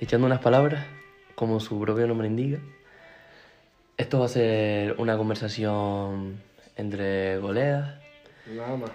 echando 0.00 0.26
unas 0.26 0.40
palabras, 0.40 0.86
como 1.34 1.60
su 1.60 1.78
propio 1.78 2.06
nombre 2.06 2.26
indica. 2.26 2.58
Esto 3.96 4.18
va 4.18 4.24
a 4.24 4.28
ser 4.28 4.94
una 4.98 5.16
conversación 5.16 6.40
entre 6.76 7.38
colegas. 7.40 7.96
Nada 8.46 8.76
más. 8.76 8.90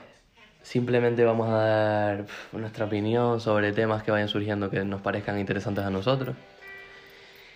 Simplemente 0.63 1.23
vamos 1.23 1.47
a 1.47 1.57
dar 1.57 2.25
nuestra 2.51 2.85
opinión 2.85 3.39
sobre 3.39 3.71
temas 3.71 4.01
que 4.01 4.09
vayan 4.09 4.27
surgiendo 4.27 4.71
que 4.71 4.83
nos 4.83 5.01
parezcan 5.01 5.39
interesantes 5.39 5.83
a 5.85 5.91
nosotros. 5.91 6.35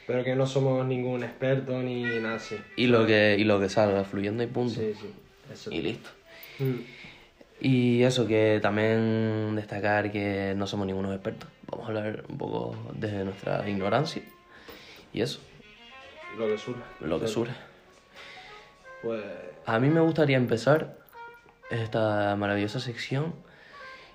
Pero 0.05 0.23
que 0.23 0.36
no 0.36 0.45
somos 0.45 0.86
ningún 0.86 1.23
experto 1.23 1.81
ni 1.81 2.04
nada 2.04 2.36
así. 2.36 2.55
Y 2.77 2.88
lo 2.88 3.07
que, 3.07 3.36
y 3.38 3.43
lo 3.45 3.59
que 3.59 3.68
salga 3.70 4.04
fluyendo 4.04 4.43
y 4.43 4.47
punto. 4.47 4.75
Sí, 4.75 4.93
sí. 5.00 5.11
Eso. 5.52 5.71
Y 5.71 5.81
listo. 5.81 6.09
Mm. 6.59 6.75
Y 7.61 8.04
eso, 8.04 8.27
que 8.27 8.59
también 8.61 9.55
destacar 9.55 10.11
que 10.11 10.54
no 10.55 10.68
somos 10.68 10.86
ningunos 10.86 11.13
expertos. 11.13 11.50
Vamos 11.72 11.86
a 11.86 11.88
hablar 11.90 12.24
un 12.30 12.38
poco 12.38 12.76
desde 12.94 13.24
nuestra 13.24 13.68
ignorancia. 13.70 14.22
Y 15.14 15.22
eso, 15.22 15.40
Lo 16.38 16.48
que 16.48 16.58
surja. 16.58 16.82
lo 17.02 17.20
que 17.20 17.27
surge. 17.27 17.54
Pues. 19.02 19.23
A 19.66 19.80
mí 19.80 19.90
me 19.90 20.02
gustaría 20.02 20.38
empezar 20.38 20.98
esta 21.70 22.36
maravillosa 22.36 22.80
sección. 22.80 23.34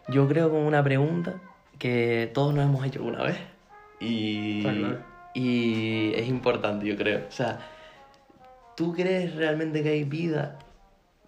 Yo 0.09 0.29
creo 0.29 0.51
con 0.51 0.61
una 0.61 0.83
pregunta 0.83 1.35
que 1.79 2.31
todos 2.35 2.55
nos 2.55 2.65
hemos 2.65 2.85
hecho 2.87 2.99
alguna 3.01 3.23
vez. 3.25 3.39
Y, 4.01 4.63
claro. 4.63 4.99
y 5.33 6.13
es 6.15 6.29
importante, 6.29 6.87
yo 6.87 6.97
creo. 6.97 7.25
O 7.29 7.33
sea, 7.33 7.61
¿tú 8.77 8.93
crees 8.93 9.35
realmente 9.35 9.83
que 9.83 9.91
hay 9.91 10.05
vida 10.05 10.59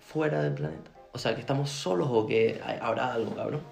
fuera 0.01 0.43
del 0.43 0.55
planeta? 0.55 0.91
O 1.13 1.19
sea, 1.19 1.35
que 1.35 1.41
estamos 1.41 1.71
solos 1.71 2.09
o 2.11 2.27
que 2.27 2.61
hay- 2.65 2.79
habrá 2.83 3.15
algo, 3.15 3.35
cabrón. 3.35 3.63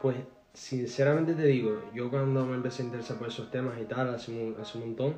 Pues, 0.00 0.16
sinceramente 0.56 1.34
te 1.34 1.44
digo, 1.44 1.78
yo 1.94 2.10
cuando 2.10 2.44
me 2.46 2.56
empecé 2.56 2.82
a 2.82 2.86
interesar 2.86 3.18
por 3.18 3.28
esos 3.28 3.50
temas 3.50 3.74
y 3.80 3.84
tal, 3.84 4.12
hace 4.14 4.32
un, 4.32 4.56
hace 4.60 4.78
un 4.78 4.84
montón, 4.86 5.14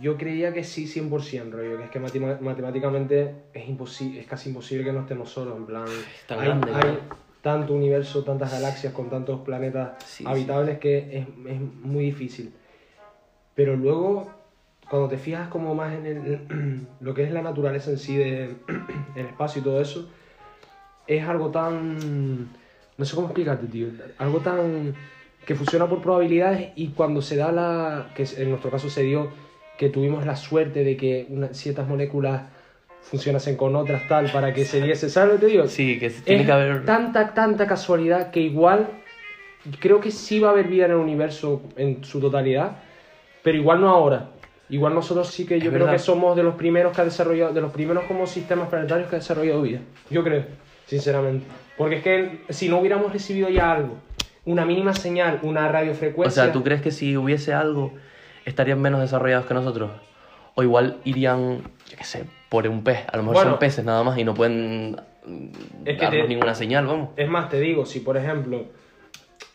yo 0.00 0.16
creía 0.18 0.52
que 0.52 0.62
sí 0.62 0.86
100%, 0.86 1.52
rollo, 1.52 1.78
que 1.78 1.84
es 1.84 1.90
que 1.90 2.00
matem- 2.00 2.40
matemáticamente 2.40 3.34
es, 3.54 4.00
es 4.00 4.26
casi 4.26 4.50
imposible 4.50 4.84
que 4.84 4.92
no 4.92 5.00
estemos 5.00 5.30
solos, 5.30 5.56
en 5.56 5.66
plan, 5.66 5.86
hay, 6.28 6.36
grande, 6.44 6.74
hay 6.74 6.98
tanto 7.40 7.72
universo, 7.72 8.22
tantas 8.24 8.52
galaxias 8.52 8.92
con 8.92 9.08
tantos 9.08 9.40
planetas 9.40 9.92
Sí, 10.04 10.24
habitables 10.26 10.78
que 10.78 11.18
es, 11.18 11.26
es 11.46 11.60
muy 11.60 12.04
difícil. 12.04 12.52
Pero 13.54 13.76
luego, 13.76 14.30
cuando 14.90 15.08
te 15.08 15.16
fijas 15.16 15.48
como 15.48 15.74
más 15.74 15.94
en 15.94 16.06
el- 16.06 16.86
lo 17.00 17.14
que 17.14 17.22
es 17.24 17.30
la 17.30 17.40
naturaleza 17.42 17.90
en 17.90 17.98
sí 17.98 18.16
del 18.16 18.58
espacio 19.14 19.60
y 19.60 19.64
todo 19.64 19.80
eso, 19.80 20.10
es 21.06 21.26
algo 21.26 21.50
tan... 21.50 22.48
No 22.96 23.04
sé 23.04 23.14
cómo 23.14 23.28
explicarte, 23.28 23.66
tío. 23.66 23.88
Algo 24.18 24.38
tan... 24.40 24.94
que 25.46 25.54
funciona 25.54 25.86
por 25.88 26.00
probabilidades 26.00 26.68
y 26.76 26.88
cuando 26.88 27.20
se 27.22 27.36
da 27.36 27.52
la... 27.52 28.10
que 28.14 28.24
en 28.38 28.50
nuestro 28.50 28.70
caso 28.70 28.88
se 28.88 29.02
dio 29.02 29.28
que 29.78 29.88
tuvimos 29.88 30.24
la 30.24 30.36
suerte 30.36 30.84
de 30.84 30.96
que 30.96 31.26
una- 31.28 31.52
ciertas 31.52 31.88
moléculas 31.88 32.42
funcionasen 33.02 33.56
con 33.56 33.74
otras 33.76 34.06
tal 34.08 34.30
para 34.30 34.54
que 34.54 34.64
se 34.64 34.80
diese... 34.80 35.10
¿Sabes 35.10 35.34
lo 35.34 35.40
que 35.40 35.46
te 35.46 35.52
digo? 35.52 35.66
Sí, 35.66 35.98
que 35.98 36.08
tiene 36.10 36.42
es 36.42 36.46
que 36.46 36.52
haber... 36.52 36.84
tanta, 36.84 37.34
tanta 37.34 37.66
casualidad 37.66 38.30
que 38.30 38.40
igual 38.40 38.88
creo 39.80 40.00
que 40.00 40.10
sí 40.10 40.38
va 40.40 40.48
a 40.48 40.52
haber 40.52 40.68
vida 40.68 40.84
en 40.86 40.92
el 40.92 40.96
universo 40.98 41.62
en 41.76 42.04
su 42.04 42.20
totalidad, 42.20 42.76
pero 43.42 43.58
igual 43.58 43.80
no 43.80 43.88
ahora. 43.90 44.30
Igual 44.70 44.94
nosotros 44.94 45.28
sí 45.28 45.44
que 45.44 45.58
yo 45.58 45.64
Es 45.66 45.68
creo 45.70 45.80
verdad. 45.86 45.92
que 45.92 45.98
somos 45.98 46.34
de 46.36 46.42
los 46.42 46.54
primeros 46.54 46.94
que 46.94 47.02
ha 47.02 47.04
desarrollado, 47.04 47.52
de 47.52 47.60
los 47.60 47.70
primeros 47.72 48.04
como 48.04 48.26
sistemas 48.26 48.68
planetarios 48.68 49.10
que 49.10 49.16
ha 49.16 49.18
desarrollado 49.18 49.60
vida. 49.60 49.80
Yo 50.08 50.24
creo, 50.24 50.44
sinceramente. 50.86 51.46
Porque 51.76 51.96
es 51.96 52.02
que 52.02 52.40
si 52.50 52.68
no 52.68 52.78
hubiéramos 52.78 53.12
recibido 53.12 53.48
ya 53.48 53.72
algo, 53.72 53.96
una 54.44 54.64
mínima 54.64 54.94
señal, 54.94 55.40
una 55.42 55.68
O 55.68 55.72
radiofrecuencia... 55.72 56.44
sea, 56.44 56.52
¿tú 56.52 56.62
crees 56.62 56.82
que 56.82 56.90
si 56.90 57.16
hubiese 57.16 57.52
algo 57.54 57.92
estarían 58.44 58.80
menos 58.80 59.00
desarrollados 59.00 59.46
que 59.46 59.54
nosotros? 59.54 59.90
O 60.54 60.62
igual 60.62 60.98
irían, 61.04 61.62
yo 61.90 61.96
qué 61.96 62.04
sé, 62.04 62.24
por 62.48 62.68
un 62.68 62.84
pez. 62.84 63.00
A 63.12 63.16
lo 63.16 63.22
mejor 63.22 63.34
Bueno. 63.36 63.50
son 63.52 63.58
peces 63.58 63.84
nada 63.84 64.04
más 64.04 64.16
y 64.18 64.24
no 64.24 64.34
pueden 64.34 64.96
Es 65.84 65.96
que 65.98 66.04
darnos 66.04 66.22
te- 66.22 66.28
ninguna 66.28 66.54
señal, 66.54 66.86
vamos. 66.86 67.08
Es 67.16 67.28
más, 67.28 67.48
te 67.48 67.58
digo, 67.58 67.86
si 67.86 68.00
por 68.00 68.16
ejemplo, 68.16 68.66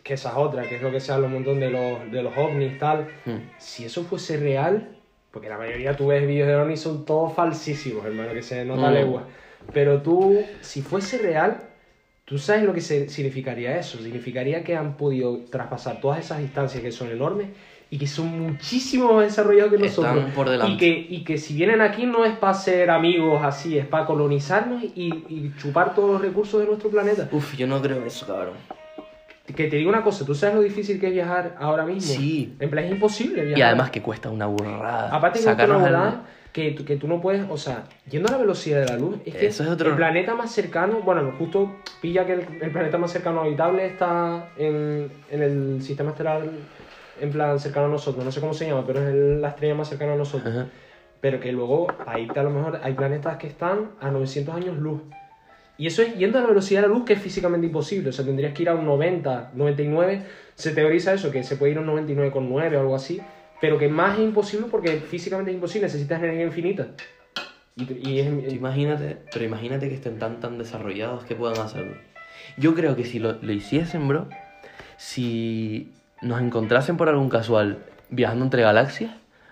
que 0.03 0.15
esa 0.15 0.29
es 0.31 0.35
otra, 0.35 0.63
que 0.63 0.75
es 0.75 0.81
lo 0.81 0.91
que 0.91 0.99
se 0.99 1.11
habla 1.13 1.27
un 1.27 1.33
montón 1.33 1.59
de 1.59 1.69
los, 1.69 2.11
de 2.11 2.23
los 2.23 2.35
ovnis 2.35 2.77
tal, 2.79 3.07
Hmm. 3.25 3.37
si 3.59 3.85
eso 3.85 4.03
fuese 4.03 4.37
real, 4.37 4.89
porque 5.31 5.47
la 5.47 5.57
mayoría 5.57 5.95
tú 5.95 6.07
ves 6.07 6.27
vídeos 6.27 6.47
de 6.47 6.55
ovnis 6.55 6.81
son 6.81 7.05
todos 7.05 7.33
falsísimos, 7.33 8.03
hermano, 8.05 8.33
que 8.33 8.41
se 8.41 8.65
nota 8.65 8.89
Mm. 8.89 8.93
legua. 8.93 9.23
Pero 9.73 10.01
tú, 10.01 10.39
si 10.61 10.81
fuese 10.81 11.17
real, 11.19 11.57
tú 12.25 12.37
sabes 12.37 12.63
lo 12.63 12.73
que 12.73 12.81
significaría 12.81 13.77
eso. 13.79 13.97
Significaría 13.99 14.63
que 14.63 14.75
han 14.75 14.97
podido 14.97 15.37
traspasar 15.51 15.99
todas 16.01 16.19
esas 16.19 16.39
distancias 16.39 16.81
que 16.81 16.91
son 16.91 17.09
enormes 17.11 17.49
y 17.91 17.97
que 17.97 18.07
son 18.07 18.39
muchísimo 18.39 19.13
más 19.13 19.25
desarrollados 19.25 19.71
que 19.73 19.85
Están 19.85 20.03
nosotros. 20.05 20.33
por 20.35 20.49
delante. 20.49 20.73
Y 20.73 20.77
que, 20.77 20.87
y 21.15 21.23
que 21.23 21.37
si 21.37 21.55
vienen 21.55 21.81
aquí 21.81 22.05
no 22.05 22.25
es 22.25 22.35
para 22.37 22.53
ser 22.53 22.89
amigos 22.91 23.41
así, 23.43 23.77
es 23.77 23.85
para 23.85 24.05
colonizarnos 24.05 24.83
y, 24.83 24.89
y 25.27 25.53
chupar 25.57 25.95
todos 25.95 26.11
los 26.11 26.21
recursos 26.21 26.59
de 26.61 26.67
nuestro 26.67 26.89
planeta. 26.89 27.27
Uf, 27.31 27.55
yo 27.55 27.65
no 27.67 27.81
creo 27.81 28.03
eso, 28.05 28.25
cabrón. 28.27 28.53
Que 29.55 29.67
te 29.67 29.77
digo 29.77 29.89
una 29.89 30.03
cosa, 30.03 30.23
¿tú 30.25 30.35
sabes 30.35 30.55
lo 30.55 30.61
difícil 30.61 30.99
que 30.99 31.07
es 31.07 31.13
viajar 31.13 31.55
ahora 31.59 31.83
mismo? 31.83 32.13
Sí. 32.13 32.55
En 32.59 32.69
plan, 32.69 32.85
es 32.85 32.91
imposible 32.91 33.41
viajar. 33.41 33.57
Y 33.57 33.61
además 33.63 33.89
que 33.89 33.99
cuesta 34.03 34.29
una 34.29 34.45
burrada. 34.45 35.09
Aparte 35.11 35.39
que 35.39 35.45
una 35.45 35.53
sacarnos 35.53 35.81
al- 35.81 35.89
burrada 35.89 36.23
que, 36.53 36.71
tú- 36.71 36.83
que 36.85 36.95
tú 36.95 37.07
no 37.07 37.21
puedes, 37.21 37.45
o 37.49 37.57
sea, 37.57 37.83
yendo 38.09 38.27
a 38.29 38.31
la 38.31 38.37
velocidad 38.37 38.79
de 38.81 38.87
la 38.87 38.97
luz, 38.97 39.17
es 39.25 39.35
que 39.35 39.47
Eso 39.47 39.63
es 39.63 39.69
otro- 39.69 39.89
el 39.89 39.95
planeta 39.95 40.33
más 40.35 40.51
cercano, 40.51 41.01
bueno, 41.01 41.33
justo 41.37 41.75
pilla 42.01 42.25
que 42.25 42.33
el, 42.33 42.45
el 42.61 42.71
planeta 42.71 42.97
más 42.97 43.11
cercano 43.11 43.41
habitable 43.41 43.85
está 43.85 44.49
en, 44.57 45.11
en 45.29 45.43
el 45.43 45.81
sistema 45.81 46.11
estelar, 46.11 46.41
en 47.21 47.29
plan 47.31 47.59
cercano 47.59 47.85
a 47.87 47.89
nosotros, 47.89 48.23
no 48.25 48.31
sé 48.31 48.39
cómo 48.39 48.53
se 48.53 48.67
llama, 48.67 48.83
pero 48.87 48.99
es 49.01 49.07
el- 49.13 49.41
la 49.41 49.49
estrella 49.49 49.75
más 49.75 49.89
cercana 49.89 50.13
a 50.13 50.17
nosotros. 50.17 50.53
Ajá. 50.53 50.67
Pero 51.21 51.39
que 51.39 51.51
luego, 51.51 51.87
irte 52.17 52.39
a 52.39 52.43
lo 52.43 52.49
mejor, 52.49 52.79
hay 52.81 52.93
planetas 52.93 53.37
que 53.37 53.47
están 53.47 53.91
a 53.99 54.09
900 54.09 54.55
años 54.55 54.77
luz. 54.77 55.01
Y 55.77 55.87
eso 55.87 56.01
es 56.01 56.15
yendo 56.17 56.37
a 56.39 56.41
la 56.41 56.47
velocidad 56.47 56.81
de 56.81 56.87
la 56.87 56.93
luz, 56.93 57.05
que 57.05 57.13
es 57.13 57.21
físicamente 57.21 57.67
imposible. 57.67 58.09
O 58.09 58.13
sea, 58.13 58.23
tendrías 58.25 58.53
que 58.53 58.63
ir 58.63 58.69
a 58.69 58.75
un 58.75 58.85
90, 58.85 59.51
99. 59.53 60.23
Se 60.55 60.71
teoriza 60.71 61.13
eso, 61.13 61.29
que 61.31 61.43
se 61.43 61.55
puede 61.57 61.73
ir 61.73 61.77
a 61.77 61.81
un 61.81 61.87
99,9 61.87 62.75
o 62.75 62.79
algo 62.79 62.95
así. 62.95 63.21
Pero 63.61 63.77
que 63.77 63.89
más 63.89 64.17
es 64.17 64.23
imposible 64.23 64.67
porque 64.71 64.97
físicamente 64.99 65.51
es 65.51 65.55
imposible. 65.55 65.87
Necesitas 65.87 66.21
energía 66.21 66.45
infinita. 66.45 66.87
Imagínate, 67.77 69.17
pero 69.31 69.45
imagínate 69.45 69.89
que 69.89 69.95
estén 69.95 70.19
tan 70.19 70.39
tan 70.39 70.57
desarrollados 70.57 71.23
que 71.23 71.35
puedan 71.35 71.57
hacerlo. 71.59 71.95
Yo 72.57 72.73
creo 72.75 72.95
que 72.95 73.05
si 73.05 73.19
lo, 73.19 73.33
lo 73.41 73.51
hiciesen, 73.53 74.07
bro, 74.07 74.27
si 74.97 75.91
nos 76.21 76.41
encontrasen 76.41 76.97
por 76.97 77.07
algún 77.09 77.29
casual 77.29 77.79
viajando 78.09 78.43
entre 78.45 78.63
galaxias, 78.63 79.11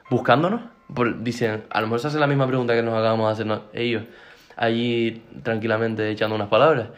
buscándonos, 0.10 0.62
por- 0.94 1.24
dicen, 1.24 1.64
a 1.70 1.80
lo 1.82 1.88
mejor 1.88 2.00
se 2.02 2.08
hace 2.08 2.20
la 2.20 2.28
misma 2.28 2.48
pregunta 2.48 2.74
que 2.74 2.84
nos 2.84 2.96
acabamos 2.96 3.38
de 3.38 3.44
hacer 3.44 3.62
ellos, 3.74 4.04
allí 4.56 5.22
tranquilamente 5.44 6.10
echando 6.10 6.36
unas 6.36 6.50
palabras. 6.50 6.90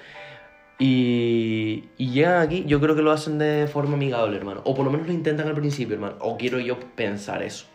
Y, 0.82 1.90
y 1.98 2.12
llegan 2.12 2.42
aquí, 2.42 2.64
yo 2.66 2.80
creo 2.80 2.96
que 2.96 3.02
lo 3.02 3.12
hacen 3.12 3.38
de 3.38 3.68
forma 3.68 3.96
amigable, 3.96 4.38
hermano. 4.38 4.62
O 4.64 4.74
por 4.74 4.86
lo 4.86 4.92
menos 4.92 5.08
lo 5.08 5.14
intentan 5.14 5.48
al 5.48 5.54
principio, 5.56 5.96
hermano. 5.96 6.16
O 6.22 6.38
quiero 6.38 6.58
yo 6.60 6.80
pensar 6.96 7.44
eso. 7.44 7.66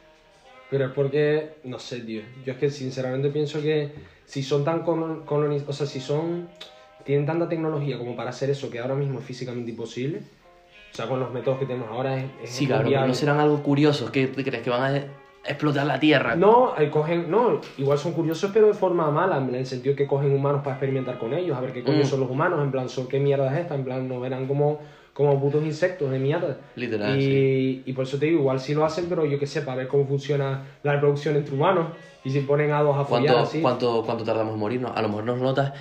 Pero 0.71 0.87
es 0.87 0.93
porque, 0.93 1.57
no 1.65 1.79
sé, 1.79 2.01
tío. 2.01 2.23
Yo 2.47 2.55
es 2.55 2.59
que 2.59 2.71
sinceramente 2.71 3.29
pienso 3.29 3.61
que 3.61 3.93
si 4.25 4.43
son 4.43 4.65
tan 4.65 4.83
colonizados, 4.83 5.69
o 5.69 5.73
sea, 5.77 5.87
si 5.87 6.01
son, 6.01 6.49
tienen 7.05 7.27
tanta 7.27 7.47
tecnología 7.49 7.99
como 7.99 8.17
para 8.17 8.31
hacer 8.31 8.49
eso 8.49 8.71
que 8.71 8.79
ahora 8.79 8.95
mismo 8.95 9.19
es 9.21 9.25
físicamente 9.27 9.71
imposible, 9.71 10.21
o 10.91 10.97
sea, 10.97 11.07
con 11.07 11.21
los 11.21 11.31
métodos 11.31 11.59
que 11.59 11.67
tenemos 11.67 11.89
ahora 11.91 12.17
es, 12.19 12.25
es 12.43 12.51
Sí, 12.51 12.65
inviable. 12.65 13.09
no 13.09 13.15
serán 13.15 13.39
algo 13.39 13.63
curiosos. 13.63 14.11
¿Qué 14.11 14.31
crees? 14.33 14.63
¿Que 14.63 14.71
van 14.71 14.83
a 14.83 14.93
explotar 15.47 15.87
la 15.87 15.99
Tierra? 16.01 16.37
No, 16.37 16.75
eh, 16.79 16.91
cogen, 16.91 17.31
no, 17.31 17.61
igual 17.79 17.99
son 17.99 18.13
curiosos, 18.13 18.51
pero 18.53 18.67
de 18.69 18.75
forma 18.75 19.11
mala, 19.11 19.39
en 19.39 19.55
el 19.55 19.67
sentido 19.67 19.95
que 19.95 20.07
cogen 20.07 20.33
humanos 20.35 20.63
para 20.65 20.77
experimentar 20.77 21.19
con 21.19 21.33
ellos, 21.35 21.57
a 21.57 21.61
ver 21.61 21.73
qué 21.73 21.83
coño 21.83 22.03
Mm. 22.03 22.07
son 22.07 22.21
los 22.21 22.31
humanos, 22.31 22.63
en 22.63 22.71
plan, 22.71 22.89
son, 22.89 23.07
¿qué 23.09 23.21
mierda 23.21 23.53
es 23.55 23.61
esta? 23.61 23.75
En 23.75 23.85
plan, 23.85 24.09
nos 24.09 24.21
verán 24.21 24.47
como, 24.47 24.79
como 25.13 25.41
putos 25.41 25.63
insectos 25.65 26.11
de 26.11 26.19
mierda. 26.19 26.57
Literal, 26.77 27.19
y, 27.19 27.23
sí. 27.23 27.83
y 27.87 27.93
por 27.93 28.05
eso 28.05 28.19
te 28.19 28.27
digo, 28.27 28.41
igual 28.41 28.59
sí 28.61 28.75
lo 28.75 28.85
hacen, 28.85 29.07
pero 29.09 29.25
yo 29.27 29.39
que 29.39 29.47
sé, 29.47 29.63
para 29.63 29.77
ver 29.79 29.89
cómo 29.89 30.07
funciona 30.07 30.63
la 30.83 30.93
reproducción 30.95 31.37
entre 31.37 31.55
humanos, 31.55 31.89
y 32.25 32.31
si 32.31 32.41
ponen 32.41 32.73
a 32.73 32.81
dos 32.83 32.97
a 32.97 33.05
follar 33.05 33.27
¿Cuánto, 33.35 33.49
así. 33.49 33.61
cuánto, 33.61 34.03
¿Cuánto 34.05 34.25
tardamos 34.25 34.55
en 34.55 34.61
morirnos? 34.61 34.93
A 34.97 35.03
lo 35.03 35.09
mejor 35.09 35.25
nos 35.25 35.39
notas, 35.41 35.73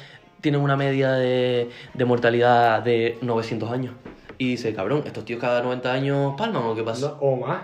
tienen 0.42 0.60
una 0.60 0.76
media 0.76 1.14
de, 1.14 1.70
de 1.94 2.06
mortalidad 2.06 2.84
de 2.84 3.18
900 3.22 3.72
años. 3.72 3.94
Y 4.38 4.50
dice, 4.50 4.74
cabrón, 4.74 5.04
¿estos 5.06 5.24
tíos 5.24 5.40
cada 5.40 5.62
90 5.62 5.94
años 5.94 6.34
palman 6.38 6.64
o 6.64 6.76
qué 6.76 6.84
pasa? 6.84 7.10
No, 7.12 7.18
o 7.22 7.36
más, 7.38 7.62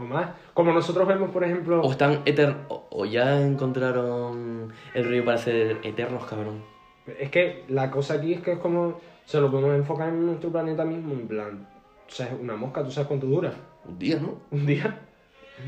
o 0.00 0.06
más. 0.06 0.30
Como 0.54 0.72
nosotros 0.72 1.06
vemos, 1.06 1.30
por 1.30 1.44
ejemplo... 1.44 1.80
O 1.82 1.90
están 1.90 2.22
eternos, 2.24 2.58
o, 2.68 3.04
ya 3.04 3.40
encontraron 3.40 4.72
el 4.94 5.04
rollo 5.04 5.24
para 5.24 5.38
ser 5.38 5.78
eternos, 5.82 6.24
cabrón. 6.24 6.62
Es 7.18 7.30
que 7.30 7.64
la 7.68 7.90
cosa 7.90 8.14
aquí 8.14 8.34
es 8.34 8.40
que 8.40 8.52
es 8.52 8.58
como... 8.58 9.00
Se 9.24 9.40
lo 9.40 9.50
podemos 9.50 9.76
enfocar 9.76 10.08
en 10.08 10.26
nuestro 10.26 10.50
planeta 10.50 10.84
mismo, 10.84 11.12
en 11.12 11.28
plan... 11.28 11.68
O 12.08 12.12
sea, 12.12 12.36
una 12.40 12.56
mosca, 12.56 12.82
¿tú 12.82 12.90
sabes 12.90 13.06
cuánto 13.06 13.26
dura? 13.26 13.52
Un 13.86 13.98
día, 13.98 14.18
¿no? 14.20 14.40
Un 14.50 14.66
día. 14.66 15.00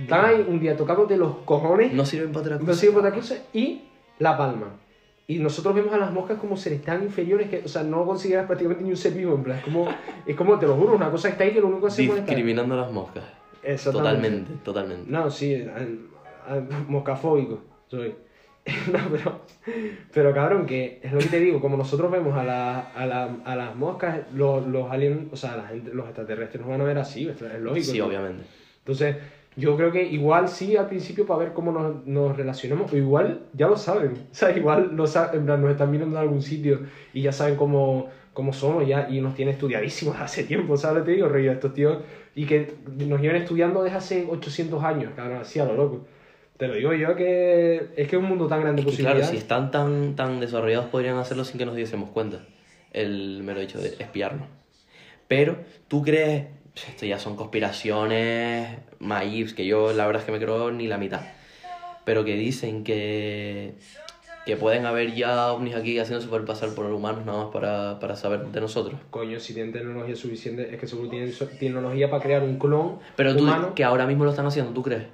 Están 0.00 0.24
ahí 0.24 0.44
un 0.48 0.58
día 0.58 0.76
tocándote 0.76 1.16
los 1.16 1.36
cojones, 1.44 1.92
No 1.92 2.04
sirven 2.04 2.32
para 2.32 2.46
otra 2.46 2.58
no 2.58 2.66
cosa. 2.66 2.80
sirve 2.80 2.94
para 2.94 3.08
otra 3.08 3.20
cosa, 3.20 3.36
y 3.52 3.82
La 4.18 4.36
Palma. 4.36 4.68
Y 5.26 5.38
nosotros 5.38 5.74
vemos 5.74 5.92
a 5.94 5.98
las 5.98 6.12
moscas 6.12 6.38
como 6.38 6.56
seres 6.56 6.82
tan 6.82 7.02
inferiores 7.02 7.48
que, 7.48 7.62
o 7.64 7.68
sea, 7.68 7.82
no 7.82 8.04
consideras 8.04 8.46
prácticamente 8.46 8.84
ni 8.84 8.90
un 8.90 8.96
ser 8.96 9.12
vivo, 9.12 9.34
en 9.34 9.44
plan, 9.44 9.58
es 9.58 9.64
como, 9.64 9.88
es 10.26 10.36
como, 10.36 10.58
te 10.58 10.66
lo 10.66 10.74
juro, 10.74 10.94
una 10.94 11.10
cosa 11.10 11.28
que 11.28 11.32
está 11.32 11.44
ahí 11.44 11.52
que 11.52 11.60
lo 11.60 11.68
único 11.68 11.82
que 11.82 11.86
hace. 11.88 12.02
Discriminando 12.02 12.74
a 12.74 12.78
las 12.78 12.92
moscas. 12.92 13.24
Totalmente, 13.92 14.52
totalmente. 14.64 15.10
No, 15.10 15.30
sí, 15.30 15.54
al- 15.54 15.98
al- 16.48 16.68
moscafóbico 16.88 17.60
soy. 17.88 18.14
no, 18.92 18.98
pero, 19.10 19.40
pero 20.14 20.32
cabrón, 20.34 20.66
que 20.66 21.00
es 21.02 21.12
lo 21.12 21.18
que 21.18 21.26
te 21.26 21.40
digo, 21.40 21.60
como 21.60 21.76
nosotros 21.76 22.10
vemos 22.12 22.36
a, 22.36 22.44
la, 22.44 22.78
a, 22.94 23.06
la, 23.06 23.28
a 23.44 23.56
las 23.56 23.74
moscas, 23.74 24.20
los, 24.34 24.64
los 24.68 24.88
aliens, 24.90 25.32
o 25.32 25.36
sea, 25.36 25.56
la 25.56 25.64
gente, 25.66 25.92
los 25.92 26.06
extraterrestres 26.06 26.60
nos 26.60 26.70
van 26.70 26.80
a 26.80 26.84
ver 26.84 26.98
así, 26.98 27.28
es 27.28 27.40
lógico. 27.60 27.86
Sí, 27.92 27.98
¿no? 27.98 28.06
obviamente. 28.06 28.44
Entonces, 28.78 29.16
yo 29.56 29.76
creo 29.76 29.90
que 29.90 30.04
igual 30.04 30.48
sí 30.48 30.76
al 30.76 30.86
principio 30.86 31.26
para 31.26 31.40
ver 31.40 31.52
cómo 31.52 31.72
nos, 31.72 32.06
nos 32.06 32.36
relacionamos, 32.36 32.92
o 32.92 32.96
igual 32.96 33.40
ya 33.52 33.66
lo 33.66 33.76
saben, 33.76 34.12
o 34.30 34.34
sea, 34.34 34.56
igual 34.56 34.92
lo 34.94 35.06
sa- 35.08 35.32
en 35.34 35.44
plan, 35.44 35.60
nos 35.60 35.72
están 35.72 35.90
mirando 35.90 36.16
en 36.16 36.22
algún 36.22 36.40
sitio 36.42 36.82
y 37.12 37.22
ya 37.22 37.32
saben 37.32 37.56
cómo, 37.56 38.10
cómo 38.32 38.52
somos 38.52 38.86
ya 38.86 39.08
y 39.10 39.20
nos 39.20 39.34
tienen 39.34 39.54
estudiadísimos 39.54 40.16
hace 40.20 40.44
tiempo, 40.44 40.76
¿sabes 40.76 41.04
te 41.04 41.12
digo, 41.12 41.28
rollo? 41.28 41.52
Estos 41.52 41.74
tíos, 41.74 41.98
y 42.34 42.46
que 42.46 42.74
nos 42.86 43.20
llevan 43.20 43.42
estudiando 43.42 43.82
desde 43.82 43.96
hace 43.96 44.26
800 44.28 44.82
años, 44.82 45.12
cabrón, 45.14 45.38
así 45.38 45.58
a 45.58 45.64
lo 45.64 45.74
loco. 45.74 46.06
Te 46.56 46.68
lo 46.68 46.74
digo 46.74 46.92
yo 46.92 47.16
que 47.16 47.90
es 47.96 48.08
que 48.08 48.16
es 48.16 48.22
un 48.22 48.28
mundo 48.28 48.46
tan 48.46 48.60
grande 48.60 48.82
de 48.82 48.88
Es 48.88 48.96
que, 48.96 49.02
claro, 49.02 49.24
si 49.24 49.36
están 49.36 49.70
tan, 49.70 50.14
tan 50.14 50.38
desarrollados 50.38 50.86
podrían 50.86 51.16
hacerlo 51.16 51.44
sin 51.44 51.58
que 51.58 51.66
nos 51.66 51.74
diésemos 51.74 52.10
cuenta. 52.10 52.44
El 52.92 53.42
mero 53.42 53.60
hecho 53.60 53.80
de 53.80 53.88
espiarnos. 53.88 54.46
Pero, 55.26 55.56
¿tú 55.88 56.02
crees? 56.02 56.46
Esto 56.88 57.06
ya 57.06 57.18
son 57.18 57.36
conspiraciones, 57.36 58.78
maíz, 58.98 59.54
que 59.54 59.66
yo 59.66 59.92
la 59.92 60.06
verdad 60.06 60.20
es 60.20 60.26
que 60.26 60.32
me 60.32 60.38
creo 60.38 60.70
ni 60.70 60.86
la 60.86 60.98
mitad. 60.98 61.22
Pero 62.04 62.24
que 62.24 62.34
dicen 62.34 62.84
que, 62.84 63.74
que 64.46 64.56
pueden 64.56 64.86
haber 64.86 65.14
ya 65.14 65.52
ovnis 65.52 65.74
aquí 65.76 65.98
haciéndose 65.98 66.28
por 66.28 66.44
pasar 66.44 66.70
por 66.74 66.86
humanos 66.86 67.24
nada 67.24 67.44
más 67.44 67.52
para, 67.52 67.98
para 68.00 68.16
saber 68.16 68.46
de 68.46 68.60
nosotros. 68.60 68.98
Coño, 69.10 69.38
si 69.38 69.54
tienen 69.54 69.72
tecnología 69.72 70.16
suficiente, 70.16 70.68
es 70.74 70.80
que 70.80 70.86
seguro 70.86 71.08
tienen 71.08 71.32
tecnología 71.60 72.10
para 72.10 72.22
crear 72.22 72.42
un 72.42 72.58
clon 72.58 72.98
Pero 73.16 73.36
tú, 73.36 73.44
humano. 73.44 73.72
que 73.74 73.84
ahora 73.84 74.06
mismo 74.06 74.24
lo 74.24 74.30
están 74.30 74.46
haciendo, 74.46 74.72
¿tú 74.72 74.82
crees? 74.82 75.04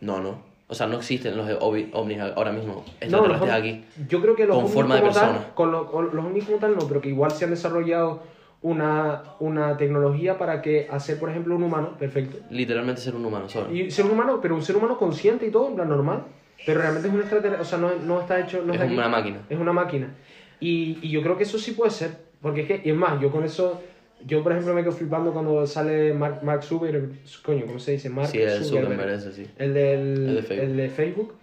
No, 0.00 0.20
no. 0.20 0.40
O 0.68 0.74
sea, 0.74 0.86
no 0.86 0.96
existen 0.96 1.36
los 1.36 1.48
ovnis 1.60 2.20
ahora 2.20 2.52
mismo. 2.52 2.74
No, 2.74 2.82
los 2.82 2.92
Extraterrestres 3.00 3.50
ovnis- 3.52 3.58
aquí. 3.58 3.84
Yo 4.08 4.20
creo 4.20 4.36
que 4.36 4.46
los 4.46 4.56
Con 4.56 4.68
forma 4.68 4.94
de 4.96 5.00
tal- 5.02 5.10
persona. 5.12 5.46
con 5.54 5.72
lo- 5.72 5.86
con 5.90 6.14
los 6.14 6.24
ovnis 6.24 6.44
como 6.44 6.58
tal 6.58 6.76
no, 6.76 6.86
pero 6.86 7.00
que 7.00 7.08
igual 7.08 7.30
se 7.32 7.44
han 7.44 7.50
desarrollado 7.50 8.22
una, 8.62 9.22
una 9.40 9.76
tecnología 9.76 10.38
para 10.38 10.62
que 10.62 10.88
hacer, 10.90 11.18
por 11.20 11.30
ejemplo, 11.30 11.54
un 11.56 11.62
humano, 11.62 11.90
perfecto. 11.98 12.38
Literalmente 12.50 13.00
ser 13.00 13.14
un 13.14 13.24
humano 13.24 13.48
solo. 13.48 13.72
Y 13.72 13.90
ser 13.90 14.06
un 14.06 14.12
humano, 14.12 14.38
pero 14.42 14.54
un 14.56 14.62
ser 14.62 14.76
humano 14.76 14.96
consciente 14.98 15.46
y 15.46 15.50
todo, 15.50 15.68
en 15.68 15.74
plan 15.76 15.88
normal. 15.88 16.22
Pero 16.66 16.80
realmente 16.80 17.08
es 17.08 17.14
un 17.14 17.20
extraterrestre, 17.20 17.62
o 17.62 17.64
sea, 17.64 17.78
no, 17.78 17.94
no 17.94 18.20
está 18.20 18.40
hecho... 18.40 18.62
No 18.66 18.74
Es 18.74 18.80
aquí. 18.80 18.92
una 18.94 19.08
máquina. 19.08 19.38
Es 19.48 19.58
una 19.58 19.72
máquina. 19.72 20.08
Y, 20.60 20.98
y 21.00 21.10
yo 21.10 21.22
creo 21.22 21.36
que 21.38 21.44
eso 21.44 21.58
sí 21.58 21.72
puede 21.72 21.90
ser. 21.92 22.10
Porque 22.42 22.62
es 22.62 22.66
que, 22.66 22.80
y 22.84 22.90
es 22.90 22.96
más, 22.96 23.20
yo 23.20 23.30
con 23.30 23.44
eso... 23.44 23.82
Yo, 24.24 24.42
por 24.42 24.52
ejemplo, 24.52 24.72
me 24.74 24.82
quedo 24.82 24.92
flipando 24.92 25.32
cuando 25.32 25.66
sale 25.66 26.12
Mark, 26.14 26.40
Mark 26.42 26.62
Zuckerberg, 26.64 27.10
coño, 27.42 27.66
¿cómo 27.66 27.78
se 27.78 27.92
dice? 27.92 28.08
Mark 28.08 28.28
Sí, 28.28 28.40
el 28.40 28.64
Zuckerberg 28.64 29.10
ese, 29.10 29.30
sí. 29.30 29.46
el, 29.58 29.74
del, 29.74 30.28
El 30.28 30.34
de 30.36 30.42
Facebook. 30.42 30.64
el 30.70 30.76
de 30.76 30.88
Facebook. 30.88 31.34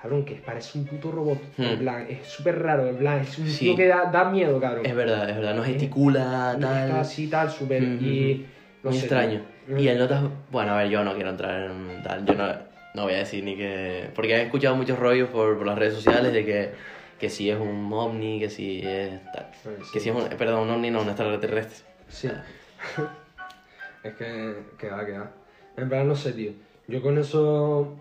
Cabrón, 0.00 0.24
que 0.24 0.34
parece 0.36 0.78
un 0.78 0.86
puto 0.86 1.10
robot. 1.10 1.38
Hmm. 1.56 1.62
En 1.62 1.78
plan, 1.80 2.06
es 2.08 2.26
súper 2.28 2.62
raro, 2.62 2.86
en 2.88 2.96
plan, 2.96 3.18
es 3.20 3.36
un 3.38 3.48
Sí. 3.48 3.66
tío 3.66 3.76
que 3.76 3.86
da, 3.88 4.04
da 4.10 4.30
miedo, 4.30 4.58
cabrón. 4.60 4.86
Es 4.86 4.94
verdad, 4.94 5.28
es 5.28 5.36
verdad. 5.36 5.54
No 5.54 5.62
gesticula, 5.64 6.56
No 6.58 6.66
está 6.72 6.88
tal. 6.88 7.00
así, 7.00 7.26
tal, 7.28 7.50
súper. 7.50 7.82
Mm, 7.82 7.98
y. 8.04 8.46
No 8.84 8.90
Muy 8.90 8.98
sé, 8.98 9.04
extraño. 9.06 9.42
¿no? 9.68 9.78
Y 9.80 9.88
en 9.88 9.98
notas. 9.98 10.22
Bueno, 10.50 10.72
a 10.72 10.78
ver, 10.78 10.88
yo 10.90 11.04
no 11.04 11.14
quiero 11.14 11.30
entrar 11.30 11.70
en 11.70 12.02
tal. 12.02 12.24
Yo 12.24 12.34
no, 12.34 12.46
no 12.94 13.04
voy 13.04 13.14
a 13.14 13.18
decir 13.18 13.42
ni 13.42 13.56
que. 13.56 14.10
Porque 14.14 14.34
he 14.34 14.42
escuchado 14.42 14.76
muchos 14.76 14.98
rollos 14.98 15.30
por, 15.30 15.56
por 15.56 15.66
las 15.66 15.78
redes 15.78 15.94
sociales 15.94 16.32
de 16.32 16.44
que, 16.44 16.70
que 17.18 17.30
si 17.30 17.50
es 17.50 17.58
un 17.58 17.90
ovni, 17.92 18.38
que 18.38 18.50
si 18.50 18.80
es 18.84 19.20
tal. 19.32 19.50
Sí. 19.62 19.70
Que 19.92 20.00
si 20.00 20.10
es 20.10 20.14
un. 20.14 20.24
Perdón, 20.36 20.68
un 20.68 20.70
ovni, 20.70 20.90
no, 20.90 21.00
un 21.00 21.08
extraterrestre. 21.08 21.86
Sí. 22.08 22.28
es 24.04 24.14
que. 24.14 24.54
Que 24.78 24.90
va, 24.90 25.06
que 25.06 25.12
va. 25.12 25.30
En 25.76 25.88
plan, 25.88 26.06
no 26.06 26.14
sé, 26.14 26.32
tío. 26.32 26.52
Yo 26.86 27.00
con 27.00 27.16
eso. 27.16 27.96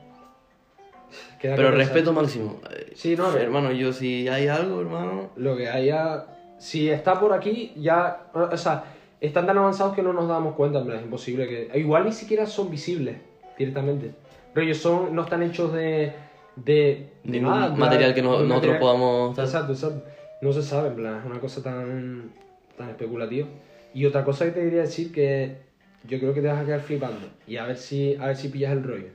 queda 1.40 1.56
que 1.56 1.62
Pero 1.62 1.72
respeto 1.72 2.12
máximo. 2.12 2.60
Eh, 2.70 2.92
Sí, 2.96 3.16
no, 3.16 3.34
Hermano, 3.36 3.72
yo 3.72 3.94
si 3.94 4.28
hay 4.28 4.48
algo, 4.48 4.82
hermano. 4.82 5.30
Lo 5.38 5.56
que 5.56 5.70
haya. 5.70 6.26
Si 6.60 6.90
está 6.90 7.20
por 7.20 7.34
aquí, 7.34 7.72
ya. 7.78 8.28
O 8.34 8.58
sea, 8.58 8.84
están 9.22 9.48
tan 9.48 9.58
avanzados 9.58 9.96
que 9.96 10.04
no 10.04 10.12
nos 10.12 10.28
damos 10.28 10.56
cuenta, 10.56 10.80
en 10.80 10.86
plan, 10.86 10.98
es 10.98 11.04
imposible 11.06 11.48
que. 11.48 11.80
Igual 11.80 12.04
ni 12.04 12.12
siquiera 12.12 12.46
son 12.46 12.70
visibles 12.70 13.16
directamente. 13.58 14.12
Pero 14.54 14.66
ellos 14.66 14.78
son, 14.78 15.16
no 15.16 15.24
están 15.24 15.44
hechos 15.44 15.74
de. 15.74 16.14
de. 16.56 16.64
de 16.66 17.10
Ningún 17.24 17.50
nada, 17.50 17.68
en 17.68 17.76
plan, 17.76 17.80
material 17.80 18.14
que 18.14 18.22
no- 18.22 18.30
nosotros 18.32 18.50
material- 18.50 18.80
podamos-. 18.80 19.40
Exacto, 19.40 19.74
exacto. 19.74 20.04
No 20.42 20.52
se 20.54 20.64
sabe, 20.64 20.90
en 20.90 20.96
plan, 20.96 21.20
es 21.20 21.26
una 21.26 21.40
cosa 21.40 21.62
tan. 21.64 22.32
tan 22.78 22.90
especulativa. 22.90 23.48
Y 23.94 24.06
otra 24.06 24.24
cosa 24.24 24.46
que 24.46 24.52
te 24.52 24.62
quería 24.62 24.82
decir 24.82 25.12
que 25.12 25.58
yo 26.08 26.18
creo 26.20 26.34
que 26.34 26.42
te 26.42 26.48
vas 26.48 26.60
a 26.62 26.66
quedar 26.66 26.80
flipando. 26.82 27.28
Y 27.48 27.58
a 27.58 27.66
ver 27.66 27.78
si, 27.78 28.16
a 28.16 28.28
ver 28.28 28.36
si 28.38 28.48
pillas 28.50 28.72
el 28.72 28.84
rollo. 28.84 29.08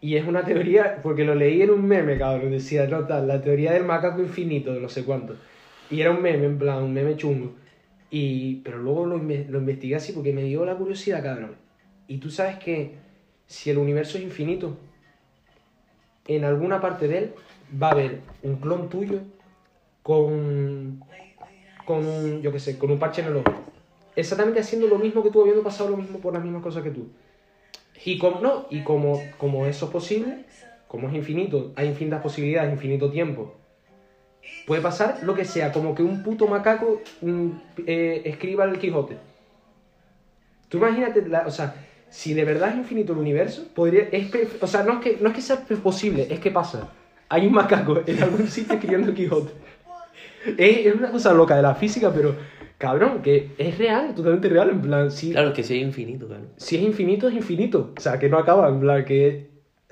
Y 0.00 0.16
es 0.16 0.26
una 0.26 0.44
teoría, 0.44 1.00
porque 1.02 1.24
lo 1.24 1.34
leí 1.34 1.60
en 1.62 1.70
un 1.70 1.84
meme, 1.86 2.16
cabrón, 2.18 2.52
decía, 2.52 2.86
no 2.86 3.04
tal, 3.06 3.26
la 3.26 3.40
teoría 3.42 3.72
del 3.72 3.84
macaco 3.84 4.20
infinito, 4.22 4.72
de 4.72 4.80
no 4.80 4.88
sé 4.88 5.04
cuánto. 5.04 5.34
Y 5.90 6.00
era 6.00 6.10
un 6.12 6.22
meme, 6.22 6.46
en 6.46 6.58
plan, 6.58 6.82
un 6.84 6.92
meme 6.92 7.16
chungo. 7.16 7.52
Y, 8.10 8.56
pero 8.56 8.78
luego 8.78 9.06
lo, 9.06 9.16
lo 9.18 9.58
investigué 9.58 9.96
así 9.96 10.12
porque 10.12 10.32
me 10.32 10.44
dio 10.44 10.64
la 10.64 10.76
curiosidad, 10.76 11.22
cabrón. 11.22 11.56
Y 12.06 12.18
tú 12.18 12.30
sabes 12.30 12.56
que 12.58 12.92
si 13.48 13.70
el 13.70 13.78
universo 13.78 14.18
es 14.18 14.24
infinito, 14.24 14.76
en 16.26 16.44
alguna 16.44 16.80
parte 16.80 17.08
de 17.08 17.18
él 17.18 17.34
va 17.82 17.88
a 17.88 17.92
haber 17.92 18.20
un 18.42 18.56
clon 18.56 18.88
tuyo 18.88 19.20
con, 20.02 21.02
con 21.84 22.06
un, 22.06 22.42
yo 22.42 22.52
qué 22.52 22.60
sé, 22.60 22.78
con 22.78 22.90
un 22.90 22.98
parche 22.98 23.22
en 23.22 23.28
el 23.28 23.36
ojo. 23.36 23.50
Exactamente 24.14 24.60
haciendo 24.60 24.86
lo 24.86 24.98
mismo 24.98 25.22
que 25.22 25.30
tú, 25.30 25.40
habiendo 25.40 25.62
pasado 25.62 25.90
lo 25.90 25.96
mismo 25.96 26.18
por 26.18 26.34
las 26.34 26.42
mismas 26.42 26.62
cosas 26.62 26.82
que 26.82 26.90
tú. 26.90 27.08
Y 28.04 28.18
como, 28.18 28.40
no, 28.40 28.66
y 28.70 28.82
como, 28.82 29.20
como 29.38 29.66
eso 29.66 29.86
es 29.86 29.90
posible, 29.92 30.44
como 30.86 31.08
es 31.08 31.14
infinito, 31.14 31.72
hay 31.74 31.88
infinitas 31.88 32.22
posibilidades, 32.22 32.72
infinito 32.72 33.10
tiempo, 33.10 33.54
puede 34.66 34.82
pasar 34.82 35.20
lo 35.22 35.34
que 35.34 35.44
sea, 35.44 35.72
como 35.72 35.94
que 35.94 36.02
un 36.02 36.22
puto 36.22 36.46
macaco 36.46 37.00
mm, 37.22 37.48
eh, 37.86 38.22
escriba 38.26 38.64
el 38.64 38.78
Quijote. 38.78 39.16
Tú 40.68 40.78
imagínate, 40.78 41.26
la- 41.26 41.46
o 41.46 41.50
sea, 41.50 41.74
si 42.10 42.34
de 42.34 42.44
verdad 42.44 42.70
es 42.70 42.76
infinito 42.76 43.12
el 43.12 43.18
universo, 43.18 43.66
podría, 43.74 44.08
es, 44.12 44.30
o 44.60 44.66
sea, 44.66 44.82
no 44.82 44.94
es, 44.94 44.98
que, 45.00 45.18
no 45.20 45.28
es 45.28 45.34
que 45.34 45.42
sea 45.42 45.64
posible, 45.82 46.26
es 46.30 46.40
que 46.40 46.50
pasa. 46.50 46.90
Hay 47.28 47.46
un 47.46 47.52
macaco 47.52 48.00
en 48.06 48.22
algún 48.22 48.46
sitio 48.48 48.74
escribiendo 48.74 49.12
Quijote. 49.12 49.52
Es, 50.56 50.86
es 50.86 50.94
una 50.94 51.10
cosa 51.10 51.34
loca 51.34 51.56
de 51.56 51.62
la 51.62 51.74
física, 51.74 52.10
pero 52.14 52.34
cabrón, 52.78 53.20
que 53.22 53.50
es 53.58 53.76
real, 53.76 54.14
totalmente 54.14 54.48
real, 54.48 54.70
en 54.70 54.80
plan, 54.80 55.10
sí, 55.10 55.32
Claro, 55.32 55.52
que 55.52 55.62
si 55.62 55.74
hay 55.74 55.80
infinito, 55.80 56.26
claro. 56.26 56.44
si 56.56 56.76
es 56.76 56.82
infinito, 56.82 57.28
es 57.28 57.34
infinito. 57.34 57.92
O 57.96 58.00
sea, 58.00 58.18
que 58.18 58.28
no 58.28 58.38
acaba, 58.38 58.68
en 58.68 58.80
plan, 58.80 59.04
que 59.04 59.50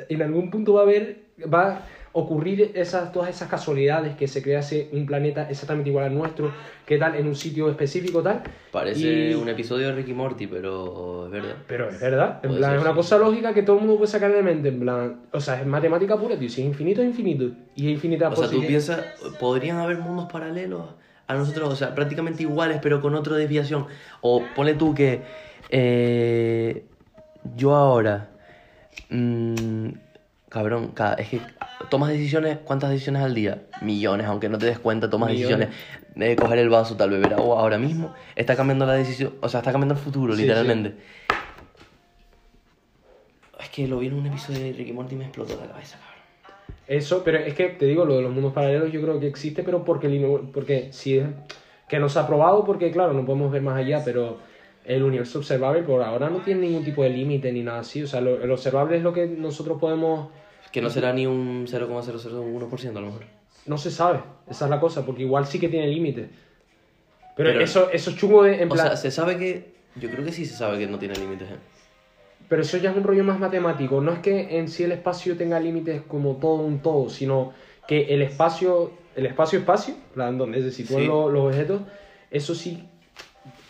en 0.09 0.23
algún 0.23 0.50
punto 0.50 0.75
va 0.75 0.81
a 0.81 0.85
haber, 0.85 1.19
va 1.52 1.83
ocurrir 2.19 2.73
esas, 2.75 3.13
todas 3.13 3.29
esas 3.29 3.47
casualidades 3.49 4.17
que 4.17 4.27
se 4.27 4.43
crease 4.43 4.89
un 4.93 5.05
planeta 5.05 5.51
exactamente 5.51 5.91
igual 5.91 6.07
al 6.07 6.15
nuestro, 6.15 6.51
que 6.87 6.97
tal, 6.97 7.15
en 7.15 7.27
un 7.27 7.35
sitio 7.35 7.69
específico 7.69 8.23
tal. 8.23 8.43
Parece 8.73 9.31
Y- 9.31 9.35
un 9.35 9.47
episodio 9.51 9.89
de 9.89 9.93
Ricky 9.95 10.15
Morty, 10.15 10.47
pero 10.47 11.27
es 11.27 11.31
verdad. 11.31 11.57
Pero 11.69 11.91
es 11.91 12.01
verdad, 12.01 12.41
en 12.43 12.55
plan, 12.57 12.75
es 12.75 12.81
una 12.81 12.91
sí. 12.91 12.97
cosa 12.97 13.19
lógica 13.19 13.53
que 13.53 13.63
todo 13.63 13.77
el 13.77 13.83
mundo 13.83 13.99
puede 13.99 14.11
sacar 14.11 14.33
de 14.33 14.43
mente, 14.43 14.69
en 14.69 14.81
plan, 14.81 15.21
o 15.31 15.41
sea, 15.41 15.61
es 15.61 15.67
matemática 15.67 16.17
pura, 16.17 16.39
tío, 16.39 16.49
si 16.49 16.63
es 16.63 16.67
infinito, 16.69 17.03
es 17.03 17.09
infinito. 17.09 17.45
Y 17.75 17.89
es 17.89 17.93
infinita 17.93 18.29
O 18.31 18.37
sea, 18.37 18.49
tú 18.49 18.65
piensas, 18.67 19.05
podrían 19.39 19.77
haber 19.77 19.99
mundos 19.99 20.27
paralelos 20.33 20.87
a 21.27 21.35
nosotros, 21.35 21.71
o 21.71 21.77
sea, 21.77 21.95
prácticamente 21.95 22.45
iguales, 22.45 22.79
pero 22.81 23.03
con 23.03 23.15
otra 23.15 23.37
desviación. 23.37 23.87
O 24.23 24.43
ponle 24.55 24.73
tú 24.73 24.95
que 24.95 25.21
eh, 25.69 26.87
yo 27.57 27.75
ahora, 27.75 28.31
mm, 29.11 29.89
cabrón, 30.49 30.93
cada- 30.95 31.15
es 31.15 31.29
que 31.29 31.41
tomas 31.91 32.11
decisiones, 32.11 32.59
¿cuántas 32.65 32.91
decisiones 32.91 33.23
al 33.23 33.35
día? 33.35 33.62
Millones, 33.83 34.26
aunque 34.26 34.49
no 34.49 34.59
te 34.59 34.67
des 34.67 34.79
cuenta, 34.79 35.11
tomas 35.11 35.31
Millones. 35.31 35.69
decisiones 35.71 36.07
de 36.15 36.37
coger 36.37 36.59
el 36.59 36.69
vaso, 36.69 36.97
tal, 36.97 37.11
beber 37.11 37.35
agua 37.35 37.61
ahora 37.61 37.79
mismo, 37.79 38.15
está 38.35 38.57
cambiando 38.57 38.87
la 38.87 38.95
decisión, 38.95 39.35
o 39.41 39.49
sea, 39.49 39.61
está 39.61 39.73
cambiando 39.73 39.95
el 39.95 40.00
futuro, 40.00 40.35
Sí, 40.35 40.43
literalmente. 40.43 40.95
Es 43.61 43.69
que 43.71 43.87
lo 43.88 43.99
vi 43.99 44.07
en 44.09 44.15
un 44.15 44.26
episodio 44.26 44.61
de 44.61 44.73
Ricky 44.73 44.93
Morty 44.93 45.15
y 45.15 45.19
me 45.19 45.25
explotó 45.25 45.57
la 45.61 45.67
cabeza, 45.73 45.99
cabrón. 45.99 46.17
Eso, 46.87 47.23
pero 47.25 47.38
es 47.38 47.55
que 47.55 47.69
te 47.71 47.87
digo, 47.87 48.05
lo 48.05 48.17
de 48.17 48.23
los 48.23 48.33
mundos 48.33 48.53
paralelos 48.53 48.93
yo 48.93 49.00
creo 49.03 49.19
que 49.19 49.26
existe, 49.26 49.62
pero 49.62 49.85
porque, 49.85 50.09
porque 50.53 50.93
si 50.93 51.19
es 51.19 51.26
que 51.88 51.99
no 51.99 52.09
se 52.09 52.19
ha 52.19 52.26
probado, 52.26 52.65
porque 52.65 52.91
claro, 52.93 53.12
no 53.12 53.25
podemos 53.26 53.50
ver 53.50 53.62
más 53.62 53.76
allá, 53.76 54.03
pero 54.05 54.38
el 54.87 55.02
universo 55.02 55.38
observable 55.38 55.83
por 55.83 56.02
ahora 56.02 56.31
no 56.31 56.38
tiene 56.38 56.62
ningún 56.62 56.85
tipo 56.85 57.02
de 57.02 57.11
límite 57.11 57.52
ni 57.52 57.62
nada 57.62 57.81
así. 57.81 58.02
O 58.02 58.07
sea, 58.07 58.21
lo, 58.21 58.43
el 58.43 58.50
observable 58.50 58.97
es 58.97 59.02
lo 59.02 59.12
que 59.12 59.26
nosotros 59.26 59.78
podemos. 59.81 60.28
Que 60.73 60.81
no 60.83 60.90
será 60.90 61.12
ni 61.12 61.26
un 61.26 61.66
0,001% 61.66 62.90
a 62.90 63.00
lo 63.00 63.07
mejor. 63.07 63.23
No 63.66 63.78
se 63.78 63.90
sabe, 63.90 64.21
esa 64.49 64.64
es 64.66 64.71
la 64.71 64.78
cosa, 64.81 65.05
porque 65.05 65.23
igual 65.23 65.47
sí 65.47 65.59
que 65.59 65.69
tiene 65.69 65.88
límite. 65.88 66.28
Pero, 67.37 67.50
Pero- 67.50 67.61
eso, 67.61 67.90
eso 67.90 68.11
es 68.11 68.16
chungo 68.16 68.45
de. 68.45 68.62
En 68.62 68.71
O 68.71 68.76
sea, 68.76 68.97
se 68.97 69.11
sabe 69.11 69.37
que. 69.38 69.75
Yo 69.97 70.11
creo 70.11 70.25
que 70.25 70.33
sí 70.33 70.45
se 70.45 70.55
sabe 70.55 70.78
que 70.78 70.87
no 70.87 70.99
tiene 70.99 71.14
límites. 71.16 71.49
¿eh? 71.50 71.57
Pero 72.49 72.62
eso 72.62 72.76
ya 72.76 72.90
es 72.90 72.97
un 72.97 73.02
rollo 73.02 73.25
más 73.25 73.38
matemático. 73.40 74.00
No 74.00 74.12
es 74.12 74.19
que 74.21 74.59
en 74.59 74.69
sí 74.69 74.85
el 74.85 74.93
espacio 74.93 75.37
tenga 75.37 75.59
límites 75.59 76.02
como 76.07 76.37
todo 76.37 76.57
un 76.57 76.81
todo, 76.81 77.09
sino 77.09 77.52
que 77.88 78.14
el 78.14 78.23
espacio 78.23 78.93
el 79.16 79.25
espacio-espacio, 79.25 79.95
donde 80.14 80.61
se 80.61 80.71
sitúan 80.71 81.00
Sí. 81.00 81.07
los, 81.09 81.33
los 81.33 81.45
objetos, 81.45 81.81
eso 82.31 82.55
sí, 82.55 82.87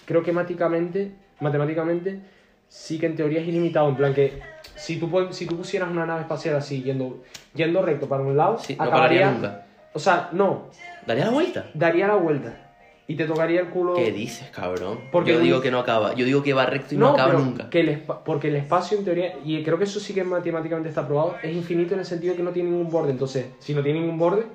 creo 0.07 0.23
que 0.23 0.33
matemáticamente, 0.33 1.13
matemáticamente, 1.41 2.21
sí 2.69 2.99
que 2.99 3.07
en 3.07 3.17
teoría 3.17 3.41
es 3.43 3.49
ilimitado. 3.49 3.89
En 3.91 3.97
plan 3.97 4.15
que 4.15 4.41
si 4.75 4.97
tú, 4.99 5.11
si 5.33 5.47
tú 5.47 5.57
pusieras 5.59 5.91
una 5.91 6.07
nave 6.07 6.23
espacial 6.23 6.57
así, 6.57 6.83
yendo, 6.83 7.23
yendo 7.55 7.83
recto 7.83 8.09
para 8.09 8.23
un 8.23 8.37
lado, 8.37 8.59
Sí, 8.59 8.77
no 8.79 8.89
pararía 8.91 9.31
nunca. 9.31 9.67
O 9.93 9.99
sea, 9.99 10.31
no, 10.33 10.71
¿Daría 11.07 11.27
la 11.27 11.31
vuelta? 11.31 11.67
daría 11.75 12.07
la 12.09 12.15
vuelta. 12.17 12.63
Y 13.09 13.15
te 13.15 13.25
tocaría 13.25 13.61
el 13.61 13.69
culo. 13.69 13.95
¿Qué 13.95 14.11
dices, 14.11 14.51
cabrón? 14.51 14.99
Porque 15.13 15.33
Yo 15.33 15.39
digo 15.39 15.61
que 15.61 15.71
no 15.71 15.79
acaba. 15.79 16.15
Yo 16.15 16.25
digo 16.25 16.43
que 16.43 16.53
va 16.53 16.67
recto 16.67 16.97
y 16.97 16.99
no, 16.99 17.11
acaba 17.11 17.35
nunca. 17.35 17.71
Que 17.71 17.81
el 17.81 17.89
espa- 18.05 18.23
porque 18.25 18.49
el 18.49 18.57
espacio 18.57 18.99
en 18.99 19.05
teoría, 19.05 19.35
y 19.45 19.63
creo 19.63 19.79
que 19.79 19.85
eso 19.85 20.01
sí 20.01 20.13
que 20.13 20.25
matemáticamente 20.25 20.89
está 20.89 21.07
probado, 21.07 21.37
es 21.41 21.55
infinito 21.55 21.95
en 21.95 22.01
el 22.01 22.07
sentido 22.07 22.33
de 22.33 22.39
que 22.39 22.43
no 22.43 22.51
tiene 22.51 22.71
ningún 22.71 22.91
borde. 22.91 23.13
Entonces, 23.13 23.47
si 23.61 23.75
no 23.75 23.83
tiene 23.85 24.01
ningún 24.01 24.19
borde, 24.19 24.47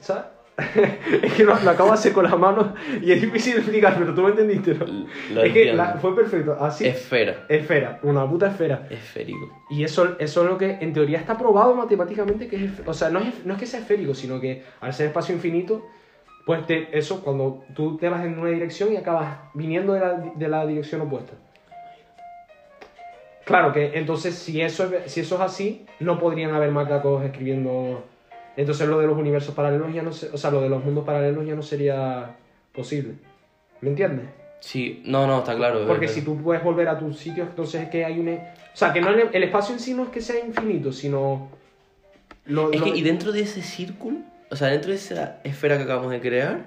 ¿sabes? 0.00 0.24
es 1.22 1.32
que 1.34 1.44
lo, 1.44 1.58
lo 1.58 1.70
acabo 1.70 1.88
de 1.88 1.94
hacer 1.94 2.12
con 2.12 2.24
las 2.24 2.38
manos 2.38 2.68
y 3.00 3.10
es 3.12 3.22
difícil 3.22 3.56
explicar, 3.56 3.96
pero 3.98 4.14
tú 4.14 4.22
me 4.22 4.30
entendiste, 4.30 4.74
¿no? 4.74 4.84
Lo 5.32 5.42
es 5.42 5.52
que 5.52 5.72
la- 5.72 5.94
fue 5.94 6.14
perfecto. 6.14 6.56
Así, 6.60 6.86
Esfera. 6.86 7.46
esfera, 7.48 7.98
una 8.02 8.28
puta 8.28 8.48
esfera. 8.48 8.86
Esférico. 8.90 9.48
Y 9.70 9.82
eso, 9.82 10.16
eso 10.18 10.42
es 10.44 10.50
lo 10.50 10.58
que 10.58 10.78
en 10.80 10.92
teoría 10.92 11.18
está 11.18 11.38
probado 11.38 11.74
matemáticamente 11.74 12.48
que 12.48 12.66
es... 12.66 12.70
O 12.86 12.92
sea, 12.92 13.08
no 13.08 13.20
es, 13.20 13.44
no 13.46 13.54
es 13.54 13.60
que 13.60 13.66
sea 13.66 13.80
esférico, 13.80 14.14
sino 14.14 14.40
que 14.40 14.62
al 14.80 14.92
ser 14.92 15.06
espacio 15.06 15.34
infinito, 15.34 15.86
pues 16.44 16.66
te- 16.66 16.96
eso, 16.98 17.22
cuando 17.22 17.64
tú 17.74 17.96
te 17.96 18.08
vas 18.10 18.22
en 18.24 18.38
una 18.38 18.50
dirección 18.50 18.92
y 18.92 18.96
acabas 18.96 19.38
viniendo 19.54 19.94
de 19.94 20.00
la, 20.00 20.12
de 20.34 20.48
la 20.48 20.66
dirección 20.66 21.00
opuesta. 21.00 21.32
Claro 23.44 23.72
que 23.72 23.92
entonces 23.98 24.34
si 24.36 24.60
eso, 24.60 24.84
es, 24.94 25.10
si 25.10 25.20
eso 25.20 25.34
es 25.36 25.40
así, 25.40 25.86
no 25.98 26.18
podrían 26.18 26.54
haber 26.54 26.70
macacos 26.70 27.24
escribiendo... 27.24 28.04
Entonces 28.56 28.86
lo 28.88 28.98
de 29.00 29.06
los 29.06 29.16
universos 29.16 29.54
paralelos 29.54 29.92
ya 29.94 30.02
no 30.02 30.12
se, 30.12 30.28
O 30.30 30.36
sea, 30.36 30.50
lo 30.50 30.60
de 30.60 30.68
los 30.68 30.84
mundos 30.84 31.04
paralelos 31.04 31.46
ya 31.46 31.54
no 31.54 31.62
sería 31.62 32.36
posible. 32.72 33.14
¿Me 33.80 33.90
entiendes? 33.90 34.26
Sí, 34.60 35.02
no, 35.06 35.26
no, 35.26 35.38
está 35.38 35.56
claro. 35.56 35.84
Porque 35.86 36.06
si 36.08 36.22
tú 36.22 36.36
puedes 36.40 36.62
volver 36.62 36.86
a 36.88 36.98
tus 36.98 37.18
sitios, 37.18 37.48
entonces 37.48 37.82
es 37.82 37.88
que 37.88 38.04
hay 38.04 38.20
un... 38.20 38.28
O 38.28 38.40
sea, 38.76 38.92
que 38.92 39.00
no 39.00 39.08
el, 39.08 39.28
el 39.32 39.42
espacio 39.42 39.74
en 39.74 39.80
sí 39.80 39.92
no 39.94 40.04
es 40.04 40.08
que 40.10 40.20
sea 40.20 40.44
infinito, 40.44 40.92
sino... 40.92 41.48
Lo, 42.44 42.70
Es 42.72 42.78
lo- 42.80 42.84
que, 42.86 42.90
y 42.96 43.02
dentro 43.02 43.32
de 43.32 43.40
ese 43.40 43.62
círculo, 43.62 44.18
o 44.50 44.56
sea, 44.56 44.68
dentro 44.68 44.90
de 44.90 44.96
esa 44.96 45.38
esfera 45.44 45.76
que 45.78 45.82
acabamos 45.84 46.10
de 46.12 46.20
crear, 46.20 46.60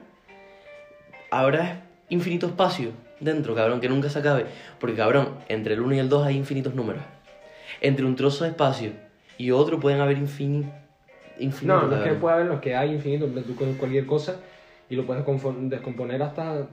habrá 1.31 1.83
infinito 2.09 2.47
espacio 2.47 2.91
dentro, 3.19 3.55
cabrón, 3.55 3.79
que 3.79 3.89
nunca 3.89 4.09
se 4.09 4.19
acabe. 4.19 4.45
Porque, 4.79 4.95
cabrón, 4.95 5.29
entre 5.47 5.73
el 5.75 5.81
1 5.81 5.95
y 5.95 5.99
el 5.99 6.09
2 6.09 6.27
hay 6.27 6.35
infinitos 6.37 6.75
números. 6.75 7.03
Entre 7.81 8.05
un 8.05 8.15
trozo 8.15 8.43
de 8.43 8.51
espacio 8.51 8.91
y 9.37 9.51
otro 9.51 9.79
pueden 9.79 10.01
haber 10.01 10.17
infini- 10.17 10.71
No, 11.63 11.87
no 11.87 11.95
es 11.97 12.03
que 12.03 12.15
pueda 12.15 12.35
haber 12.35 12.47
los 12.47 12.59
que 12.59 12.75
hay 12.75 12.91
infinito, 12.93 13.27
tú 13.27 13.55
coges 13.55 13.77
cualquier 13.77 14.05
cosa 14.05 14.39
y 14.89 14.95
lo 14.95 15.05
puedes 15.05 15.23
descomponer 15.69 16.21
hasta 16.21 16.67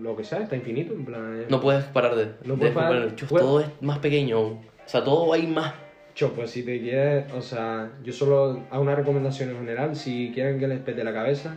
lo 0.00 0.16
que 0.16 0.24
sea, 0.24 0.40
hasta 0.40 0.56
infinito, 0.56 0.92
en 0.92 1.04
plan... 1.04 1.40
eh. 1.40 1.46
No 1.48 1.60
puedes 1.60 1.84
parar 1.84 2.14
de, 2.14 2.26
No 2.44 2.54
de 2.54 2.58
puedes 2.58 2.74
parar. 2.74 3.14
Bueno. 3.30 3.46
Todo 3.46 3.60
es 3.60 3.66
más 3.80 3.98
pequeño. 3.98 4.40
O 4.40 4.60
sea, 4.84 5.02
todo 5.02 5.32
hay 5.32 5.46
más. 5.46 5.72
Cho, 6.14 6.32
pues 6.32 6.50
si 6.50 6.62
te 6.62 6.80
quieres, 6.80 7.30
o 7.34 7.42
sea, 7.42 7.90
yo 8.02 8.12
solo 8.12 8.62
hago 8.70 8.82
una 8.82 8.94
recomendación 8.94 9.50
en 9.50 9.58
general, 9.58 9.96
si 9.96 10.30
quieren 10.32 10.58
que 10.58 10.66
les 10.66 10.80
pete 10.80 11.04
la 11.04 11.12
cabeza, 11.12 11.56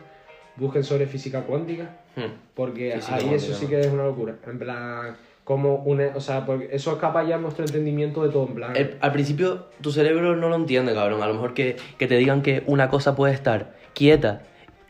busquen 0.57 0.83
sobre 0.83 1.05
física 1.07 1.41
cuántica, 1.43 1.97
Hmm. 2.15 2.33
porque 2.55 2.91
Física 2.95 3.15
ahí 3.15 3.21
cuántica, 3.25 3.35
eso 3.51 3.53
sí 3.53 3.67
que 3.67 3.79
es 3.79 3.87
una 3.87 4.03
locura, 4.03 4.35
en 4.45 4.59
plan, 4.59 5.15
como 5.49 5.77
una, 5.77 6.11
o 6.13 6.21
sea, 6.21 6.45
porque 6.45 6.69
eso 6.71 6.91
escapa 6.91 7.23
ya 7.23 7.39
nuestro 7.39 7.65
entendimiento 7.65 8.21
de 8.21 8.29
todo, 8.29 8.45
en 8.45 8.53
plan... 8.53 8.75
El- 8.75 8.97
al 9.01 9.11
principio 9.11 9.65
tu 9.81 9.91
cerebro 9.91 10.35
no 10.35 10.47
lo 10.47 10.55
entiende, 10.55 10.93
cabrón. 10.93 11.23
A 11.23 11.27
lo 11.27 11.33
mejor 11.33 11.55
que, 11.55 11.75
que 11.97 12.05
te 12.05 12.17
digan 12.17 12.43
que 12.43 12.61
una 12.67 12.89
cosa 12.91 13.15
puede 13.15 13.33
estar 13.33 13.73
quieta, 13.95 14.43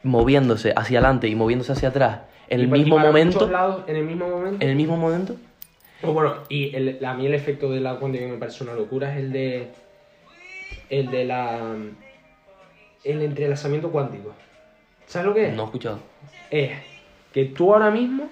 moviéndose 0.04 0.74
hacia 0.76 1.00
adelante 1.00 1.30
y 1.30 1.36
moviéndose 1.36 1.72
hacia 1.72 1.88
atrás 1.88 2.20
en 2.50 2.60
el 2.60 2.66
y 2.68 2.72
mismo 2.72 3.00
momento. 3.00 3.50
lados, 3.50 3.84
en 3.88 3.96
el 3.96 4.04
mismo 4.04 4.28
momento. 4.28 4.62
En 4.62 4.70
el 4.70 4.76
mismo 4.76 4.98
momento. 4.98 5.38
O 6.04 6.12
bueno, 6.12 6.34
y 6.50 6.76
el- 6.76 7.06
a 7.06 7.14
mí 7.14 7.26
el 7.26 7.36
efecto 7.36 7.72
de 7.72 7.80
la 7.80 7.96
cuántica 7.96 8.26
que 8.26 8.32
me 8.34 8.38
parece 8.38 8.62
una 8.66 8.74
locura 8.74 9.14
es 9.14 9.18
el 9.18 9.32
de. 9.32 9.68
El 10.90 11.10
de 11.10 11.24
la. 11.24 11.74
El 13.06 13.22
entrelazamiento 13.22 13.92
cuántico. 13.92 14.34
¿Sabes 15.08 15.26
lo 15.26 15.34
que 15.34 15.48
es? 15.48 15.54
No 15.56 15.62
he 15.62 15.66
escuchado. 15.68 16.00
Es 16.52 16.72
que 17.32 17.46
tú 17.46 17.74
ahora 17.74 17.92
mismo. 17.92 18.28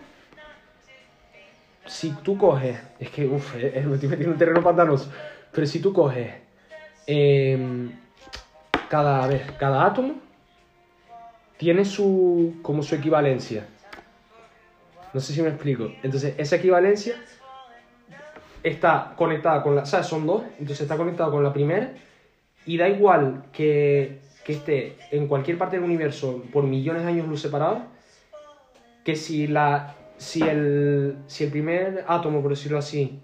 Si 1.88 2.12
tú 2.24 2.38
coges. 2.38 2.78
Es 3.00 3.10
que, 3.10 3.26
uff, 3.26 3.56
me 3.56 3.68
estoy 3.68 4.10
metiendo 4.10 4.34
en 4.34 4.38
terreno 4.38 4.62
pantanoso. 4.62 5.12
Pero 5.52 5.66
si 5.68 5.82
tú 5.82 5.94
coges. 5.94 6.34
em, 7.08 7.92
cada, 8.90 9.24
a 9.24 9.28
ver, 9.28 9.56
cada 9.58 9.86
átomo 9.86 10.16
tiene 11.58 11.86
su. 11.86 12.56
como 12.62 12.84
su 12.84 12.96
equivalencia. 12.96 13.66
No 15.14 15.20
sé 15.20 15.34
si 15.34 15.42
me 15.42 15.50
explico. 15.50 15.92
Entonces, 16.04 16.36
esa 16.38 16.58
equivalencia 16.58 17.16
está 18.64 19.14
conectada 19.16 19.64
con 19.64 19.76
la. 19.76 19.84
O 19.84 19.86
son 19.86 20.28
dos, 20.28 20.44
entonces 20.60 20.82
está 20.82 20.98
conectado 20.98 21.32
con 21.32 21.44
la 21.44 21.54
primera. 21.54 21.94
Y 22.66 22.78
da 22.78 22.90
igual 22.90 23.46
que, 23.54 24.20
que 24.44 24.54
esté 24.54 24.98
en 25.12 25.28
cualquier 25.28 25.58
parte 25.58 25.78
del 25.78 25.86
universo 25.86 26.44
por 26.52 26.66
millones 26.66 27.04
de 27.04 27.10
años 27.10 27.28
luz 27.28 27.42
separados, 27.42 27.80
que 29.06 29.16
si, 29.16 29.48
la, 29.48 29.96
si, 30.18 30.42
el, 30.44 31.18
si 31.28 31.44
el 31.46 31.52
primer 31.52 32.06
átomo, 32.08 32.42
por 32.42 32.52
decirlo 32.52 32.78
así, 32.78 33.20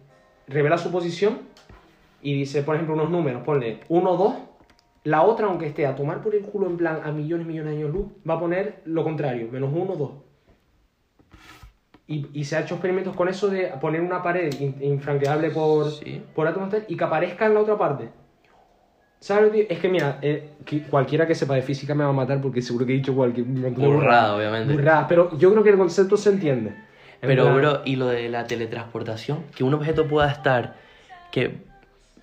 revela 0.47 0.77
su 0.77 0.91
posición 0.91 1.39
y 2.21 2.33
dice, 2.33 2.63
por 2.63 2.75
ejemplo, 2.75 2.95
unos 2.95 3.09
números, 3.09 3.43
ponle 3.43 3.79
1, 3.89 4.15
2, 4.17 4.35
la 5.05 5.23
otra, 5.23 5.47
aunque 5.47 5.65
esté 5.67 5.85
a 5.85 5.95
tomar 5.95 6.21
por 6.21 6.33
el 6.33 6.41
culo 6.43 6.67
en 6.67 6.77
plan 6.77 7.01
a 7.03 7.11
millones, 7.11 7.45
millones 7.45 7.71
de 7.73 7.77
años 7.81 7.93
luz, 7.93 8.07
va 8.29 8.35
a 8.35 8.39
poner 8.39 8.81
lo 8.85 9.03
contrario, 9.03 9.49
menos 9.51 9.69
1, 9.73 9.95
2. 9.95 10.11
Y, 12.07 12.27
y 12.33 12.43
se 12.43 12.57
ha 12.57 12.61
hecho 12.61 12.75
experimentos 12.75 13.15
con 13.15 13.27
eso 13.29 13.47
de 13.49 13.67
poner 13.81 14.01
una 14.01 14.21
pared 14.21 14.53
in- 14.59 14.75
infranqueable 14.81 15.49
por, 15.51 15.89
Sí. 15.89 16.21
por 16.35 16.47
átomos 16.47 16.73
y 16.87 16.97
que 16.97 17.03
aparezca 17.03 17.45
en 17.45 17.53
la 17.53 17.61
otra 17.61 17.77
parte. 17.77 18.09
¿Sabes? 19.23 19.53
digo? 19.53 19.67
Es 19.69 19.79
que 19.79 19.87
mira, 19.87 20.19
eh, 20.21 20.49
que 20.65 20.81
cualquiera 20.83 21.25
que 21.25 21.33
sepa 21.33 21.55
de 21.55 21.61
física 21.61 21.95
me 21.95 22.03
va 22.03 22.09
a 22.09 22.13
matar 22.13 22.41
porque 22.41 22.61
seguro 22.61 22.85
que 22.85 22.91
he 22.91 22.95
dicho 22.97 23.15
cualquier 23.15 23.45
Burrada, 23.45 24.35
obviamente. 24.35 24.73
burradas, 24.73 25.05
pero 25.07 25.37
yo 25.37 25.49
creo 25.49 25.63
que 25.63 25.69
el 25.69 25.77
concepto 25.77 26.17
se 26.17 26.29
entiende. 26.29 26.71
En 27.21 27.29
Pero, 27.29 27.43
plan, 27.43 27.55
bro, 27.55 27.81
y 27.85 27.95
lo 27.95 28.07
de 28.07 28.27
la 28.27 28.45
teletransportación, 28.47 29.45
que 29.55 29.63
un 29.63 29.73
objeto 29.73 30.09
pueda 30.09 30.29
estar, 30.29 30.75
que 31.31 31.55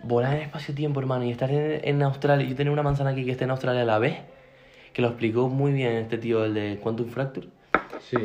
volar 0.02 0.34
en 0.36 0.42
espacio-tiempo, 0.42 1.00
hermano, 1.00 1.24
y 1.24 1.30
estar 1.30 1.50
en, 1.50 1.80
en 1.82 2.02
Australia, 2.02 2.46
yo 2.46 2.54
tenía 2.54 2.70
una 2.70 2.82
manzana 2.82 3.08
aquí 3.10 3.24
que 3.24 3.30
está 3.30 3.44
en 3.44 3.50
Australia 3.52 3.80
a 3.80 3.86
la 3.86 3.98
vez, 3.98 4.18
que 4.92 5.00
lo 5.00 5.08
explicó 5.08 5.48
muy 5.48 5.72
bien 5.72 5.92
este 5.92 6.18
tío, 6.18 6.44
el 6.44 6.52
de 6.52 6.78
Quantum 6.82 7.08
Fracture, 7.08 7.46
Sí. 8.10 8.18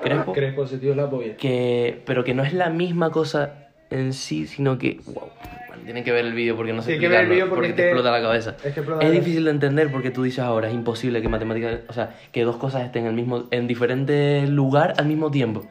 Crespo. 0.00 0.32
Crespo, 0.34 0.62
ese 0.62 0.78
tío 0.78 0.92
es 0.92 0.96
la 0.96 1.10
polla. 1.10 1.36
que, 1.36 2.00
pero 2.06 2.22
que 2.22 2.32
no 2.32 2.44
es 2.44 2.52
la 2.54 2.70
misma 2.70 3.10
cosa 3.10 3.70
en 3.90 4.12
sí, 4.12 4.46
sino 4.46 4.78
que, 4.78 5.00
wow, 5.06 5.30
bueno, 5.70 5.84
tienen 5.84 6.02
que 6.02 6.10
ver 6.10 6.24
el 6.26 6.34
vídeo 6.34 6.56
porque 6.56 6.72
no 6.72 6.82
sé 6.82 6.98
Tienen 6.98 7.00
que 7.00 7.08
ver 7.08 7.16
el 7.20 7.26
explicarlo, 7.26 7.54
porque 7.54 7.68
porque, 7.68 7.82
te 7.82 7.88
explota 7.90 8.10
la 8.10 8.20
cabeza. 8.20 8.56
es 8.64 8.74
que 8.74 9.06
Es 9.06 9.12
difícil 9.12 9.44
de 9.44 9.50
entender 9.52 9.90
porque 9.92 10.10
tú 10.10 10.24
dices 10.24 10.40
ahora, 10.40 10.68
es 10.68 10.74
imposible 10.74 11.22
que 11.22 11.28
matemáticas, 11.28 11.80
o 11.88 11.92
sea, 11.92 12.16
que 12.32 12.42
dos 12.42 12.56
cosas 12.56 12.82
estén 12.84 13.02
en, 13.04 13.10
el 13.10 13.14
mismo, 13.14 13.44
en 13.52 13.66
diferente 13.68 14.46
lugar 14.48 14.94
al 14.98 15.06
mismo 15.06 15.30
tiempo. 15.30 15.66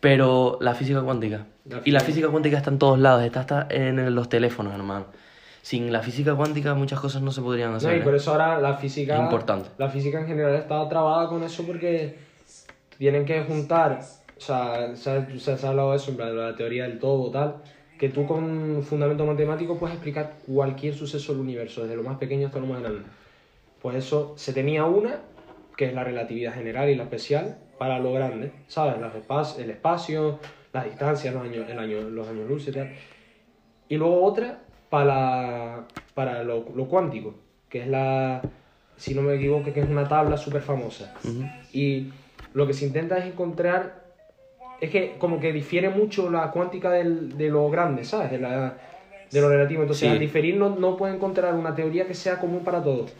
Pero 0.00 0.58
la 0.60 0.74
física 0.74 1.00
cuántica. 1.02 1.46
La 1.64 1.80
y 1.84 1.90
la 1.92 2.00
física- 2.00 2.28
cuántica 2.28 2.56
está 2.56 2.70
en 2.70 2.78
todos 2.78 2.98
lados, 2.98 3.22
está 3.24 3.40
hasta 3.40 3.66
en 3.70 4.14
los 4.14 4.28
teléfonos, 4.28 4.74
hermano. 4.74 5.06
Sin 5.62 5.92
la 5.92 6.00
física 6.00 6.34
cuántica 6.34 6.74
muchas 6.74 6.98
cosas 6.98 7.22
no 7.22 7.30
se 7.30 7.40
podrían 7.40 7.74
hacer. 7.74 7.90
No, 7.90 7.96
y 7.96 8.00
¿eh? 8.00 8.02
por 8.02 8.14
eso 8.14 8.32
ahora 8.32 8.60
la 8.60 8.74
física. 8.74 9.14
Es 9.16 9.20
importante. 9.20 9.68
La 9.78 9.88
física 9.88 10.20
en 10.20 10.26
general 10.26 10.54
está 10.54 10.88
trabada 10.88 11.28
con 11.28 11.42
eso 11.44 11.64
porque 11.64 12.16
tienen 12.98 13.24
que 13.24 13.42
juntar. 13.42 14.00
O 14.36 14.40
sea, 14.40 14.94
se 14.96 15.10
ha, 15.10 15.26
se 15.56 15.66
ha 15.66 15.68
hablado 15.70 15.90
de 15.92 15.96
eso, 15.98 16.10
en 16.10 16.16
plan, 16.16 16.28
de 16.30 16.34
la 16.36 16.56
teoría 16.56 16.84
del 16.84 16.98
todo, 16.98 17.30
tal. 17.30 17.56
Que 17.98 18.08
tú 18.08 18.26
con 18.26 18.82
fundamento 18.82 19.26
matemático 19.26 19.78
puedes 19.78 19.94
explicar 19.94 20.36
cualquier 20.46 20.94
suceso 20.94 21.32
del 21.32 21.40
universo, 21.40 21.82
desde 21.82 21.96
lo 21.96 22.02
más 22.02 22.18
pequeño 22.18 22.46
hasta 22.46 22.60
lo 22.60 22.66
más 22.66 22.80
grande. 22.80 23.02
Pues 23.82 23.96
eso, 23.96 24.34
se 24.36 24.52
tenía 24.52 24.84
una, 24.84 25.20
que 25.76 25.86
es 25.86 25.94
la 25.94 26.04
relatividad 26.04 26.54
general 26.54 26.88
y 26.88 26.94
la 26.94 27.04
especial, 27.04 27.58
para 27.78 27.98
lo 27.98 28.12
grande, 28.12 28.52
¿sabes? 28.66 28.96
Los 29.00 29.58
el 29.58 29.70
espacio, 29.70 30.38
las 30.72 30.84
distancias, 30.84 31.32
los 31.32 31.44
años, 31.44 31.66
el 31.68 31.78
año, 31.78 32.00
los 32.02 32.28
años 32.28 32.48
luz 32.48 32.68
y 32.68 32.72
tal. 32.72 32.92
Y 33.88 33.96
luego 33.96 34.22
otra 34.24 34.60
para, 34.90 35.86
para 36.14 36.42
lo, 36.42 36.66
lo 36.74 36.86
cuántico, 36.86 37.34
que 37.68 37.82
es 37.82 37.88
la, 37.88 38.42
si 38.96 39.14
no 39.14 39.22
me 39.22 39.34
equivoco, 39.34 39.72
que 39.72 39.80
es 39.80 39.88
una 39.88 40.08
tabla 40.08 40.36
súper 40.36 40.62
famosa. 40.62 41.14
Ujú. 41.24 41.44
Y 41.72 42.12
lo 42.52 42.66
que 42.66 42.74
se 42.74 42.86
intenta 42.86 43.18
es 43.18 43.26
encontrar, 43.26 44.07
es 44.80 44.90
que 44.90 45.16
como 45.18 45.40
que 45.40 45.52
difiere 45.52 45.88
mucho 45.90 46.30
la 46.30 46.50
cuántica 46.50 46.90
del- 46.90 47.36
de 47.36 47.48
lo 47.48 47.68
grande, 47.70 48.04
¿sabes? 48.04 48.30
De, 48.30 48.38
la, 48.38 48.76
de 49.30 49.40
lo 49.40 49.48
relativo. 49.48 49.82
Entonces, 49.82 50.06
Sí. 50.08 50.12
al 50.12 50.18
diferir 50.18 50.56
no, 50.56 50.76
no 50.76 50.96
puede 50.96 51.14
encontrar 51.14 51.54
una 51.54 51.74
teoría 51.74 52.06
que 52.06 52.14
sea 52.14 52.38
común 52.38 52.62
para 52.64 52.82
todos. 52.82 53.12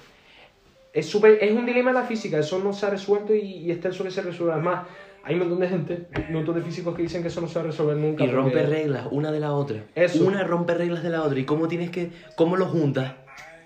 Es, 0.92 1.06
súper- 1.06 1.38
es 1.40 1.52
un 1.52 1.66
dilema 1.66 1.92
de 1.92 1.98
la 2.00 2.04
física, 2.06 2.38
eso 2.38 2.58
no 2.60 2.72
se 2.72 2.86
ha 2.86 2.90
resuelto 2.90 3.34
y, 3.34 3.40
y 3.40 3.70
está 3.70 3.88
eso 3.88 4.04
que 4.04 4.10
se 4.10 4.22
resuelve. 4.22 4.54
Además, 4.54 4.86
hay 5.22 5.34
un 5.34 5.40
montón 5.40 5.60
de 5.60 5.68
gente, 5.68 6.06
un 6.28 6.34
montón 6.34 6.54
de 6.54 6.62
físicos 6.62 6.94
que 6.96 7.02
dicen 7.02 7.22
que 7.22 7.28
eso 7.28 7.40
no 7.40 7.48
se 7.48 7.56
va 7.56 7.62
a 7.62 7.66
resolver 7.66 7.96
nunca. 7.96 8.24
Y 8.24 8.28
rompe 8.30 8.52
porque- 8.52 8.66
reglas 8.66 9.06
una 9.10 9.30
de 9.30 9.40
la 9.40 9.52
otra. 9.52 9.84
Eso. 9.94 10.24
Una 10.24 10.44
rompe 10.44 10.74
reglas 10.74 11.02
de 11.02 11.10
la 11.10 11.22
otra. 11.22 11.38
¿Y 11.38 11.44
cómo 11.44 11.68
tienes 11.68 11.90
que, 11.90 12.10
cómo 12.36 12.56
lo 12.56 12.66
juntas? 12.66 13.14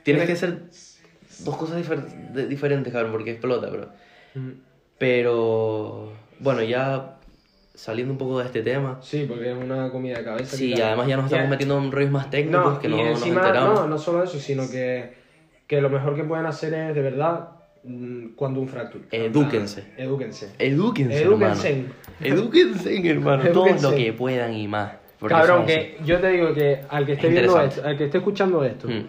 Tienes 0.02 0.26
que 0.26 0.34
ser 0.34 0.62
dos 1.44 1.56
cosas 1.56 1.78
difer- 1.78 2.48
diferentes, 2.48 2.92
cabrón, 2.92 3.12
porque 3.12 3.30
explota, 3.32 3.68
bro. 3.70 3.88
Mm. 4.34 4.50
Pero, 4.98 6.12
bueno, 6.40 6.62
ya 6.62 7.18
saliendo 7.74 8.12
un 8.12 8.18
poco 8.18 8.38
de 8.38 8.46
este 8.46 8.62
tema. 8.62 8.98
Sí, 9.02 9.24
porque 9.28 9.50
es 9.50 9.56
una 9.56 9.90
comida 9.90 10.18
de 10.18 10.24
cabeza. 10.24 10.56
Sí, 10.56 10.74
además 10.80 11.06
ya 11.06 11.16
nos 11.16 11.26
estamos 11.26 11.44
Ya- 11.46 11.50
metiendo 11.50 11.78
en 11.78 11.92
rollos 11.92 12.10
más 12.10 12.30
técnicos 12.30 12.74
No, 12.74 12.78
que 12.80 12.88
no 12.88 12.96
nos 12.98 13.06
encima, 13.18 13.40
enteramos. 13.40 13.80
no, 13.80 13.86
no 13.86 13.98
solo 13.98 14.22
eso, 14.24 14.38
sino 14.38 14.68
que, 14.70 15.14
que 15.66 15.80
lo 15.80 15.88
mejor 15.90 16.14
que 16.16 16.24
pueden 16.24 16.46
hacer 16.46 16.74
es, 16.74 16.94
de 16.94 17.00
verdad, 17.02 17.48
mm, 17.84 18.34
cuando 18.36 18.60
un 18.60 18.68
fracture. 18.68 19.04
Edúquense. 19.10 19.84
Edúquense. 19.96 20.50
Edúquense, 20.58 21.22
Edúquense. 21.22 21.70
hermano. 21.70 21.92
Edúquense, 22.20 23.08
hermano. 23.10 23.44
Todo 23.52 23.66
lo 23.90 23.94
que 23.96 24.12
puedan 24.12 24.52
y 24.54 24.68
más. 24.68 24.92
Cabrón, 25.26 25.64
que 25.66 25.98
yo 26.04 26.18
te 26.20 26.28
digo 26.30 26.52
que 26.52 26.80
al 26.88 27.06
que 27.06 27.12
esté 27.12 27.28
Es 27.28 27.32
viendo 27.32 27.60
esto, 27.60 27.86
al 27.86 27.96
que 27.96 28.04
esté 28.06 28.18
escuchando 28.18 28.64
esto. 28.64 28.88
Mm. 28.88 29.06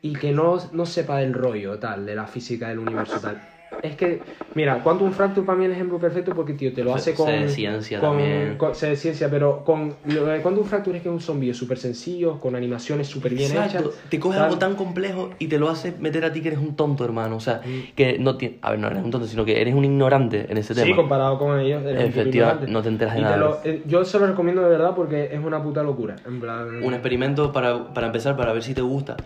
y 0.00 0.12
que 0.12 0.30
no, 0.32 0.58
no 0.72 0.86
sepa 0.86 1.18
del 1.18 1.34
rollo, 1.34 1.78
tal, 1.80 2.06
de 2.06 2.14
la 2.14 2.26
física 2.26 2.68
del 2.68 2.78
universo, 2.78 3.18
tal. 3.20 3.40
Es 3.80 3.94
que, 3.94 4.22
mira, 4.54 4.82
Quantum 4.82 5.12
Fracture 5.12 5.46
para 5.46 5.56
mí 5.56 5.64
es 5.64 5.68
el 5.70 5.76
ejemplo 5.76 6.00
perfecto 6.00 6.32
porque, 6.34 6.52
tío, 6.54 6.72
te 6.72 6.82
lo 6.82 6.90
Se- 6.94 7.10
hace 7.10 7.14
con... 7.14 7.26
sé 7.26 7.32
de 7.38 7.48
ciencia 7.48 8.00
con, 8.00 8.08
también. 8.18 8.56
con- 8.56 8.74
sé 8.74 8.88
de 8.88 8.96
ciencia, 8.96 9.30
pero 9.30 9.62
con... 9.62 9.94
Lo 10.06 10.24
de 10.26 10.40
Quantum 10.42 10.64
Fracture 10.64 10.96
es 10.96 11.02
que 11.04 11.08
es 11.08 11.14
un 11.14 11.20
zombie 11.20 11.54
súper 11.54 11.78
sencillo, 11.78 12.40
con 12.40 12.56
animaciones 12.56 13.06
súper 13.06 13.34
bien 13.34 13.52
Exacto. 13.52 13.90
hechas. 13.92 14.08
Te 14.10 14.18
coge 14.18 14.34
tal. 14.36 14.46
algo 14.46 14.58
tan 14.58 14.74
complejo 14.74 15.30
y 15.38 15.46
te 15.46 15.60
lo 15.60 15.68
hace 15.68 15.92
meter 15.92 16.24
a 16.24 16.32
ti 16.32 16.40
que 16.40 16.48
eres 16.48 16.60
un 16.60 16.74
tonto, 16.74 17.04
hermano. 17.04 17.36
O 17.36 17.40
sea, 17.40 17.60
Mm. 17.64 17.94
que 17.94 18.18
no 18.18 18.36
tienes. 18.36 18.58
A 18.62 18.70
ver, 18.72 18.80
no 18.80 18.88
eres 18.88 19.04
un 19.04 19.12
tonto, 19.12 19.28
sino 19.28 19.44
que 19.44 19.60
eres 19.60 19.74
un 19.74 19.84
ignorante 19.84 20.46
en 20.50 20.56
ese 20.56 20.74
Sí, 20.74 20.82
tema. 20.82 20.96
comparado 20.96 21.38
con 21.38 21.60
ellos. 21.60 21.80
Efectivamente, 21.86 22.66
no 22.66 22.82
te 22.82 22.88
enteras 22.88 23.14
de 23.14 23.20
Y 23.20 23.22
nada. 23.22 23.36
lo- 23.36 23.60
eh, 23.62 23.82
yo 23.86 24.04
se 24.04 24.18
lo 24.18 24.26
recomiendo 24.26 24.60
de 24.62 24.70
verdad 24.70 24.94
porque 24.96 25.28
es 25.32 25.38
una 25.38 25.62
puta 25.62 25.84
locura. 25.84 26.16
En 26.26 26.40
plan... 26.40 26.82
Un 26.82 26.94
experimento 26.94 27.52
para, 27.52 27.94
para 27.94 28.08
empezar, 28.08 28.36
para 28.36 28.52
ver 28.52 28.64
si 28.64 28.74
te 28.74 28.82
gusta. 28.82 29.16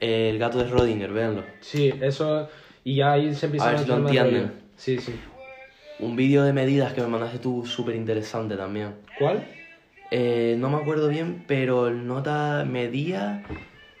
El 0.00 0.38
gato 0.38 0.58
de 0.58 0.66
Schrödinger, 0.70 1.10
véanlo. 1.14 1.44
Sí, 1.60 1.90
eso... 2.02 2.48
Y 2.84 2.96
ya 2.96 3.12
ahí 3.12 3.34
se 3.34 3.46
empieza 3.46 3.68
A 3.68 3.72
ver 3.72 3.80
si 3.80 3.86
lo 3.86 3.96
entienden. 3.98 4.52
Sí, 4.76 4.98
sí. 4.98 5.14
Un 6.00 6.16
vídeo 6.16 6.42
de 6.42 6.52
medidas 6.52 6.92
que 6.92 7.00
me 7.00 7.06
mandaste 7.06 7.38
tú 7.38 7.64
súper 7.64 7.94
interesante 7.94 8.56
también. 8.56 8.94
¿Cuál? 9.18 9.44
Eh, 10.10 10.56
no 10.58 10.68
me 10.68 10.76
acuerdo 10.76 11.08
bien, 11.08 11.44
pero 11.46 11.86
el 11.88 12.06
nota 12.06 12.66
medía. 12.68 13.44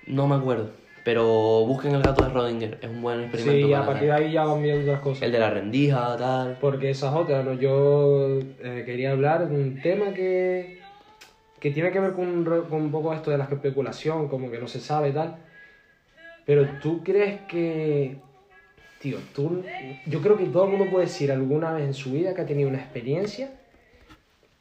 No 0.06 0.26
me 0.26 0.34
acuerdo. 0.34 0.70
Pero 1.04 1.64
busquen 1.66 1.94
el 1.94 2.02
gato 2.02 2.24
de 2.24 2.30
Schrödinger. 2.30 2.78
Es 2.80 2.88
un 2.88 3.02
buen 3.02 3.20
experimento. 3.20 3.66
Sí, 3.66 3.72
a 3.72 3.78
para 3.78 3.92
partir 3.92 4.08
de 4.08 4.14
ahí 4.14 4.32
ya 4.32 4.44
van 4.44 4.62
viendo 4.62 4.82
otras 4.82 5.00
cosas. 5.00 5.22
El 5.22 5.32
de 5.32 5.38
la 5.38 5.50
rendija, 5.50 6.16
tal. 6.16 6.58
Porque 6.60 6.90
esa 6.90 7.08
es 7.08 7.14
otra, 7.14 7.42
¿no? 7.42 7.54
Yo 7.54 8.38
eh, 8.62 8.82
quería 8.84 9.12
hablar 9.12 9.48
de 9.48 9.54
un 9.54 9.80
tema 9.80 10.12
que, 10.12 10.80
que 11.60 11.70
tiene 11.70 11.90
que 11.90 11.98
ver 11.98 12.12
con, 12.12 12.44
con 12.44 12.82
un 12.82 12.90
poco 12.90 13.12
esto 13.14 13.30
de 13.30 13.38
la 13.38 13.44
especulación, 13.44 14.28
como 14.28 14.50
que 14.50 14.58
no 14.58 14.68
se 14.68 14.80
sabe 14.80 15.08
y 15.08 15.12
tal. 15.12 15.36
Pero 16.44 16.68
tú 16.80 17.02
crees 17.02 17.40
que... 17.42 18.18
Tío, 19.02 19.18
tú... 19.34 19.62
Yo 20.06 20.20
creo 20.22 20.36
que 20.38 20.44
todo 20.46 20.64
el 20.64 20.70
mundo 20.70 20.86
puede 20.90 21.06
decir 21.06 21.32
alguna 21.32 21.72
vez 21.72 21.84
en 21.84 21.94
su 21.94 22.12
vida 22.12 22.34
que 22.34 22.40
ha 22.42 22.46
tenido 22.46 22.68
una 22.68 22.78
experiencia 22.78 23.50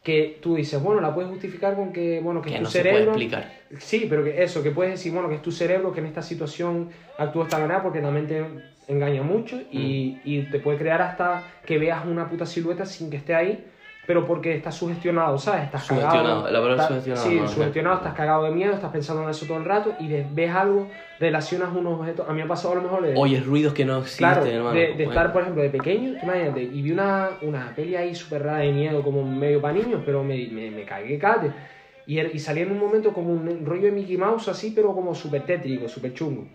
que 0.03 0.39
tú 0.41 0.55
dices, 0.55 0.81
bueno, 0.81 1.00
la 1.00 1.13
puedes 1.13 1.29
justificar 1.29 1.75
con 1.75 1.93
que, 1.93 2.19
bueno, 2.21 2.41
que, 2.41 2.50
Que 2.50 2.55
es 2.55 2.60
tu 2.62 2.63
no 2.63 2.69
se 2.71 2.79
puede 2.79 2.91
cerebro... 2.93 3.12
explicar. 3.12 3.51
Sí, 3.77 4.07
pero 4.10 4.24
que 4.24 4.41
eso, 4.43 4.63
que 4.63 4.71
puedes 4.71 4.93
decir, 4.93 5.12
bueno, 5.13 5.29
que 5.29 5.36
es 5.36 5.43
tu 5.43 5.51
cerebro 5.51 5.93
que 5.93 6.00
en 6.00 6.07
esta 6.07 6.24
situación 6.24 6.89
actúa 7.19 7.43
esta 7.43 7.60
manera 7.60 7.83
porque 7.83 8.01
la 8.01 8.10
mente 8.10 8.43
engaña 8.88 9.21
mucho 9.21 9.62
y, 9.71 10.17
Mm. 10.25 10.27
y 10.27 10.41
te 10.50 10.60
puede 10.60 10.79
crear 10.79 11.01
hasta 11.03 11.43
que 11.67 11.77
veas 11.77 12.03
una 12.05 12.27
puta 12.27 12.48
silueta 12.48 12.86
sin 12.88 13.12
que 13.12 13.17
esté 13.17 13.36
ahí, 13.36 13.63
pero 14.12 14.27
porque 14.27 14.53
estás 14.56 14.75
sugestionado, 14.75 15.38
¿sabes? 15.38 15.63
Estás 15.63 15.84
Sugestionado, 15.86 16.22
cagado. 16.22 16.38
la 16.39 16.44
palabra 16.60 16.72
estás- 16.74 16.88
sugestionado, 16.89 17.30
Sí, 17.30 17.39
no, 17.39 17.48
sugestionado, 17.48 17.96
estás 17.96 18.13
cagado 18.13 18.44
de 18.44 18.51
miedo, 18.51 18.74
estás 18.74 18.91
pensando 18.91 19.24
en 19.24 19.30
eso 19.30 19.46
todo 19.46 19.58
el 19.58 19.63
rato 19.63 19.94
y 20.00 20.10
ves 20.10 20.51
algo, 20.53 20.89
relacionas 21.18 21.74
unos 21.74 21.98
objetos. 21.98 22.27
A 22.27 22.32
mí 22.34 22.39
me 22.39 22.44
ha 22.44 22.48
pasado 22.50 22.74
a 22.74 22.75
lo 22.75 22.82
mejor 22.82 23.03
de. 23.03 23.13
Oyes 23.15 23.46
ruidos 23.46 23.74
que 23.74 23.86
no 23.86 24.00
existen, 24.00 24.27
Claro, 24.27 24.46
hermano. 24.46 24.75
de, 24.77 24.88
de 24.88 24.94
Bueno. 24.96 25.12
estar, 25.12 25.32
por 25.32 25.44
ejemplo, 25.44 25.63
de 25.63 25.70
pequeño, 25.70 26.10
imagínate, 26.22 26.62
y 26.62 26.82
vi 26.82 26.91
una, 26.91 27.30
una 27.41 27.74
peli 27.74 27.96
ahí 27.96 28.13
súper 28.13 28.44
rara 28.44 28.58
de 28.60 28.74
miedo, 28.74 29.01
como 29.01 29.24
medio 29.24 29.62
para 29.62 29.75
niños, 29.75 30.01
pero 30.06 30.25
me, 30.25 30.46
me, 30.51 30.72
me 30.72 30.84
cagué 30.84 31.18
cate. 31.18 31.53
Y, 32.06 32.18
er- 32.18 32.32
y 32.34 32.39
salía 32.39 32.63
en 32.63 32.72
un 32.74 32.80
momento 32.80 33.13
como 33.13 33.32
un 33.32 33.65
rollo 33.65 33.84
de 33.84 33.91
Mickey 33.94 34.18
Mouse 34.18 34.50
así, 34.50 34.74
pero 34.75 34.94
como 34.94 35.15
súper 35.15 35.44
tétrico, 35.44 35.88
súper 35.88 36.14
chungo. 36.14 36.48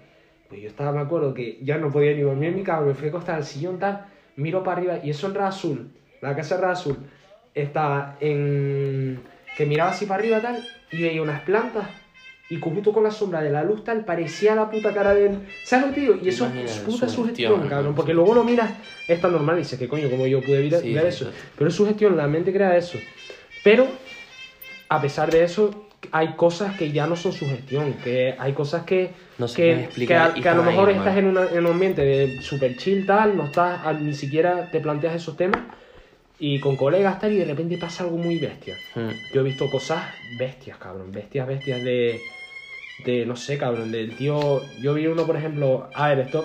Pues 0.50 0.60
yo 0.60 0.68
estaba, 0.68 0.92
me 0.92 1.00
acuerdo 1.00 1.32
que 1.32 1.58
ya 1.62 1.78
no 1.78 1.90
podía 1.90 2.12
ni 2.12 2.20
dormir 2.20 2.50
en 2.50 2.56
mi 2.56 2.62
cama, 2.62 2.82
me 2.88 2.92
fui 2.94 3.06
a 3.06 3.08
acostar 3.08 3.36
al 3.36 3.44
sillón 3.44 3.78
tal, 3.78 4.04
miro 4.36 4.62
para 4.62 4.76
arriba 4.76 4.98
y 5.02 5.08
eso 5.08 5.28
en 5.28 5.38
Azul, 5.38 5.88
la 6.20 6.34
casa 6.36 6.56
Red 6.58 6.70
Azul, 6.70 6.96
estaba 7.56 8.16
en... 8.20 9.20
que 9.56 9.66
miraba 9.66 9.90
así 9.90 10.06
para 10.06 10.20
arriba 10.20 10.40
tal, 10.40 10.68
y 10.92 11.02
veía 11.02 11.22
unas 11.22 11.40
plantas, 11.40 11.88
y 12.48 12.60
justo 12.60 12.92
con 12.92 13.02
la 13.02 13.10
sombra 13.10 13.42
de 13.42 13.50
la 13.50 13.64
luz 13.64 13.82
tal, 13.82 14.04
parecía 14.04 14.54
la 14.54 14.70
puta 14.70 14.92
cara 14.94 15.14
del... 15.14 15.40
¿Sabes 15.62 15.86
lo 15.86 15.88
que 15.92 15.94
te 15.94 16.00
digo? 16.02 16.18
Y 16.22 16.28
eso 16.28 16.44
Imagina, 16.44 16.70
es 16.70 16.78
puta 16.78 17.08
sugestión, 17.08 17.52
sugestión, 17.54 17.68
cabrón, 17.68 17.94
porque 17.96 18.14
luego 18.14 18.34
lo 18.34 18.44
miras, 18.44 18.70
está 19.08 19.28
normal, 19.28 19.56
y 19.56 19.58
dices, 19.60 19.78
¿qué 19.78 19.88
coño? 19.88 20.08
¿Cómo 20.10 20.26
yo 20.28 20.42
pude 20.44 20.60
ver, 20.60 20.80
Sí, 20.80 20.92
ver 20.94 21.10
sí, 21.12 21.24
eso? 21.24 21.32
Pero 21.56 21.68
es 21.68 21.74
sugestión, 21.74 22.16
la 22.16 22.28
mente 22.28 22.52
crea 22.52 22.76
eso. 22.76 23.02
Pero, 23.62 23.88
a 24.88 25.00
pesar 25.00 25.32
de 25.32 25.42
eso, 25.42 25.88
hay 26.12 26.34
cosas 26.34 26.76
que 26.76 26.92
ya 26.92 27.06
no 27.08 27.16
son 27.16 27.32
sugestión, 27.32 27.94
que 27.94 28.36
hay 28.38 28.52
cosas 28.52 28.84
que, 28.84 29.10
No 29.38 29.48
se 29.48 29.56
que, 29.56 29.80
explicar 29.84 30.34
que 30.34 30.38
a, 30.40 30.42
que 30.42 30.48
a 30.50 30.54
lo 30.54 30.62
ahí, 30.62 30.68
mejor 30.68 30.90
hermano. 30.90 31.08
estás 31.08 31.18
en, 31.18 31.26
una- 31.26 31.48
en 31.50 31.66
un 31.66 31.72
ambiente 31.72 32.02
de 32.02 32.40
super 32.40 32.76
chill 32.76 33.04
tal, 33.06 33.36
no 33.36 33.46
estás, 33.46 33.80
a- 33.84 33.92
ni 33.94 34.14
siquiera 34.14 34.70
te 34.70 34.78
planteas 34.80 35.16
esos 35.16 35.36
temas, 35.36 35.62
y 36.38 36.60
con 36.60 36.76
colegas 36.76 37.18
tal, 37.18 37.32
y 37.32 37.38
de 37.38 37.44
repente 37.44 37.78
pasa 37.78 38.04
algo 38.04 38.16
muy 38.16 38.38
bestia. 38.38 38.76
Mm. 38.94 39.08
Yo 39.32 39.40
he 39.40 39.44
visto 39.44 39.70
cosas 39.70 40.02
bestias, 40.38 40.76
cabrón, 40.78 41.12
bestias, 41.12 41.46
bestias 41.46 41.82
de, 41.82 42.20
de 43.04 43.26
no 43.26 43.36
sé, 43.36 43.58
cabrón, 43.58 43.90
del 43.90 44.16
tío, 44.16 44.62
yo 44.80 44.94
vi 44.94 45.06
uno, 45.06 45.24
por 45.26 45.36
ejemplo, 45.36 45.88
a 45.94 46.08
ver, 46.08 46.20
esto 46.20 46.44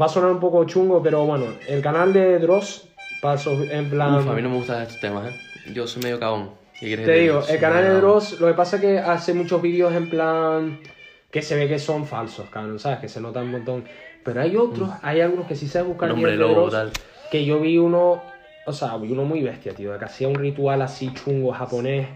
va 0.00 0.06
a 0.06 0.08
sonar 0.08 0.30
un 0.30 0.40
poco 0.40 0.64
chungo, 0.64 1.02
pero 1.02 1.24
bueno, 1.24 1.46
el 1.68 1.80
canal 1.80 2.12
de 2.12 2.38
Dross, 2.38 2.88
paso 3.22 3.62
en 3.62 3.88
plan... 3.90 4.16
Uf, 4.16 4.28
a 4.28 4.34
mí 4.34 4.42
no 4.42 4.50
me 4.50 4.56
gustan 4.56 4.82
estos 4.82 5.00
temas, 5.00 5.32
¿eh? 5.32 5.72
Yo 5.72 5.86
soy 5.86 6.02
medio 6.02 6.20
cagón. 6.20 6.50
¿Qué 6.78 6.86
quieres 6.86 7.06
Te 7.06 7.12
digo, 7.14 7.42
el 7.48 7.58
canal 7.58 7.84
de. 7.84 7.94
Dross, 7.94 8.38
lo 8.38 8.48
que 8.48 8.52
pasa 8.52 8.76
es 8.76 8.82
que 8.82 8.98
hace 8.98 9.32
muchos 9.32 9.62
vídeos 9.62 9.94
en 9.94 10.10
plan 10.10 10.78
que 11.30 11.40
se 11.40 11.56
ve 11.56 11.68
que 11.68 11.78
son 11.78 12.06
falsos, 12.06 12.48
cabrón, 12.50 12.78
¿sabes? 12.78 12.98
Que 12.98 13.08
se 13.08 13.20
nota 13.20 13.40
un 13.40 13.50
montón. 13.50 13.84
Pero 14.22 14.42
hay 14.42 14.56
otros, 14.56 14.90
hay 15.02 15.20
algunos 15.20 15.46
que 15.46 15.56
sí 15.56 15.68
sabes 15.68 15.88
buscar 15.88 16.10
Nombre 16.10 16.36
lobo, 16.36 16.68
tal. 16.68 16.90
que 17.30 17.44
yo 17.44 17.60
vi 17.60 17.78
uno, 17.78 18.22
o 18.66 18.72
sea, 18.72 18.96
uno 18.96 19.24
muy 19.24 19.42
bestia, 19.42 19.74
tío, 19.74 19.98
que 19.98 20.04
hacía 20.04 20.28
un 20.28 20.38
ritual 20.38 20.82
así 20.82 21.14
chungo 21.14 21.52
japonés, 21.52 22.08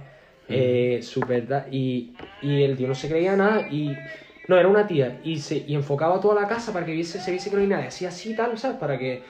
eh, 0.48 1.00
súper 1.02 1.46
ta- 1.48 1.68
y, 1.70 2.18
y 2.40 2.62
el 2.62 2.76
tío 2.76 2.88
no 2.88 2.94
se 2.94 3.08
creía 3.08 3.36
nada 3.36 3.68
y... 3.70 4.06
No, 4.48 4.58
era 4.58 4.66
una 4.68 4.84
tía 4.86 5.20
y, 5.22 5.38
se, 5.38 5.58
y 5.58 5.76
enfocaba 5.76 6.20
toda 6.20 6.34
la 6.40 6.48
casa 6.48 6.72
para 6.72 6.84
que 6.84 6.92
viese, 6.92 7.20
se 7.20 7.30
viese 7.30 7.50
que 7.50 7.56
no 7.56 7.62
hay 7.62 7.68
nadie, 7.68 7.86
hacía 7.86 8.08
así 8.08 8.34
tal, 8.34 8.58
¿sabes? 8.58 8.78
Para 8.78 8.98
que, 8.98 9.24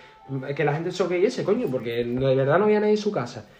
que 0.56 0.64
la 0.64 0.72
gente 0.74 0.90
se 0.92 1.04
creyese, 1.06 1.44
coño, 1.44 1.70
porque 1.70 2.04
de 2.04 2.34
verdad 2.36 2.58
no 2.58 2.64
había 2.64 2.80
nadie 2.80 2.92
en 2.94 2.98
su 2.98 3.12
casa. 3.12 3.50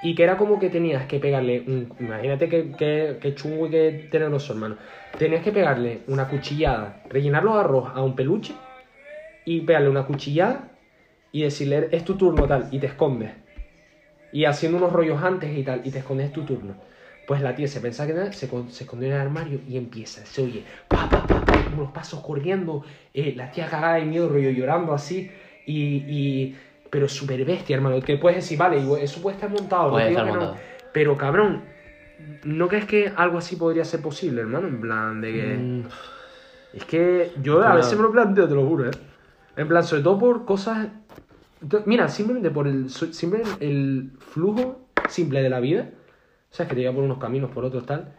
Y 0.00 0.14
que 0.14 0.22
era 0.24 0.36
como 0.36 0.58
que 0.58 0.70
tenías 0.70 1.06
que 1.06 1.18
pegarle 1.20 1.60
un... 1.66 1.96
Imagínate 2.00 2.48
que, 2.48 2.76
que, 2.76 3.18
que 3.20 3.34
chungo 3.34 3.66
y 3.66 3.70
que 3.70 3.92
tenebroso, 4.10 4.52
hermano. 4.52 4.78
Tenías 5.16 5.42
que 5.42 5.52
pegarle 5.52 6.04
una 6.06 6.28
cuchillada, 6.28 7.04
rellenarlo 7.10 7.54
de 7.54 7.60
arroz 7.60 7.90
a 7.94 8.02
un 8.02 8.14
peluche 8.16 8.60
y 9.44 9.62
pegarle 9.62 9.88
una 9.90 10.06
cuchillada 10.06 10.67
y 11.32 11.42
decirle, 11.42 11.88
es 11.92 12.04
tu 12.04 12.16
turno 12.16 12.46
tal, 12.46 12.68
y 12.70 12.78
te 12.78 12.86
escondes. 12.86 13.30
Y 14.32 14.44
haciendo 14.44 14.78
unos 14.78 14.92
rollos 14.92 15.22
antes 15.22 15.56
y 15.56 15.62
tal, 15.62 15.80
y 15.84 15.90
te 15.90 15.98
escondes 15.98 16.26
es 16.26 16.32
tu 16.32 16.42
turno. 16.44 16.74
Pues 17.26 17.42
la 17.42 17.54
tía 17.54 17.68
se 17.68 17.80
pensaba 17.80 18.06
que 18.06 18.14
nada, 18.14 18.32
se, 18.32 18.48
se 18.70 18.84
escondió 18.84 19.08
en 19.08 19.14
el 19.14 19.20
armario 19.20 19.60
y 19.68 19.76
empieza, 19.76 20.24
se 20.24 20.42
oye, 20.42 20.64
pa, 20.88 21.08
pa, 21.10 21.26
pa, 21.26 21.44
pa, 21.44 21.64
como 21.68 21.82
los 21.82 21.90
pasos 21.92 22.20
corriendo, 22.20 22.82
eh, 23.12 23.34
la 23.36 23.50
tía 23.50 23.66
cagada 23.68 23.96
de 23.96 24.06
miedo, 24.06 24.28
rollo 24.30 24.50
llorando 24.50 24.94
así, 24.94 25.30
y, 25.66 26.04
y 26.08 26.56
pero 26.90 27.06
súper 27.06 27.44
bestia, 27.44 27.76
hermano, 27.76 28.00
que 28.00 28.16
puedes 28.16 28.36
decir, 28.38 28.56
vale, 28.58 28.78
eso 29.02 29.20
puede 29.20 29.36
estar 29.36 29.50
montado, 29.50 29.88
no 29.88 29.90
Puede 29.90 30.08
estar 30.08 30.24
no, 30.24 30.30
montado. 30.30 30.56
pero 30.92 31.16
cabrón, 31.18 31.64
¿no 32.44 32.66
crees 32.66 32.86
que 32.86 33.12
algo 33.14 33.36
así 33.36 33.56
podría 33.56 33.84
ser 33.84 34.00
posible, 34.00 34.40
hermano? 34.40 34.68
En 34.68 34.80
plan, 34.80 35.20
de 35.20 35.32
que... 35.32 35.56
Mm, 35.58 35.82
Es 36.72 36.84
que 36.84 37.30
yo 37.42 37.62
a 37.62 37.74
veces 37.74 37.96
me 37.96 38.02
lo 38.04 38.10
planteo, 38.12 38.48
te 38.48 38.54
lo 38.54 38.66
juro, 38.66 38.88
¿eh? 38.88 38.94
En 39.58 39.66
plan, 39.66 39.84
sobre 39.84 40.02
todo 40.02 40.18
por 40.18 40.44
cosas... 40.44 40.88
Mira, 41.84 42.08
simplemente 42.08 42.50
por 42.50 42.68
el, 42.68 42.88
simple 42.90 43.42
el 43.58 44.12
flujo 44.20 44.78
simple 45.08 45.42
de 45.42 45.50
la 45.50 45.58
vida, 45.58 45.90
¿sabes? 46.50 46.68
Que 46.68 46.76
te 46.76 46.80
lleva 46.82 46.94
por 46.94 47.02
unos 47.02 47.18
caminos, 47.18 47.50
por 47.50 47.64
otros, 47.64 47.84
tal. 47.84 48.14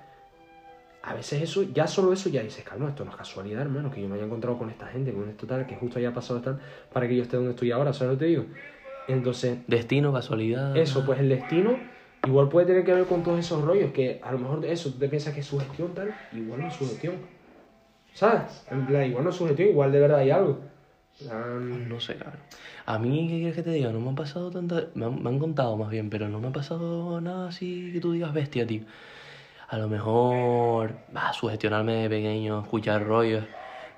A 1.01 1.13
veces 1.13 1.41
eso, 1.41 1.63
ya 1.63 1.87
solo 1.87 2.11
eso, 2.11 2.27
ya 2.27 2.43
dices, 2.43 2.65
cabrón, 2.65 2.89
esto 2.89 3.05
no 3.05 3.11
es 3.11 3.17
casualidad, 3.17 3.61
hermano, 3.61 3.89
que 3.89 4.01
yo 4.01 4.09
me 4.09 4.15
haya 4.15 4.25
encontrado 4.25 4.57
con 4.57 4.69
esta 4.69 4.87
gente, 4.87 5.13
con 5.13 5.29
esto 5.29 5.47
tal, 5.47 5.65
que 5.65 5.77
justo 5.77 5.97
haya 5.97 6.13
pasado 6.13 6.41
tal, 6.41 6.59
para 6.91 7.07
que 7.07 7.15
yo 7.15 7.23
esté 7.23 7.37
donde 7.37 7.51
estoy 7.51 7.71
ahora, 7.71 7.93
¿sabes 7.93 8.13
lo 8.13 8.19
que 8.19 8.25
te 8.25 8.29
digo? 8.31 8.45
Entonces, 9.07 9.59
Destino, 9.65 10.11
casualidad. 10.11 10.75
eso, 10.75 11.05
pues 11.05 11.19
el 11.19 11.29
destino 11.29 11.79
igual 12.27 12.49
puede 12.49 12.67
tener 12.67 12.83
que 12.83 12.93
ver 12.93 13.05
con 13.05 13.23
todos 13.23 13.39
esos 13.39 13.63
rollos, 13.63 13.93
que 13.93 14.19
a 14.21 14.33
lo 14.33 14.39
mejor 14.39 14.65
eso, 14.65 14.91
tú 14.91 14.99
te 14.99 15.07
piensas 15.07 15.33
que 15.33 15.39
es 15.39 15.45
sugestión 15.45 15.93
tal, 15.93 16.13
igual 16.33 16.59
no 16.59 16.67
es 16.67 16.73
sugestión. 16.73 17.15
¿Sabes? 18.13 18.65
En 18.69 18.85
plan, 18.85 19.05
igual 19.05 19.23
no 19.23 19.29
es 19.29 19.35
sugestión, 19.37 19.69
igual 19.69 19.93
de 19.93 19.99
verdad 20.01 20.19
hay 20.19 20.31
algo. 20.31 20.59
Plan, 21.19 21.89
No 21.89 21.99
sé, 21.99 22.15
cabrón. 22.15 22.39
A 22.85 22.97
mí, 22.97 23.27
¿qué 23.27 23.35
quieres 23.37 23.55
que 23.55 23.63
te 23.63 23.71
diga? 23.71 23.91
No 23.91 23.99
me 23.99 24.09
han 24.09 24.15
pasado 24.15 24.49
tantas... 24.49 24.85
Me 24.95 25.05
han, 25.05 25.21
me 25.21 25.29
han 25.29 25.39
contado 25.39 25.75
más 25.77 25.89
bien, 25.89 26.09
pero 26.09 26.29
no 26.29 26.39
me 26.39 26.47
ha 26.47 26.51
pasado 26.51 27.19
nada 27.21 27.49
así 27.49 27.91
que 27.93 27.99
tú 27.99 28.13
digas 28.13 28.33
bestia, 28.33 28.65
tío. 28.65 28.81
A 29.67 29.77
lo 29.77 29.87
mejor... 29.89 30.93
Va, 31.15 31.33
sugestionarme 31.33 31.93
de 32.03 32.09
pequeño, 32.09 32.61
escuchar 32.61 33.05
rollos. 33.05 33.43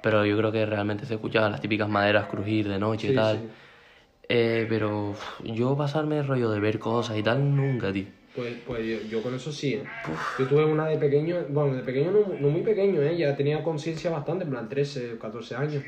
pero 0.02 0.26
yo 0.26 0.36
creo 0.38 0.52
que 0.52 0.66
realmente 0.66 1.06
se 1.06 1.14
escuchaban 1.14 1.52
las 1.52 1.62
típicas 1.62 1.88
maderas 1.88 2.26
crujir 2.28 2.68
de 2.68 2.80
noche 2.80 3.08
Sí, 3.08 3.14
y 3.14 3.16
tal. 3.16 3.38
sí. 3.38 3.48
Eh, 4.30 4.66
pero 4.68 5.10
uf, 5.10 5.42
yo 5.44 5.76
pasarme 5.78 6.18
el 6.20 6.28
rollo 6.28 6.50
de 6.50 6.60
ver 6.60 6.80
cosas 6.80 7.18
y 7.18 7.24
tal, 7.24 7.56
nunca, 7.56 7.92
tío. 7.94 8.06
Pues, 8.36 8.54
pues 8.66 8.80
yo, 8.86 9.10
yo 9.10 9.22
con 9.22 9.36
eso 9.36 9.52
sí. 9.52 9.74
¿eh? 9.74 9.84
Yo 10.40 10.48
tuve 10.48 10.66
una 10.66 10.88
de 10.88 10.98
pequeño, 10.98 11.36
bueno, 11.50 11.76
de 11.76 11.84
pequeño 11.84 12.12
no, 12.12 12.20
no 12.40 12.48
muy 12.50 12.62
pequeño, 12.62 13.02
¿eh? 13.02 13.18
ya 13.18 13.36
tenía 13.36 13.62
conciencia 13.62 14.10
bastante, 14.10 14.46
en 14.46 14.50
plan 14.50 14.70
13, 14.70 15.18
14 15.20 15.56
años. 15.56 15.84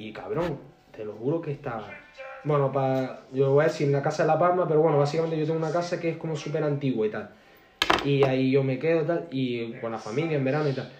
Y 0.00 0.12
cabrón, 0.14 0.56
te 0.96 1.04
lo 1.04 1.12
juro 1.12 1.42
que 1.42 1.52
estaba. 1.52 1.94
Bueno, 2.42 2.72
para, 2.72 3.20
yo 3.34 3.52
voy 3.52 3.64
a 3.64 3.68
decir 3.68 3.86
en 3.86 3.92
la 3.92 4.00
casa 4.02 4.22
de 4.22 4.28
La 4.28 4.38
Palma, 4.38 4.66
pero 4.66 4.80
bueno, 4.80 4.96
básicamente 4.96 5.38
yo 5.38 5.44
tengo 5.44 5.58
una 5.58 5.70
casa 5.70 6.00
que 6.00 6.08
es 6.08 6.16
como 6.16 6.34
súper 6.36 6.64
antigua 6.64 7.06
y 7.06 7.10
tal. 7.10 7.28
Y 8.02 8.22
ahí 8.24 8.50
yo 8.50 8.62
me 8.64 8.78
quedo 8.78 9.02
tal, 9.02 9.28
y 9.30 9.72
con 9.74 9.92
la 9.92 9.98
familia 9.98 10.38
en 10.38 10.44
verano 10.44 10.70
y 10.70 10.72
tal. 10.72 10.90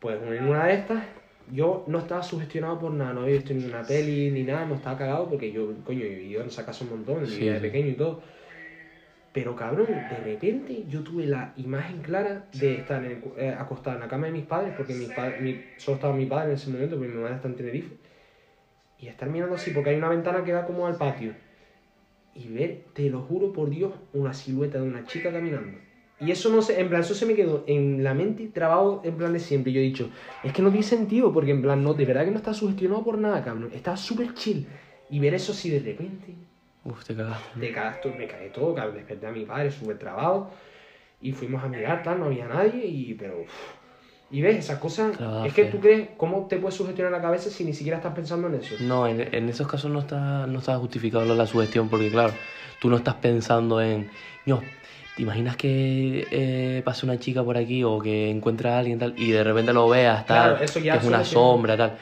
Pues 0.00 0.18
en 0.22 0.48
una 0.48 0.64
de 0.68 0.72
estas, 0.74 1.04
yo 1.52 1.84
no 1.86 1.98
estaba 1.98 2.22
sugestionado 2.22 2.78
por 2.78 2.92
nada, 2.92 3.12
no 3.12 3.20
había 3.22 3.34
visto 3.34 3.52
ninguna 3.52 3.82
peli 3.86 4.30
ni 4.30 4.42
nada, 4.42 4.64
no 4.64 4.76
estaba 4.76 4.96
cagado 4.96 5.28
porque 5.28 5.52
yo, 5.52 5.74
coño, 5.84 5.98
yo 6.00 6.08
vivido 6.08 6.40
en 6.40 6.46
esa 6.48 6.64
casa 6.64 6.82
un 6.84 6.90
montón, 6.92 7.26
Sí, 7.26 7.44
de 7.46 7.60
pequeño 7.60 7.88
y 7.88 7.94
todo. 7.94 8.22
Pero 9.34 9.54
cabrón, 9.54 9.86
de 10.08 10.18
repente 10.18 10.84
yo 10.88 11.02
tuve 11.02 11.26
la 11.26 11.52
imagen 11.58 12.00
clara 12.00 12.46
de 12.54 12.78
estar 12.78 13.04
en 13.04 13.10
el 13.12 13.22
eh, 13.36 13.50
acostado 13.58 13.96
en 13.96 14.00
la 14.00 14.08
cama 14.08 14.26
de 14.28 14.32
mis 14.32 14.46
padres, 14.46 14.72
porque 14.74 14.94
mis 14.94 15.10
pa- 15.10 15.34
mi- 15.38 15.62
solo 15.76 15.96
estaba 15.96 16.14
mi 16.16 16.24
padre 16.24 16.48
en 16.48 16.54
ese 16.54 16.70
momento, 16.70 16.96
porque 16.96 17.12
mi 17.12 17.20
madre 17.20 17.36
está 17.36 17.48
en 17.48 17.56
Tenerife, 17.56 17.96
y 18.98 19.08
estar 19.08 19.28
mirando 19.28 19.56
así, 19.56 19.70
porque 19.70 19.90
hay 19.90 19.96
una 19.96 20.08
ventana 20.08 20.44
que 20.44 20.52
da 20.52 20.66
como 20.66 20.86
al 20.86 20.96
patio, 20.96 21.34
y 22.34 22.48
ver, 22.48 22.84
te 22.92 23.08
lo 23.08 23.22
juro 23.22 23.52
por 23.52 23.70
Dios, 23.70 23.92
una 24.12 24.34
silueta 24.34 24.78
de 24.78 24.86
una 24.86 25.06
chica 25.06 25.32
caminando. 25.32 25.78
Y 26.18 26.30
eso 26.30 26.50
no 26.50 26.62
sé, 26.62 26.80
en 26.80 26.88
plan, 26.88 27.02
eso 27.02 27.14
se 27.14 27.26
me 27.26 27.34
quedó 27.34 27.64
en 27.66 28.02
la 28.02 28.14
mente 28.14 28.46
trabado 28.48 29.02
en 29.04 29.16
plan 29.16 29.34
de 29.34 29.38
siempre. 29.38 29.70
Y 29.70 29.74
yo 29.74 29.80
he 29.80 29.84
dicho, 29.84 30.10
es 30.42 30.52
que 30.52 30.62
no 30.62 30.70
tiene 30.70 30.86
sentido, 30.86 31.32
porque 31.32 31.50
en 31.50 31.60
plan, 31.60 31.82
no, 31.82 31.92
de 31.92 32.06
verdad 32.06 32.24
que 32.24 32.30
no 32.30 32.38
está 32.38 32.54
sugestionado 32.54 33.04
por 33.04 33.18
nada, 33.18 33.44
cabrón. 33.44 33.70
Está 33.74 33.96
súper 33.98 34.32
chill. 34.32 34.66
Y 35.10 35.18
ver 35.20 35.34
eso 35.34 35.52
así 35.52 35.70
de 35.70 35.78
repente, 35.78 36.34
Uf, 36.84 37.04
te 37.04 37.14
cagaste. 37.14 37.60
te 37.60 37.72
cagas 37.72 38.00
todo, 38.00 38.14
me 38.14 38.26
cagué 38.26 38.48
todo, 38.48 38.74
cabrón. 38.74 38.96
Desperté 38.96 39.26
a 39.26 39.30
mi 39.30 39.44
padre 39.44 39.70
súper 39.70 39.98
trabado. 39.98 40.50
Y 41.20 41.32
fuimos 41.32 41.62
a 41.62 41.68
mirar, 41.68 42.02
tal, 42.02 42.18
no 42.18 42.26
había 42.26 42.46
nadie, 42.46 42.86
y 42.86 43.14
pero. 43.14 43.40
uf. 43.42 43.74
Y 44.28 44.42
ves, 44.42 44.56
esas 44.58 44.78
cosas. 44.78 45.16
Trabaje. 45.16 45.48
Es 45.48 45.54
que 45.54 45.64
tú 45.66 45.78
crees, 45.80 46.10
¿cómo 46.16 46.46
te 46.48 46.58
puedes 46.58 46.74
sugestionar 46.74 47.12
la 47.12 47.22
cabeza 47.22 47.48
si 47.48 47.64
ni 47.64 47.72
siquiera 47.72 47.98
estás 47.98 48.14
pensando 48.14 48.48
en 48.48 48.54
eso? 48.54 48.74
No, 48.84 49.06
en, 49.06 49.20
en 49.20 49.48
esos 49.48 49.68
casos 49.68 49.90
no 49.90 50.00
está, 50.00 50.46
no 50.46 50.58
está 50.58 50.76
justificado 50.78 51.34
la 51.34 51.46
sugestión 51.46 51.88
porque, 51.88 52.10
claro, 52.10 52.34
tú 52.80 52.90
no 52.90 52.96
estás 52.96 53.14
pensando 53.16 53.80
en, 53.80 54.10
no, 54.44 54.62
¿te 55.14 55.22
imaginas 55.22 55.56
que 55.56 56.26
eh, 56.30 56.82
pase 56.84 57.06
una 57.06 57.18
chica 57.18 57.44
por 57.44 57.56
aquí 57.56 57.84
o 57.84 58.00
que 58.00 58.28
encuentra 58.30 58.76
a 58.76 58.78
alguien 58.80 58.98
tal 58.98 59.14
y 59.16 59.30
de 59.30 59.44
repente 59.44 59.72
lo 59.72 59.88
veas 59.88 60.26
tal, 60.26 60.50
Claro, 60.50 60.64
eso 60.64 60.80
ya 60.80 60.92
que 60.94 60.98
es 60.98 61.04
una 61.04 61.24
sombra 61.24 61.76
tal? 61.76 61.96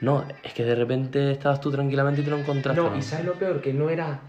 No, 0.00 0.24
es 0.42 0.54
que 0.54 0.64
de 0.64 0.74
repente 0.74 1.32
estabas 1.32 1.60
tú 1.60 1.70
tranquilamente 1.70 2.20
y 2.20 2.24
te 2.24 2.30
lo 2.30 2.38
encontraste. 2.38 2.80
No, 2.80 2.90
¿no? 2.90 2.96
y 2.96 3.02
sabes 3.02 3.26
lo 3.26 3.34
peor, 3.34 3.60
que 3.60 3.72
no 3.72 3.90
era 3.90 4.20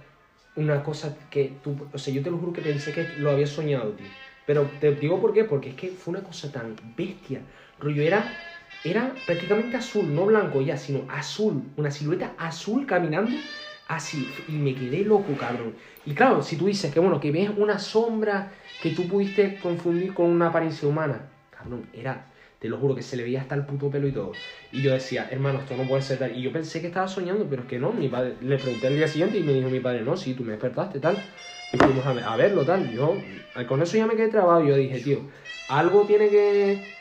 una 0.55 0.83
cosa 0.83 1.15
que 1.29 1.59
tú. 1.63 1.75
O 1.93 1.97
sea, 1.97 2.13
yo 2.13 2.21
te 2.21 2.29
lo 2.29 2.37
juro 2.37 2.53
que 2.53 2.61
pensé 2.61 2.91
que 2.91 3.03
lo 3.17 3.31
había 3.31 3.47
soñado, 3.47 3.91
tío. 3.93 4.07
Pero 4.45 4.71
te 4.80 4.95
digo 4.95 5.19
por 5.21 5.34
qué, 5.34 5.43
porque 5.45 5.69
es 5.69 5.75
que 5.75 5.91
fue 5.91 6.13
una 6.13 6.23
cosa 6.23 6.51
tan 6.51 6.75
bestia. 6.95 7.45
Rollo, 7.80 8.01
era, 8.01 8.43
era 8.84 9.23
prácticamente 9.25 9.77
azul, 9.77 10.13
no 10.13 10.25
blanco 10.25 10.62
ya, 10.62 10.77
sino 10.77 11.06
azul. 11.10 11.71
Una 11.77 11.91
silueta 11.91 12.36
azul 12.38 12.86
caminando 12.86 13.43
así. 13.86 14.34
Y 14.47 14.58
me 14.60 14.75
quedé 14.75 15.04
loco, 15.04 15.38
cabrón. 15.38 15.75
Y 16.06 16.13
claro, 16.15 16.41
si 16.41 16.58
tú 16.58 16.65
dices 16.67 16.91
que 16.93 16.99
bueno, 16.99 17.19
que 17.19 17.32
ves 17.32 17.49
una 17.56 17.80
sombra 17.80 18.51
que 18.80 18.91
tú 18.91 19.08
pudiste 19.08 19.60
confundir 19.60 20.13
con 20.13 20.27
una 20.30 20.47
apariencia 20.47 20.88
humana, 20.88 21.32
cabrón, 21.49 21.89
era. 21.93 22.27
Te 22.60 22.69
lo 22.69 22.77
juro 22.77 22.93
que 22.95 23.01
se 23.01 23.17
le 23.17 23.23
veía 23.23 23.41
hasta 23.41 23.56
el 23.56 23.65
puto 23.65 23.89
pelo 23.89 24.08
y 24.08 24.12
todo. 24.12 24.38
Y 24.69 24.82
yo 24.84 24.93
decía, 24.93 25.27
hermano, 25.32 25.60
esto 25.60 25.75
no 25.75 25.88
puede 25.88 26.01
ser 26.04 26.19
tal. 26.19 26.36
Y 26.38 26.41
yo 26.43 26.51
pensé 26.51 26.80
que 26.80 26.88
estaba 26.88 27.08
soñando, 27.08 27.47
pero 27.49 27.63
es 27.63 27.67
que 27.67 27.80
no. 27.80 27.91
Mi 27.91 28.08
padre, 28.08 28.38
le 28.41 28.58
pregunté 28.60 28.88
al 28.88 28.95
día 28.95 29.08
siguiente 29.08 29.38
y 29.39 29.43
me 29.43 29.54
dijo 29.54 29.69
mi 29.69 29.80
padre, 29.80 30.01
no, 30.04 30.15
sí, 30.15 30.36
tú 30.36 30.43
me 30.43 30.51
despertaste, 30.51 30.99
tal. 30.99 31.25
Y 31.73 31.77
fuimos 31.77 32.05
a, 32.05 32.13
ver- 32.13 32.23
a 32.25 32.36
verlo, 32.36 32.65
tal. 32.65 32.91
Yo, 32.91 33.23
con 33.67 33.81
eso 33.81 33.97
ya 33.97 34.05
me 34.05 34.15
quedé 34.15 34.27
trabado. 34.29 34.63
Yo 34.63 34.75
dije, 34.75 34.99
tío, 34.99 35.19
algo 35.67 36.05
tiene 36.05 36.29
que. 36.29 36.91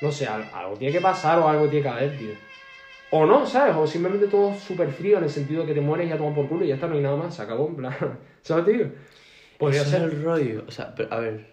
No 0.00 0.10
sé, 0.12 0.26
al- 0.26 0.50
algo 0.52 0.76
tiene 0.76 0.92
que 0.92 1.00
pasar 1.00 1.38
o 1.38 1.48
algo 1.48 1.68
tiene 1.68 1.82
que 1.84 1.88
haber, 1.88 2.16
tío. 2.16 2.34
O 3.10 3.26
no, 3.26 3.46
¿sabes? 3.46 3.74
O 3.76 3.86
simplemente 3.86 4.26
todo 4.26 4.54
súper 4.54 4.90
frío 4.90 5.18
en 5.18 5.24
el 5.24 5.30
sentido 5.30 5.62
de 5.62 5.68
que 5.68 5.74
te 5.74 5.80
mueres 5.80 6.06
y 6.06 6.10
ya 6.10 6.16
tomas 6.16 6.34
por 6.34 6.48
culo 6.48 6.64
y 6.64 6.68
ya 6.68 6.74
está, 6.74 6.86
no 6.88 6.94
hay 6.94 7.02
nada 7.02 7.16
más, 7.16 7.34
se 7.34 7.42
acabó, 7.42 7.68
en 7.68 7.76
plan. 7.76 7.94
¿Sabes, 8.42 8.64
tío? 8.64 8.90
Podría 9.58 9.84
ser. 9.84 10.02
es 10.08 10.12
el 10.14 10.22
rollo. 10.24 10.64
O 10.66 10.70
sea, 10.70 10.94
pero, 10.94 11.12
a 11.12 11.18
ver, 11.20 11.46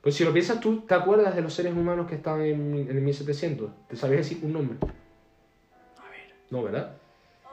Pues 0.00 0.14
si 0.16 0.24
lo 0.24 0.32
piensas, 0.32 0.58
¿tú 0.60 0.80
te 0.80 0.94
acuerdas 0.94 1.36
de 1.36 1.42
los 1.42 1.52
seres 1.54 1.72
humanos 1.74 2.06
que 2.08 2.14
estaban 2.16 2.40
en, 2.42 2.74
en 2.76 2.88
el 2.96 3.00
1700? 3.02 3.70
¿Te 3.88 3.96
sabías 3.96 4.28
decir 4.28 4.38
un 4.44 4.52
nombre? 4.54 4.78
a 4.82 6.10
ver, 6.10 6.34
No, 6.50 6.62
¿verdad? 6.62 6.96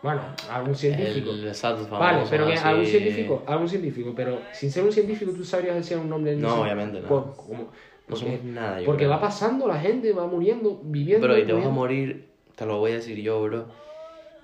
Bueno, 0.02 0.22
algún 0.50 0.76
científico. 0.76 1.32
el 1.32 1.54
salto 1.54 1.84
famoso, 1.84 2.00
Vale, 2.00 2.24
pero 2.30 2.48
que 2.48 2.54
algún 2.54 2.86
científico, 2.86 3.44
algún 3.46 3.68
científico, 3.68 4.14
pero 4.16 4.40
sin 4.54 4.72
ser 4.72 4.84
un 4.86 4.92
científico 4.94 5.32
tú 5.36 5.44
sabrías 5.44 5.76
decir 5.76 5.98
un 5.98 6.10
nombre. 6.10 6.36
No, 6.38 6.56
Ni- 6.56 6.62
obviamente 6.64 7.02
no. 7.02 7.08
Por- 7.08 7.36
como- 7.36 7.64
No 7.64 8.16
porque 8.16 8.26
somos 8.38 8.44
nada, 8.46 8.80
yo 8.80 8.86
porque 8.86 9.00
creo. 9.04 9.10
va 9.12 9.20
pasando 9.22 9.68
la 9.68 9.80
gente, 9.80 10.14
va 10.14 10.26
muriendo, 10.26 10.80
viviendo. 10.84 11.28
Pero 11.28 11.38
y 11.38 11.46
te 11.46 11.54
vas 11.54 11.66
a 11.66 11.70
morir, 11.70 12.30
te 12.56 12.66
lo 12.66 12.78
voy 12.80 12.92
a 12.92 12.96
decir 12.96 13.18
yo, 13.20 13.42
bro. 13.44 13.66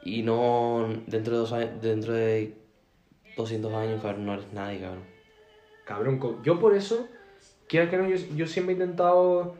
Y 0.04 0.22
no 0.24 0.88
dentro 1.08 1.34
de 1.34 1.40
dos 1.40 1.52
años, 1.54 1.70
dentro 1.82 2.14
de 2.14 2.54
200 3.38 3.74
años, 3.74 4.02
cabrón, 4.02 4.26
no 4.26 4.34
eres 4.34 4.46
nadie, 4.54 4.80
cabrón. 4.82 5.04
Cabrón, 5.86 6.42
yo 6.44 6.60
por 6.60 6.76
eso, 6.76 7.08
quieras 7.68 7.90
que 7.90 7.98
no, 7.98 8.08
yo, 8.10 8.18
yo 8.36 8.46
siempre 8.46 8.74
he 8.74 8.78
intentado 8.78 9.56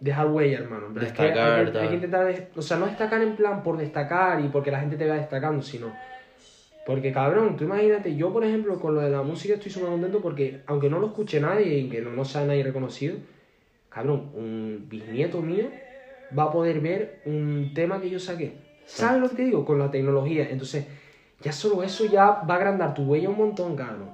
dejar 0.00 0.26
huella, 0.28 0.58
hermano. 0.58 0.88
Destacar, 0.90 1.66
hay, 1.66 1.72
que, 1.72 1.78
hay 1.78 1.88
que 1.88 1.94
intentar, 1.94 2.48
o 2.56 2.62
sea, 2.62 2.78
no 2.78 2.86
destacar 2.86 3.22
en 3.22 3.36
plan 3.36 3.62
por 3.62 3.76
destacar 3.76 4.44
y 4.44 4.48
porque 4.48 4.70
la 4.70 4.80
gente 4.80 4.96
te 4.96 5.04
vea 5.04 5.14
destacando, 5.14 5.62
sino 5.62 5.92
porque, 6.86 7.12
cabrón, 7.12 7.56
tú 7.56 7.64
imagínate, 7.64 8.16
yo 8.16 8.32
por 8.32 8.42
ejemplo 8.42 8.80
con 8.80 8.94
lo 8.94 9.00
de 9.00 9.10
la 9.10 9.22
música 9.22 9.54
estoy 9.54 9.70
súper 9.70 9.90
contento 9.90 10.20
porque 10.20 10.62
aunque 10.66 10.88
no 10.88 10.98
lo 10.98 11.08
escuche 11.08 11.40
nadie 11.40 11.78
y 11.78 11.88
que 11.88 12.00
no, 12.00 12.10
no 12.10 12.24
sea 12.24 12.44
nadie 12.44 12.64
reconocido, 12.64 13.16
cabrón, 13.90 14.30
un 14.34 14.86
bisnieto 14.88 15.42
mío 15.42 15.66
va 16.36 16.44
a 16.44 16.50
poder 16.50 16.80
ver 16.80 17.20
un 17.26 17.72
tema 17.74 18.00
que 18.00 18.10
yo 18.10 18.18
saqué. 18.18 18.54
¿Sabes 18.86 19.20
lo 19.20 19.28
que 19.28 19.36
te 19.36 19.42
digo? 19.42 19.64
Con 19.64 19.78
la 19.78 19.90
tecnología. 19.90 20.48
Entonces, 20.50 20.86
ya 21.40 21.52
solo 21.52 21.82
eso 21.82 22.06
ya 22.06 22.42
va 22.42 22.54
a 22.54 22.56
agrandar 22.56 22.94
tu 22.94 23.04
huella 23.04 23.28
un 23.28 23.36
montón, 23.36 23.76
cabrón. 23.76 24.10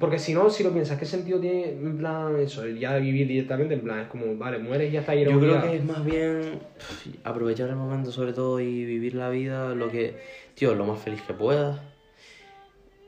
Porque 0.00 0.18
si 0.18 0.34
no, 0.34 0.50
si 0.50 0.62
lo 0.64 0.72
piensas, 0.72 0.98
¿qué 0.98 1.04
sentido 1.06 1.38
tiene, 1.40 1.70
en 1.70 1.98
plan, 1.98 2.36
eso, 2.40 2.64
el 2.64 2.78
ya 2.78 2.96
vivir 2.96 3.26
directamente? 3.28 3.74
En 3.74 3.80
plan, 3.82 4.00
es 4.00 4.08
como, 4.08 4.36
vale, 4.36 4.58
mueres 4.58 4.88
y 4.90 4.92
ya 4.92 5.00
está. 5.00 5.14
eres 5.14 5.32
Yo 5.32 5.40
creo 5.40 5.60
que 5.60 5.76
es 5.76 5.84
más 5.84 6.04
bien 6.04 6.60
aprovechar 7.24 7.68
el 7.68 7.76
momento 7.76 8.10
sobre 8.12 8.32
todo 8.32 8.60
y 8.60 8.84
vivir 8.84 9.14
la 9.14 9.28
vida 9.30 9.74
lo 9.74 9.90
que, 9.90 10.16
tío, 10.54 10.74
lo 10.74 10.84
más 10.86 10.98
feliz 11.00 11.22
que 11.22 11.34
puedas. 11.34 11.80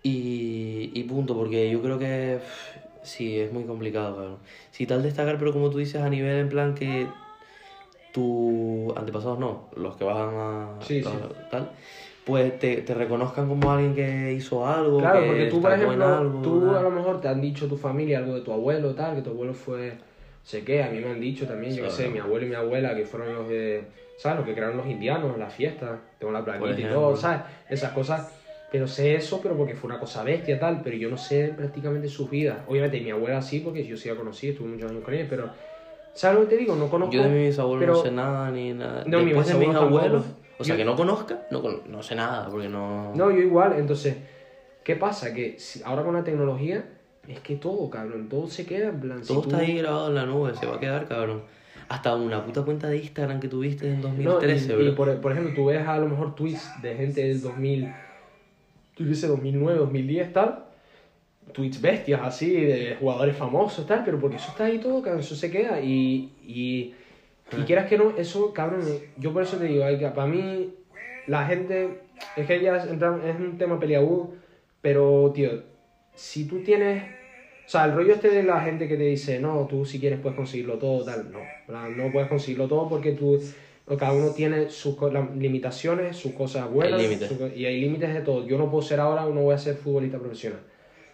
Y, 0.03 0.93
y 0.95 1.03
punto, 1.05 1.35
porque 1.37 1.71
yo 1.71 1.83
creo 1.83 1.99
que 1.99 2.39
sí, 3.03 3.39
es 3.41 3.53
muy 3.53 3.65
complicado, 3.65 4.15
cabrón. 4.17 4.39
Si 4.71 4.87
tal 4.87 5.03
destacar, 5.03 5.39
pero 5.39 5.53
como 5.53 5.71
tú 5.71 5.79
dices, 5.79 6.01
a 6.03 6.09
nivel 6.09 6.39
en 6.39 6.49
plan 6.49 6.75
que 6.75 7.09
tus 8.13 8.97
antepasados 8.97 9.39
no, 9.39 9.69
los 9.77 9.97
que 9.97 10.05
van 10.05 10.17
a 10.35 10.79
Sí, 10.83 11.01
los- 11.01 11.13
sí. 11.13 11.19
tal, 11.51 11.71
pues 12.27 12.59
te, 12.59 12.79
te 12.79 12.93
reconozcan 12.93 13.49
como 13.49 13.71
alguien 13.71 13.95
que 13.95 14.33
hizo 14.33 14.67
algo, 14.67 14.99
Claro, 14.99 15.21
que 15.21 15.27
porque 15.29 15.45
tú, 15.47 15.63
por 15.63 15.73
ejemplo, 15.73 16.05
algo, 16.05 16.43
tú 16.43 16.61
tal. 16.67 16.77
a 16.77 16.83
lo 16.83 16.91
mejor 16.91 17.21
te 17.21 17.29
han 17.29 17.41
dicho 17.41 17.69
tu 17.69 17.77
familia 17.77 18.19
algo 18.19 18.35
de 18.35 18.41
tu 18.41 18.53
abuelo, 18.53 18.95
tal, 18.97 19.15
que 19.15 19.23
tu 19.23 19.31
abuelo 19.31 19.55
fue, 19.55 19.97
sé 20.43 20.65
qué, 20.65 20.83
a 20.83 20.91
mí 20.91 20.99
me 20.99 21.09
han 21.09 21.21
dicho 21.21 21.47
también, 21.47 21.73
yo 21.75 21.85
qué 21.85 21.91
sé, 21.91 22.09
mi 22.09 22.19
abuelo 22.19 22.45
y 22.45 22.49
mi 22.49 22.57
abuela, 22.57 22.97
que 22.97 23.05
fueron 23.05 23.33
los 23.33 23.49
de, 23.49 23.85
¿sabes? 24.19 24.39
Los 24.39 24.47
que 24.47 24.55
crearon 24.55 24.77
los 24.77 24.89
indianos, 24.89 25.39
las 25.39 25.55
fiestas, 25.55 26.01
tengo 26.19 26.33
la 26.33 26.45
planita 26.45 26.81
y 26.81 26.91
todo, 26.91 27.15
¿sabes? 27.15 27.43
Esas 27.71 27.93
cosas, 27.93 28.29
pero 28.73 28.89
sé 28.89 29.15
eso, 29.15 29.41
pero 29.41 29.57
porque 29.57 29.77
fue 29.77 29.89
una 29.89 30.01
cosa 30.01 30.25
bestia, 30.25 30.59
tal, 30.59 30.81
pero 30.83 30.97
yo 30.97 31.09
no 31.09 31.17
sé 31.17 31.55
prácticamente 31.57 32.09
sus 32.09 32.29
vidas. 32.29 32.59
Obviamente 32.67 33.01
mi 33.01 33.11
abuela 33.13 33.41
sí, 33.41 33.61
porque 33.61 33.87
yo 33.87 33.97
sí 33.97 34.09
la 34.09 34.17
conocí, 34.17 34.49
estuve 34.49 34.67
muchos 34.67 34.91
años 34.91 35.05
con 35.05 35.15
ella, 35.15 35.27
pero, 35.31 35.51
¿sabes 36.13 36.41
lo 36.41 36.49
que 36.49 36.57
te 36.57 36.61
digo? 36.61 36.75
No 36.75 36.91
conozco... 36.91 37.15
Yo 37.15 37.23
de 37.23 37.29
mis 37.29 37.57
abuelos 37.57 37.79
pero- 37.81 37.93
no 37.95 38.03
sé 38.03 38.11
nada 38.11 38.51
ni 38.51 38.73
nada. 38.73 39.05
No, 39.07 39.19
mi 39.21 39.27
Después 39.27 39.47
de 39.47 39.55
mis 39.55 39.77
abuelos. 39.77 40.25
O 40.59 40.65
sea, 40.65 40.75
Yo- 40.75 40.79
que 40.79 40.85
no 40.85 40.97
conozca, 40.97 41.47
no, 41.51 41.61
con- 41.63 41.83
no 41.91 42.03
sé 42.03 42.15
nada, 42.15 42.49
porque 42.49 42.69
no... 42.69 43.15
No, 43.15 43.31
yo 43.31 43.39
igual, 43.39 43.75
entonces, 43.79 44.17
¿qué 44.85 44.97
pasa? 44.97 45.35
Que 45.35 45.59
si- 45.59 45.83
ahora 45.85 46.03
con 46.03 46.15
la 46.15 46.25
tecnología 46.25 46.85
es 47.29 47.41
que 47.41 47.57
todo, 47.57 47.91
cabrón, 47.91 48.29
todo 48.29 48.47
se 48.49 48.65
queda 48.67 48.89
en 48.89 49.01
plan... 49.01 49.23
si 49.23 49.29
Todo 49.29 49.43
tú- 49.43 49.49
está 49.51 49.63
ahí 49.63 49.77
grabado 49.79 50.09
en 50.09 50.15
la 50.15 50.25
nube, 50.27 50.55
se 50.55 50.67
va 50.67 50.77
a 50.77 50.81
quedar, 50.81 51.07
cabrón. 51.09 51.43
Hasta 51.89 52.15
una 52.17 52.45
puta 52.45 52.63
cuenta 52.63 52.89
de 52.89 52.97
Instagram 52.99 53.39
que 53.39 53.49
tuviste 53.49 53.87
en 53.89 54.01
No, 54.01 54.09
2013, 54.09 54.73
y, 54.73 54.73
y 54.73 54.85
bro. 54.87 54.95
por, 54.97 55.21
por 55.21 55.33
ejemplo, 55.33 55.53
tú 55.55 55.67
ves 55.67 55.87
a 55.87 55.99
lo 55.99 56.09
mejor 56.09 56.35
tweets 56.35 56.69
de 56.83 56.95
gente 56.97 57.23
del 57.23 57.41
2000, 57.43 57.93
yo 58.97 59.07
qué 59.07 59.15
sé, 59.15 59.27
2009, 59.29 59.79
2010, 59.79 60.33
tal, 60.33 60.65
tweets 61.53 61.81
bestias 61.81 62.21
así, 62.25 62.51
de 62.51 62.97
jugadores 62.99 63.37
famosos, 63.37 63.87
tal, 63.87 64.03
pero 64.05 64.19
porque 64.19 64.37
eso 64.37 64.51
está 64.51 64.65
ahí 64.65 64.79
todo, 64.79 65.01
cabrón, 65.03 65.21
eso 65.21 65.35
se 65.37 65.51
queda 65.51 65.81
y... 65.81 66.33
y 66.47 66.95
y 67.53 67.63
quieras 67.65 67.89
que 67.89 67.99
no, 67.99 68.17
eso, 68.17 68.53
cabrón, 68.53 68.83
yo 69.19 69.33
por 69.33 69.43
eso 69.43 69.57
te 69.57 69.67
digo, 69.67 69.85
hay 69.85 69.99
que, 69.99 70.09
para 70.09 70.27
mí, 70.27 70.75
la 71.27 71.47
gente, 71.47 72.01
es 72.37 72.47
que 72.47 72.61
ya 72.61 72.77
es, 72.77 72.91
un 72.91 73.57
tema 73.59 73.79
peliagudo, 73.79 74.33
pero, 74.81 75.31
tío, 75.35 75.63
si 76.15 76.47
tú 76.47 76.63
tienes, 76.63 77.03
o 77.03 77.69
sea, 77.69 77.85
el 77.85 77.93
rollo 77.93 78.15
este 78.15 78.31
de 78.31 78.43
la 78.43 78.61
gente 78.61 78.89
que 78.89 78.97
te 78.97 79.05
dice, 79.05 79.39
no, 79.39 79.67
tú 79.69 79.85
si 79.85 80.01
quieres 80.01 80.21
puedes 80.21 80.37
conseguirlo 80.37 80.79
todo, 80.79 81.05
tal, 81.05 81.31
no, 81.33 81.89
no 81.91 82.13
puedes 82.13 82.29
conseguirlo 82.29 82.69
todo 82.69 82.89
porque 82.89 83.13
tú 83.13 83.41
cada 83.99 84.13
uno 84.13 84.31
tiene 84.31 84.69
sus 84.71 84.97
limitaciones, 85.37 86.17
sus 86.17 86.33
cosas 86.33 86.69
buenas, 86.69 87.01
Hay 87.01 87.19
co- 87.39 87.47
y 87.47 87.67
hay 87.67 87.81
límites 87.81 88.13
de 88.13 88.21
todo. 88.21 88.45
Yo 88.45 88.59
no 88.59 88.69
puedo 88.69 88.83
ser 88.83 88.99
ahora, 88.99 89.23
no 89.23 89.43
voy 89.43 89.55
a 89.55 89.59
ser 89.59 89.77
futbolista 89.77 90.19
profesional, 90.19 90.61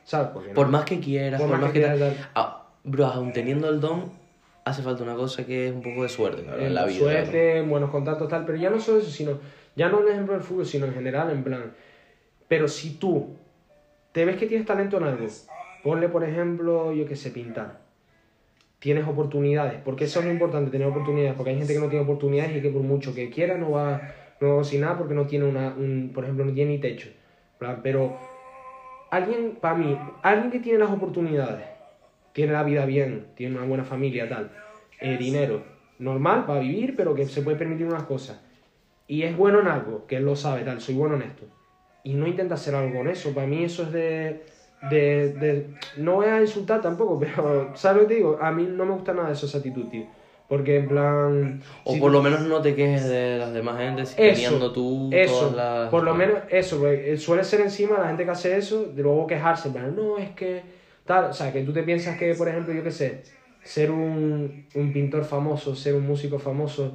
¿sabes? 0.04 0.28
Porque 0.32 0.48
no. 0.48 0.54
Por 0.54 0.68
más 0.68 0.84
que 0.86 0.98
quieras, 0.98 1.38
Por 1.40 1.50
más 1.50 1.60
más 1.60 1.72
que 1.72 1.80
que, 1.80 1.86
quieras, 1.86 1.98
te- 1.98 2.16
tal. 2.16 2.30
Ah, 2.34 2.68
bro, 2.84 3.06
aun 3.06 3.32
teniendo 3.32 3.68
el 3.68 3.80
don, 3.80 4.10
hace 4.64 4.82
falta 4.82 5.02
una 5.02 5.14
cosa 5.14 5.44
que 5.44 5.68
es 5.68 5.74
un 5.74 5.82
poco 5.82 6.02
de 6.02 6.08
suerte, 6.08 6.42
en 6.58 6.74
la 6.74 6.84
vida. 6.84 6.98
suerte, 6.98 7.62
buenos 7.62 7.90
contactos, 7.90 8.28
tal, 8.28 8.44
pero 8.44 8.58
ya 8.58 8.70
no 8.70 8.78
solo 8.78 8.98
eso, 8.98 9.10
sino, 9.10 9.38
ya 9.74 9.88
no 9.88 9.98
un 9.98 10.08
ejemplo 10.08 10.34
del 10.34 10.42
fútbol, 10.42 10.66
sino 10.66 10.86
en 10.86 10.94
general, 10.94 11.30
en 11.30 11.42
plan, 11.42 11.72
pero 12.48 12.68
si 12.68 12.94
tú 12.94 13.36
te 14.12 14.24
ves 14.24 14.36
que 14.36 14.46
tienes 14.46 14.66
talento 14.66 14.98
en 14.98 15.04
algo, 15.04 15.26
ponle 15.82 16.08
por 16.08 16.24
ejemplo, 16.24 16.92
yo 16.92 17.06
que 17.06 17.16
sé, 17.16 17.30
pintar, 17.30 17.80
tienes 18.78 19.06
oportunidades, 19.06 19.80
porque 19.84 20.04
eso 20.04 20.20
es 20.20 20.26
lo 20.26 20.32
importante, 20.32 20.70
tener 20.70 20.86
oportunidades, 20.86 21.34
porque 21.34 21.50
hay 21.50 21.58
gente 21.58 21.72
que 21.72 21.80
no 21.80 21.88
tiene 21.88 22.04
oportunidades 22.04 22.56
y 22.56 22.60
que 22.60 22.70
por 22.70 22.82
mucho 22.82 23.14
que 23.14 23.30
quiera 23.30 23.56
no 23.56 23.72
va, 23.72 24.00
no 24.40 24.56
va 24.56 24.62
nada 24.78 24.98
porque 24.98 25.14
no 25.14 25.26
tiene 25.26 25.46
una, 25.46 25.68
un, 25.68 26.10
por 26.14 26.24
ejemplo, 26.24 26.44
no 26.44 26.52
tiene 26.52 26.72
ni 26.72 26.78
techo, 26.78 27.08
pero 27.82 28.16
alguien, 29.10 29.58
para 29.60 29.74
mí, 29.76 29.98
alguien 30.22 30.50
que 30.50 30.60
tiene 30.60 30.78
las 30.78 30.90
oportunidades, 30.90 31.71
tiene 32.32 32.52
la 32.52 32.62
vida 32.64 32.86
bien, 32.86 33.26
tiene 33.34 33.56
una 33.58 33.66
buena 33.66 33.84
familia, 33.84 34.28
tal, 34.28 34.50
eh, 35.00 35.16
dinero, 35.18 35.64
normal 35.98 36.46
para 36.46 36.60
vivir, 36.60 36.94
pero 36.96 37.14
que 37.14 37.26
se 37.26 37.42
puede 37.42 37.56
permitir 37.56 37.86
unas 37.86 38.04
cosas. 38.04 38.40
Y 39.06 39.22
es 39.22 39.36
bueno 39.36 39.60
en 39.60 39.68
algo, 39.68 40.06
que 40.06 40.16
él 40.16 40.24
lo 40.24 40.36
sabe, 40.36 40.62
tal, 40.62 40.80
soy 40.80 40.94
bueno 40.94 41.16
en 41.16 41.22
esto. 41.22 41.46
Y 42.04 42.14
no 42.14 42.26
intenta 42.26 42.54
hacer 42.54 42.74
algo 42.74 42.98
con 42.98 43.08
eso, 43.08 43.34
para 43.34 43.46
mí 43.46 43.64
eso 43.64 43.84
es 43.84 43.92
de... 43.92 44.42
de, 44.80 45.32
de- 45.34 45.66
no 45.96 46.14
voy 46.16 46.26
a 46.26 46.40
insultar 46.40 46.80
tampoco, 46.80 47.18
pero 47.20 47.72
¿sabes 47.74 48.02
lo 48.02 48.08
que 48.08 48.14
te 48.14 48.18
digo? 48.20 48.38
A 48.40 48.50
mí 48.52 48.66
no 48.70 48.84
me 48.84 48.92
gusta 48.94 49.12
nada 49.12 49.30
eso, 49.32 49.46
esa 49.46 49.58
actitud, 49.58 49.88
tío. 49.88 50.04
Porque 50.48 50.76
en 50.76 50.88
plan... 50.88 51.60
O 51.84 51.92
si 51.92 52.00
por 52.00 52.10
tú- 52.10 52.16
lo 52.16 52.22
menos 52.22 52.40
no 52.42 52.60
te 52.60 52.74
quejes 52.74 53.08
de 53.08 53.38
las 53.38 53.52
demás 53.54 53.78
gente 53.78 54.04
si 54.06 54.14
eso, 54.20 54.44
teniendo 54.44 54.72
tú 54.72 55.08
eso, 55.12 55.38
todas 55.38 55.54
las... 55.56 55.90
por 55.90 56.02
lo 56.04 56.14
menos 56.14 56.38
eso, 56.50 56.78
porque 56.80 57.16
suele 57.16 57.44
ser 57.44 57.60
encima 57.60 57.98
la 57.98 58.08
gente 58.08 58.24
que 58.24 58.30
hace 58.30 58.56
eso, 58.56 58.84
de 58.84 59.02
luego 59.02 59.26
quejarse, 59.26 59.68
en 59.68 59.74
plan, 59.74 59.96
no, 59.96 60.18
es 60.18 60.30
que 60.30 60.62
tal, 61.04 61.24
o 61.26 61.32
sea, 61.32 61.52
que 61.52 61.62
tú 61.62 61.72
te 61.72 61.82
piensas 61.82 62.18
que, 62.18 62.34
por 62.34 62.48
ejemplo, 62.48 62.72
yo 62.74 62.82
qué 62.82 62.90
sé, 62.90 63.22
ser 63.62 63.90
un, 63.90 64.66
un 64.74 64.92
pintor 64.92 65.24
famoso, 65.24 65.74
ser 65.74 65.94
un 65.94 66.06
músico 66.06 66.38
famoso, 66.38 66.94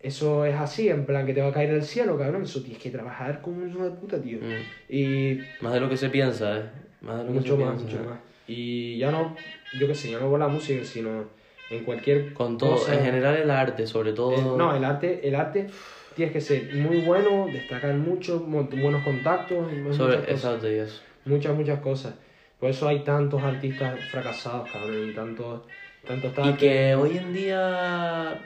eso 0.00 0.44
es 0.44 0.54
así, 0.54 0.88
en 0.88 1.04
plan, 1.06 1.26
que 1.26 1.34
te 1.34 1.40
va 1.40 1.48
a 1.48 1.52
caer 1.52 1.72
del 1.72 1.82
cielo, 1.82 2.16
cabrón, 2.16 2.42
eso 2.44 2.62
tienes 2.62 2.80
que 2.82 2.90
trabajar 2.90 3.40
como 3.42 3.62
un 3.62 3.70
hijo 3.70 3.84
de 3.84 3.90
puta, 3.90 4.20
tío. 4.20 4.38
Mm. 4.38 4.92
Y 4.92 5.40
Más 5.60 5.72
de 5.74 5.80
lo 5.80 5.88
que 5.88 5.96
se 5.96 6.08
piensa, 6.10 6.58
¿eh? 6.58 6.62
Más 7.00 7.18
de 7.18 7.24
lo 7.24 7.28
que 7.32 7.38
mucho 7.40 7.56
se 7.56 7.64
más, 7.64 7.76
piensa. 7.82 7.96
mucho 7.98 8.10
más. 8.10 8.18
Y 8.46 8.96
ya 8.98 9.10
no, 9.10 9.36
yo 9.72 9.86
qué 9.86 9.94
sé, 9.94 10.10
ya 10.10 10.18
no 10.20 10.30
por 10.30 10.38
la 10.38 10.48
música, 10.48 10.84
sino 10.84 11.24
en 11.70 11.84
cualquier 11.84 12.32
Con 12.32 12.56
todo, 12.56 12.72
cosa. 12.76 12.94
en 12.94 13.04
general 13.04 13.36
el 13.36 13.50
arte, 13.50 13.86
sobre 13.86 14.12
todo... 14.12 14.32
Eh, 14.32 14.56
no, 14.56 14.74
el 14.74 14.84
arte, 14.84 15.26
el 15.28 15.34
arte 15.34 15.66
tienes 16.14 16.32
que 16.32 16.40
ser 16.40 16.72
muy 16.72 16.96
bueno, 16.96 17.50
destacar 17.52 17.94
mucho, 17.94 18.40
buenos 18.40 19.02
contactos, 19.04 19.70
muchas, 19.72 19.96
sobre, 19.96 20.16
cosas, 20.18 20.30
exacto, 20.30 20.70
y 20.70 20.74
eso. 20.78 21.02
muchas, 21.26 21.54
muchas 21.56 21.80
cosas. 21.80 22.14
Por 22.60 22.70
eso 22.70 22.88
hay 22.88 23.00
tantos 23.00 23.42
artistas 23.42 23.98
fracasados, 24.10 24.68
cabrón, 24.70 25.10
y 25.10 25.14
tantos, 25.14 25.62
tantos 26.06 26.32
Y 26.48 26.52
que 26.54 26.94
hoy 26.96 27.16
en 27.16 27.32
día, 27.32 28.40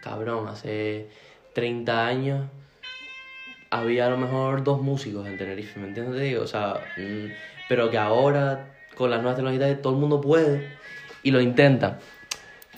cabrón, 0.00 0.48
hace 0.48 1.08
30 1.52 2.06
años 2.06 2.46
había 3.70 4.06
a 4.06 4.10
lo 4.10 4.16
mejor 4.16 4.64
dos 4.64 4.80
músicos 4.80 5.26
en 5.26 5.36
Tenerife, 5.36 5.78
¿me 5.78 5.88
entiendes? 5.88 6.20
Digo? 6.20 6.42
O 6.42 6.46
sea, 6.46 6.80
mm, 6.96 7.26
pero 7.68 7.90
que 7.90 7.98
ahora 7.98 8.76
con 8.94 9.10
las 9.10 9.20
nuevas 9.20 9.36
tecnologías 9.36 9.82
todo 9.82 9.92
el 9.92 9.98
mundo 9.98 10.20
puede 10.20 10.68
y 11.22 11.30
lo 11.30 11.40
intenta. 11.40 11.98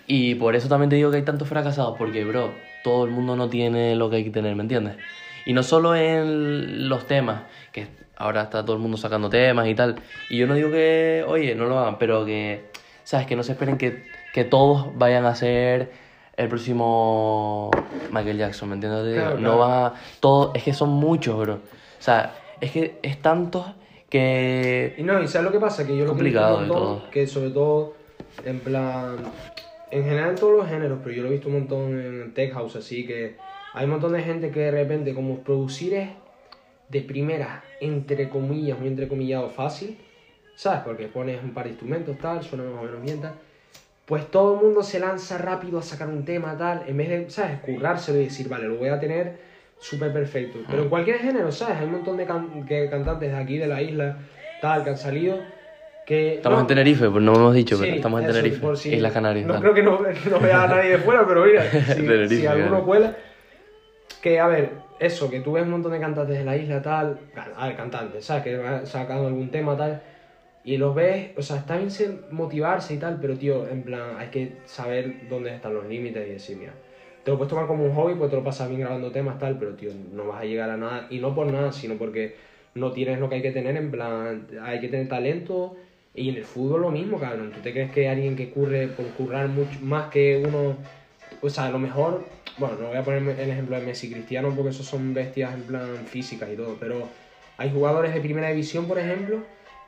Y 0.06 0.34
por 0.36 0.56
eso 0.56 0.68
también 0.68 0.90
te 0.90 0.96
digo 0.96 1.10
que 1.10 1.18
hay 1.18 1.22
tantos 1.22 1.48
fracasados, 1.48 1.96
porque, 1.96 2.24
bro, 2.24 2.52
todo 2.82 3.04
el 3.04 3.10
mundo 3.10 3.36
no 3.36 3.48
tiene 3.48 3.94
lo 3.94 4.10
que 4.10 4.16
hay 4.16 4.24
que 4.24 4.30
tener, 4.30 4.56
¿me 4.56 4.62
entiendes? 4.62 4.96
Y 5.44 5.52
no 5.52 5.62
solo 5.62 5.94
en 5.94 6.88
los 6.88 7.06
temas, 7.06 7.42
que 7.72 7.86
ahora 8.18 8.42
está 8.42 8.64
todo 8.64 8.76
el 8.76 8.82
mundo 8.82 8.96
sacando 8.96 9.30
temas 9.30 9.66
y 9.68 9.74
tal. 9.74 9.96
Y 10.28 10.38
yo 10.38 10.46
no 10.46 10.54
digo 10.54 10.70
que, 10.70 11.24
oye, 11.26 11.54
no 11.54 11.64
lo 11.66 11.78
hagan, 11.78 11.98
pero 11.98 12.24
que, 12.26 12.66
¿sabes? 13.04 13.26
Que 13.26 13.36
no 13.36 13.42
se 13.42 13.52
esperen 13.52 13.78
que, 13.78 14.04
que 14.34 14.44
todos 14.44 14.88
vayan 14.98 15.24
a 15.24 15.34
ser 15.34 15.90
el 16.36 16.48
próximo 16.48 17.70
Michael 18.12 18.38
Jackson, 18.38 18.68
¿me 18.68 18.74
entiendes? 18.74 19.14
Claro, 19.14 19.34
No 19.36 19.40
claro. 19.40 19.58
van 19.58 19.70
a... 19.86 19.94
Todos, 20.20 20.50
es 20.54 20.62
que 20.62 20.72
son 20.74 20.90
muchos, 20.90 21.38
bro. 21.38 21.54
O 21.54 21.60
sea, 22.02 22.34
es 22.60 22.70
que 22.70 22.98
es 23.02 23.20
tantos 23.22 23.64
que... 24.08 24.94
Y 24.98 25.02
no, 25.02 25.22
y 25.22 25.28
¿sabes 25.28 25.46
lo 25.46 25.52
que 25.52 25.60
pasa? 25.60 25.86
Que 25.86 25.96
yo 25.96 26.04
lo 26.04 26.14
que 26.14 26.20
he 26.20 26.24
visto 26.24 26.40
un 26.46 26.68
montón, 26.68 26.68
todo. 26.68 27.10
que 27.10 27.26
sobre 27.26 27.50
todo, 27.50 27.94
en 28.44 28.60
plan, 28.60 29.16
en 29.90 30.04
general 30.04 30.30
en 30.30 30.36
todos 30.36 30.56
los 30.58 30.68
géneros, 30.68 30.98
pero 31.02 31.14
yo 31.14 31.22
lo 31.22 31.28
he 31.28 31.32
visto 31.32 31.48
un 31.48 31.54
montón 31.54 32.00
en 32.00 32.34
Tech 32.34 32.52
House, 32.52 32.76
así 32.76 33.04
que 33.06 33.36
hay 33.74 33.84
un 33.84 33.90
montón 33.90 34.12
de 34.12 34.22
gente 34.22 34.50
que 34.50 34.60
de 34.60 34.70
repente, 34.70 35.14
como 35.14 35.38
producir 35.40 35.94
es 35.94 36.08
de 36.88 37.00
primera, 37.02 37.62
entre 37.80 38.28
comillas, 38.28 38.78
muy 38.78 38.88
entrecomillado, 38.88 39.50
fácil, 39.50 39.98
¿sabes? 40.54 40.80
Porque 40.84 41.06
pones 41.06 41.42
un 41.42 41.50
par 41.52 41.64
de 41.64 41.70
instrumentos, 41.70 42.16
tal, 42.18 42.42
suena 42.42 42.64
más 42.64 42.82
o 42.82 42.86
menos 42.86 43.02
bien, 43.02 43.20
tal. 43.20 43.32
Pues 44.06 44.30
todo 44.30 44.54
el 44.54 44.64
mundo 44.64 44.82
se 44.82 44.98
lanza 44.98 45.36
rápido 45.36 45.78
a 45.78 45.82
sacar 45.82 46.08
un 46.08 46.24
tema, 46.24 46.56
tal, 46.56 46.84
en 46.86 46.96
vez 46.96 47.08
de, 47.10 47.30
¿sabes? 47.30 47.58
Currárselo 47.60 48.18
y 48.20 48.24
decir, 48.24 48.48
vale, 48.48 48.66
lo 48.66 48.76
voy 48.76 48.88
a 48.88 48.98
tener 48.98 49.36
súper 49.78 50.12
perfecto. 50.12 50.60
Pero 50.68 50.84
en 50.84 50.88
cualquier 50.88 51.18
género, 51.18 51.52
¿sabes? 51.52 51.76
Hay 51.78 51.84
un 51.84 51.92
montón 51.92 52.16
de, 52.16 52.24
can- 52.24 52.64
que 52.66 52.88
cantantes 52.88 53.30
de 53.30 53.36
aquí, 53.36 53.58
de 53.58 53.66
la 53.66 53.82
isla, 53.82 54.16
tal, 54.62 54.82
que 54.82 54.90
han 54.90 54.96
salido, 54.96 55.38
que... 56.06 56.36
Estamos 56.36 56.56
no, 56.56 56.60
en 56.62 56.66
Tenerife, 56.68 57.10
pues 57.10 57.22
no 57.22 57.34
hemos 57.34 57.54
dicho, 57.54 57.76
sí, 57.76 57.82
pero 57.82 57.96
estamos 57.96 58.20
en 58.22 58.26
Tenerife, 58.28 58.60
por 58.60 58.78
si- 58.78 58.94
Islas 58.94 59.12
Canarias. 59.12 59.46
No 59.46 59.52
tal. 59.52 59.62
creo 59.62 59.74
que 59.74 59.82
no, 59.82 60.00
no 60.30 60.40
vea 60.40 60.62
a 60.62 60.68
nadie 60.68 60.90
de 60.92 60.98
fuera, 60.98 61.26
pero 61.26 61.44
mira, 61.44 61.62
si, 61.70 62.02
Tenerife, 62.02 62.36
si 62.36 62.46
alguno 62.46 62.70
claro. 62.70 62.84
cuela... 62.86 63.16
Que, 64.22 64.40
a 64.40 64.48
ver, 64.48 64.72
eso, 64.98 65.30
que 65.30 65.40
tú 65.40 65.52
ves 65.52 65.64
un 65.64 65.70
montón 65.70 65.92
de 65.92 66.00
cantantes 66.00 66.38
de 66.38 66.44
la 66.44 66.56
isla, 66.56 66.82
tal, 66.82 67.18
a 67.56 67.66
ver, 67.66 67.76
cantantes, 67.76 68.24
¿sabes? 68.24 68.44
Que 68.44 68.56
han 68.56 68.86
sacado 68.86 69.26
algún 69.26 69.50
tema, 69.50 69.76
tal, 69.76 70.02
y 70.64 70.76
los 70.76 70.94
ves, 70.94 71.30
o 71.36 71.42
sea, 71.42 71.58
está 71.58 71.76
bien 71.76 71.90
motivarse 72.30 72.94
y 72.94 72.98
tal, 72.98 73.18
pero, 73.20 73.36
tío, 73.36 73.68
en 73.68 73.82
plan, 73.82 74.16
hay 74.18 74.28
que 74.28 74.52
saber 74.66 75.28
dónde 75.28 75.54
están 75.54 75.74
los 75.74 75.86
límites 75.86 76.26
y 76.26 76.32
decir, 76.32 76.56
mira, 76.56 76.72
te 77.24 77.30
lo 77.30 77.36
puedes 77.36 77.50
tomar 77.50 77.66
como 77.66 77.84
un 77.84 77.94
hobby, 77.94 78.14
pues 78.14 78.30
te 78.30 78.36
lo 78.36 78.44
pasas 78.44 78.68
bien 78.68 78.80
grabando 78.80 79.10
temas, 79.10 79.38
tal, 79.38 79.58
pero, 79.58 79.74
tío, 79.74 79.90
no 80.12 80.26
vas 80.26 80.42
a 80.42 80.44
llegar 80.44 80.70
a 80.70 80.76
nada, 80.76 81.06
y 81.10 81.18
no 81.18 81.34
por 81.34 81.46
nada, 81.46 81.72
sino 81.72 81.94
porque 81.94 82.34
no 82.74 82.92
tienes 82.92 83.18
lo 83.18 83.28
que 83.28 83.36
hay 83.36 83.42
que 83.42 83.52
tener, 83.52 83.76
en 83.76 83.90
plan, 83.90 84.46
hay 84.62 84.80
que 84.80 84.88
tener 84.88 85.08
talento, 85.08 85.76
y 86.14 86.30
en 86.30 86.36
el 86.36 86.44
fútbol 86.44 86.82
lo 86.82 86.90
mismo, 86.90 87.18
cabrón, 87.18 87.52
¿tú 87.54 87.60
te 87.60 87.72
crees 87.72 87.92
que 87.92 88.08
alguien 88.08 88.34
que 88.34 88.50
curre, 88.50 88.88
por 88.88 89.06
currar 89.12 89.48
mucho 89.48 89.78
más 89.80 90.10
que 90.10 90.42
uno, 90.44 90.76
o 91.40 91.48
sea, 91.48 91.66
a 91.66 91.70
lo 91.70 91.78
mejor, 91.78 92.24
bueno, 92.58 92.76
no 92.78 92.88
voy 92.88 92.96
a 92.96 93.04
poner 93.04 93.38
el 93.40 93.50
ejemplo 93.50 93.76
de 93.76 93.82
Messi 93.86 94.10
Cristiano 94.10 94.52
porque 94.54 94.70
esos 94.70 94.86
son 94.86 95.14
bestias 95.14 95.54
en 95.54 95.62
plan 95.62 96.06
físicas 96.06 96.50
y 96.52 96.56
todo, 96.56 96.76
pero 96.78 97.08
hay 97.56 97.70
jugadores 97.70 98.14
de 98.14 98.20
primera 98.20 98.48
división, 98.50 98.86
por 98.86 98.98
ejemplo, 98.98 99.46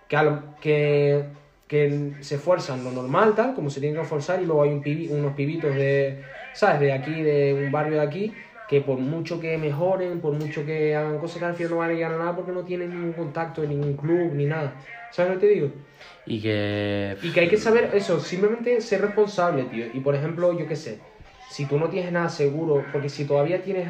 que, 0.09 0.17
a 0.17 0.23
lo- 0.23 0.43
que, 0.61 1.25
que 1.69 2.13
se 2.21 2.37
esfuerzan 2.37 2.83
lo 2.85 2.91
normal, 2.93 3.35
tal, 3.35 3.55
como 3.55 3.71
se 3.71 3.81
tienen 3.81 3.97
que 3.97 4.03
esforzar, 4.03 4.43
y 4.43 4.47
luego 4.47 4.63
hay 4.63 4.71
un 4.71 4.83
pibi- 4.83 5.11
unos 5.11 5.35
pibitos 5.35 5.77
de, 5.77 6.25
¿sabes?, 6.53 6.81
de 6.81 6.93
aquí, 6.93 7.23
de 7.23 7.55
un 7.55 7.71
barrio 7.71 7.95
de 7.95 8.03
aquí, 8.07 8.37
que 8.67 8.81
por 8.81 8.99
mucho 8.99 9.41
que 9.41 9.59
mejoren, 9.59 10.21
por 10.21 10.33
mucho 10.35 10.65
que 10.65 10.95
hagan 10.95 11.19
cosas 11.19 11.39
que 11.39 11.45
al 11.45 11.55
final 11.55 11.71
no 11.73 11.77
van 11.79 11.91
a 11.91 11.95
llegar 11.95 12.13
a 12.15 12.19
nada 12.19 12.37
porque 12.37 12.53
no 12.53 12.65
tienen 12.65 12.93
ningún 12.93 13.13
contacto 13.13 13.63
en 13.63 13.71
ningún 13.71 13.97
club 13.97 14.35
ni 14.35 14.47
nada. 14.47 14.75
¿Sabes 15.11 15.35
lo 15.35 15.41
que 15.41 15.47
te 15.47 15.53
digo? 15.55 15.71
Y 16.25 16.41
que... 16.41 17.17
Y 17.23 17.33
que 17.33 17.41
hay 17.41 17.49
que 17.49 17.57
saber 17.57 17.91
eso, 17.95 18.21
simplemente 18.21 18.81
ser 18.81 19.01
responsable, 19.01 19.65
tío. 19.65 19.87
Y 19.93 20.01
por 20.01 20.15
ejemplo, 20.15 20.57
yo 20.59 20.67
qué 20.67 20.77
sé, 20.77 20.99
si 21.51 21.67
tú 21.67 21.79
no 21.79 21.89
tienes 21.89 22.13
nada 22.13 22.29
seguro, 22.29 22.85
porque 22.93 23.09
si 23.09 23.25
todavía 23.25 23.61
tienes, 23.61 23.89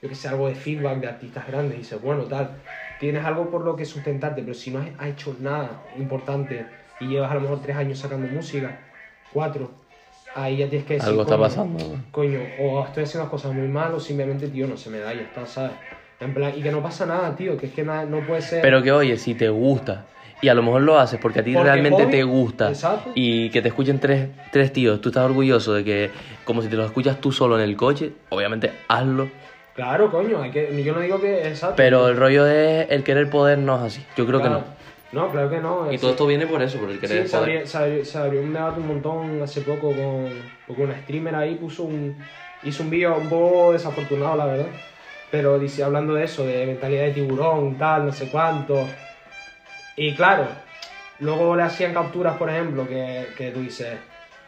yo 0.00 0.08
qué 0.08 0.14
sé, 0.14 0.28
algo 0.28 0.48
de 0.48 0.54
feedback 0.54 0.98
de 0.98 1.08
artistas 1.08 1.46
grandes 1.46 1.74
y 1.74 1.78
dices, 1.80 2.00
bueno, 2.00 2.22
tal, 2.24 2.56
tienes 2.98 3.22
algo 3.22 3.50
por 3.50 3.64
lo 3.64 3.76
que 3.76 3.84
sustentarte, 3.84 4.40
pero 4.40 4.54
si 4.54 4.70
no 4.70 4.82
has 4.98 5.08
hecho 5.08 5.36
nada 5.38 5.82
importante 5.98 6.64
y 7.00 7.08
llevas 7.08 7.30
a 7.30 7.34
lo 7.34 7.42
mejor 7.42 7.60
tres 7.60 7.76
años 7.76 7.98
sacando 7.98 8.26
música, 8.28 8.78
cuatro, 9.30 9.70
ahí 10.34 10.56
ya 10.56 10.70
tienes 10.70 10.86
que 10.86 10.94
decir, 10.94 11.10
Algo 11.10 11.22
está 11.22 11.36
coño, 11.36 11.48
pasando. 11.48 11.98
Coño, 12.10 12.40
o 12.60 12.82
estoy 12.82 13.04
haciendo 13.04 13.24
las 13.24 13.30
cosas 13.30 13.52
muy 13.52 13.68
mal 13.68 13.92
o 13.92 14.00
simplemente, 14.00 14.48
tío, 14.48 14.66
no 14.66 14.78
se 14.78 14.88
me 14.88 14.98
da 14.98 15.12
y 15.12 15.18
ya 15.18 15.22
está, 15.24 15.44
¿sabes? 15.44 15.72
En 16.18 16.32
plan, 16.32 16.54
y 16.56 16.62
que 16.62 16.72
no 16.72 16.82
pasa 16.82 17.04
nada, 17.04 17.36
tío, 17.36 17.58
que 17.58 17.66
es 17.66 17.74
que 17.74 17.82
nada, 17.82 18.06
no 18.06 18.26
puede 18.26 18.40
ser... 18.40 18.62
Pero 18.62 18.82
que 18.82 18.90
oye, 18.90 19.18
si 19.18 19.34
te 19.34 19.50
gusta 19.50 20.06
y 20.42 20.48
a 20.48 20.54
lo 20.54 20.62
mejor 20.62 20.82
lo 20.82 20.98
haces 20.98 21.18
porque 21.20 21.38
a 21.40 21.44
ti 21.44 21.54
Porque 21.54 21.70
realmente 21.70 22.02
hobby, 22.02 22.10
te 22.10 22.22
gusta 22.24 22.68
exacto. 22.68 23.12
y 23.14 23.48
que 23.50 23.62
te 23.62 23.68
escuchen 23.68 24.00
tres, 24.00 24.28
tres 24.50 24.72
tíos, 24.72 25.00
tú 25.00 25.08
estás 25.10 25.24
orgulloso 25.24 25.72
de 25.72 25.84
que 25.84 26.10
como 26.44 26.60
si 26.62 26.68
te 26.68 26.74
lo 26.76 26.84
escuchas 26.84 27.20
tú 27.20 27.30
solo 27.30 27.56
en 27.58 27.62
el 27.64 27.76
coche, 27.76 28.12
obviamente 28.28 28.72
hazlo. 28.88 29.30
Claro, 29.72 30.10
coño, 30.10 30.42
hay 30.42 30.50
que, 30.50 30.82
yo 30.82 30.92
no 30.94 31.00
digo 31.00 31.20
que 31.20 31.46
exacto. 31.48 31.76
Pero 31.76 32.08
el 32.08 32.16
rollo 32.16 32.44
es 32.46 32.88
el 32.90 33.04
querer 33.04 33.30
poder 33.30 33.56
no 33.58 33.76
es 33.76 33.82
así. 33.82 34.04
Yo 34.16 34.26
creo 34.26 34.40
Claro. 34.40 34.56
que 34.58 34.60
no. 34.60 34.82
No, 35.26 35.30
claro 35.30 35.48
que 35.48 35.60
no. 35.60 35.92
Y 35.92 35.94
es- 35.94 36.00
todo 36.00 36.10
esto 36.10 36.26
viene 36.26 36.46
por 36.46 36.60
eso, 36.60 36.78
por 36.78 36.90
el 36.90 36.98
querer 36.98 37.28
Sí, 37.28 37.36
poder. 37.36 37.66
se, 37.68 37.78
abrió, 37.78 38.04
se 38.04 38.18
abrió 38.18 38.42
un 38.42 38.52
debate 38.52 38.80
un 38.80 38.88
montón 38.88 39.42
hace 39.42 39.60
poco 39.60 39.94
con. 39.94 40.50
Porque 40.66 40.82
una 40.82 40.98
streamer 41.02 41.36
ahí 41.36 41.54
puso 41.54 41.84
un. 41.84 42.26
Hizo 42.62 42.82
un 42.82 42.90
vídeo 42.90 43.16
un 43.16 43.28
poco 43.28 43.72
desafortunado, 43.72 44.36
la 44.36 44.46
verdad. 44.46 44.66
Pero 45.30 45.58
dice, 45.58 45.84
hablando 45.84 46.14
de 46.14 46.24
eso, 46.24 46.44
de 46.46 46.66
mentalidad 46.66 47.04
de 47.04 47.12
tiburón, 47.12 47.76
tal, 47.78 48.06
no 48.06 48.12
sé 48.12 48.28
cuánto. 48.28 48.88
Y 49.96 50.14
claro, 50.14 50.46
luego 51.20 51.54
le 51.56 51.62
hacían 51.62 51.92
capturas, 51.92 52.36
por 52.36 52.48
ejemplo, 52.50 52.86
que, 52.88 53.26
que 53.36 53.50
tú 53.50 53.60
dices. 53.60 53.98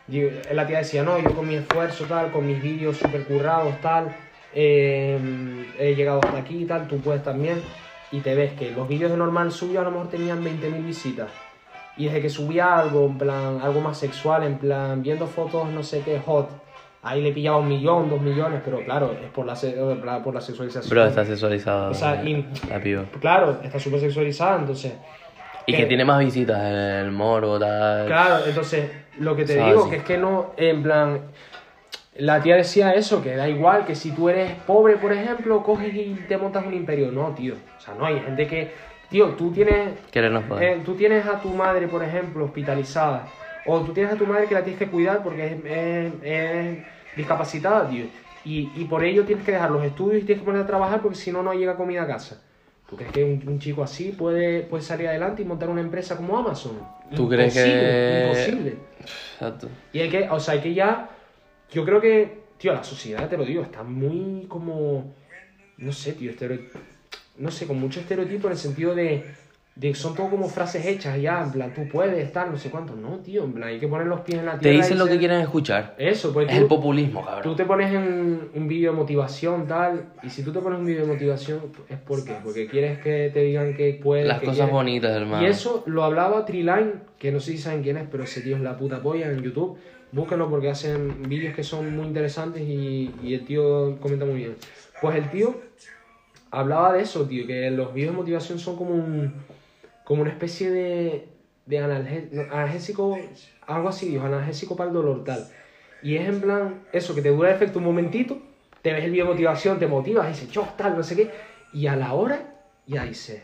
yo- 0.09 0.28
la 0.52 0.66
tía 0.66 0.78
decía, 0.78 1.02
no, 1.02 1.18
yo 1.18 1.35
con 1.35 1.46
mi 1.48 1.54
esfuerzo, 1.57 2.04
tal, 2.04 2.30
con 2.30 2.46
mis 2.46 2.62
vídeos 2.62 2.96
super 2.98 3.24
currados, 3.24 3.80
tal, 3.80 4.14
eh, 4.54 5.18
he 5.78 5.94
llegado 5.94 6.20
hasta 6.22 6.38
aquí 6.38 6.62
y 6.62 6.64
tal, 6.64 6.87
tú 6.88 6.98
puedes 7.00 7.22
también. 7.22 7.61
Y 8.12 8.20
te 8.20 8.35
ves 8.35 8.52
que 8.52 8.70
los 8.70 8.87
vídeos 8.87 9.11
de 9.11 9.16
normal 9.16 9.50
suyo 9.50 9.80
a 9.80 9.85
lo 9.85 9.90
mejor 9.90 10.09
tenían 10.09 10.44
20.000 10.44 10.85
visitas. 10.85 11.28
Y 11.96 12.07
desde 12.07 12.20
que 12.20 12.28
subía 12.30 12.78
algo, 12.78 13.07
en 13.07 13.18
plan, 13.18 13.61
algo 13.62 13.80
más 13.80 13.98
sexual, 13.98 14.42
en 14.44 14.59
plan, 14.59 15.02
viendo 15.02 15.26
fotos, 15.26 15.68
no 15.70 15.83
sé 15.83 16.00
qué, 16.04 16.20
hot, 16.20 16.48
ahí 17.02 17.22
le 17.22 17.33
pillaba 17.33 17.59
un 17.59 17.68
millón, 17.68 18.09
dos 18.11 18.20
millones, 18.20 18.61
pero 18.64 18.85
claro, 18.85 19.12
es 19.12 19.30
por 19.30 19.46
la, 19.46 19.54
por 20.22 20.35
la 20.35 20.40
sexualización. 20.40 20.90
Bro, 20.90 21.07
está 21.07 21.24
sexualizado. 21.24 21.90
O 21.90 21.94
sea, 21.94 22.22
y- 22.24 22.46
la 22.68 22.80
piba. 22.80 23.04
Claro, 23.20 23.59
está 23.62 23.78
súper 23.78 24.00
sexualizada, 24.00 24.59
entonces... 24.59 24.92
Y 25.66 25.72
que- 25.72 25.79
que 25.79 25.87
tiene 25.87 26.05
más 26.05 26.18
visitas, 26.20 26.61
el 26.62 27.11
moro, 27.11 27.59
tal. 27.59 28.07
Claro, 28.07 28.44
entonces, 28.46 28.90
lo 29.18 29.35
que 29.37 29.44
te 29.44 29.55
¿Sabes? 29.57 29.68
digo, 29.68 29.88
que 29.90 29.96
es 29.96 30.05
que 30.05 30.18
no, 30.18 30.53
en 30.57 30.83
plan, 30.83 31.20
la 32.16 32.42
tía 32.42 32.57
decía 32.57 32.94
eso, 32.94 33.22
que 33.22 33.37
da 33.37 33.48
igual, 33.48 33.85
que 33.87 33.94
si 33.94 34.12
tú 34.12 34.29
eres 34.29 34.53
pobre, 34.66 34.96
por 34.98 35.12
ejemplo, 35.12 35.62
coges 35.62 35.94
y 35.94 36.14
te 36.29 36.37
montas 36.38 36.66
un 36.66 36.74
imperio. 36.74 37.11
No, 37.12 37.35
tío, 37.35 37.57
o 37.77 37.81
sea, 37.81 37.94
no, 37.94 38.07
hay 38.07 38.20
gente 38.20 38.46
que, 38.46 38.74
tío, 39.09 39.35
tú 39.35 39.53
tienes, 39.53 39.94
eh, 40.57 40.83
tú 40.85 40.94
tienes 40.96 41.27
a 41.27 41.40
tu 41.40 41.55
madre, 41.55 41.88
por 41.88 42.03
ejemplo, 42.05 42.44
hospitalizada, 42.44 43.33
o 43.64 43.83
tú 43.85 43.92
tienes 43.92 44.12
a 44.12 44.18
tu 44.18 44.27
madre 44.27 44.46
que 44.48 44.55
la 44.55 44.62
tienes 44.64 44.79
que 44.79 44.90
cuidar 44.90 45.22
porque 45.22 45.46
es, 45.46 45.64
es- 45.64 46.14
es 46.22 46.79
discapacitada, 47.14 47.88
tío, 47.88 48.07
y, 48.44 48.72
y 48.81 48.85
por 48.87 49.03
ello 49.05 49.24
tienes 49.24 49.44
que 49.44 49.53
dejar 49.53 49.70
los 49.70 49.85
estudios 49.85 50.22
y 50.22 50.27
tienes 50.27 50.42
que 50.42 50.46
poner 50.46 50.62
a 50.62 50.66
trabajar 50.66 51.00
porque 51.03 51.16
si 51.16 51.33
no, 51.33 51.42
no 51.42 51.55
llega 51.55 51.77
comida 51.77 52.03
a 52.03 52.07
casa. 52.07 52.42
¿Tú 52.94 52.98
crees 52.98 53.12
que 53.12 53.24
un, 53.24 53.42
un 53.48 53.59
chico 53.59 53.83
así 53.83 54.12
puede, 54.12 54.62
puede 54.62 54.85
salir 54.85 55.09
adelante 55.09 55.42
y 55.42 55.44
montar 55.44 55.68
una 55.68 55.80
empresa 55.80 56.16
como 56.16 56.38
Amazon? 56.38 56.78
¿Tú 57.16 57.28
crees 57.28 57.52
que- 57.52 58.22
Imposible. 58.28 58.76
Exacto. 59.35 59.68
Y 59.92 59.98
hay 59.98 60.09
que, 60.11 60.28
o 60.30 60.38
sea, 60.38 60.54
hay 60.54 60.61
que 60.61 60.74
ya. 60.74 61.11
Yo 61.72 61.85
creo 61.85 62.00
que, 62.00 62.42
tío, 62.57 62.72
la 62.72 62.85
sociedad, 62.85 63.28
te 63.28 63.37
lo 63.37 63.44
digo, 63.44 63.62
está 63.64 63.83
muy 63.83 64.46
como. 64.48 65.12
No 65.78 65.92
sé, 65.92 66.12
tío, 66.12 66.30
estereo- 66.30 66.61
no 67.38 67.50
sé, 67.50 67.66
con 67.66 67.80
mucho 67.80 67.98
estereotipo 67.98 68.46
en 68.46 68.52
el 68.52 68.59
sentido 68.59 68.94
de. 68.94 69.24
De 69.76 69.92
son 69.94 70.14
todo 70.14 70.30
como 70.30 70.48
frases 70.48 70.87
hechas 70.87 71.20
ya, 71.20 71.42
en 71.42 71.50
plan, 71.50 71.74
tú 71.74 71.88
puedes 71.88 72.16
estar, 72.24 72.48
no 72.48 72.56
sé 72.56 72.70
cuánto. 72.70 72.94
No, 72.94 73.18
tío, 73.18 73.42
en 73.42 73.52
plan, 73.54 73.68
hay 73.70 73.80
que 73.80 73.88
poner 73.88 74.06
los 74.06 74.20
pies 74.20 74.38
en 74.38 74.46
la 74.46 74.52
Te 74.52 74.58
tierra. 74.60 74.76
dicen 74.76 74.96
y 74.96 74.98
lo 75.00 75.06
que 75.06 75.18
quieren 75.18 75.40
escuchar. 75.40 75.96
Eso, 75.98 76.32
pues 76.32 76.48
Es 76.48 76.54
el 76.56 76.62
tú, 76.62 76.68
populismo, 76.68 77.20
tú 77.20 77.26
cabrón. 77.26 77.56
te 77.56 77.64
pones 77.64 77.92
en 77.92 78.50
un 78.54 78.68
vídeo 78.68 78.92
de 78.92 78.96
motivación, 78.98 79.66
tal, 79.66 80.12
y 80.22 80.30
si 80.30 80.44
tú 80.44 80.52
te 80.52 80.60
pones 80.60 80.78
un 80.78 80.87
vídeo 80.87 81.02
de 81.06 81.12
motivación, 81.12 81.60
es 81.88 81.98
porque, 81.98 82.37
porque 82.44 82.68
quieres 82.68 82.98
que 83.00 83.30
te 83.34 83.40
digan 83.40 83.74
que 83.74 83.98
puedes. 84.00 84.28
Las 84.28 84.38
que 84.38 84.46
cosas 84.46 84.58
quieres. 84.58 84.72
bonitas, 84.74 85.10
hermano. 85.16 85.42
Y 85.44 85.50
eso 85.50 85.82
lo 85.87 86.04
hablaba 86.04 86.44
Triline, 86.44 86.92
que 87.18 87.32
no 87.32 87.40
sé 87.40 87.50
si 87.52 87.58
saben 87.58 87.82
quién 87.82 87.96
es, 87.96 88.06
pero 88.08 88.22
ese 88.22 88.42
tío 88.42 88.54
es 88.54 88.62
la 88.62 88.76
puta 88.76 89.02
polla 89.02 89.28
en 89.28 89.42
YouTube. 89.42 89.76
Búsquenlo 90.12 90.48
porque 90.48 90.70
hacen 90.70 91.24
vídeos 91.28 91.52
que 91.56 91.64
son 91.64 91.96
muy 91.96 92.06
interesantes 92.06 92.62
y, 92.62 93.12
y 93.24 93.34
el 93.34 93.44
tío 93.44 93.98
comenta 94.00 94.24
muy 94.24 94.37
bien. 94.37 94.54
Pues 95.00 95.16
el 95.16 95.28
tío 95.30 95.56
hablaba 96.52 96.92
de 96.92 97.02
eso, 97.02 97.26
tío, 97.26 97.44
que 97.48 97.68
los 97.72 97.92
vídeos 97.92 98.12
de 98.12 98.16
motivación 98.18 98.60
son 98.60 98.76
como 98.76 98.90
un 98.94 99.34
como 100.04 100.22
una 100.22 100.30
especie 100.30 100.70
de, 100.70 101.28
de 101.66 101.78
analgésico, 101.78 103.18
algo 103.66 103.88
así, 103.88 104.08
dijo, 104.10 104.24
analgésico 104.24 104.76
para 104.76 104.88
el 104.88 104.94
dolor, 104.94 105.24
tal. 105.24 105.46
Y 106.02 106.16
es 106.16 106.28
en 106.28 106.40
plan, 106.40 106.82
eso, 106.92 107.14
que 107.14 107.22
te 107.22 107.30
dura 107.30 107.48
el 107.50 107.56
efecto 107.56 107.78
un 107.78 107.86
momentito, 107.86 108.38
te 108.82 108.92
ves 108.92 109.04
el 109.04 109.10
vídeo 109.10 109.24
de 109.24 109.30
motivación, 109.32 109.78
te 109.78 109.86
motivas, 109.86 110.28
dices, 110.28 110.50
yo, 110.50 110.68
tal, 110.76 110.96
no 110.96 111.02
sé 111.02 111.16
qué, 111.16 111.30
y 111.72 111.86
a 111.86 111.96
la 111.96 112.12
hora, 112.12 112.54
ya 112.86 113.04
dices, 113.04 113.42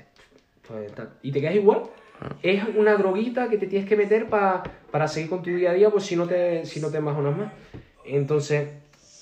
pues 0.69 0.93
tal, 0.93 1.11
y 1.23 1.33
te 1.33 1.41
quedas 1.41 1.55
igual. 1.55 1.83
Es 2.43 2.63
una 2.77 2.95
droguita 2.97 3.49
que 3.49 3.57
te 3.57 3.67
tienes 3.67 3.89
que 3.89 3.97
meter 3.97 4.27
pa- 4.27 4.63
para 4.91 5.09
seguir 5.09 5.31
con 5.31 5.43
tu 5.43 5.49
día 5.51 5.71
a 5.71 5.75
día, 5.75 5.89
pues 5.91 6.05
si 6.05 6.17
no 6.17 6.27
te, 6.27 6.67
si 6.67 6.79
no 6.81 6.91
te 6.91 6.99
embajonas 6.99 7.37
más. 7.37 7.53
Entonces, 8.05 8.69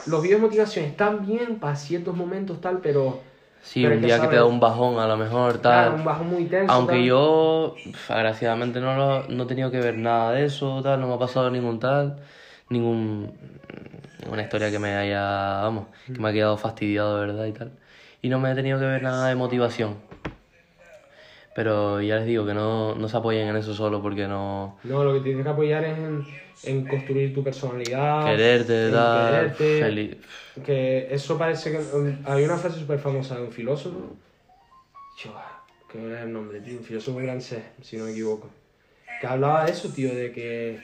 los 0.06 0.20
vídeos 0.20 0.40
de 0.40 0.46
motivación 0.46 0.84
están 0.84 1.24
bien 1.24 1.60
para 1.60 1.76
ciertos 1.76 2.16
momentos, 2.16 2.60
tal, 2.60 2.80
pero... 2.80 3.20
Sí, 3.62 3.82
pero 3.82 3.94
un 3.96 4.02
día 4.02 4.20
que 4.20 4.28
te 4.28 4.36
da 4.36 4.44
un 4.44 4.60
bajón, 4.60 4.98
a 4.98 5.06
lo 5.06 5.16
mejor, 5.16 5.54
tal. 5.54 5.62
Claro, 5.62 5.94
un 5.96 6.04
bajo 6.04 6.24
muy 6.24 6.44
tenso. 6.46 6.72
Aunque 6.72 6.94
tal. 6.96 7.04
yo, 7.04 7.74
pf, 7.92 8.10
agraciadamente, 8.12 8.80
no, 8.80 8.96
lo- 8.96 9.28
no 9.28 9.42
he 9.44 9.46
tenido 9.46 9.70
que 9.70 9.80
ver 9.80 9.96
nada 9.98 10.32
de 10.32 10.44
eso, 10.46 10.82
tal, 10.82 11.00
no 11.00 11.08
me 11.08 11.14
ha 11.14 11.18
pasado 11.18 11.50
ningún 11.50 11.78
tal, 11.78 12.18
ningún, 12.70 13.32
ninguna 14.22 14.42
historia 14.42 14.70
que 14.70 14.78
me 14.78 14.94
haya, 14.96 15.20
vamos, 15.62 15.86
que 16.12 16.20
me 16.20 16.28
ha 16.28 16.32
quedado 16.32 16.56
fastidiado 16.56 17.20
verdad 17.20 17.44
y 17.46 17.52
tal. 17.52 17.72
Y 18.22 18.28
no 18.28 18.38
me 18.40 18.50
he 18.52 18.54
tenido 18.54 18.78
que 18.78 18.86
ver 18.86 19.02
nada 19.02 19.28
de 19.28 19.34
motivación. 19.36 19.96
Pero 21.54 22.00
ya 22.00 22.16
les 22.16 22.26
digo 22.26 22.46
que 22.46 22.54
no, 22.54 22.94
no 22.94 23.08
se 23.08 23.16
apoyen 23.16 23.48
en 23.48 23.56
eso 23.56 23.74
solo 23.74 24.00
porque 24.00 24.28
no... 24.28 24.78
No, 24.84 25.02
lo 25.02 25.14
que 25.14 25.20
tienes 25.20 25.42
que 25.42 25.50
apoyar 25.50 25.84
es 25.84 25.98
en, 25.98 26.24
en 26.64 26.86
construir 26.86 27.34
tu 27.34 27.42
personalidad. 27.42 28.24
Quererte, 28.24 28.90
tal, 28.90 29.30
quererte. 29.30 29.80
feliz. 29.80 30.16
Que 30.64 31.08
eso 31.12 31.38
parece 31.38 31.72
que. 31.72 31.78
Hay 32.24 32.44
una 32.44 32.56
frase 32.56 32.78
súper 32.78 32.98
famosa 32.98 33.36
de 33.36 33.42
un 33.42 33.52
filósofo. 33.52 34.16
Yo, 35.18 35.34
que 35.90 36.04
era 36.04 36.22
el 36.22 36.32
nombre, 36.32 36.60
tío. 36.60 36.78
Un 36.78 36.84
filósofo 36.84 37.18
francés, 37.18 37.62
si 37.82 37.96
no 37.96 38.04
me 38.04 38.12
equivoco. 38.12 38.50
Que 39.20 39.26
hablaba 39.26 39.64
de 39.64 39.72
eso, 39.72 39.88
tío, 39.90 40.14
de 40.14 40.32
que. 40.32 40.78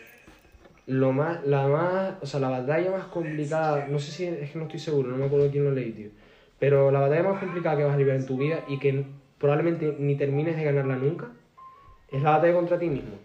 Lo 0.87 1.12
más, 1.12 1.44
la 1.46 1.66
más, 1.66 2.14
o 2.20 2.27
sea, 2.27 2.40
la 2.40 2.50
batalla 2.50 2.90
más 2.90 3.07
complicada, 3.07 3.87
no 3.88 3.98
sé 3.98 4.12
si, 4.12 4.27
es 4.27 4.50
que 4.50 4.59
no 4.59 4.64
estoy 4.64 4.79
seguro, 4.79 5.09
no 5.09 5.16
me 5.16 5.24
acuerdo 5.24 5.50
quién 5.50 5.64
lo 5.64 5.70
leí, 5.70 5.92
tío, 5.92 6.11
pero 6.59 6.90
la 6.90 7.00
batalla 7.00 7.22
más 7.22 7.40
complicada 7.40 7.79
que 7.79 7.85
vas 7.85 7.94
a 7.94 7.96
librar 7.96 8.18
en 8.18 8.27
tu 8.27 8.37
vida 8.37 8.62
y 8.68 8.79
que 8.79 9.07
probablemente 9.44 9.94
ni 9.98 10.14
termines 10.16 10.57
de 10.57 10.64
ganarla 10.64 10.96
nunca, 10.96 11.26
es 12.11 12.22
la 12.22 12.30
batalla 12.30 12.54
contra 12.54 12.78
ti 12.78 12.87
mismo. 12.88 13.16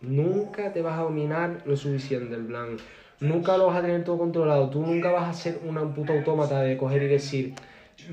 Nunca 0.00 0.72
te 0.72 0.80
vas 0.80 0.96
a 0.96 1.02
dominar 1.02 1.62
lo 1.64 1.76
suficiente, 1.76 2.36
en 2.36 2.46
plan, 2.46 2.76
nunca 3.18 3.56
lo 3.56 3.66
vas 3.66 3.78
a 3.78 3.82
tener 3.82 4.04
todo 4.04 4.16
controlado, 4.16 4.70
tú 4.70 4.80
nunca 4.80 5.10
vas 5.10 5.28
a 5.28 5.32
ser 5.32 5.58
una 5.66 5.82
puta 5.92 6.12
autómata 6.12 6.60
de 6.62 6.76
coger 6.76 7.02
y 7.02 7.08
decir, 7.08 7.54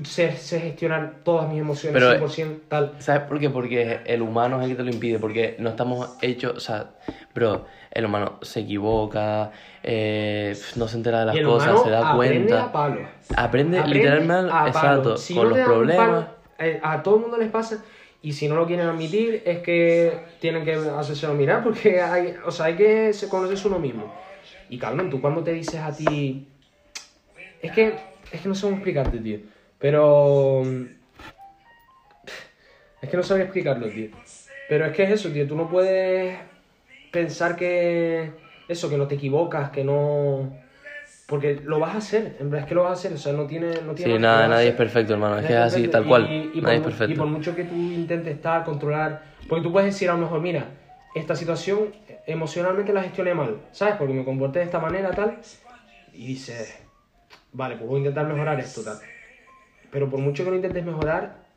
sé, 0.02 0.32
sé 0.32 0.58
gestionar 0.58 1.18
todas 1.22 1.48
mis 1.48 1.60
emociones 1.60 2.02
Pero, 2.02 2.28
100% 2.28 2.58
tal. 2.66 2.94
¿Sabes 2.98 3.22
por 3.28 3.38
qué? 3.38 3.50
Porque 3.50 4.00
el 4.04 4.20
humano 4.22 4.58
es 4.58 4.64
el 4.64 4.70
que 4.72 4.76
te 4.78 4.82
lo 4.82 4.90
impide, 4.90 5.20
porque 5.20 5.54
no 5.60 5.68
estamos 5.70 6.16
hechos, 6.20 6.56
o 6.56 6.60
sea, 6.60 6.90
bro, 7.36 7.66
el 7.92 8.04
humano 8.04 8.40
se 8.42 8.60
equivoca, 8.60 9.52
eh, 9.84 10.56
no 10.74 10.88
se 10.88 10.96
entera 10.96 11.20
de 11.20 11.26
las 11.26 11.36
y 11.36 11.38
el 11.38 11.46
cosas, 11.46 11.84
se 11.84 11.90
da 11.90 12.14
aprende 12.14 12.48
cuenta. 12.48 12.64
a 12.64 12.72
palo. 12.72 13.00
Aprende, 13.36 13.78
Aprende 13.78 13.94
literalmente, 13.94 14.50
a 14.52 14.56
palo. 14.56 14.68
exacto, 14.70 15.16
Si 15.16 15.34
con 15.36 15.44
no 15.50 15.56
los 15.56 15.58
problemas. 15.60 16.24
palo, 16.24 16.37
a 16.82 17.02
todo 17.02 17.16
el 17.16 17.20
mundo 17.22 17.38
les 17.38 17.50
pasa 17.50 17.84
y 18.20 18.32
si 18.32 18.48
no 18.48 18.56
lo 18.56 18.66
quieren 18.66 18.86
admitir 18.86 19.42
es 19.46 19.58
que 19.58 20.12
tienen 20.40 20.64
que 20.64 20.74
hacerse 20.74 21.28
mirar 21.28 21.62
porque 21.62 22.00
hay, 22.00 22.34
o 22.44 22.50
sea, 22.50 22.66
hay 22.66 22.74
que 22.76 23.12
se- 23.12 23.28
conocerse 23.28 23.68
uno 23.68 23.78
mismo. 23.78 24.02
Y 24.68 24.78
cabrón, 24.78 25.08
tú 25.08 25.20
cuando 25.20 25.42
te 25.44 25.52
dices 25.52 25.80
a 25.80 25.94
ti... 25.96 26.48
Es 27.62 27.70
que, 27.72 27.94
es 28.32 28.40
que 28.40 28.48
no 28.48 28.54
sé 28.54 28.62
cómo 28.62 28.74
explicarte, 28.76 29.18
tío. 29.18 29.38
Pero... 29.78 30.62
Es 33.00 33.08
que 33.08 33.16
no 33.16 33.22
sabría 33.22 33.44
explicarlo, 33.44 33.86
tío. 33.90 34.08
Pero 34.68 34.86
es 34.86 34.92
que 34.96 35.04
es 35.04 35.10
eso, 35.10 35.30
tío. 35.30 35.46
Tú 35.46 35.56
no 35.56 35.68
puedes 35.68 36.36
pensar 37.10 37.56
que... 37.56 38.30
Eso, 38.66 38.90
que 38.90 38.98
no 38.98 39.06
te 39.06 39.14
equivocas, 39.14 39.70
que 39.70 39.84
no... 39.84 40.52
Porque 41.28 41.60
lo 41.62 41.78
vas 41.78 41.94
a 41.94 41.98
hacer, 41.98 42.36
en 42.40 42.48
verdad 42.48 42.64
es 42.64 42.68
que 42.70 42.74
lo 42.74 42.84
vas 42.84 42.92
a 42.92 42.94
hacer, 42.94 43.12
o 43.12 43.18
sea, 43.18 43.34
no 43.34 43.46
tiene... 43.46 43.82
No 43.84 43.94
tiene 43.94 44.14
Sí, 44.14 44.18
nada, 44.18 44.48
nadie 44.48 44.68
es 44.70 44.74
perfecto, 44.74 45.12
hermano, 45.12 45.38
es 45.38 45.44
que 45.44 45.52
es 45.52 45.58
así, 45.58 45.86
tal 45.88 46.06
cual, 46.06 46.26
Y, 46.26 46.52
y 46.54 46.62
nadie 46.62 46.76
es 46.76 46.82
perfecto. 46.82 47.12
y 47.12 47.16
por 47.16 47.26
mucho 47.26 47.54
que 47.54 47.64
tú 47.64 47.74
intentes 47.74 48.34
estar, 48.34 48.64
controlar, 48.64 49.24
porque 49.46 49.62
tú 49.62 49.70
puedes 49.70 49.92
decir 49.92 50.08
a 50.08 50.14
lo 50.14 50.20
mejor, 50.20 50.40
mira, 50.40 50.64
esta 51.14 51.36
situación 51.36 51.90
emocionalmente 52.26 52.94
la 52.94 53.02
gestioné 53.02 53.34
mal, 53.34 53.58
¿sabes? 53.72 53.96
Porque 53.96 54.14
me 54.14 54.24
comporté 54.24 54.60
de 54.60 54.64
esta 54.64 54.78
manera, 54.78 55.10
tal, 55.10 55.36
y 56.14 56.28
dices, 56.28 56.78
vale, 57.52 57.76
pues 57.76 57.86
voy 57.86 57.96
a 57.96 57.98
intentar 57.98 58.26
mejorar 58.26 58.58
esto, 58.58 58.82
tal. 58.82 58.96
Pero 59.90 60.08
por 60.08 60.20
mucho 60.20 60.44
que 60.44 60.50
lo 60.50 60.56
intentes 60.56 60.82
mejorar, 60.82 61.47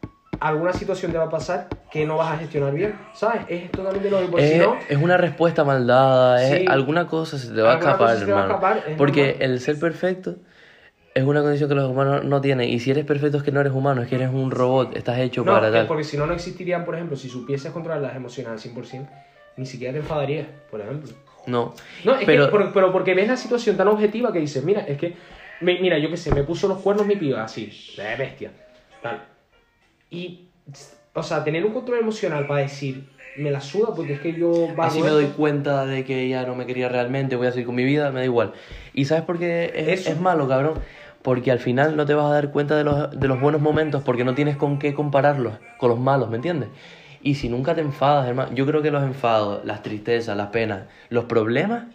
alguna 0.42 0.74
situación 0.74 1.12
te 1.12 1.18
va 1.18 1.26
a 1.26 1.30
pasar 1.30 1.70
que 1.90 2.06
no 2.06 2.18
vas 2.18 2.34
a 2.34 2.38
gestionar 2.38 2.74
bien, 2.74 3.08
¿sabes? 3.14 3.44
Es 3.48 3.72
totalmente 3.72 4.10
lógico, 4.10 4.32
porque 4.32 4.46
Es, 4.46 4.52
si 4.54 4.58
no... 4.60 4.80
es 4.90 4.98
una 4.98 5.18
respuesta 5.18 5.64
mal 5.64 5.86
dada, 5.88 6.44
es 6.44 6.60
Sí. 6.60 6.66
alguna 6.68 7.08
cosa 7.08 7.38
se 7.38 7.54
te 7.54 7.62
va 7.62 7.74
a 7.74 7.78
escapar, 7.78 8.00
va 8.08 8.12
a 8.12 8.14
hermano. 8.18 8.42
escapar, 8.42 8.84
es 8.88 8.98
Porque 8.98 9.22
normal. 9.28 9.42
el 9.52 9.60
ser 9.60 9.80
perfecto 9.80 10.36
es 11.14 11.24
una 11.24 11.42
condición 11.42 11.70
que 11.70 11.76
los 11.76 11.90
humanos 11.90 12.24
no 12.24 12.42
tienen. 12.42 12.70
Y 12.70 12.80
si 12.80 12.92
eres 12.92 13.06
perfecto 13.06 13.38
es 13.38 13.44
que 13.44 13.52
no 13.52 13.60
eres 13.62 13.74
humano, 13.74 14.02
es 14.02 14.08
que 14.10 14.16
eres 14.16 14.30
un 14.34 14.50
robot, 14.52 14.96
estás 14.96 15.20
hecho 15.20 15.44
No, 15.46 15.54
para 15.54 15.72
tal. 15.72 15.88
porque 15.88 16.04
si 16.04 16.18
no, 16.18 16.26
no 16.26 16.34
existirían, 16.34 16.86
por 16.86 16.96
ejemplo, 16.96 17.16
si 17.18 17.30
supieses 17.30 17.72
controlar 17.72 18.02
las 18.02 18.16
emociones 18.16 18.52
al 18.54 18.60
100%, 18.60 19.10
ni 19.58 19.66
siquiera 19.66 19.94
te 19.94 20.00
enfadarías, 20.00 20.48
por 20.70 20.82
ejemplo. 20.82 21.12
No, 21.46 21.74
No, 22.06 22.16
es 22.16 22.26
pero 22.26 22.46
que, 22.46 22.52
por- 22.52 22.72
pero 22.74 22.92
porque 22.92 23.14
ves 23.14 23.28
la 23.28 23.36
situación 23.36 23.76
tan 23.76 23.88
objetiva 23.90 24.32
que 24.32 24.40
dices, 24.40 24.64
mira, 24.64 24.82
es 24.82 24.98
que, 24.98 25.16
me- 25.60 25.80
mira, 25.80 25.98
yo 26.00 26.10
qué 26.10 26.18
sé, 26.18 26.32
me 26.34 26.44
puso 26.44 26.68
los 26.68 26.80
cuernos 26.80 27.06
mi 27.06 27.16
piba, 27.18 27.44
así, 27.44 27.72
de 27.98 28.16
bestia, 28.16 28.52
tal. 29.02 29.22
Y, 30.12 30.50
o 31.14 31.24
sea, 31.24 31.44
tener 31.44 31.66
un 31.66 31.74
control 31.74 32.00
emocional 32.00 32.46
para 32.46 32.60
decir, 32.60 33.10
me 33.38 33.50
la 33.50 33.62
suda 33.62 33.96
porque 33.96 34.14
es 34.14 34.20
que 34.20 34.34
yo 34.34 34.68
así 34.78 35.02
me 35.02 35.10
doy 35.10 35.28
cuenta 35.28 35.86
de 35.86 36.04
que 36.04 36.22
ella 36.24 36.46
no 36.46 36.54
me 36.54 36.66
quería 36.66 36.90
realmente, 36.90 37.38
voy 37.38 37.48
a 37.48 37.52
seguir 37.52 37.66
con 37.66 37.76
mi 37.76 37.86
vida, 37.86 38.12
me 38.12 38.20
da 38.20 38.26
igual. 38.26 38.54
¿Y 38.94 39.06
sabes 39.06 39.24
por 39.24 39.40
qué 39.40 39.72
es, 39.74 40.08
es 40.08 40.20
malo, 40.20 40.48
cabrón? 40.50 40.74
Porque 41.22 41.50
al 41.50 41.60
final 41.60 41.96
no 41.96 42.06
te 42.06 42.14
vas 42.14 42.26
a 42.26 42.34
dar 42.34 42.52
cuenta 42.52 42.76
de 42.76 42.84
los, 42.84 43.18
de 43.18 43.28
los 43.28 43.40
buenos 43.40 43.62
momentos 43.62 44.04
porque 44.04 44.26
no 44.26 44.36
tienes 44.36 44.58
con 44.58 44.80
qué 44.80 44.94
compararlos 44.94 45.54
con 45.78 45.90
los 45.90 46.00
malos, 46.00 46.30
¿me 46.30 46.36
entiendes? 46.36 46.70
Y 47.24 47.36
si 47.36 47.48
nunca 47.48 47.74
te 47.74 47.82
enfadas, 47.82 48.28
hermano, 48.28 48.54
yo 48.54 48.66
creo 48.66 48.82
que 48.82 48.92
los 48.92 49.04
enfados, 49.04 49.64
las 49.64 49.82
tristezas, 49.82 50.36
las 50.36 50.48
penas, 50.48 50.88
los 51.10 51.26
problemas 51.26 51.86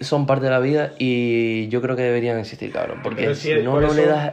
son 0.00 0.26
parte 0.26 0.46
de 0.46 0.50
la 0.50 0.60
vida 0.60 0.92
y 0.98 1.68
yo 1.68 1.82
creo 1.82 1.94
que 1.94 2.02
deberían 2.02 2.38
existir, 2.38 2.72
cabrón. 2.72 3.00
Porque 3.02 3.34
si 3.34 3.54
no, 3.62 3.80
no 3.80 3.92
le 3.92 4.06
das 4.06 4.32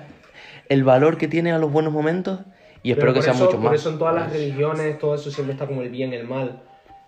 el 0.70 0.84
valor 0.84 1.18
que 1.18 1.28
tiene 1.28 1.52
a 1.52 1.60
los 1.60 1.72
buenos 1.72 1.94
momentos 1.94 2.40
y 2.84 2.92
espero 2.92 3.08
Pero 3.12 3.14
que 3.16 3.22
sean 3.24 3.36
eso- 3.36 3.46
muchos 3.46 3.60
más. 3.60 3.68
Por 3.68 3.76
eso 3.76 3.90
en 3.90 3.98
todas 4.00 4.16
las 4.16 4.32
religiones, 4.32 5.00
todo 5.00 5.16
eso 5.16 5.32
siempre 5.32 5.54
está 5.54 5.66
como 5.68 5.82
el 5.82 5.90
bien 5.90 6.14
el 6.14 6.26
mal. 6.26 6.62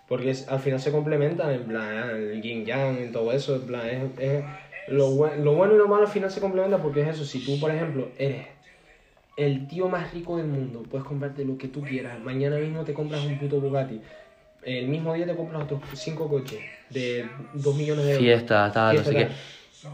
Porque 0.07 0.31
es- 0.31 0.47
al 0.49 0.59
final 0.59 0.79
se 0.79 0.91
complementan, 0.91 1.51
en 1.51 1.63
plan, 1.65 2.09
el 2.09 2.41
yin 2.41 2.65
yang 2.65 2.97
y 3.03 3.11
todo 3.11 3.31
eso. 3.31 3.55
En 3.55 3.61
plan, 3.61 3.85
es, 3.87 4.03
es- 4.19 4.43
lo, 4.87 5.09
bue- 5.11 5.35
lo 5.37 5.53
bueno 5.53 5.75
y 5.75 5.77
lo 5.77 5.87
malo 5.87 6.03
al 6.03 6.11
final 6.11 6.31
se 6.31 6.39
complementan 6.41 6.81
porque 6.81 7.01
es 7.01 7.09
eso. 7.09 7.23
Si 7.25 7.45
tú, 7.45 7.59
por 7.59 7.69
ejemplo, 7.69 8.07
eres 8.17 8.47
el 9.37 9.67
tío 9.67 9.87
más 9.87 10.11
rico 10.13 10.37
del 10.37 10.47
mundo, 10.47 10.83
puedes 10.89 11.05
comprarte 11.05 11.45
lo 11.45 11.57
que 11.57 11.67
tú 11.67 11.81
quieras. 11.81 12.19
Mañana 12.19 12.57
mismo 12.57 12.83
te 12.83 12.93
compras 12.93 13.23
un 13.23 13.37
puto 13.37 13.61
Bugatti. 13.61 14.01
El 14.63 14.87
mismo 14.89 15.13
día 15.13 15.25
te 15.25 15.35
compras 15.35 15.63
otros 15.63 15.79
cinco 15.93 16.27
coches 16.27 16.59
de 16.89 17.25
2 17.53 17.75
millones 17.75 18.03
de 18.05 18.11
euros. 18.11 18.23
Fiesta, 18.25 18.71
tal, 18.73 18.95
no 18.97 19.03
sé 19.03 19.15
qué. 19.15 19.27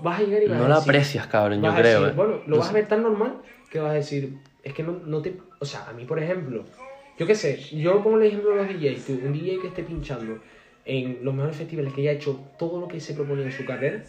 Vas 0.01 0.19
a 0.19 0.23
llegar 0.23 0.41
y 0.43 0.47
vas 0.47 0.57
No 0.57 0.65
a 0.65 0.69
la 0.69 0.75
decir- 0.75 0.89
aprecias, 0.89 1.27
cabrón, 1.27 1.61
yo 1.61 1.69
a 1.69 1.75
creo. 1.75 1.99
decir, 2.01 2.13
eh. 2.13 2.13
bueno, 2.15 2.33
lo 2.37 2.47
No 2.47 2.57
vas 2.57 2.65
a 2.67 2.69
sé. 2.69 2.75
ver 2.75 2.87
tan 2.87 3.03
normal 3.03 3.33
que 3.69 3.79
vas 3.79 3.91
a 3.91 3.95
decir, 3.95 4.37
es 4.63 4.73
que 4.73 4.83
no, 4.83 4.99
no 5.05 5.21
te. 5.21 5.37
O 5.59 5.65
sea, 5.65 5.87
a 5.87 5.93
mí, 5.93 6.05
por 6.05 6.19
ejemplo, 6.19 6.65
yo 7.17 7.25
qué 7.25 7.35
sé, 7.35 7.57
yo 7.57 8.03
pongo 8.03 8.17
el 8.17 8.27
ejemplo 8.27 8.51
de 8.51 8.57
los 8.57 8.67
DJs, 8.67 9.09
un 9.23 9.33
DJ 9.33 9.59
que 9.61 9.67
esté 9.67 9.83
pinchando 9.83 10.39
en 10.85 11.19
los 11.23 11.33
mejores 11.33 11.57
festivales 11.57 11.93
que 11.93 12.01
haya 12.01 12.11
hecho 12.11 12.39
todo 12.59 12.79
lo 12.79 12.87
que 12.87 12.99
se 12.99 13.13
proponía 13.13 13.45
en 13.45 13.51
su 13.51 13.65
carrera, 13.65 14.03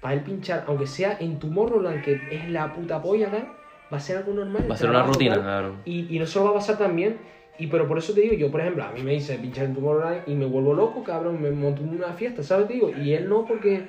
para 0.00 0.14
él 0.14 0.20
pinchar, 0.20 0.64
aunque 0.68 0.86
sea 0.86 1.16
en 1.18 1.38
Tomorrowland, 1.38 2.04
que 2.04 2.20
es 2.30 2.48
la 2.48 2.72
puta 2.72 3.02
polla, 3.02 3.30
tal, 3.30 3.48
va 3.92 3.96
a 3.96 4.00
ser 4.00 4.18
algo 4.18 4.32
normal. 4.32 4.66
Va 4.70 4.74
a 4.74 4.78
ser 4.78 4.90
una 4.90 5.02
rutina, 5.02 5.34
cabrón. 5.36 5.78
Y, 5.84 6.14
y 6.14 6.18
no 6.18 6.26
se 6.26 6.38
lo 6.38 6.44
va 6.44 6.50
a 6.52 6.54
pasar 6.54 6.78
tan 6.78 6.94
bien. 6.94 7.16
Y 7.58 7.68
pero 7.68 7.88
por 7.88 7.98
eso 7.98 8.12
te 8.12 8.20
digo, 8.20 8.34
yo 8.34 8.50
por 8.50 8.60
ejemplo, 8.60 8.84
a 8.84 8.92
mí 8.92 9.02
me 9.02 9.12
dice 9.12 9.38
pinchar 9.38 9.64
en 9.64 9.74
Tomorrowland 9.74 10.28
y 10.28 10.34
me 10.34 10.44
vuelvo 10.44 10.74
loco, 10.74 11.02
cabrón, 11.02 11.40
me 11.40 11.50
monto 11.50 11.82
en 11.82 11.88
una 11.88 12.12
fiesta, 12.12 12.42
¿sabes? 12.42 12.68
Te 12.68 12.74
digo, 12.74 12.90
y 12.90 13.14
él 13.14 13.28
no 13.28 13.46
porque, 13.46 13.86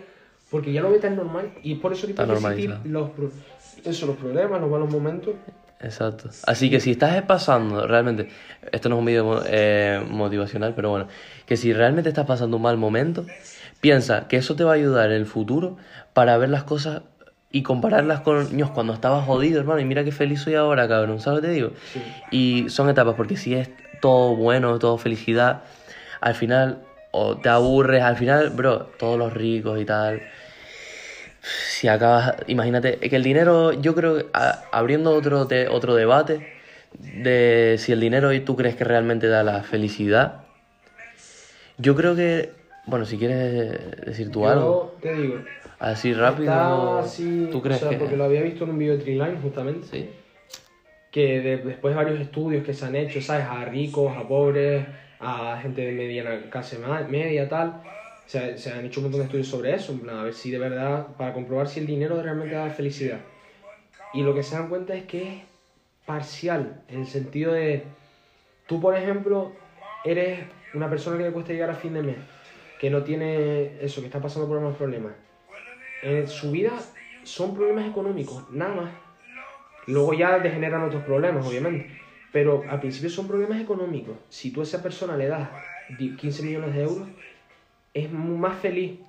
porque 0.50 0.72
ya 0.72 0.82
lo 0.82 0.92
ve 0.92 1.00
tan 1.00 1.16
normal 1.18 1.52
y 1.64 1.74
es 1.74 1.80
por 1.80 1.92
eso 1.92 2.08
que 2.08 2.14
Está 2.14 2.26
los, 2.26 2.42
eso, 3.86 4.08
los 4.08 4.18
problemas, 4.18 4.62
los 4.62 4.70
malos 4.70 4.90
momentos. 4.90 5.36
Exacto. 5.80 6.30
Así 6.46 6.70
que 6.70 6.80
si 6.80 6.92
estás 6.92 7.22
pasando, 7.24 7.86
realmente, 7.86 8.30
esto 8.72 8.90
no 8.90 8.96
es 8.96 9.00
un 9.00 9.06
vídeo 9.06 9.44
eh, 9.46 10.04
motivacional, 10.10 10.74
pero 10.76 10.90
bueno, 10.90 11.08
que 11.46 11.58
si 11.58 11.74
realmente 11.74 12.10
estás 12.10 12.26
pasando 12.26 12.58
un 12.58 12.64
mal 12.64 12.78
momento, 12.78 13.26
piensa 13.80 14.28
que 14.28 14.38
eso 14.38 14.56
te 14.56 14.64
va 14.64 14.72
a 14.72 14.76
ayudar 14.76 15.12
en 15.12 15.18
el 15.18 15.26
futuro 15.26 15.78
para 16.14 16.38
ver 16.38 16.50
las 16.50 16.64
cosas 16.64 17.04
y 17.52 17.64
compararlas 17.64 18.22
con 18.22 18.56
Dios, 18.58 18.72
cuando 18.72 18.94
estabas 18.94 19.26
jodido, 19.26 19.60
hermano, 19.60 19.80
y 19.80 19.86
mira 19.86 20.04
qué 20.04 20.12
feliz 20.12 20.42
soy 20.42 20.56
ahora, 20.56 20.88
cabrón, 20.88 21.20
¿sabes 21.20 21.38
lo 21.38 21.42
que 21.42 21.48
te 21.48 21.54
digo? 21.54 21.72
Sí. 21.94 22.02
Y 22.32 22.70
son 22.70 22.90
etapas, 22.90 23.16
porque 23.16 23.38
si 23.38 23.54
es 23.54 23.70
todo 24.02 24.36
bueno, 24.36 24.80
todo 24.80 24.98
felicidad, 24.98 25.62
al 26.20 26.36
final 26.36 26.82
o 27.12 27.38
te 27.38 27.50
aburres, 27.50 28.04
al 28.04 28.18
final, 28.18 28.50
bro, 28.50 28.90
todos 29.00 29.18
los 29.18 29.34
ricos 29.34 29.80
y 29.80 29.86
tal. 29.86 30.22
Si 31.48 31.88
acabas, 31.88 32.36
imagínate, 32.48 32.98
que 33.00 33.16
el 33.16 33.24
dinero, 33.24 33.72
yo 33.74 33.96
creo, 33.96 34.26
a- 34.34 34.66
abriendo 34.72 35.14
otro, 35.14 35.48
otro 35.70 35.96
debate 35.96 36.42
de 37.00 37.76
si 37.78 37.92
el 37.92 38.00
dinero 38.00 38.34
y 38.34 38.40
tú 38.42 38.56
crees 38.56 38.76
que 38.76 38.84
realmente 38.84 39.28
da 39.28 39.44
la 39.44 39.64
felicidad, 39.64 40.44
yo 41.78 41.96
creo 41.96 42.16
que, 42.16 42.52
bueno, 42.86 43.06
si 43.06 43.18
quieres 43.18 44.06
decir 44.06 44.32
tú 44.32 44.42
Yo 44.42 44.50
algo, 44.50 44.98
te 45.02 45.14
digo, 45.14 45.46
así 45.80 46.12
está 46.12 46.22
rápido, 46.32 47.00
así, 47.00 47.50
¿tú 47.52 47.62
crees 47.62 47.78
o 47.78 47.82
sea, 47.82 47.90
que...? 47.90 47.98
porque 47.98 48.18
lo 48.18 48.24
había 48.24 48.42
visto 48.42 48.64
en 48.64 48.72
un 48.72 48.80
video 48.80 48.98
de 48.98 49.04
Triline 49.04 49.38
justamente, 49.42 49.88
Sí, 49.88 50.10
que 51.12 51.40
de- 51.42 51.58
después 51.58 51.96
de 51.96 52.04
varios 52.04 52.20
estudios 52.20 52.66
que 52.66 52.74
se 52.74 52.86
han 52.86 52.96
hecho, 52.96 53.22
¿sabes? 53.22 53.46
A 53.50 53.66
ricos, 53.66 54.16
a 54.18 54.28
pobres, 54.28 54.86
a 55.20 55.60
gente 55.62 55.82
de 55.82 55.92
mediana 55.94 56.50
clase 56.50 56.78
media, 57.10 57.48
tal. 57.50 57.82
Se, 58.28 58.58
se 58.58 58.72
han 58.72 58.86
hecho 58.86 59.00
un 59.00 59.06
montón 59.06 59.22
de 59.22 59.26
estudios 59.26 59.48
sobre 59.48 59.74
eso, 59.74 59.94
en 59.94 60.00
plan, 60.02 60.18
a 60.18 60.24
ver 60.24 60.34
si 60.34 60.52
de 60.52 60.60
verdad, 60.60 61.08
para 61.18 61.34
comprobar 61.34 61.68
si 61.68 61.80
el 61.80 61.88
dinero 61.88 62.22
realmente 62.22 62.54
da 62.56 62.70
felicidad. 62.70 63.20
Y 64.14 64.22
lo 64.22 64.36
que 64.36 64.44
se 64.44 64.56
dan 64.56 64.68
cuenta 64.70 64.94
es 64.96 65.06
que 65.06 65.24
es 65.38 65.44
parcial, 66.06 66.82
en 66.90 67.00
el 67.02 67.08
sentido 67.08 67.54
de, 67.54 67.84
tú 68.68 68.80
por 68.82 68.96
ejemplo, 68.96 69.54
eres 70.04 70.42
una 70.74 70.90
persona 70.90 71.18
que 71.18 71.24
le 71.24 71.32
cuesta 71.32 71.54
llegar 71.54 71.70
a 71.70 71.76
fin 71.76 71.94
de 71.94 72.04
mes, 72.04 72.18
que 72.80 72.90
no 72.90 73.04
tiene 73.04 73.84
eso, 73.84 74.02
que 74.02 74.08
está 74.08 74.22
pasando 74.22 74.48
por 74.48 74.58
unos 74.58 74.76
problemas. 74.78 75.14
En 76.04 76.28
su 76.28 76.52
vida 76.52 76.74
son 77.24 77.56
problemas 77.56 77.88
económicos, 77.90 78.44
nada 78.52 78.76
más. 78.76 78.92
Luego 79.88 80.14
ya 80.14 80.38
degeneran 80.40 80.84
otros 80.84 81.04
problemas, 81.04 81.46
obviamente. 81.46 81.98
Pero 82.32 82.64
al 82.70 82.80
principio 82.82 83.10
son 83.10 83.28
problemas 83.28 83.62
económicos. 83.62 84.16
Si 84.30 84.52
tú 84.52 84.60
a 84.60 84.64
esa 84.64 84.84
persona 84.84 85.16
le 85.16 85.28
das 85.28 85.50
di- 85.98 86.16
15 86.16 86.44
millones 86.44 86.76
de 86.76 86.82
euros, 86.84 87.08
es 87.98 88.12
más 88.12 88.60
feliz. 88.60 89.00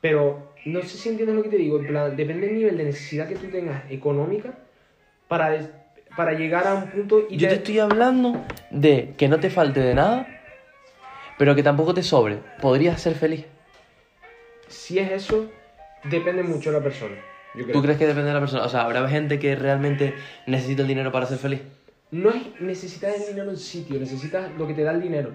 Pero 0.00 0.52
no 0.64 0.82
sé 0.82 0.96
si 0.96 1.08
entiendes 1.08 1.36
lo 1.36 1.42
que 1.42 1.48
te 1.48 1.56
digo. 1.56 1.78
En 1.78 1.86
plan, 1.86 2.16
depende 2.16 2.46
del 2.46 2.56
nivel 2.56 2.76
de 2.76 2.84
necesidad 2.84 3.28
que 3.28 3.36
tú 3.36 3.48
tengas 3.48 3.90
económica 3.90 4.54
para, 5.28 5.58
para 6.16 6.32
llegar 6.32 6.66
a 6.66 6.74
un 6.74 6.90
punto 6.90 7.26
y 7.28 7.36
Yo 7.36 7.48
te 7.48 7.54
estoy 7.54 7.78
hablando 7.78 8.44
de 8.70 9.14
que 9.16 9.28
no 9.28 9.40
te 9.40 9.50
falte 9.50 9.80
de 9.80 9.94
nada, 9.94 10.26
pero 11.38 11.54
que 11.54 11.62
tampoco 11.62 11.94
te 11.94 12.02
sobre. 12.02 12.38
Podrías 12.60 13.00
ser 13.00 13.14
feliz. 13.14 13.46
Si 14.68 14.98
es 14.98 15.10
eso, 15.10 15.50
depende 16.04 16.42
mucho 16.42 16.70
de 16.70 16.78
la 16.78 16.84
persona. 16.84 17.14
Yo 17.54 17.62
creo. 17.64 17.72
¿Tú 17.72 17.82
crees 17.82 17.98
que 17.98 18.06
depende 18.06 18.28
de 18.28 18.34
la 18.34 18.40
persona? 18.40 18.64
O 18.64 18.68
sea, 18.68 18.82
¿habrá 18.82 19.08
gente 19.08 19.38
que 19.38 19.54
realmente 19.54 20.14
necesita 20.46 20.82
el 20.82 20.88
dinero 20.88 21.12
para 21.12 21.26
ser 21.26 21.38
feliz? 21.38 21.60
No 22.10 22.30
es 22.30 22.42
necesitas 22.60 23.16
el 23.16 23.34
dinero 23.34 23.50
en 23.50 23.56
sitio, 23.56 23.98
necesitas 23.98 24.50
lo 24.56 24.66
que 24.66 24.74
te 24.74 24.82
da 24.82 24.92
el 24.92 25.00
dinero. 25.00 25.32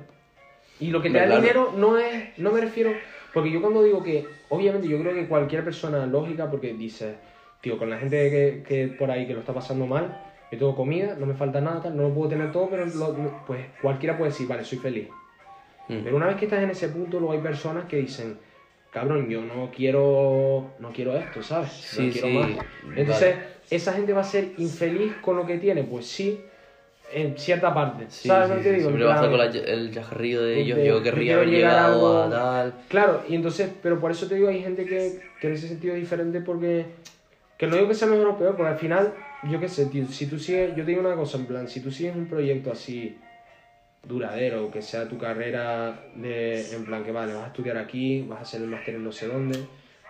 Y 0.80 0.88
lo 0.92 1.02
que 1.02 1.10
te 1.10 1.18
da 1.18 1.26
claro. 1.26 1.42
dinero 1.42 1.74
no 1.76 1.98
es, 1.98 2.38
no 2.38 2.52
me 2.52 2.62
refiero, 2.62 2.94
porque 3.34 3.52
yo 3.52 3.62
cuando 3.62 3.84
digo 3.84 4.02
que, 4.02 4.26
obviamente 4.50 4.88
yo 4.88 5.00
creo 5.00 5.14
que 5.14 5.28
cualquier 5.28 5.64
persona 5.64 6.06
lógica, 6.06 6.50
porque 6.50 6.74
dice, 6.74 7.16
tío, 7.62 7.78
con 7.78 7.90
la 7.90 7.98
gente 7.98 8.30
que, 8.30 8.64
que 8.68 8.88
por 8.88 9.12
ahí 9.12 9.28
que 9.28 9.34
lo 9.34 9.40
está 9.42 9.54
pasando 9.54 9.86
mal, 9.86 10.18
yo 10.52 10.58
tengo 10.58 10.76
comida, 10.76 11.16
no 11.20 11.26
me 11.26 11.34
falta 11.34 11.60
nada, 11.62 11.82
tal, 11.84 11.98
no 11.98 12.04
lo 12.04 12.14
puedo 12.14 12.30
tener 12.30 12.52
todo, 12.52 12.70
pero 12.70 12.86
lo- 12.86 13.12
lo- 13.18 13.32
pues 13.46 13.66
cualquiera 13.82 14.18
puede 14.18 14.32
decir, 14.32 14.48
vale, 14.48 14.64
soy 14.64 14.78
feliz. 14.78 15.08
Mm. 15.90 16.00
Pero 16.04 16.16
una 16.16 16.28
vez 16.28 16.38
que 16.38 16.46
estás 16.46 16.64
en 16.64 16.70
ese 16.70 16.88
punto, 16.90 17.20
luego 17.20 17.34
hay 17.34 17.40
personas 17.40 17.86
que 17.86 17.98
dicen, 17.98 18.38
cabrón, 18.92 19.30
yo 19.30 19.42
no 19.42 19.70
quiero, 19.76 20.72
no 20.80 20.92
quiero 20.94 21.16
esto, 21.18 21.44
¿sabes? 21.44 21.72
Sí, 21.72 22.06
no 22.08 22.12
quiero 22.12 22.28
sí, 22.28 22.34
más. 22.34 22.50
Entonces, 22.96 23.36
vale. 23.36 23.48
¿esa 23.70 23.94
gente 23.94 24.14
va 24.14 24.22
a 24.22 24.24
ser 24.24 24.54
infeliz 24.58 25.14
con 25.22 25.36
lo 25.36 25.46
que 25.46 25.58
tiene? 25.58 25.84
Pues 25.84 26.08
sí, 26.08 26.40
en 27.12 27.38
cierta 27.38 27.74
parte. 27.74 28.05
Sí, 28.10 28.28
¿Sabes 28.28 28.47
sí, 28.49 28.53
lo 28.53 28.62
que 28.62 28.64
sí, 28.64 28.70
digo? 28.76 28.82
Siempre 28.89 29.05
va 29.05 29.12
a 29.12 29.16
estar 29.16 29.30
plan, 29.30 29.51
con 29.51 29.62
la- 29.66 29.72
el 29.74 29.91
yajarrillo 29.91 30.41
de 30.43 30.60
ellos. 30.60 30.78
de- 30.78 30.86
yo 30.86 31.03
querría 31.03 31.36
haber 31.36 31.49
llegado 31.49 32.24
a 32.24 32.30
tal. 32.30 32.74
Claro, 32.88 33.24
y 33.28 33.36
entonces, 33.36 33.70
pero 33.82 33.99
por 33.99 34.12
eso 34.12 34.28
te 34.28 34.36
digo, 34.36 34.47
hay 34.49 34.62
gente 34.62 34.86
que, 34.86 35.20
que 35.39 35.47
en 35.47 35.53
ese 35.53 35.68
sentido 35.68 35.93
es 35.95 35.99
diferente 36.01 36.41
porque, 36.41 36.86
que 37.57 37.68
no 37.68 37.76
digo 37.76 37.88
que 37.88 37.93
sea 37.95 38.07
mejor 38.07 38.28
o 38.28 38.38
peor, 38.38 38.55
porque 38.55 38.72
al 38.72 38.78
final, 38.78 39.14
yo 39.43 39.60
qué 39.60 39.68
sé, 39.70 39.88
tío, 39.88 40.05
si 40.05 40.28
tú 40.28 40.38
sigues, 40.39 40.76
yo 40.76 40.84
te 40.84 40.91
digo 40.91 41.01
una 41.01 41.16
cosa, 41.16 41.38
en 41.38 41.45
plan, 41.45 41.68
si 41.68 41.80
tú 41.82 41.91
sigues 41.91 42.16
un 42.16 42.28
proyecto 42.28 42.72
así 42.72 43.18
duradero, 44.07 44.72
que 44.72 44.82
sea 44.82 45.07
tu 45.07 45.18
carrera 45.18 46.05
de, 46.16 46.74
en 46.74 46.86
plan, 46.86 47.03
que 47.03 47.12
vale, 47.12 47.34
vas 47.34 47.43
a 47.45 47.47
estudiar 47.47 47.78
aquí, 47.78 48.22
vas 48.28 48.39
a 48.39 48.41
hacer 48.43 48.62
el 48.62 48.68
máster 48.68 48.95
en 48.95 49.03
no 49.03 49.12
sé 49.12 49.28
dónde, 49.28 49.55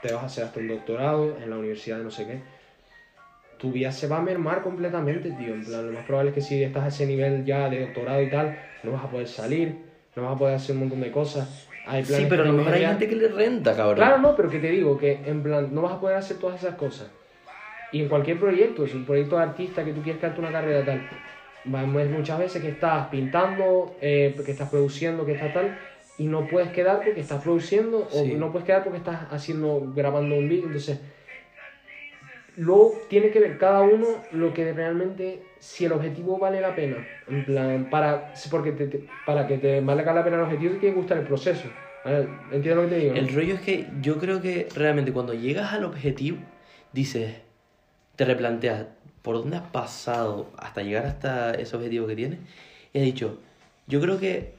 te 0.01 0.13
vas 0.13 0.23
a 0.23 0.25
hacer 0.27 0.43
hasta 0.45 0.59
un 0.59 0.67
doctorado 0.67 1.37
en 1.41 1.49
la 1.49 1.57
universidad 1.57 1.97
de 1.97 2.03
no 2.03 2.11
sé 2.11 2.25
qué, 2.27 2.39
tu 3.59 3.71
vida 3.71 3.91
se 3.91 4.07
va 4.07 4.17
a 4.17 4.21
mermar 4.21 4.61
completamente, 4.63 5.31
tío, 5.31 5.53
en 5.53 5.63
plan, 5.63 5.85
lo 5.85 5.91
más 5.91 6.05
probable 6.05 6.29
es 6.29 6.35
que 6.35 6.41
si 6.41 6.63
estás 6.63 6.83
a 6.83 6.87
ese 6.87 7.05
nivel 7.05 7.45
ya 7.45 7.69
de 7.69 7.81
doctorado 7.81 8.21
y 8.21 8.29
tal, 8.29 8.57
no 8.83 8.93
vas 8.93 9.03
a 9.03 9.09
poder 9.11 9.27
salir, 9.27 9.75
no 10.15 10.23
vas 10.23 10.35
a 10.35 10.37
poder 10.37 10.55
hacer 10.55 10.75
un 10.75 10.81
montón 10.81 11.01
de 11.01 11.11
cosas. 11.11 11.67
Hay 11.85 12.05
Sí, 12.05 12.25
pero 12.29 12.43
a 12.43 12.45
lo 12.45 12.53
mejor 12.53 12.73
hay 12.73 12.85
gente 12.85 13.07
que 13.07 13.15
le 13.15 13.27
renta, 13.27 13.75
cabrón. 13.75 13.95
Claro, 13.95 14.17
no, 14.19 14.35
pero 14.35 14.49
que 14.49 14.59
te 14.59 14.69
digo 14.69 14.97
que 14.97 15.19
en 15.25 15.43
plan 15.43 15.69
no 15.73 15.81
vas 15.81 15.93
a 15.93 15.99
poder 15.99 16.17
hacer 16.17 16.37
todas 16.37 16.63
esas 16.63 16.75
cosas. 16.75 17.09
Y 17.91 18.01
en 18.01 18.07
cualquier 18.07 18.39
proyecto, 18.39 18.87
si 18.87 18.95
un 18.95 19.05
proyecto 19.05 19.37
de 19.37 19.43
artista 19.43 19.83
que 19.83 19.93
tú 19.93 20.01
quieres 20.01 20.19
crearte 20.19 20.39
una 20.39 20.51
carrera 20.51 20.85
tal, 20.85 21.09
vamos 21.65 22.07
muchas 22.07 22.39
veces 22.39 22.61
que 22.61 22.69
estás 22.69 23.07
pintando, 23.07 23.95
eh, 24.01 24.35
que 24.45 24.51
estás 24.51 24.69
produciendo, 24.69 25.25
que 25.25 25.33
estás 25.33 25.53
tal, 25.53 25.77
y 26.17 26.27
no 26.27 26.47
puedes 26.47 26.69
quedar 26.69 26.97
porque 26.97 27.19
estás 27.19 27.41
produciendo, 27.41 28.07
Sí. 28.11 28.33
o 28.33 28.37
no 28.37 28.51
puedes 28.51 28.65
quedar 28.65 28.83
porque 28.83 28.99
estás 28.99 29.21
haciendo, 29.31 29.91
grabando 29.95 30.35
un 30.35 30.47
vídeo, 30.47 30.65
entonces 30.65 30.99
luego 32.59 33.01
tiene 33.09 33.31
que 33.31 33.39
ver 33.39 33.57
cada 33.57 33.81
uno 33.83 34.27
lo 34.31 34.53
que 34.53 34.73
realmente 34.73 35.47
si 35.59 35.85
el 35.85 35.93
objetivo 35.93 36.37
vale 36.39 36.59
la 36.61 36.75
pena 36.75 37.07
en 37.27 37.43
plan 37.45 37.89
para 37.89 38.33
porque 38.51 38.71
te, 38.73 38.87
te- 38.87 39.03
para 39.23 39.47
que 39.47 39.57
te 39.57 39.79
valga 39.81 40.13
la 40.13 40.23
pena 40.23 40.35
el 40.37 40.43
objetivo 40.43 40.73
te 40.73 40.79
tiene 40.79 40.93
que 40.93 40.99
gustar 40.99 41.17
el 41.19 41.23
proceso 41.25 41.69
¿vale? 42.03 42.27
¿entiendes 42.51 42.75
lo 42.75 42.81
que 42.83 42.87
te 42.89 42.97
digo? 42.97 43.13
no? 43.15 43.19
El 43.21 43.33
rollo 43.33 43.53
es 43.55 43.61
que 43.61 43.89
yo 44.01 44.17
creo 44.17 44.41
que 44.41 44.67
realmente 44.75 45.11
cuando 45.13 45.33
llegas 45.33 45.73
al 45.73 45.83
objetivo, 45.85 46.37
dices, 46.91 47.35
te 48.15 48.25
replanteas 48.25 48.87
por 49.21 49.35
dónde 49.37 49.57
has 49.57 49.63
pasado 49.63 50.47
hasta 50.57 50.81
llegar 50.81 51.05
hasta 51.05 51.53
ese 51.53 51.75
objetivo 51.75 52.07
que 52.07 52.15
tienes. 52.15 52.39
Y 52.93 52.99
has 52.99 53.05
dicho, 53.05 53.37
yo 53.87 53.99
creo 54.01 54.19
que 54.19 54.53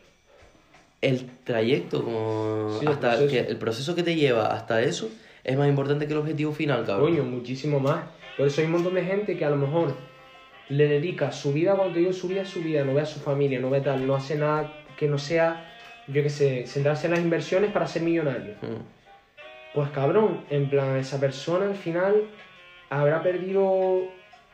el 1.00 1.28
trayecto, 1.44 2.04
como 2.04 2.76
Sí, 2.78 2.84
el 2.86 2.92
hasta 2.92 3.10
proceso. 3.16 3.30
que 3.30 3.40
el 3.40 3.56
proceso 3.56 3.94
que 3.94 4.02
te 4.02 4.14
lleva 4.16 4.46
hasta 4.46 4.82
eso, 4.82 5.10
es 5.50 5.58
más 5.58 5.68
importante 5.68 6.06
que 6.06 6.12
el 6.12 6.20
objetivo 6.20 6.52
final, 6.52 6.86
cabrón. 6.86 7.10
Coño, 7.10 7.24
muchísimo 7.24 7.80
más. 7.80 8.04
Por 8.36 8.46
eso 8.46 8.60
hay 8.60 8.66
un 8.68 8.74
montón 8.74 8.94
de 8.94 9.04
gente 9.04 9.36
que 9.36 9.44
a 9.44 9.50
lo 9.50 9.56
mejor 9.56 9.96
le 10.68 10.86
dedica 10.86 11.32
su 11.32 11.52
vida, 11.52 11.74
cuando 11.74 11.98
digo 11.98 12.12
su 12.12 12.28
vida, 12.28 12.44
su 12.44 12.62
vida, 12.62 12.84
no 12.84 12.94
ve 12.94 13.02
a 13.02 13.06
su 13.06 13.18
familia, 13.18 13.58
no 13.58 13.68
ve 13.68 13.80
tal, 13.80 14.06
no 14.06 14.14
hace 14.14 14.36
nada 14.36 14.72
que 14.96 15.08
no 15.08 15.18
sea, 15.18 15.74
yo 16.06 16.22
qué 16.22 16.30
sé, 16.30 16.66
centrarse 16.66 17.08
en 17.08 17.14
las 17.14 17.20
inversiones 17.20 17.72
para 17.72 17.86
ser 17.86 18.02
millonario. 18.02 18.54
Mm. 18.62 19.74
pues 19.74 19.90
cabrón, 19.90 20.44
en 20.50 20.70
plan, 20.70 20.96
esa 20.96 21.18
persona 21.18 21.66
al 21.66 21.74
final 21.74 22.28
habrá 22.88 23.22
perdido, 23.22 24.02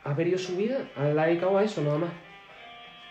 ha 0.03 0.15
perdido 0.15 0.39
su 0.39 0.57
vida, 0.57 0.79
ha 0.95 1.05
dedicado 1.05 1.57
a 1.57 1.63
eso 1.63 1.83
nada 1.83 1.99
más. 1.99 2.11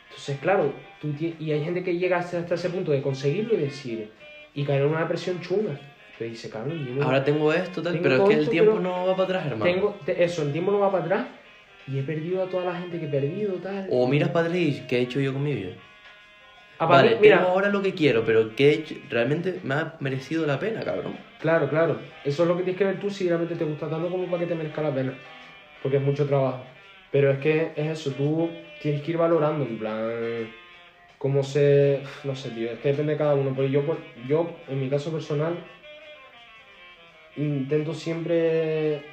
Entonces, 0.09 0.39
claro, 0.41 0.72
tú 1.01 1.14
y 1.20 1.53
hay 1.53 1.62
gente 1.62 1.84
que 1.84 1.97
llega 1.97 2.18
hasta, 2.18 2.39
hasta 2.39 2.55
ese 2.57 2.70
punto 2.70 2.91
de 2.91 3.03
conseguirlo 3.03 3.55
y 3.55 3.59
decir, 3.59 4.11
y 4.55 4.64
caer 4.64 4.82
en 4.82 4.89
una 4.89 5.01
depresión 5.01 5.41
chunga. 5.41 5.78
Te 6.16 6.24
dice, 6.24 6.48
cabrón, 6.50 6.84
yo 6.84 6.94
Ahora 7.02 7.24
tengo 7.24 7.52
esto, 7.52 7.82
tal, 7.82 7.92
Tengo 7.94 8.02
pero 8.02 8.16
es 8.16 8.24
que 8.24 8.34
el 8.34 8.40
esto, 8.40 8.50
tiempo 8.50 8.80
no 8.80 9.06
va 9.06 9.16
para 9.16 9.24
atrás, 9.24 9.46
hermano. 9.46 9.72
tengo, 9.72 10.00
te- 10.04 10.22
eso, 10.24 10.42
el 10.42 10.52
tiempo 10.52 10.70
no 10.72 10.78
va 10.80 10.90
para 10.92 11.04
atrás 11.04 11.28
y 11.86 11.98
he 11.98 12.02
perdido 12.02 12.42
a 12.42 12.48
toda 12.48 12.64
la 12.64 12.74
gente 12.80 12.98
que 12.98 13.06
he 13.06 13.08
perdido, 13.08 13.60
tal. 13.60 13.90
O 13.96 14.06
miras 14.12 14.30
para 14.34 14.46
atrás 14.48 14.62
y 14.62 14.86
¿qué 14.86 14.98
he 14.98 15.02
hecho 15.02 15.20
yo 15.20 15.32
con 15.32 15.42
mi 15.42 15.54
vida? 15.54 15.74
Aparte, 16.78 17.10
vale, 17.10 17.18
mira, 17.20 17.42
tengo 17.42 17.46
ahora 17.48 17.68
lo 17.68 17.82
que 17.82 17.94
quiero, 17.94 18.24
pero 18.24 18.54
¿qué 18.56 18.70
he 18.70 18.74
hecho? 18.74 18.94
Realmente 19.08 19.60
me 19.62 19.74
ha 19.74 19.96
merecido 20.00 20.46
la 20.46 20.58
pena, 20.58 20.84
cabrón. 20.84 21.18
Claro, 21.36 21.68
claro. 21.68 22.18
Eso 22.22 22.42
es 22.42 22.48
lo 22.48 22.56
que 22.56 22.62
tienes 22.62 22.78
que 22.78 22.84
ver 22.84 22.98
tú 22.98 23.10
si 23.10 23.28
realmente 23.28 23.56
te 23.56 23.64
gusta 23.64 23.90
tanto 23.90 24.10
como 24.10 24.28
para 24.28 24.40
que 24.40 24.46
te 24.46 24.54
merezca 24.54 24.82
la 24.82 24.94
pena. 24.94 25.22
Porque 25.78 25.98
es 25.98 26.02
mucho 26.02 26.26
trabajo. 26.26 26.74
Pero 27.10 27.30
es 27.30 27.38
que 27.38 27.72
es 27.76 27.90
eso, 28.00 28.14
tú 28.14 28.74
tienes 28.78 29.02
que 29.02 29.12
ir 29.12 29.18
valorando, 29.18 29.64
en 29.66 29.78
plan, 29.78 30.56
cómo 31.18 31.42
se... 31.42 32.02
No 32.24 32.34
sé, 32.36 32.50
tío, 32.52 32.70
es 32.72 32.80
que 32.80 32.88
depende 32.90 33.12
de 33.12 33.18
cada 33.18 33.34
uno. 33.36 33.54
Pero 33.54 33.68
yo, 33.68 34.14
yo 34.16 34.64
en 34.68 34.78
mi 34.80 34.90
caso 34.90 35.12
personal, 35.12 35.70
intento 37.37 37.95
siempre 37.95 39.05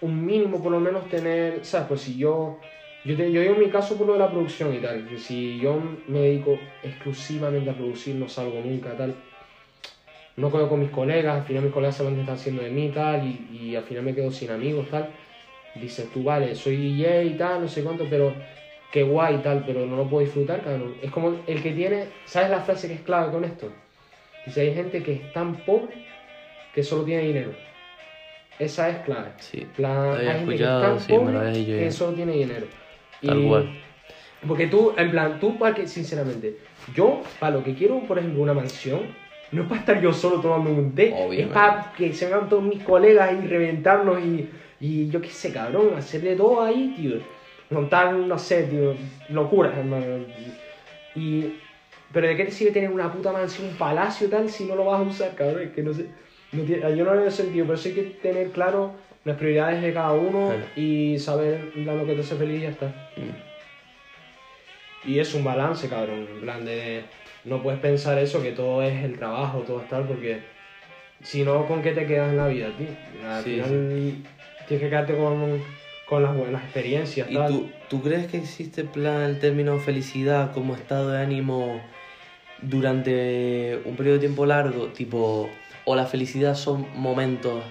un 0.00 0.24
mínimo 0.24 0.62
por 0.62 0.72
lo 0.72 0.80
menos 0.80 1.08
tener, 1.08 1.64
¿sabes? 1.64 1.88
Pues 1.88 2.00
si 2.02 2.16
yo... 2.16 2.60
Yo, 3.04 3.16
te- 3.16 3.30
yo 3.30 3.40
digo 3.40 3.54
mi 3.54 3.70
caso 3.70 3.96
por 3.96 4.08
lo 4.08 4.14
de 4.14 4.18
la 4.18 4.30
producción 4.30 4.74
y 4.74 4.80
tal, 4.80 5.08
que 5.08 5.16
si 5.16 5.58
yo 5.60 5.80
me 6.08 6.20
dedico 6.22 6.72
exclusivamente 6.82 7.70
a 7.70 7.76
producir, 7.76 8.16
no 8.16 8.28
salgo 8.28 8.60
nunca, 8.60 8.96
tal, 8.96 9.14
no 10.36 10.50
quedo 10.52 10.68
con 10.68 10.80
mis 10.80 10.90
colegas, 10.90 11.36
al 11.40 11.44
final 11.46 11.62
mis 11.64 11.72
colegas 11.72 11.96
saben 11.96 12.14
qué 12.14 12.20
están 12.20 12.34
haciendo 12.36 12.62
de 12.62 12.70
mí 12.70 12.90
tal, 12.92 13.26
y, 13.26 13.46
y 13.50 13.76
al 13.76 13.84
final 13.84 14.02
me 14.04 14.14
quedo 14.14 14.30
sin 14.30 14.50
amigos 14.50 14.88
tal. 14.90 15.10
Dices 15.74 16.10
tú, 16.10 16.24
vale, 16.24 16.54
soy 16.54 16.76
DJ 16.76 17.24
y 17.24 17.36
tal, 17.36 17.62
no 17.62 17.68
sé 17.68 17.82
cuánto, 17.84 18.08
pero 18.08 18.36
qué 18.90 19.02
guay 19.02 19.36
y 19.36 19.38
tal, 19.38 19.64
pero 19.64 19.86
no 19.86 19.96
lo 19.96 20.08
puedo 20.08 20.24
disfrutar, 20.24 20.62
cabrón. 20.62 20.96
Es 21.02 21.10
como 21.10 21.42
el 21.46 21.62
que 21.62 21.72
tiene, 21.72 22.08
¿sabes 22.24 22.50
la 22.50 22.60
frase 22.60 22.88
que 22.88 22.94
es 22.94 23.00
clave 23.02 23.32
con 23.32 23.44
esto? 23.44 23.72
Dice, 24.44 24.62
hay 24.62 24.74
gente 24.74 25.02
que 25.02 25.12
es 25.14 25.32
tan 25.32 25.64
pobre 25.64 25.94
que 26.76 26.82
solo 26.82 27.04
tiene 27.04 27.22
dinero. 27.22 27.52
Esa 28.58 28.90
es 28.90 28.98
clave. 28.98 29.30
Sí. 29.38 29.66
La, 29.78 30.12
había 30.12 30.34
gente 30.34 30.56
que 30.56 30.62
es 30.62 30.68
escuchado, 30.68 30.82
tan 30.82 31.00
sí, 31.00 31.12
me 31.12 31.18
lo 31.18 31.38
pobre 31.38 31.52
dicho 31.52 31.72
que 31.72 31.90
solo 31.90 32.12
tiene 32.12 32.32
dinero. 32.32 32.66
Tal 33.24 33.48
cual. 33.48 33.80
Porque 34.46 34.66
tú, 34.66 34.92
en 34.94 35.10
plan, 35.10 35.40
tú, 35.40 35.58
para 35.58 35.74
que, 35.74 35.88
sinceramente, 35.88 36.58
yo, 36.94 37.22
para 37.40 37.56
lo 37.56 37.64
que 37.64 37.74
quiero, 37.74 38.00
por 38.00 38.18
ejemplo, 38.18 38.42
una 38.42 38.52
mansión, 38.52 39.00
no 39.52 39.62
es 39.62 39.68
para 39.68 39.80
estar 39.80 40.00
yo 40.02 40.12
solo 40.12 40.38
tomando 40.42 40.70
un 40.70 40.94
té, 40.94 41.14
es 41.32 41.48
para 41.48 41.94
que 41.96 42.12
se 42.12 42.26
vengan 42.26 42.50
todos 42.50 42.62
mis 42.62 42.82
colegas 42.82 43.32
y 43.32 43.46
reventarnos 43.46 44.20
y, 44.22 44.50
y 44.78 45.08
yo 45.08 45.22
qué 45.22 45.30
sé, 45.30 45.54
cabrón, 45.54 45.94
hacer 45.96 46.20
de 46.20 46.36
todo 46.36 46.62
ahí, 46.62 46.92
tío. 46.94 47.20
Montar, 47.70 48.12
no 48.12 48.38
sé, 48.38 48.64
tío, 48.64 48.94
locuras, 49.30 49.78
hermano. 49.78 50.26
Y, 51.14 51.54
pero 52.12 52.28
¿de 52.28 52.36
qué 52.36 52.44
te 52.44 52.50
sirve 52.50 52.72
tener 52.72 52.90
una 52.90 53.10
puta 53.10 53.32
mansión, 53.32 53.68
un 53.68 53.76
palacio 53.76 54.28
tal, 54.28 54.50
si 54.50 54.66
no 54.66 54.76
lo 54.76 54.84
vas 54.84 55.00
a 55.00 55.04
usar, 55.04 55.34
cabrón? 55.34 55.62
Es 55.62 55.70
que 55.70 55.82
no 55.82 55.94
sé. 55.94 56.06
Yo 56.64 57.04
no 57.04 57.14
le 57.14 57.20
veo 57.22 57.30
sentido, 57.30 57.66
pero 57.66 57.78
sí 57.78 57.92
que 57.92 58.02
tener 58.02 58.50
claro 58.50 58.92
las 59.24 59.36
prioridades 59.36 59.82
de 59.82 59.92
cada 59.92 60.12
uno 60.12 60.48
Claro. 60.48 60.62
y 60.76 61.18
saber 61.18 61.72
lo 61.74 62.06
que 62.06 62.14
te 62.14 62.20
hace 62.20 62.36
feliz 62.36 62.58
y 62.60 62.62
ya 62.62 62.68
está. 62.70 62.86
Mm. 63.16 65.08
Y 65.10 65.18
es 65.20 65.34
un 65.34 65.44
balance, 65.44 65.88
cabrón, 65.88 66.26
en 66.32 66.40
plan 66.40 66.64
de... 66.64 67.02
No 67.44 67.62
puedes 67.62 67.78
pensar 67.80 68.18
eso, 68.18 68.42
que 68.42 68.50
todo 68.52 68.82
es 68.82 69.04
el 69.04 69.18
trabajo, 69.18 69.60
todo 69.60 69.80
es 69.80 69.88
tal, 69.88 70.04
porque 70.04 70.40
si 71.22 71.44
no, 71.44 71.66
¿con 71.66 71.80
qué 71.82 71.92
te 71.92 72.04
quedas 72.06 72.30
en 72.30 72.36
la 72.38 72.48
vida, 72.48 72.70
tío? 72.76 72.88
Al 73.28 73.42
Sí, 73.44 73.50
final 73.54 73.68
tienes 74.66 74.82
que 74.82 74.88
quedarte 74.90 75.16
con, 75.16 75.62
con 76.08 76.22
las 76.24 76.34
buenas 76.36 76.64
experiencias, 76.64 77.30
¿Y 77.30 77.34
tal. 77.34 77.48
tú, 77.52 77.68
tú 77.88 78.02
crees 78.02 78.26
que 78.26 78.38
existe 78.38 78.82
plan 78.82 79.22
el 79.22 79.38
término 79.38 79.78
felicidad 79.78 80.52
como 80.52 80.74
estado 80.74 81.10
de 81.12 81.20
ánimo 81.22 81.80
durante 82.62 83.80
un 83.84 83.94
periodo 83.96 84.14
de 84.16 84.20
tiempo 84.20 84.44
largo? 84.46 84.86
Tipo, 84.88 85.48
o 85.86 85.94
la 85.96 86.04
felicidad 86.06 86.54
son 86.56 86.86
momentos 86.94 87.62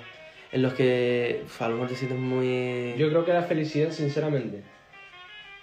en 0.52 0.62
los 0.62 0.74
que 0.74 1.42
uf, 1.46 1.62
a 1.62 1.68
lo 1.68 1.74
mejor 1.76 1.90
te 1.90 1.96
sientes 1.96 2.18
muy... 2.18 2.96
Yo 2.98 3.10
creo 3.10 3.26
que 3.26 3.34
la 3.34 3.44
felicidad, 3.44 3.92
sinceramente, 3.92 4.62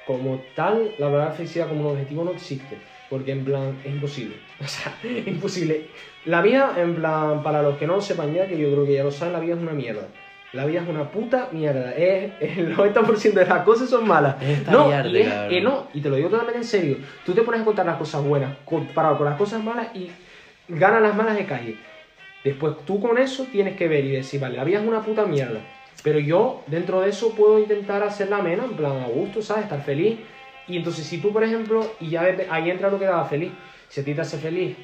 como 0.07 0.42
tal, 0.55 0.92
la 0.98 1.09
verdad 1.09 1.34
felicidad 1.34 1.68
como 1.68 1.80
un 1.82 1.86
objetivo 1.92 2.24
no 2.24 2.32
existe. 2.32 2.78
Porque 3.09 3.32
en 3.32 3.44
plan, 3.44 3.78
es 3.84 3.92
imposible. 3.92 4.36
O 4.61 4.66
sea, 4.68 4.94
imposible. 5.26 5.86
La 6.26 6.40
vida, 6.42 6.74
en 6.78 6.94
plan, 6.94 7.42
para 7.42 7.62
los 7.62 7.78
que 7.78 7.86
no 7.86 7.96
lo 7.96 8.00
sepan 8.03 8.32
ya, 8.34 8.46
que 8.46 8.57
yo 8.59 8.70
creo 8.70 8.86
que 8.86 8.94
ya 8.94 9.05
lo 9.05 9.11
saben, 9.11 9.32
la 9.32 9.40
vida 9.40 9.55
es 9.55 9.61
una 9.61 9.72
mierda. 9.72 10.09
La 10.53 10.66
vida 10.66 10.82
es 10.82 10.88
una 10.88 11.11
puta 11.11 11.48
mierda. 11.53 11.92
Es, 11.94 12.32
el 12.40 12.76
90% 12.76 13.32
de 13.32 13.46
las 13.46 13.64
cosas 13.64 13.88
son 13.88 14.07
malas. 14.07 14.36
Esta 14.42 14.70
no, 14.72 14.88
mierda, 14.88 15.09
y 15.11 15.16
es- 15.22 15.32
eh, 15.50 15.61
no, 15.62 15.88
y 15.94 16.00
te 16.03 16.09
lo 16.11 16.16
digo 16.16 16.28
totalmente 16.28 16.59
en 16.59 16.64
serio. 16.66 16.98
Tú 17.24 17.32
te 17.32 17.40
pones 17.42 17.62
a 17.62 17.64
contar 17.64 17.86
las 17.86 17.96
cosas 17.96 18.22
buenas 18.22 18.57
comparado 18.66 19.16
con 19.16 19.26
las 19.26 19.36
cosas 19.38 19.62
malas 19.64 19.88
y 19.94 20.11
ganan 20.68 21.03
las 21.03 21.16
malas 21.16 21.36
de 21.36 21.46
calle. 21.46 21.76
Después 22.45 22.74
tú 22.84 23.01
con 23.01 23.18
eso 23.18 23.47
tienes 23.53 23.76
que 23.76 23.86
ver 23.88 24.05
y 24.05 24.11
decir, 24.12 24.40
vale, 24.40 24.57
la 24.57 24.64
vida 24.64 24.80
es 24.80 24.86
una 24.86 25.03
puta 25.03 25.24
mierda. 25.26 25.61
Pero 26.03 26.18
yo 26.18 26.62
dentro 26.66 27.01
de 27.01 27.11
eso 27.11 27.32
puedo 27.34 27.59
intentar 27.61 28.03
hacerla 28.03 28.38
amena, 28.38 28.64
en 28.64 28.72
plan 28.72 29.01
a 29.03 29.07
gusto, 29.07 29.40
¿sabes? 29.43 29.64
Estar 29.64 29.82
feliz. 29.82 30.18
Y 30.66 30.76
entonces 30.76 31.07
si 31.07 31.18
tú, 31.18 31.32
por 31.32 31.45
ejemplo, 31.45 31.95
y 32.01 32.11
ya 32.11 32.22
ves- 32.22 32.47
ahí 32.51 32.70
entra 32.70 32.90
lo 32.90 32.99
que 32.99 33.07
haga 33.07 33.24
feliz. 33.24 33.53
Si 33.88 34.01
a 34.01 34.05
ti 34.05 34.14
te 34.14 34.20
hace 34.22 34.38
feliz 34.38 34.76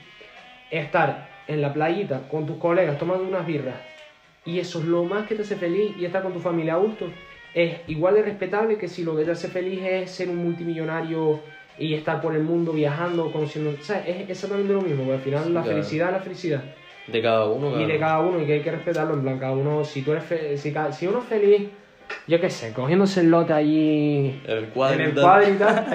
estar 0.71 1.29
en 1.49 1.61
la 1.63 1.73
playita 1.73 2.29
con 2.31 2.47
tus 2.47 2.59
colegas 2.59 2.99
tomando 2.99 3.25
unas 3.25 3.47
birras 3.47 3.77
y 4.45 4.59
eso 4.61 4.81
es 4.81 4.85
lo 4.85 5.05
más 5.05 5.27
que 5.27 5.35
te 5.35 5.43
hace 5.43 5.57
feliz 5.57 5.97
y 5.99 6.05
estar 6.05 6.23
con 6.23 6.33
tu 6.33 6.41
familia 6.41 6.75
a 6.75 6.79
gusto, 6.79 7.11
es 7.55 7.79
igual 7.89 8.15
de 8.15 8.23
respetable 8.23 8.77
que 8.77 8.87
si 8.89 9.03
lo 9.03 9.17
que 9.17 9.25
te 9.25 9.31
hace 9.33 9.49
feliz 9.49 9.81
es 9.83 10.11
ser 10.11 10.29
un 10.29 10.37
multimillonario 10.37 11.41
y 11.79 11.95
estar 11.95 12.21
por 12.21 12.35
el 12.35 12.43
mundo 12.43 12.73
viajando, 12.73 13.33
conociendo... 13.33 13.75
¿Sabes? 13.83 14.05
Es 14.09 14.29
exactamente 14.31 14.73
lo 14.73 14.83
mismo, 14.83 15.05
porque 15.05 15.15
al 15.17 15.21
final 15.23 15.55
la 15.55 15.63
felicidad 15.75 16.09
es 16.09 16.13
la 16.13 16.21
felicidad. 16.21 16.65
De 17.13 17.23
cada 17.23 17.47
uno, 17.47 17.69
Y 17.69 17.73
claro. 17.73 17.87
de 17.89 17.99
cada 17.99 18.21
uno, 18.21 18.43
y 18.43 18.47
que 18.47 18.53
hay 18.55 18.61
que 18.61 18.71
respetarlo, 18.71 19.15
en 19.15 19.23
plan, 19.23 19.39
cada 19.39 19.53
uno, 19.53 19.85
si 19.85 20.03
tú 20.03 20.13
eres 20.13 20.25
fe- 20.25 20.59
si, 20.59 20.75
si 20.93 21.07
uno 21.07 21.19
es 21.21 21.25
feliz, 21.25 21.69
yo 22.27 22.41
qué 22.41 22.49
sé, 22.51 22.73
cogiéndose 22.73 23.21
el 23.21 23.31
lote 23.31 23.53
allí 23.53 24.41
El 24.47 24.67
cuadro 24.69 24.95
en 24.97 25.01
y 25.01 25.05
el 25.11 25.15
tal. 25.15 25.23
cuadro 25.25 25.49
y 25.51 25.57
tal. 25.59 25.87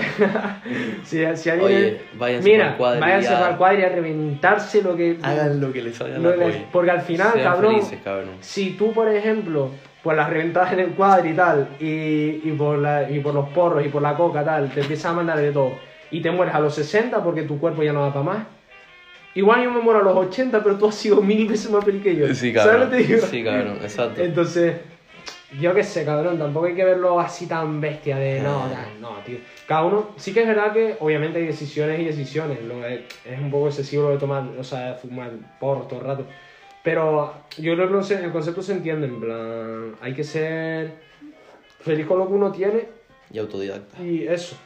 si, 1.03 1.35
si 1.35 1.49
alguien 1.49 1.67
Oye, 1.67 2.01
váyanse 2.17 2.49
Mira, 2.49 2.67
pa'l 2.69 2.77
cuadro 2.77 2.97
y 2.97 3.01
váyanse 3.01 3.33
el 3.49 3.57
cuadro 3.57 3.79
y 3.79 3.83
a 3.83 3.89
reventarse 3.89 4.81
lo 4.81 4.95
que... 4.95 5.17
Hagan 5.21 5.59
lo 5.61 5.71
que 5.73 5.81
les 5.81 5.95
salga 5.95 6.17
la 6.19 6.35
polla. 6.35 6.65
porque 6.71 6.91
al 6.91 7.01
final, 7.01 7.41
cabrón, 7.41 7.75
felices, 7.75 7.99
cabrón. 8.03 8.29
si 8.41 8.71
tú, 8.71 8.91
por 8.93 9.07
ejemplo, 9.09 9.69
pues 10.01 10.17
las 10.17 10.29
reventas 10.29 10.71
en 10.73 10.79
el 10.79 10.89
cuadro 10.91 11.27
y 11.29 11.33
tal, 11.33 11.67
y, 11.79 12.41
y, 12.43 12.55
por 12.57 12.77
la- 12.79 13.09
y 13.09 13.19
por 13.19 13.33
los 13.33 13.49
porros 13.49 13.85
y 13.85 13.89
por 13.89 14.01
la 14.01 14.15
coca 14.15 14.43
tal, 14.43 14.69
te 14.69 14.81
empiezas 14.81 15.11
a 15.11 15.13
mandar 15.13 15.37
de 15.37 15.51
todo, 15.51 15.73
y 16.11 16.21
te 16.21 16.29
mueres 16.31 16.53
a 16.55 16.59
los 16.59 16.75
60 16.75 17.23
porque 17.23 17.43
tu 17.43 17.59
cuerpo 17.59 17.81
ya 17.83 17.93
no 17.93 18.01
da 18.03 18.13
para 18.13 18.25
más, 18.25 18.37
igual 19.35 19.63
yo 19.63 19.71
me 19.71 19.79
muero 19.81 19.99
a 19.99 20.03
los 20.03 20.15
80, 20.27 20.63
pero 20.63 20.77
tú 20.77 20.87
has 20.87 20.95
sido 20.95 21.21
mil 21.21 21.47
veces 21.47 21.69
más 21.71 21.83
feliz 21.83 22.03
que 22.03 22.15
yo. 22.15 22.27
Sí, 22.33 22.53
¿Sabes 22.53 22.53
cabrón. 22.53 22.79
lo 22.81 22.89
que 22.89 22.97
te 22.97 23.03
digo? 23.13 23.27
Sí, 23.27 23.43
cabrón, 23.43 23.77
exacto. 23.81 24.21
Entonces, 24.21 24.75
yo 25.59 25.73
qué 25.73 25.83
sé, 25.83 26.03
cabrón, 26.05 26.37
tampoco 26.39 26.65
hay 26.67 26.75
que 26.75 26.83
verlo 26.83 27.19
así 27.19 27.45
tan 27.47 27.79
bestia 27.79 28.17
de 28.17 28.39
no, 28.41 28.65
Eh. 28.67 28.75
no, 28.99 29.17
tío. 29.25 29.37
Cada 29.67 29.83
uno, 29.83 30.09
sí 30.17 30.33
que 30.33 30.41
es 30.41 30.47
verdad 30.47 30.73
que 30.73 30.95
obviamente 30.99 31.39
hay 31.39 31.45
decisiones 31.45 31.99
y 31.99 32.05
decisiones, 32.05 32.61
lo 32.63 32.85
es, 32.85 33.01
es 33.25 33.39
un 33.39 33.49
poco 33.51 33.67
excesivo 33.67 34.03
lo 34.03 34.09
de 34.11 34.17
tomar, 34.17 34.43
o 34.59 34.63
sea, 34.63 34.91
de 34.91 34.95
fumar 34.95 35.31
porro 35.59 35.83
todo 35.83 35.99
el 35.99 36.05
rato. 36.05 36.25
Pero 36.83 37.33
yo 37.57 37.75
creo 37.75 37.87
que 38.01 38.13
el 38.15 38.31
concepto 38.31 38.61
se 38.61 38.73
entiende, 38.73 39.07
en 39.07 39.19
plan, 39.21 39.95
hay 40.01 40.13
que 40.13 40.23
ser 40.23 40.91
feliz 41.79 42.05
con 42.05 42.19
lo 42.19 42.27
que 42.27 42.33
uno 42.33 42.51
tiene 42.51 42.87
Y 43.31 43.39
autodidacta. 43.39 44.01
y 44.03 44.27
eso. 44.27 44.57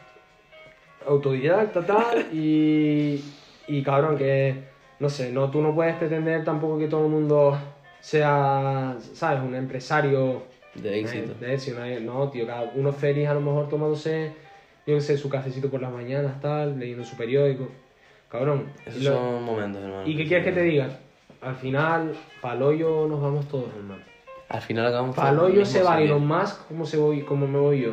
Autodidacta, 1.05 1.85
tal, 1.85 2.27
y, 2.33 3.23
y 3.67 3.83
cabrón, 3.83 4.17
que 4.17 4.63
no 4.99 5.09
sé, 5.09 5.31
no, 5.31 5.49
tú 5.51 5.61
no 5.61 5.73
puedes 5.75 5.95
pretender 5.95 6.43
tampoco 6.43 6.77
que 6.79 6.87
todo 6.87 7.05
el 7.05 7.11
mundo 7.11 7.57
sea, 7.99 8.95
¿sabes? 9.13 9.41
Un 9.43 9.55
empresario 9.55 10.43
De 10.75 10.99
éxito. 10.99 11.33
de 11.39 11.53
éxito, 11.53 11.79
nadie- 11.79 11.99
no, 11.99 12.29
tío, 12.29 12.45
cada 12.47 12.71
uno 12.75 12.91
feliz 12.93 13.27
a 13.27 13.33
lo 13.33 13.41
mejor 13.41 13.69
tomándose, 13.69 14.31
yo 14.85 14.95
qué 14.95 15.01
sé, 15.01 15.17
su 15.17 15.29
cafecito 15.29 15.69
por 15.69 15.81
las 15.81 15.91
mañanas, 15.91 16.39
tal, 16.41 16.79
leyendo 16.79 17.03
su 17.03 17.15
periódico. 17.17 17.67
Cabrón. 18.29 18.65
Esos 18.85 19.01
y 19.01 19.05
lo- 19.05 19.13
son 19.13 19.43
momentos, 19.43 19.81
hermano. 19.83 20.07
¿Y 20.07 20.15
qué 20.17 20.25
quieres 20.27 20.45
que 20.45 20.51
te 20.51 20.61
diga? 20.61 20.89
Al 21.41 21.55
final, 21.55 22.13
pa'l 22.41 22.61
hoyo 22.61 23.07
nos 23.07 23.21
vamos 23.21 23.47
todos, 23.47 23.69
hermano. 23.75 24.01
Al 24.49 24.61
final 24.61 24.85
acabamos 24.87 25.15
Pa'l 25.15 25.35
todos 25.35 25.49
en 25.49 25.55
el 25.55 25.61
hoyo 25.61 25.65
se 25.65 25.83
va 25.83 25.97
sitio. 25.97 26.05
Elon 26.15 26.27
Musk 26.27 26.67
como, 26.67 26.85
se 26.85 26.97
voy, 26.97 27.21
como 27.21 27.47
me 27.47 27.59
voy 27.59 27.81
yo. 27.81 27.91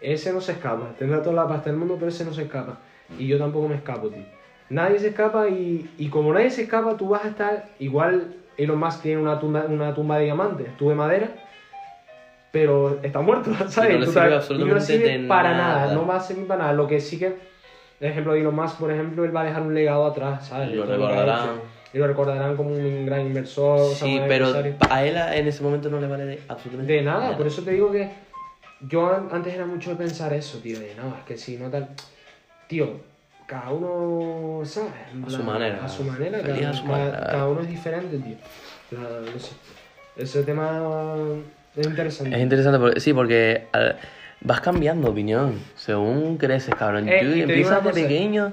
Ese 0.00 0.32
no 0.32 0.40
se 0.40 0.52
escapa. 0.52 0.94
Tendrá 0.98 1.22
toda 1.22 1.34
la 1.34 1.48
pasta 1.48 1.70
del 1.70 1.78
mundo, 1.78 1.96
pero 1.98 2.08
ese 2.08 2.24
no 2.24 2.32
se 2.32 2.42
escapa. 2.42 2.78
Y 3.18 3.26
yo 3.26 3.38
tampoco 3.38 3.68
me 3.68 3.74
escapo, 3.76 4.08
tío. 4.08 4.22
Nadie 4.74 4.98
se 4.98 5.08
escapa 5.08 5.48
y, 5.48 5.88
y 5.98 6.08
como 6.08 6.32
nadie 6.32 6.50
se 6.50 6.62
escapa, 6.62 6.96
tú 6.96 7.08
vas 7.10 7.24
a 7.24 7.28
estar... 7.28 7.68
Igual 7.78 8.34
Elon 8.56 8.78
Musk 8.78 9.02
tiene 9.02 9.20
una 9.22 9.38
tumba, 9.38 9.64
una 9.68 9.94
tumba 9.94 10.18
de 10.18 10.24
diamantes, 10.24 10.76
tú 10.76 10.88
de 10.88 10.94
madera, 10.96 11.28
pero 12.50 12.98
está 13.02 13.20
muerto, 13.20 13.50
¿sabes? 13.68 13.90
Y 13.90 13.92
no 13.94 13.98
le 14.00 14.06
Tú 14.06 14.12
sirve 14.12 14.30
sabes, 14.30 14.50
y 14.50 14.64
no 14.64 14.80
sirve 14.80 15.28
para 15.28 15.52
nada. 15.52 15.80
nada. 15.86 15.94
no 15.94 16.06
va 16.06 16.16
a 16.16 16.20
servir 16.20 16.46
para 16.46 16.62
nada. 16.64 16.72
Lo 16.72 16.86
que 16.86 17.00
sí 17.00 17.18
que, 17.18 17.36
el 18.00 18.08
ejemplo 18.10 18.32
de 18.32 18.40
Elon 18.40 18.54
Musk, 18.54 18.78
por 18.78 18.90
ejemplo, 18.90 19.24
él 19.24 19.34
va 19.34 19.42
a 19.42 19.44
dejar 19.44 19.62
un 19.62 19.74
legado 19.74 20.04
atrás, 20.06 20.46
¿sabes? 20.48 20.70
Lo 20.72 20.86
que 20.86 20.92
ha 20.92 20.96
recordarán. 20.96 21.48
y 21.92 21.98
lo 21.98 22.06
recordarán 22.06 22.56
como 22.56 22.70
un 22.70 23.06
gran 23.06 23.22
inversor. 23.22 23.94
Sí, 23.94 24.20
pero 24.28 24.52
a 24.90 25.04
él 25.04 25.16
en 25.16 25.46
ese 25.48 25.62
momento 25.62 25.88
no 25.90 26.00
le 26.00 26.06
vale 26.08 26.24
de 26.26 26.40
absolutamente 26.48 26.92
De 26.92 27.02
nada, 27.02 27.36
por 27.36 27.46
eso 27.46 27.62
te 27.62 27.72
digo 27.72 27.90
que 27.92 28.10
yo 28.88 29.06
an- 29.14 29.28
antes 29.32 29.54
era 29.54 29.66
mucho 29.66 29.90
de 29.90 29.96
pensar 29.96 30.32
eso, 30.32 30.58
tío, 30.58 30.78
de 30.78 30.94
no, 30.96 31.16
es 31.16 31.24
que 31.26 31.36
si 31.36 31.56
no 31.56 31.70
tal. 31.70 31.88
Tío, 32.68 32.98
cada 33.54 33.70
uno, 33.70 34.64
¿sabes? 34.64 34.90
A 35.26 35.30
su 35.30 35.42
manera. 35.44 35.84
A 35.84 35.88
su 35.88 36.02
manera, 36.04 36.40
cada, 36.42 36.70
a 36.70 36.72
su 36.74 36.84
cada- 36.86 36.98
manera. 36.98 37.26
cada 37.30 37.48
uno 37.48 37.60
es 37.60 37.68
diferente, 37.68 38.18
tío. 38.18 38.36
La- 38.90 39.20
no 39.32 39.38
sé. 39.38 39.52
Ese 40.16 40.42
tema 40.42 40.82
es 41.76 41.86
interesante. 41.86 42.36
Es 42.36 42.42
interesante 42.42 42.78
porque, 42.80 43.00
sí, 43.00 43.12
porque 43.14 43.68
al- 43.72 43.96
vas 44.40 44.60
cambiando 44.60 45.06
de 45.06 45.12
opinión 45.12 45.60
según 45.76 46.36
creces, 46.36 46.74
cabrón. 46.74 47.08
Eh, 47.08 47.18
Tú 47.20 47.26
y 47.26 47.28
te 47.28 47.34
digo 47.34 47.48
empiezas 47.50 47.84
de 47.84 47.92
pequeño 47.92 48.52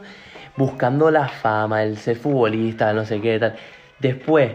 buscando 0.55 1.09
la 1.09 1.27
fama, 1.27 1.81
el 1.83 1.97
ser 1.97 2.17
futbolista, 2.17 2.93
no 2.93 3.03
sé 3.03 3.19
qué, 3.21 3.39
tal. 3.39 3.55
Después, 3.99 4.51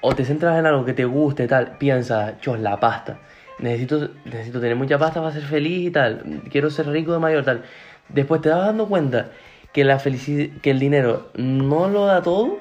o 0.00 0.14
te 0.16 0.24
centras 0.24 0.58
en 0.58 0.66
algo 0.66 0.84
que 0.84 0.94
te 0.94 1.04
guste, 1.04 1.46
tal, 1.46 1.76
piensas, 1.78 2.40
chos, 2.40 2.58
la 2.58 2.80
pasta. 2.80 3.18
Necesito, 3.60 4.08
necesito 4.24 4.60
tener 4.60 4.74
mucha 4.74 4.98
pasta 4.98 5.20
para 5.20 5.32
ser 5.32 5.42
feliz 5.42 5.88
y 5.88 5.90
tal. 5.92 6.42
Quiero 6.50 6.70
ser 6.70 6.88
rico 6.88 7.12
de 7.12 7.18
mayor, 7.20 7.44
tal. 7.44 7.62
Después 8.08 8.40
te 8.40 8.48
vas 8.48 8.66
dando 8.66 8.86
cuenta 8.88 9.30
que, 9.72 9.84
la 9.84 9.98
felicidad, 9.98 10.48
que 10.62 10.70
el 10.70 10.78
dinero 10.78 11.28
no 11.34 11.88
lo 11.88 12.06
da 12.06 12.22
todo, 12.22 12.58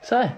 ¿sabes? 0.00 0.32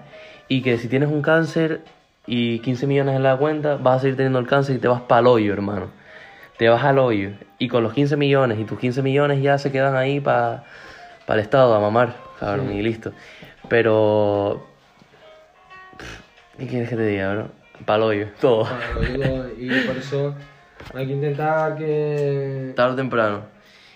Y 0.47 0.61
que 0.61 0.77
si 0.77 0.87
tienes 0.87 1.09
un 1.09 1.21
cáncer 1.21 1.81
y 2.27 2.59
15 2.59 2.87
millones 2.87 3.15
en 3.15 3.23
la 3.23 3.37
cuenta, 3.37 3.77
vas 3.77 3.97
a 3.97 3.99
seguir 4.01 4.15
teniendo 4.17 4.39
el 4.39 4.47
cáncer 4.47 4.75
y 4.75 4.79
te 4.79 4.87
vas 4.87 5.01
para 5.01 5.21
el 5.21 5.27
hoyo, 5.27 5.53
hermano. 5.53 5.87
Te 6.57 6.69
vas 6.69 6.83
al 6.83 6.99
hoyo. 6.99 7.31
Y 7.59 7.67
con 7.67 7.83
los 7.83 7.93
15 7.93 8.17
millones, 8.17 8.59
y 8.59 8.63
tus 8.63 8.79
15 8.79 9.01
millones 9.01 9.41
ya 9.41 9.57
se 9.57 9.71
quedan 9.71 9.95
ahí 9.95 10.19
para 10.19 10.63
el 11.27 11.39
Estado 11.39 11.73
a 11.73 11.79
mamar, 11.79 12.15
cabrón, 12.39 12.69
Sí. 12.69 12.75
y 12.77 12.81
listo. 12.81 13.11
Pero... 13.69 14.65
¿Qué 16.57 16.67
quieres 16.67 16.89
que 16.89 16.95
te 16.95 17.05
diga, 17.05 17.33
bro? 17.33 17.47
Para 17.85 17.97
el 17.97 18.03
hoyo, 18.03 18.27
todo. 18.39 18.63
Para 18.63 19.49
y 19.57 19.81
por 19.85 19.97
eso 19.97 20.33
hay 20.93 21.07
que 21.07 21.13
intentar 21.13 21.75
que. 21.75 22.71
Tarde 22.75 22.93
o 22.93 22.95
temprano. 22.95 23.54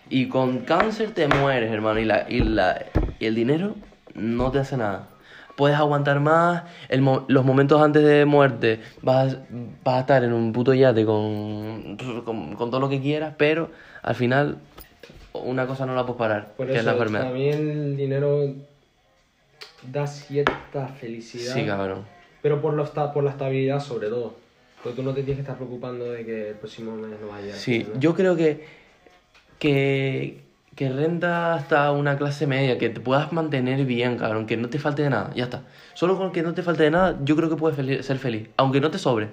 Y 0.10 0.28
con 0.28 0.60
cáncer 0.60 1.12
te 1.14 1.28
mueres, 1.28 1.72
hermano. 1.72 2.00
Y, 2.00 2.06
la, 2.06 2.26
y, 2.30 2.40
la, 2.42 2.86
y 3.20 3.26
el 3.26 3.36
dinero 3.36 3.76
no 4.16 4.52
te 4.52 4.60
hace 4.60 4.76
nada. 4.78 5.08
Puedes 5.56 5.78
aguantar 5.78 6.20
más. 6.20 6.64
El 6.88 7.02
mo- 7.02 7.26
los 7.28 7.46
momentos 7.46 7.82
antes 7.82 8.04
de 8.04 8.26
muerte 8.26 8.80
vas, 9.02 9.38
vas 9.84 9.96
a 9.96 10.00
estar 10.02 10.24
en 10.24 10.34
un 10.34 10.54
puto 10.54 10.74
yate 10.74 11.06
con, 11.06 11.98
con, 12.26 12.56
con 12.56 12.70
todo 12.72 12.80
lo 12.80 12.90
que 12.90 13.02
quieras, 13.02 13.34
pero 13.38 13.70
al 14.02 14.16
final 14.16 14.58
una 15.34 15.68
cosa 15.68 15.86
no 15.86 15.94
la 15.96 16.04
puedes 16.06 16.18
parar, 16.18 16.54
Por 16.58 16.66
que 16.68 16.72
eso, 16.74 16.80
es 16.80 16.86
la 16.86 16.92
enfermedad. 16.94 17.32
mí 17.34 17.50
el 17.50 17.98
dinero 17.98 18.54
da 19.92 20.08
cierta 20.08 20.88
felicidad. 20.88 21.54
Sí, 21.54 21.66
cabrón. 21.66 22.06
Pero 22.42 22.62
por, 22.62 22.74
lo 22.74 22.84
esta- 22.84 23.14
por 23.14 23.24
la 23.24 23.32
estabilidad 23.32 23.80
sobre 23.80 24.08
todo. 24.10 24.34
Porque 24.82 24.96
tú 24.96 25.04
no 25.04 25.10
te 25.14 25.24
tienes 25.24 25.36
que 25.36 25.42
estar 25.42 25.58
preocupando 25.58 26.06
de 26.10 26.26
que 26.26 26.50
el 26.50 26.56
próximo 26.56 26.96
mes 26.96 27.20
no 27.20 27.28
vaya. 27.28 27.54
Sí, 27.54 27.86
yo 28.00 28.16
creo 28.16 28.38
que, 28.38 28.66
que, 29.60 30.46
que 30.76 30.90
renta 30.90 31.54
hasta 31.56 31.92
una 31.92 32.18
clase 32.18 32.48
media, 32.48 32.78
que 32.78 32.90
te 32.90 33.02
puedas 33.02 33.32
mantener 33.34 33.86
bien, 33.86 34.18
cabrón, 34.18 34.46
que 34.48 34.58
no 34.58 34.70
te 34.70 34.80
falte 34.80 35.04
de 35.04 35.10
nada, 35.12 35.32
ya 35.36 35.44
está. 35.46 35.64
Solo 35.94 36.18
con 36.18 36.32
que 36.32 36.42
no 36.42 36.54
te 36.54 36.64
falte 36.64 36.84
de 36.84 36.92
nada, 36.92 37.20
yo 37.24 37.36
creo 37.36 37.50
que 37.50 37.56
puedes 37.58 37.78
fel- 37.78 38.02
ser 38.02 38.18
feliz, 38.18 38.50
aunque 38.58 38.82
no 38.82 38.90
te 38.92 38.98
sobre, 38.98 39.30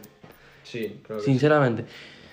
Sí, 0.62 1.01
creo 1.05 1.18
que 1.18 1.24
sinceramente. 1.24 1.83
sí. 1.83 1.89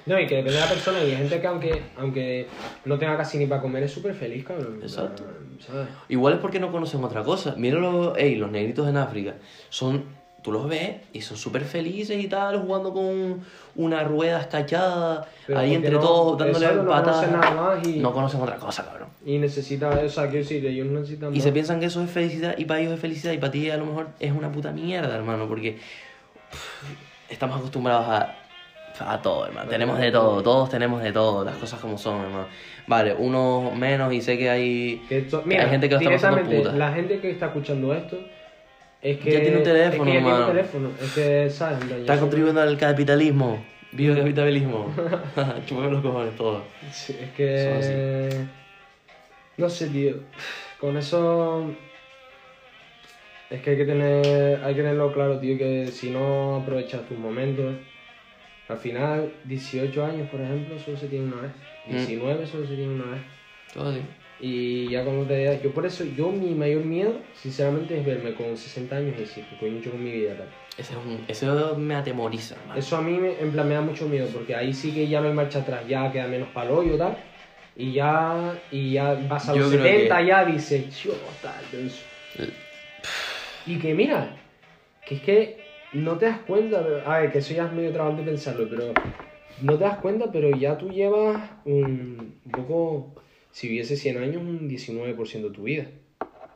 No, 0.05 0.19
y 0.19 0.27
que 0.27 0.35
depende 0.35 0.59
de 0.59 0.65
la 0.65 0.69
persona. 0.69 0.99
Y 1.03 1.11
hay 1.11 1.17
gente 1.17 1.39
que 1.39 1.47
aunque, 1.47 1.93
aunque 1.95 2.49
no 2.83 2.97
tenga 2.97 3.15
casi 3.15 3.37
ni 3.37 3.45
para 3.45 3.61
comer 3.61 3.83
es 3.83 3.91
súper 3.91 4.13
feliz, 4.13 4.43
cabrón. 4.43 4.79
Exacto. 4.81 5.23
¿Sabes? 5.59 5.87
Igual 6.09 6.33
es 6.33 6.39
porque 6.39 6.59
no 6.59 6.71
conocen 6.71 7.01
otra 7.03 7.23
cosa. 7.23 7.55
Mira 7.57 7.79
los, 7.79 8.17
ey, 8.17 8.35
los 8.35 8.51
negritos 8.51 8.89
en 8.89 8.97
África, 8.97 9.35
son, 9.69 10.03
tú 10.43 10.51
los 10.51 10.67
ves 10.67 10.97
y 11.13 11.21
son 11.21 11.37
súper 11.37 11.63
felices 11.63 12.21
y 12.21 12.27
tal, 12.27 12.59
jugando 12.61 12.93
con 12.93 13.39
una 13.75 14.03
rueda 14.03 14.41
escachada, 14.41 15.25
Pero 15.47 15.57
ahí 15.59 15.73
entre 15.73 15.91
no- 15.91 15.99
todos 16.01 16.37
dándole 16.37 16.73
no 16.75 16.85
patadas. 16.85 17.25
conocen 17.25 17.39
nada 17.39 17.75
más 17.75 17.87
y- 17.87 17.99
No 17.99 18.13
conocen 18.13 18.41
otra 18.41 18.57
cosa, 18.57 18.85
cabrón. 18.85 19.07
Y 19.25 19.37
necesita, 19.37 19.89
o 19.89 20.09
sea, 20.09 20.25
quiero 20.25 20.39
decir, 20.43 20.65
ellos 20.65 20.85
necesitan 20.87 21.31
Y 21.33 21.37
más. 21.37 21.43
se 21.43 21.51
piensan 21.53 21.79
que 21.79 21.85
eso 21.87 22.03
es 22.03 22.11
felicidad 22.11 22.55
y 22.57 22.65
para 22.65 22.81
ellos 22.81 22.93
es 22.93 22.99
felicidad 22.99 23.31
y 23.31 23.37
para 23.37 23.51
ti 23.51 23.69
a 23.71 23.77
lo 23.77 23.85
mejor 23.85 24.09
es 24.19 24.31
una 24.33 24.51
puta 24.51 24.71
mierda, 24.71 25.15
hermano, 25.15 25.47
porque 25.47 25.77
pff, 26.51 27.31
estamos 27.31 27.57
acostumbrados 27.57 28.05
a, 28.07 28.35
a 28.99 29.21
todo, 29.21 29.47
hermano. 29.47 29.69
Tenemos 29.69 29.97
de 29.97 30.11
todo, 30.11 30.43
todos 30.43 30.69
tenemos 30.69 31.01
de 31.01 31.11
todo, 31.13 31.43
las 31.45 31.55
cosas 31.55 31.79
como 31.79 31.97
son, 31.97 32.21
hermano. 32.21 32.47
Vale, 32.85 33.13
unos 33.13 33.73
menos 33.75 34.11
y 34.13 34.21
sé 34.21 34.37
que 34.37 34.49
hay, 34.49 35.01
Que 35.07 35.19
esto- 35.19 35.41
que 35.41 35.47
mira, 35.49 35.63
hay 35.63 35.69
gente 35.69 35.87
que 35.87 35.95
lo 35.95 36.01
está 36.01 36.11
pasando 36.11 36.35
directamente, 36.37 36.69
puta. 36.69 36.77
la 36.77 36.91
gente 36.93 37.19
que 37.21 37.31
está 37.31 37.45
escuchando 37.47 37.93
esto 37.93 38.17
es 39.03 39.19
que 39.19 39.31
Ya 39.33 39.41
tiene 39.41 39.57
un 39.57 39.63
teléfono, 39.63 39.91
es 39.91 40.07
que 40.07 40.13
ya 40.13 40.23
tiene 40.23 40.39
un 40.39 40.47
teléfono, 40.47 40.89
es 41.01 41.13
que 41.13 41.49
sabes, 41.49 41.91
Está 41.91 42.19
contribuyendo 42.19 42.61
al 42.61 42.77
capitalismo. 42.77 43.63
Viva 43.91 44.13
el 44.13 44.19
capitalismo. 44.19 44.93
Chúpame 45.67 45.91
los 45.91 46.01
cojones 46.01 46.35
todos. 46.35 46.63
Sí, 46.91 47.15
es 47.21 47.29
que 47.31 48.47
no 49.57 49.69
sé, 49.69 49.87
tío. 49.89 50.15
Con 50.79 50.97
eso 50.97 51.69
es 53.49 53.61
que 53.61 53.71
hay 53.71 53.77
que 53.77 53.85
tener 53.85 54.63
hay 54.63 54.73
que 54.73 54.81
tenerlo 54.81 55.11
claro, 55.13 55.37
tío, 55.39 55.57
que 55.57 55.87
si 55.87 56.09
no 56.09 56.57
aprovechas 56.57 57.07
tus 57.07 57.17
momentos, 57.17 57.75
al 58.67 58.77
final 58.77 59.33
18 59.43 60.05
años, 60.05 60.29
por 60.29 60.41
ejemplo, 60.41 60.79
solo 60.79 60.97
se 60.97 61.07
tiene 61.07 61.25
una 61.25 61.41
vez. 61.41 61.51
Mm. 61.87 61.91
19 61.91 62.47
solo 62.47 62.65
se 62.65 62.75
tiene 62.75 62.93
una 62.93 63.11
vez. 63.11 63.21
Todo 63.73 63.89
así. 63.89 64.01
Y 64.45 64.89
ya 64.89 65.05
cuando 65.05 65.25
te 65.25 65.61
yo 65.63 65.73
por 65.73 65.85
eso, 65.85 66.03
yo 66.03 66.29
mi 66.29 66.53
mayor 66.53 66.83
miedo, 66.83 67.21
sinceramente, 67.31 67.97
es 67.97 68.05
verme 68.05 68.33
con 68.33 68.57
60 68.57 68.97
años 68.97 69.13
y 69.15 69.21
decir, 69.21 69.45
que 69.47 69.55
coño 69.55 69.75
he 69.75 69.79
hecho 69.79 69.91
con 69.91 70.03
mi 70.03 70.11
vida 70.11 70.35
tal. 70.35 70.49
Ese 70.77 70.91
es 70.91 70.99
un, 70.99 71.23
eso 71.29 71.77
me 71.77 71.95
atemoriza, 71.95 72.55
hermano. 72.55 72.77
Eso 72.77 72.97
a 72.97 73.01
mí 73.01 73.17
me, 73.19 73.39
en 73.39 73.53
plan, 73.53 73.65
me 73.69 73.75
da 73.75 73.79
mucho 73.81 74.05
miedo, 74.09 74.27
porque 74.33 74.53
ahí 74.53 74.73
sí 74.73 74.93
que 74.93 75.07
ya 75.07 75.21
no 75.21 75.29
hay 75.29 75.33
marcha 75.33 75.59
atrás, 75.59 75.87
ya 75.87 76.11
queda 76.11 76.27
menos 76.27 76.49
palo 76.49 76.83
y 76.83 76.97
tal. 76.97 77.19
Y 77.77 77.93
ya, 77.93 78.63
y 78.69 78.91
ya 78.91 79.13
vas 79.13 79.47
a 79.47 79.55
los 79.55 79.69
creo 79.69 79.81
70, 79.81 80.17
que- 80.19 80.27
ya 80.27 80.43
dices, 80.43 80.93
yo, 80.97 81.13
tal, 81.41 81.63
eso". 81.73 82.05
Y 83.65 83.79
que 83.79 83.93
mira, 83.95 84.41
que 85.05 85.15
es 85.15 85.21
que 85.21 85.65
no 85.93 86.17
te 86.17 86.25
das 86.25 86.39
cuenta, 86.39 86.79
a 87.05 87.19
ver, 87.19 87.31
que 87.31 87.37
eso 87.39 87.53
ya 87.53 87.67
es 87.67 87.73
medio 87.73 87.93
trabante 87.93 88.23
pensarlo, 88.23 88.67
pero 88.69 88.93
no 89.61 89.77
te 89.77 89.83
das 89.85 89.99
cuenta, 89.99 90.31
pero 90.31 90.51
ya 90.51 90.77
tú 90.77 90.89
llevas 90.89 91.49
un, 91.65 92.39
un 92.45 92.51
poco, 92.51 93.22
si 93.53 93.69
hubiese 93.69 93.95
100 93.95 94.17
años, 94.17 94.41
un 94.41 94.67
19% 94.67 95.41
de 95.43 95.49
tu 95.51 95.63
vida. 95.63 95.85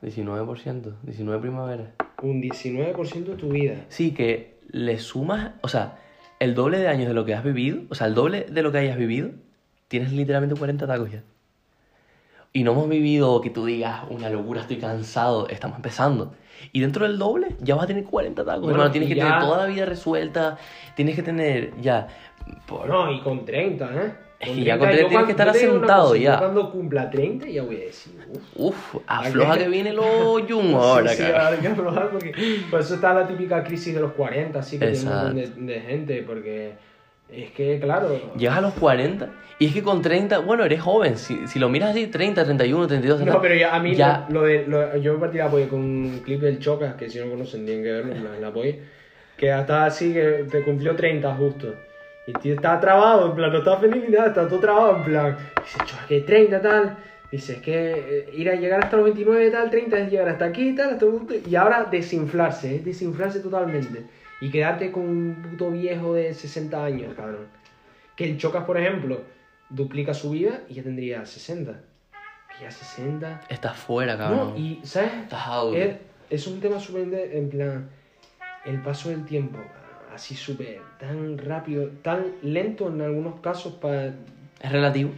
19%, 0.01 0.93
19 1.03 1.41
primavera. 1.41 1.91
Un 2.21 2.41
19% 2.41 3.23
de 3.25 3.35
tu 3.35 3.49
vida. 3.49 3.85
Sí, 3.89 4.11
que 4.13 4.57
le 4.69 4.99
sumas, 4.99 5.51
o 5.61 5.67
sea, 5.67 5.99
el 6.39 6.53
doble 6.55 6.79
de 6.79 6.87
años 6.87 7.07
de 7.07 7.13
lo 7.13 7.23
que 7.25 7.33
has 7.33 7.43
vivido, 7.43 7.81
o 7.89 7.95
sea, 7.95 8.07
el 8.07 8.13
doble 8.15 8.45
de 8.49 8.61
lo 8.61 8.71
que 8.71 8.79
hayas 8.79 8.97
vivido, 8.97 9.29
tienes 9.87 10.11
literalmente 10.11 10.55
40 10.55 10.85
tacos 10.87 11.11
ya. 11.11 11.23
Y 12.53 12.63
no 12.63 12.71
hemos 12.71 12.89
vivido 12.89 13.39
que 13.41 13.49
tú 13.51 13.65
digas, 13.65 14.01
una 14.09 14.29
locura, 14.29 14.61
estoy 14.61 14.77
cansado, 14.77 15.47
estamos 15.49 15.77
empezando. 15.77 16.33
Y 16.71 16.79
dentro 16.79 17.07
del 17.07 17.19
doble 17.19 17.55
ya 17.61 17.75
vas 17.75 17.83
a 17.83 17.87
tener 17.87 18.03
40 18.05 18.43
tacos, 18.43 18.61
Bueno, 18.61 18.73
hermano. 18.75 18.91
Tienes 18.91 19.09
que 19.09 19.15
tener 19.15 19.39
toda 19.39 19.57
la 19.57 19.65
vida 19.67 19.85
resuelta, 19.85 20.57
tienes 20.95 21.15
que 21.15 21.21
tener 21.23 21.79
ya... 21.81 22.07
por- 22.67 22.87
No, 22.87 23.11
y 23.11 23.19
con 23.21 23.45
30, 23.45 24.03
¿eh? 24.05 24.13
Es 24.39 24.49
que 24.49 24.63
ya 24.63 24.77
con 24.77 24.88
30 24.88 25.01
yo 25.03 25.07
tienes 25.09 25.25
que 25.25 25.31
estar 25.31 25.49
asentado 25.49 26.15
ya. 26.15 26.38
Cuando 26.38 26.71
cumpla 26.71 27.09
30 27.09 27.47
ya 27.47 27.63
voy 27.63 27.77
a 27.77 27.79
decir, 27.79 28.13
uff. 28.29 28.43
Uf, 28.55 29.01
afloja 29.07 29.57
que 29.57 29.67
viene 29.67 29.93
lo 29.93 30.38
yung 30.39 30.75
ahora, 30.75 31.09
sí, 31.09 31.17
sí, 31.17 31.23
cara. 31.23 31.45
ahora 31.45 31.55
hay 31.55 31.61
que 31.61 31.67
aflojar 31.69 32.09
porque 32.11 32.33
por 32.69 32.79
eso 32.81 32.95
está 32.95 33.13
la 33.15 33.27
típica 33.27 33.63
crisis 33.63 33.95
de 33.95 33.99
los 34.01 34.11
40, 34.13 34.59
así 34.59 34.77
que 34.77 34.88
tiene 34.88 34.99
un 35.09 35.15
montón 35.15 35.35
de, 35.35 35.41
Exacto. 35.41 35.61
de 35.65 35.79
gente, 35.81 36.23
porque 36.23 36.71
es 37.31 37.51
que, 37.51 37.79
claro, 37.79 38.09
Llegas 38.38 38.57
a 38.57 38.61
los 38.61 38.73
40 38.75 39.27
y 39.57 39.65
es 39.65 39.73
que 39.73 39.81
con 39.81 40.03
30, 40.03 40.38
bueno, 40.39 40.63
eres 40.65 40.81
joven. 40.81 41.17
Si, 41.17 41.47
si 41.47 41.57
lo 41.57 41.67
miras 41.67 41.89
así, 41.89 42.05
30, 42.05 42.43
31, 42.45 42.85
32, 42.88 43.21
no, 43.21 43.41
pero 43.41 43.55
ya, 43.55 43.75
a 43.75 43.79
mí 43.79 43.95
ya- 43.95 44.27
Lo, 44.29 44.41
lo 44.41 44.45
de, 44.45 44.67
lo- 44.67 44.97
yo 44.97 45.13
me 45.15 45.19
partí 45.19 45.39
la 45.39 45.45
apoyo 45.45 45.67
con 45.67 45.79
un 45.79 46.21
clip 46.23 46.41
del 46.41 46.59
Chocas, 46.59 46.93
que 46.93 47.09
si 47.09 47.17
no 47.19 47.27
conocen 47.27 47.65
tienen 47.65 47.83
que 47.83 47.91
verlo, 47.91 48.13
en 48.35 48.39
la 48.41 48.49
apoyo, 48.49 48.75
que 49.35 49.51
hasta 49.51 49.85
así 49.85 50.13
que 50.13 50.45
te 50.51 50.61
cumplió 50.63 50.95
30 50.95 51.33
justo. 51.35 51.73
Y 52.28 52.32
el 52.32 52.39
tío 52.39 52.53
estaba 52.55 52.80
trabado, 52.80 53.30
en 53.30 53.36
plan, 53.36 53.51
no 53.51 53.59
estaba 53.59 53.80
feliz 53.80 54.03
ni 54.03 54.13
nada, 54.13 54.28
estaba 54.28 54.49
todo 54.49 54.59
trabado, 54.59 54.97
en 54.97 55.03
plan, 55.03 55.38
dice, 55.63 55.78
Chocas, 55.86 56.05
que 56.07 56.21
30 56.21 56.61
tal. 56.61 56.97
Dice, 57.32 57.53
es 57.53 57.61
que 57.61 57.91
eh, 57.91 58.30
ir 58.34 58.49
a 58.49 58.55
llegar 58.55 58.84
hasta 58.84 58.97
los 58.97 59.05
29 59.05 59.49
tal, 59.49 59.69
30 59.69 59.99
es 59.99 60.11
llegar 60.11 60.30
hasta 60.30 60.45
aquí 60.45 60.73
tal, 60.75 60.91
hasta 60.91 61.05
un 61.05 61.28
y 61.45 61.55
ahora 61.55 61.86
desinflarse, 61.86 62.75
es 62.75 62.86
desinflarse 62.86 63.39
totalmente. 63.39 64.05
Y 64.39 64.51
quedarte 64.51 64.91
con 64.91 65.03
un 65.03 65.41
puto 65.41 65.71
viejo 65.71 66.13
de 66.13 66.34
60 66.34 66.84
años, 66.84 67.13
cabrón. 67.15 67.47
Que 68.15 68.30
el 68.30 68.38
Chocas, 68.38 68.65
por 68.65 68.78
ejemplo, 68.78 69.21
duplica 69.69 70.13
su 70.13 70.32
vida 70.32 70.61
y 70.69 70.75
ya 70.75 70.84
tendría 70.84 71.25
60. 71.25 71.71
Que 71.71 72.63
ya 72.63 72.71
60. 72.71 73.41
estás 73.49 73.78
fuera, 73.78 74.17
cabrón. 74.17 74.53
No, 74.53 74.57
y, 74.57 74.80
¿sabes? 74.84 75.13
Estás 75.23 75.47
out. 75.47 75.75
Es, 75.75 75.95
es 76.30 76.47
un 76.47 76.59
tema 76.59 76.80
súper 76.80 77.13
en 77.13 77.49
plan. 77.49 77.89
El 78.65 78.82
paso 78.82 79.09
del 79.09 79.25
tiempo, 79.25 79.59
así 80.18 80.36
súper, 80.36 80.82
tan 80.99 81.38
rápido, 81.38 81.89
tan 82.01 82.26
lento 82.41 82.89
en 82.89 83.01
algunos 83.01 83.39
casos 83.39 83.74
para. 83.74 84.07
Es 84.59 84.72
relativo. 84.72 85.11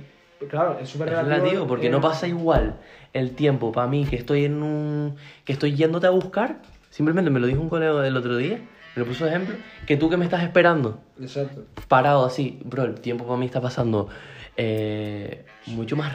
Claro, 0.50 0.78
es 0.80 0.88
súper 0.90 1.10
Es 1.10 1.14
relativo. 1.16 1.36
relativo 1.38 1.68
porque 1.68 1.88
eh, 1.88 1.90
no 1.90 2.00
pasa 2.00 2.28
igual 2.28 2.76
el 3.14 3.32
tiempo 3.32 3.72
para 3.72 3.88
mí 3.88 4.06
que 4.06 4.16
estoy 4.16 4.46
en 4.46 4.62
un. 4.64 5.16
que 5.44 5.54
estoy 5.54 5.76
yéndote 5.76 6.08
a 6.08 6.12
buscar 6.12 6.62
Simplemente 6.90 7.30
me 7.30 7.40
lo 7.40 7.48
dijo 7.48 7.62
un 7.62 7.70
colega 7.70 8.06
el 8.06 8.18
otro 8.18 8.36
día, 8.36 8.58
me 8.96 9.00
lo 9.02 9.06
puso 9.06 9.24
de 9.26 9.30
ejemplo, 9.32 9.56
que 9.86 9.96
tú 9.96 10.10
que 10.10 10.18
me 10.18 10.26
estás 10.26 10.42
esperando, 10.44 11.00
Exacto. 11.22 11.64
parado 11.88 12.26
así, 12.26 12.60
bro, 12.66 12.84
el 12.84 12.96
tiempo 12.96 13.26
para 13.26 13.38
mí 13.38 13.46
está 13.46 13.62
pasando 13.62 14.10
eh, 14.58 15.46
mucho 15.68 15.96
más... 15.96 16.12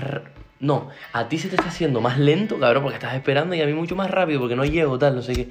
No, 0.60 0.88
a 1.12 1.28
ti 1.28 1.38
se 1.38 1.48
te 1.48 1.56
está 1.56 1.68
haciendo 1.68 2.00
más 2.00 2.18
lento, 2.18 2.58
cabrón, 2.58 2.82
porque 2.82 2.96
estás 2.96 3.14
esperando 3.14 3.54
y 3.54 3.60
a 3.60 3.66
mí 3.66 3.72
mucho 3.72 3.94
más 3.96 4.10
rápido 4.10 4.40
porque 4.40 4.56
no 4.56 4.64
llego, 4.64 4.98
tal, 4.98 5.14
no 5.14 5.22
sé 5.22 5.34
qué. 5.34 5.48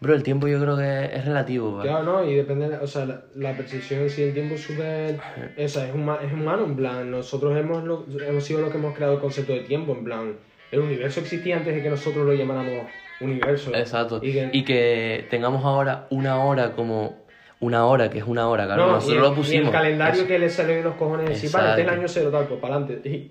Bro, 0.00 0.14
el 0.14 0.22
tiempo 0.22 0.46
yo 0.46 0.60
creo 0.60 0.76
que 0.76 1.04
es 1.16 1.24
relativo, 1.24 1.76
¿vale? 1.76 1.88
Claro, 1.88 2.04
¿no? 2.04 2.24
Y 2.30 2.34
depende, 2.34 2.66
o 2.76 2.86
sea, 2.86 3.06
la, 3.06 3.22
la 3.34 3.56
percepción 3.56 4.08
sí 4.10 4.22
del 4.22 4.34
tiempo 4.34 4.54
es 4.56 4.60
súper... 4.62 5.16
O 5.56 5.68
sea, 5.68 5.88
es, 5.88 5.94
huma- 5.94 6.18
es 6.22 6.32
humano, 6.32 6.64
en 6.66 6.76
plan, 6.76 7.10
nosotros 7.10 7.56
hemos, 7.56 7.82
lo- 7.84 8.04
hemos 8.26 8.44
sido 8.44 8.60
los 8.60 8.70
que 8.70 8.76
hemos 8.76 8.94
creado 8.94 9.14
el 9.14 9.20
concepto 9.20 9.52
de 9.54 9.60
tiempo, 9.60 9.92
en 9.92 10.04
plan, 10.04 10.36
el 10.70 10.80
universo 10.80 11.20
existía 11.20 11.56
antes 11.56 11.74
de 11.74 11.82
que 11.82 11.88
nosotros 11.88 12.26
lo 12.26 12.34
llamáramos 12.34 12.86
universo. 13.20 13.74
Exacto. 13.74 14.20
Y 14.22 14.32
que- 14.32 14.50
Y 14.52 14.64
que 14.64 15.26
tengamos 15.30 15.64
ahora 15.64 16.06
una 16.10 16.44
hora 16.44 16.72
como... 16.72 17.24
Una 17.58 17.86
hora, 17.86 18.10
que 18.10 18.18
es 18.18 18.24
una 18.26 18.50
hora, 18.50 18.68
cabrón. 18.68 18.86
No, 18.88 18.92
Nosotros 18.96 19.14
y 19.14 19.16
el, 19.16 19.22
lo 19.22 19.28
y 19.28 19.30
el 19.30 19.34
pusimos. 19.36 19.70
calendario 19.70 20.18
Eso. 20.20 20.26
que 20.28 20.38
le 20.38 20.50
salió 20.50 20.74
de 20.76 20.82
los 20.82 20.94
cojones 20.96 21.30
decir, 21.30 21.50
vale, 21.50 21.70
este 21.70 21.80
es 21.80 21.88
el 21.88 21.94
año 21.94 22.06
cero, 22.06 22.28
tal, 22.30 22.44
pues 22.48 22.60
para 22.60 22.74
adelante. 22.76 23.30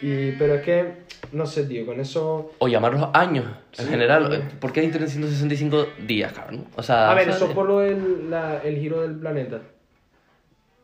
Y, 0.00 0.32
pero 0.32 0.54
es 0.54 0.62
que, 0.62 0.92
no 1.32 1.44
sé, 1.46 1.64
tío, 1.64 1.84
con 1.84 1.98
eso... 2.00 2.52
O 2.58 2.68
llamarlos 2.68 3.08
años, 3.14 3.46
en 3.78 3.84
Sí, 3.84 3.90
general. 3.90 4.22
también. 4.30 4.48
¿Por 4.60 4.72
qué 4.72 4.80
hay 4.80 4.90
365 4.90 5.86
días, 6.06 6.32
cabrón? 6.32 6.66
O 6.76 6.82
sea... 6.82 7.10
A 7.10 7.14
ver, 7.14 7.24
¿sabes? 7.26 7.42
eso 7.42 7.52
por 7.54 7.66
lo 7.66 7.80
del 7.80 8.30
la- 8.30 8.58
el 8.62 8.78
giro 8.78 9.02
del 9.02 9.16
planeta. 9.16 9.60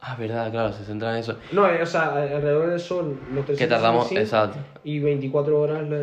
Ah, 0.00 0.16
verdad, 0.16 0.50
claro, 0.50 0.72
se 0.72 0.84
centra 0.84 1.12
en 1.12 1.18
eso. 1.20 1.38
No, 1.52 1.66
eh, 1.70 1.80
o 1.82 1.86
sea, 1.86 2.14
alrededor 2.14 2.68
del 2.70 2.80
Sol, 2.80 3.18
los 3.32 3.46
Que 3.46 3.66
tardamos... 3.66 4.08
365 4.08 4.20
Exacto. 4.20 4.80
Y 4.84 4.98
24 4.98 5.60
horas 5.60 5.88
la, 5.88 6.00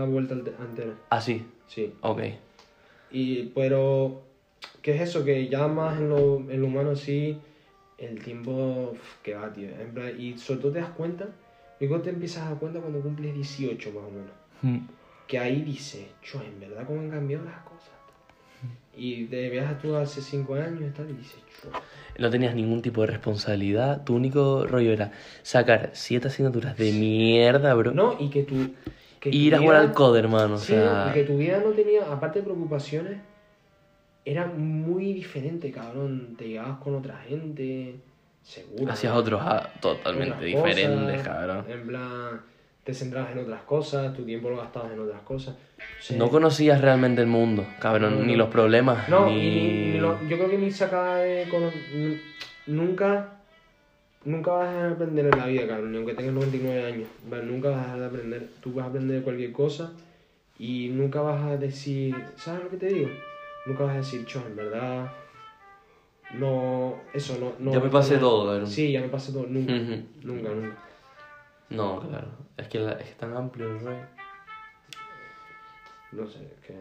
la 0.00 0.04
vuelta 0.06 0.34
ante- 0.34 0.52
entera. 0.58 0.92
Así. 1.10 1.46
Sí. 1.68 1.94
Ok. 2.00 2.22
Y, 3.12 3.44
pero, 3.54 4.22
¿qué 4.82 4.94
es 4.96 5.02
eso? 5.02 5.24
Que 5.24 5.46
ya 5.48 5.68
más 5.68 5.98
en 5.98 6.08
lo, 6.08 6.36
en 6.50 6.60
lo 6.60 6.66
humano 6.66 6.96
sí, 6.96 7.38
el 7.98 8.20
tiempo 8.22 8.94
que 9.22 9.34
va, 9.34 9.52
tío. 9.52 9.68
En 9.78 9.92
plan, 9.94 10.12
y 10.18 10.36
sobre 10.38 10.60
todo 10.60 10.72
te 10.72 10.80
das 10.80 10.90
cuenta, 10.90 11.26
yo 11.80 11.86
creo 11.88 11.98
que 11.98 12.04
te 12.04 12.10
empiezas 12.10 12.44
a 12.44 12.50
dar 12.50 12.58
cuenta 12.58 12.80
cuando 12.80 13.00
cumples 13.00 13.34
18 13.34 13.90
más 13.92 14.04
o 14.04 14.10
menos. 14.10 14.30
Mm. 14.62 14.86
Que 15.26 15.38
ahí 15.38 15.62
dices, 15.62 16.06
cho, 16.22 16.42
en 16.42 16.60
verdad 16.60 16.84
cómo 16.86 17.00
han 17.00 17.10
cambiado 17.10 17.44
las 17.44 17.58
cosas. 17.60 17.90
Y 18.96 19.24
te 19.26 19.48
viajas 19.48 19.80
tú 19.80 19.94
hace 19.96 20.20
5 20.20 20.54
años 20.56 20.82
y 20.82 20.90
tal, 20.90 21.08
y 21.08 21.14
dices, 21.14 21.40
cho. 21.62 21.70
No 22.18 22.28
tenías 22.28 22.54
ningún 22.54 22.82
tipo 22.82 23.00
de 23.00 23.06
responsabilidad. 23.06 24.04
Tu 24.04 24.14
único 24.14 24.66
rollo 24.66 24.92
era 24.92 25.12
sacar 25.42 25.90
siete 25.94 26.28
asignaturas 26.28 26.76
de 26.76 26.92
mierda, 26.92 27.72
bro. 27.74 27.92
No, 27.92 28.16
y 28.18 28.28
que 28.28 28.42
tú... 28.42 28.74
Que 29.20 29.30
y 29.30 29.46
ir 29.46 29.54
a 29.54 29.58
jugar 29.58 29.76
al 29.76 29.92
COD, 29.92 30.16
hermano. 30.16 30.54
O 30.54 30.58
Sí, 30.58 30.72
sea... 30.72 31.08
y 31.10 31.14
que 31.14 31.24
tu 31.24 31.38
vida 31.38 31.62
no 31.64 31.70
tenía, 31.70 32.12
aparte 32.12 32.40
de 32.40 32.44
preocupaciones, 32.46 33.18
era 34.24 34.46
muy 34.46 35.12
diferente, 35.12 35.70
cabrón. 35.70 36.34
Te 36.36 36.48
llevabas 36.48 36.78
con 36.80 36.94
otra 36.94 37.18
gente, 37.18 37.96
seguro. 38.42 38.92
Hacías 38.92 39.14
otros 39.14 39.40
ah, 39.44 39.68
totalmente 39.80 40.44
diferentes, 40.44 41.22
cabrón. 41.22 41.64
En 41.68 41.86
plan, 41.86 42.40
te 42.84 42.94
centrabas 42.94 43.32
en 43.32 43.38
otras 43.38 43.62
cosas, 43.62 44.14
tu 44.16 44.24
tiempo 44.24 44.50
lo 44.50 44.56
gastabas 44.58 44.92
en 44.92 45.00
otras 45.00 45.20
cosas. 45.22 45.54
Sea, 46.00 46.18
No 46.18 46.28
conocías 46.30 46.80
realmente 46.80 47.20
el 47.20 47.26
mundo, 47.28 47.66
cabrón. 47.80 48.20
No, 48.20 48.24
ni 48.26 48.36
los 48.36 48.48
problemas, 48.48 49.08
no, 49.08 49.26
ni... 49.26 49.32
y 49.32 49.90
ni- 49.92 49.98
lo- 50.00 50.20
yo 50.28 50.36
creo 50.36 50.50
que 50.50 50.58
ni 50.58 50.70
se 50.70 50.84
acaba 50.84 51.18
de 51.18 51.46
cono- 51.48 51.70
n- 51.94 52.20
Nunca. 52.66 53.36
Nunca 54.22 54.50
vas 54.52 54.68
a 54.68 54.90
aprender 54.90 55.24
en 55.26 55.38
la 55.38 55.46
vida, 55.46 55.66
cabrón, 55.66 55.92
ni 55.92 55.96
aunque 55.96 56.12
tengas 56.12 56.34
99 56.34 56.84
años. 56.86 57.08
Nunca 57.44 57.70
vas 57.70 57.78
a 57.78 57.82
dejar 57.84 58.00
de 58.00 58.06
aprender. 58.06 58.48
Tú 58.62 58.72
vas 58.74 58.84
a 58.84 58.88
aprender 58.90 59.16
de 59.16 59.22
cualquier 59.22 59.50
cosa 59.52 59.92
y 60.58 60.88
nunca 60.90 61.22
vas 61.22 61.42
a 61.42 61.56
decir. 61.56 62.14
¿Sabes 62.36 62.64
lo 62.64 62.68
que 62.70 62.76
te 62.76 62.86
digo? 62.88 63.08
Nunca 63.64 63.84
vas 63.84 63.94
a 63.94 63.98
decir, 63.98 64.26
cho, 64.26 64.42
en 64.46 64.56
verdad. 64.56 65.10
No. 66.34 66.94
Eso 67.12 67.36
no. 67.38 67.52
no 67.58 67.72
Ya 67.72 67.80
me 67.80 67.88
pasé 67.90 68.14
no- 68.14 68.20
todo, 68.20 68.46
cabrón. 68.50 68.66
Sí, 68.70 68.92
ya 68.92 69.00
me 69.00 69.08
pasé 69.08 69.32
todo. 69.32 69.46
Nunca. 69.46 69.72
Nunca, 70.22 70.48
nunca. 70.50 70.76
No, 71.70 72.00
claro. 72.00 72.28
Es 72.56 72.68
que 72.68 72.78
la- 72.78 72.92
es 72.92 73.16
tan 73.16 73.36
amplio 73.36 73.70
el 73.70 73.80
rollo. 73.80 74.06
No 76.12 76.26
sé, 76.26 76.38
es 76.44 76.66
que. 76.66 76.74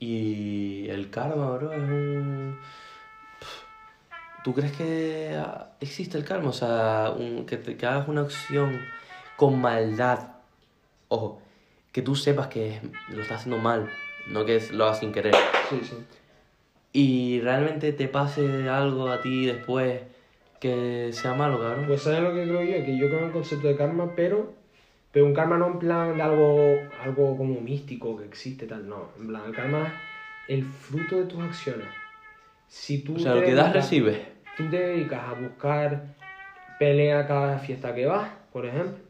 Y 0.00 0.88
el 0.88 1.10
karma, 1.10 1.50
bro, 1.56 1.72
es 1.72 1.78
un... 1.78 2.58
¿Tú 4.42 4.54
crees 4.54 4.72
que 4.76 5.36
ah, 5.38 5.72
existe 5.78 6.18
el 6.18 6.24
karma? 6.24 6.48
O 6.48 6.52
sea, 6.52 7.12
un- 7.16 7.46
que, 7.46 7.58
te, 7.58 7.76
que 7.76 7.86
hagas 7.86 8.08
una 8.08 8.22
acción 8.22 8.80
con 9.36 9.60
maldad. 9.60 10.30
Ojo, 11.08 11.40
que 11.92 12.02
tú 12.02 12.16
sepas 12.16 12.48
que 12.48 12.80
lo 13.10 13.22
estás 13.22 13.40
haciendo 13.40 13.58
mal, 13.62 13.88
no 14.28 14.44
que 14.46 14.60
lo 14.72 14.84
hagas 14.86 14.98
sin 15.00 15.12
querer. 15.12 15.34
Sí, 15.68 15.80
sí. 15.84 15.96
Y 16.92 17.40
realmente 17.40 17.92
te 17.92 18.08
pase 18.08 18.68
algo 18.68 19.08
a 19.08 19.20
ti 19.22 19.46
después 19.46 20.02
que 20.60 21.10
sea 21.12 21.34
malo, 21.34 21.58
cabrón. 21.58 21.86
Pues 21.86 22.02
sabes 22.02 22.20
lo 22.20 22.34
que 22.34 22.44
creo 22.44 22.62
yo, 22.62 22.84
que 22.84 22.96
yo 22.96 23.08
creo 23.08 23.20
en 23.20 23.24
el 23.26 23.32
concepto 23.32 23.66
de 23.66 23.76
karma, 23.76 24.14
pero, 24.14 24.52
pero 25.10 25.26
un 25.26 25.34
karma 25.34 25.56
no 25.56 25.66
en 25.68 25.78
plan 25.78 26.16
de 26.16 26.22
algo, 26.22 26.78
algo 27.02 27.36
como 27.36 27.60
místico 27.60 28.16
que 28.16 28.26
existe 28.26 28.66
tal, 28.66 28.88
no. 28.88 29.08
En 29.18 29.26
plan, 29.26 29.42
el 29.46 29.54
karma 29.54 29.86
es 30.46 30.58
el 30.58 30.64
fruto 30.64 31.16
de 31.16 31.24
tus 31.24 31.40
acciones. 31.40 31.88
Si 32.68 33.02
tú 33.02 33.16
o 33.16 33.18
sea, 33.18 33.34
lo 33.34 33.42
que 33.42 33.54
das, 33.54 33.72
recibes. 33.72 34.18
Tú 34.56 34.68
te 34.68 34.78
dedicas 34.78 35.24
a 35.24 35.32
buscar 35.32 36.14
pelea 36.78 37.26
cada 37.26 37.58
fiesta 37.58 37.94
que 37.94 38.06
vas, 38.06 38.30
por 38.52 38.66
ejemplo. 38.66 39.02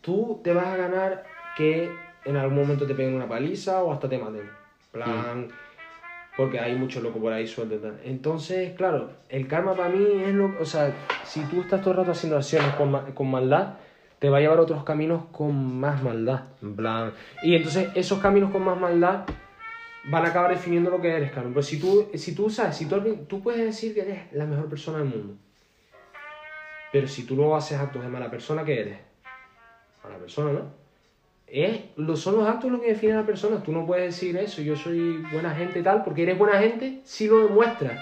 Tú 0.00 0.40
te 0.44 0.52
vas 0.52 0.66
a 0.66 0.76
ganar 0.76 1.24
que 1.56 1.90
en 2.24 2.36
algún 2.36 2.58
momento 2.58 2.86
te 2.86 2.94
peguen 2.94 3.14
una 3.14 3.28
paliza 3.28 3.82
o 3.82 3.92
hasta 3.92 4.08
te 4.08 4.18
maten. 4.18 4.40
En 4.40 4.50
plan, 4.92 5.48
porque 6.36 6.58
hay 6.58 6.74
mucho 6.76 7.00
loco 7.00 7.20
por 7.20 7.32
ahí 7.32 7.46
suelto 7.46 7.76
y 7.76 7.78
tal. 7.78 8.00
Entonces, 8.04 8.72
claro, 8.74 9.10
el 9.28 9.46
karma 9.46 9.74
para 9.76 9.88
mí 9.88 10.04
es 10.24 10.34
lo. 10.34 10.56
O 10.58 10.64
sea, 10.64 10.92
si 11.24 11.44
tú 11.44 11.60
estás 11.62 11.80
todo 11.80 11.92
el 11.92 11.96
rato 11.98 12.10
haciendo 12.12 12.36
acciones 12.36 12.74
con, 12.74 12.90
ma- 12.90 13.04
con 13.14 13.30
maldad, 13.30 13.74
te 14.18 14.28
va 14.28 14.38
a 14.38 14.40
llevar 14.40 14.58
a 14.58 14.62
otros 14.62 14.84
caminos 14.84 15.24
con 15.32 15.78
más 15.78 16.02
maldad. 16.02 16.44
En 16.62 16.74
plan. 16.74 17.12
Y 17.42 17.54
entonces, 17.54 17.90
esos 17.94 18.18
caminos 18.20 18.50
con 18.50 18.64
más 18.64 18.78
maldad 18.78 19.24
van 20.06 20.24
a 20.26 20.28
acabar 20.28 20.50
definiendo 20.50 20.90
lo 20.90 21.00
que 21.00 21.08
eres, 21.14 21.30
cabrón. 21.30 21.52
Pero 21.54 21.62
si 21.62 21.78
tú, 21.78 22.08
si 22.14 22.34
tú 22.34 22.50
sabes, 22.50 22.76
si 22.76 22.86
tú, 22.86 23.00
tú 23.28 23.40
puedes 23.42 23.64
decir 23.64 23.94
que 23.94 24.00
eres 24.02 24.32
la 24.32 24.44
mejor 24.44 24.68
persona 24.68 24.98
del 24.98 25.08
mundo. 25.08 25.34
Pero 26.92 27.08
si 27.08 27.24
tú 27.24 27.36
luego 27.36 27.56
haces 27.56 27.78
actos 27.78 28.02
de 28.02 28.08
mala 28.08 28.30
persona, 28.30 28.64
¿qué 28.64 28.80
eres? 28.80 28.98
Mala 30.02 30.18
persona, 30.18 30.52
¿no? 30.52 30.83
Es, 31.56 31.80
lo, 31.96 32.16
son 32.16 32.34
los 32.36 32.48
actos 32.48 32.68
lo 32.72 32.80
que 32.80 32.88
definen 32.88 33.16
a 33.16 33.20
la 33.20 33.26
persona. 33.26 33.62
Tú 33.62 33.70
no 33.70 33.86
puedes 33.86 34.06
decir 34.06 34.36
eso, 34.36 34.60
yo 34.60 34.74
soy 34.74 35.18
buena 35.32 35.54
gente 35.54 35.78
y 35.78 35.82
tal, 35.84 36.02
porque 36.02 36.24
eres 36.24 36.36
buena 36.36 36.58
gente 36.58 36.98
si 37.04 37.28
lo 37.28 37.46
demuestras. 37.46 37.96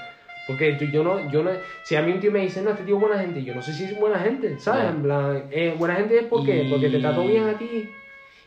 Porque 0.48 0.72
tú- 0.72 0.86
yo 0.86 1.04
no, 1.04 1.30
yo 1.30 1.42
no, 1.44 1.50
si 1.84 1.94
a 1.94 2.00
mí 2.02 2.12
un 2.12 2.20
tío 2.20 2.32
me 2.32 2.40
dice, 2.40 2.62
no, 2.62 2.70
este 2.70 2.84
tío 2.84 2.96
es 2.96 3.00
buena 3.02 3.18
gente, 3.18 3.44
yo 3.44 3.54
no 3.54 3.60
sé 3.60 3.74
si 3.74 3.84
es 3.84 4.00
buena 4.00 4.18
gente, 4.20 4.58
¿sabes? 4.58 4.90
En 4.90 5.02
plan, 5.02 5.44
eh, 5.50 5.74
buena 5.78 5.96
gente 5.96 6.18
es 6.18 6.24
porque, 6.24 6.62
Y- 6.62 6.70
porque 6.70 6.88
te 6.88 6.98
trató 6.98 7.26
bien 7.26 7.44
a 7.44 7.58
ti. 7.58 7.88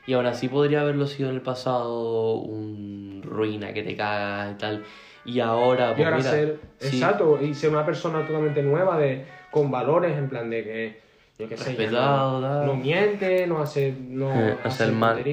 Y 0.08 0.14
aún 0.14 0.26
así 0.26 0.48
podría 0.48 0.82
haberlo 0.82 1.06
sido 1.06 1.30
en 1.30 1.36
el 1.36 1.42
pasado 1.42 2.36
un 2.40 3.22
ruina 3.24 3.74
que 3.74 3.84
te 3.84 3.96
cagas 3.96 4.54
y 4.54 4.58
tal. 4.58 4.84
Y 5.24 5.40
ahora, 5.40 5.88
pues 5.90 5.98
llegar 6.00 6.14
a 6.14 6.18
mira, 6.18 6.30
ser 6.32 6.60
sí, 6.80 6.98
exacto 6.98 7.40
y 7.42 7.54
ser 7.54 7.70
una 7.72 7.86
persona 7.86 8.26
totalmente 8.26 8.62
nueva 8.62 8.98
de 9.00 9.26
con 9.52 9.72
valores 9.72 10.18
en 10.18 10.30
plan 10.30 10.50
de 10.50 10.64
que 10.64 11.05
yo 11.38 11.50
qué 11.50 11.58
sé 11.58 11.88
no, 11.92 12.40
no 12.66 12.76
miente 12.76 13.48
no 13.48 13.60
hace 13.62 13.94
no 14.00 14.30
Eh, 14.32 14.58
hace 14.64 14.68
hacer 14.84 14.92
mal. 14.94 15.24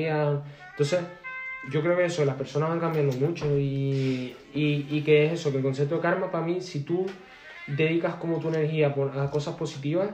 entonces 0.70 1.00
yo 1.70 1.80
creo 1.80 1.96
que 1.96 2.06
eso 2.06 2.24
las 2.24 2.34
personas 2.34 2.70
van 2.70 2.80
cambiando 2.80 3.12
mucho 3.16 3.46
y, 3.56 4.34
y, 4.52 4.86
y 4.90 5.02
que 5.02 5.26
es 5.26 5.32
eso 5.34 5.50
que 5.52 5.58
el 5.58 5.62
concepto 5.62 5.96
de 5.96 6.00
karma 6.00 6.30
para 6.30 6.44
mí 6.44 6.60
si 6.60 6.80
tú 6.84 7.06
dedicas 7.68 8.14
como 8.16 8.38
tu 8.38 8.48
energía 8.48 8.88
a 9.16 9.30
cosas 9.30 9.54
positivas 9.54 10.10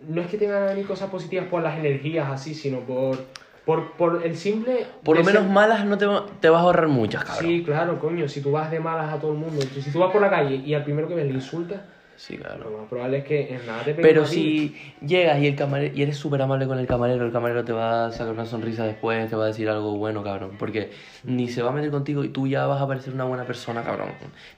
no 0.00 0.20
es 0.20 0.28
que 0.28 0.38
tengan 0.38 0.76
ni 0.76 0.84
cosas 0.84 1.10
positivas 1.10 1.46
por 1.46 1.62
las 1.62 1.76
energías 1.78 2.30
así 2.30 2.54
sino 2.54 2.80
por 2.80 3.18
por, 3.64 3.92
por 3.92 4.24
el 4.24 4.36
simple 4.36 4.86
por 5.02 5.16
lo 5.16 5.24
menos 5.24 5.42
ser- 5.42 5.50
malas 5.52 5.84
no 5.84 5.98
te, 5.98 6.06
va- 6.06 6.24
te 6.40 6.48
vas 6.48 6.60
a 6.60 6.62
ahorrar 6.62 6.88
muchas, 6.88 7.22
cabrón. 7.24 7.44
Sí, 7.44 7.62
claro, 7.64 7.98
coño. 7.98 8.26
Si 8.28 8.40
tú 8.40 8.50
vas 8.52 8.70
de 8.70 8.80
malas 8.80 9.12
a 9.12 9.18
todo 9.18 9.32
el 9.32 9.38
mundo, 9.38 9.60
si 9.60 9.90
tú 9.90 9.98
vas 9.98 10.10
por 10.10 10.22
la 10.22 10.30
calle 10.30 10.56
y 10.56 10.72
al 10.72 10.84
primero 10.84 11.06
que 11.06 11.14
ves 11.14 11.26
le 11.26 11.32
insultas, 11.34 11.82
Sí, 12.18 12.36
claro. 12.36 12.68
lo 12.68 12.78
más 12.78 12.88
probable 12.88 13.18
es 13.18 13.24
que 13.24 13.54
en 13.54 13.64
nada 13.64 13.84
te 13.84 13.94
Pero 13.94 14.26
si 14.26 14.74
llegas 15.00 15.38
y 15.40 15.46
el 15.46 15.54
camarero 15.54 15.94
y 15.96 16.02
eres 16.02 16.16
súper 16.16 16.42
amable 16.42 16.66
con 16.66 16.76
el 16.80 16.86
camarero, 16.88 17.24
el 17.24 17.30
camarero 17.30 17.64
te 17.64 17.72
va 17.72 18.06
a 18.06 18.10
sacar 18.12 18.32
una 18.32 18.44
sonrisa 18.44 18.84
después, 18.84 19.30
te 19.30 19.36
va 19.36 19.44
a 19.44 19.46
decir 19.46 19.68
algo 19.68 19.96
bueno, 19.96 20.24
cabrón. 20.24 20.56
Porque 20.58 20.90
ni 21.22 21.48
se 21.48 21.62
va 21.62 21.70
a 21.70 21.72
meter 21.72 21.92
contigo 21.92 22.24
y 22.24 22.30
tú 22.30 22.48
ya 22.48 22.66
vas 22.66 22.82
a 22.82 22.88
parecer 22.88 23.14
una 23.14 23.24
buena 23.24 23.44
persona, 23.44 23.84
cabrón. 23.84 24.08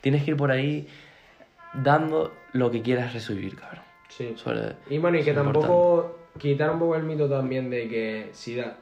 Tienes 0.01 0.25
que 0.25 0.31
ir 0.31 0.37
por 0.39 0.51
ahí 0.51 0.89
dando 1.75 2.33
lo 2.53 2.71
que 2.71 2.81
quieras 2.83 3.13
recibir, 3.13 3.57
cabrón. 3.57 3.85
Sí. 4.09 4.33
Sobre- 4.37 4.77
Y 4.89 4.97
bueno, 4.97 5.19
y 5.19 5.23
que 5.23 5.33
tampoco 5.35 6.19
quitar 6.39 6.71
un 6.71 6.79
poco 6.79 6.97
el 6.97 7.03
mito 7.03 7.29
también 7.29 7.69
de 7.69 7.89
que 7.89 8.29
si 8.33 8.57
da. 8.57 8.79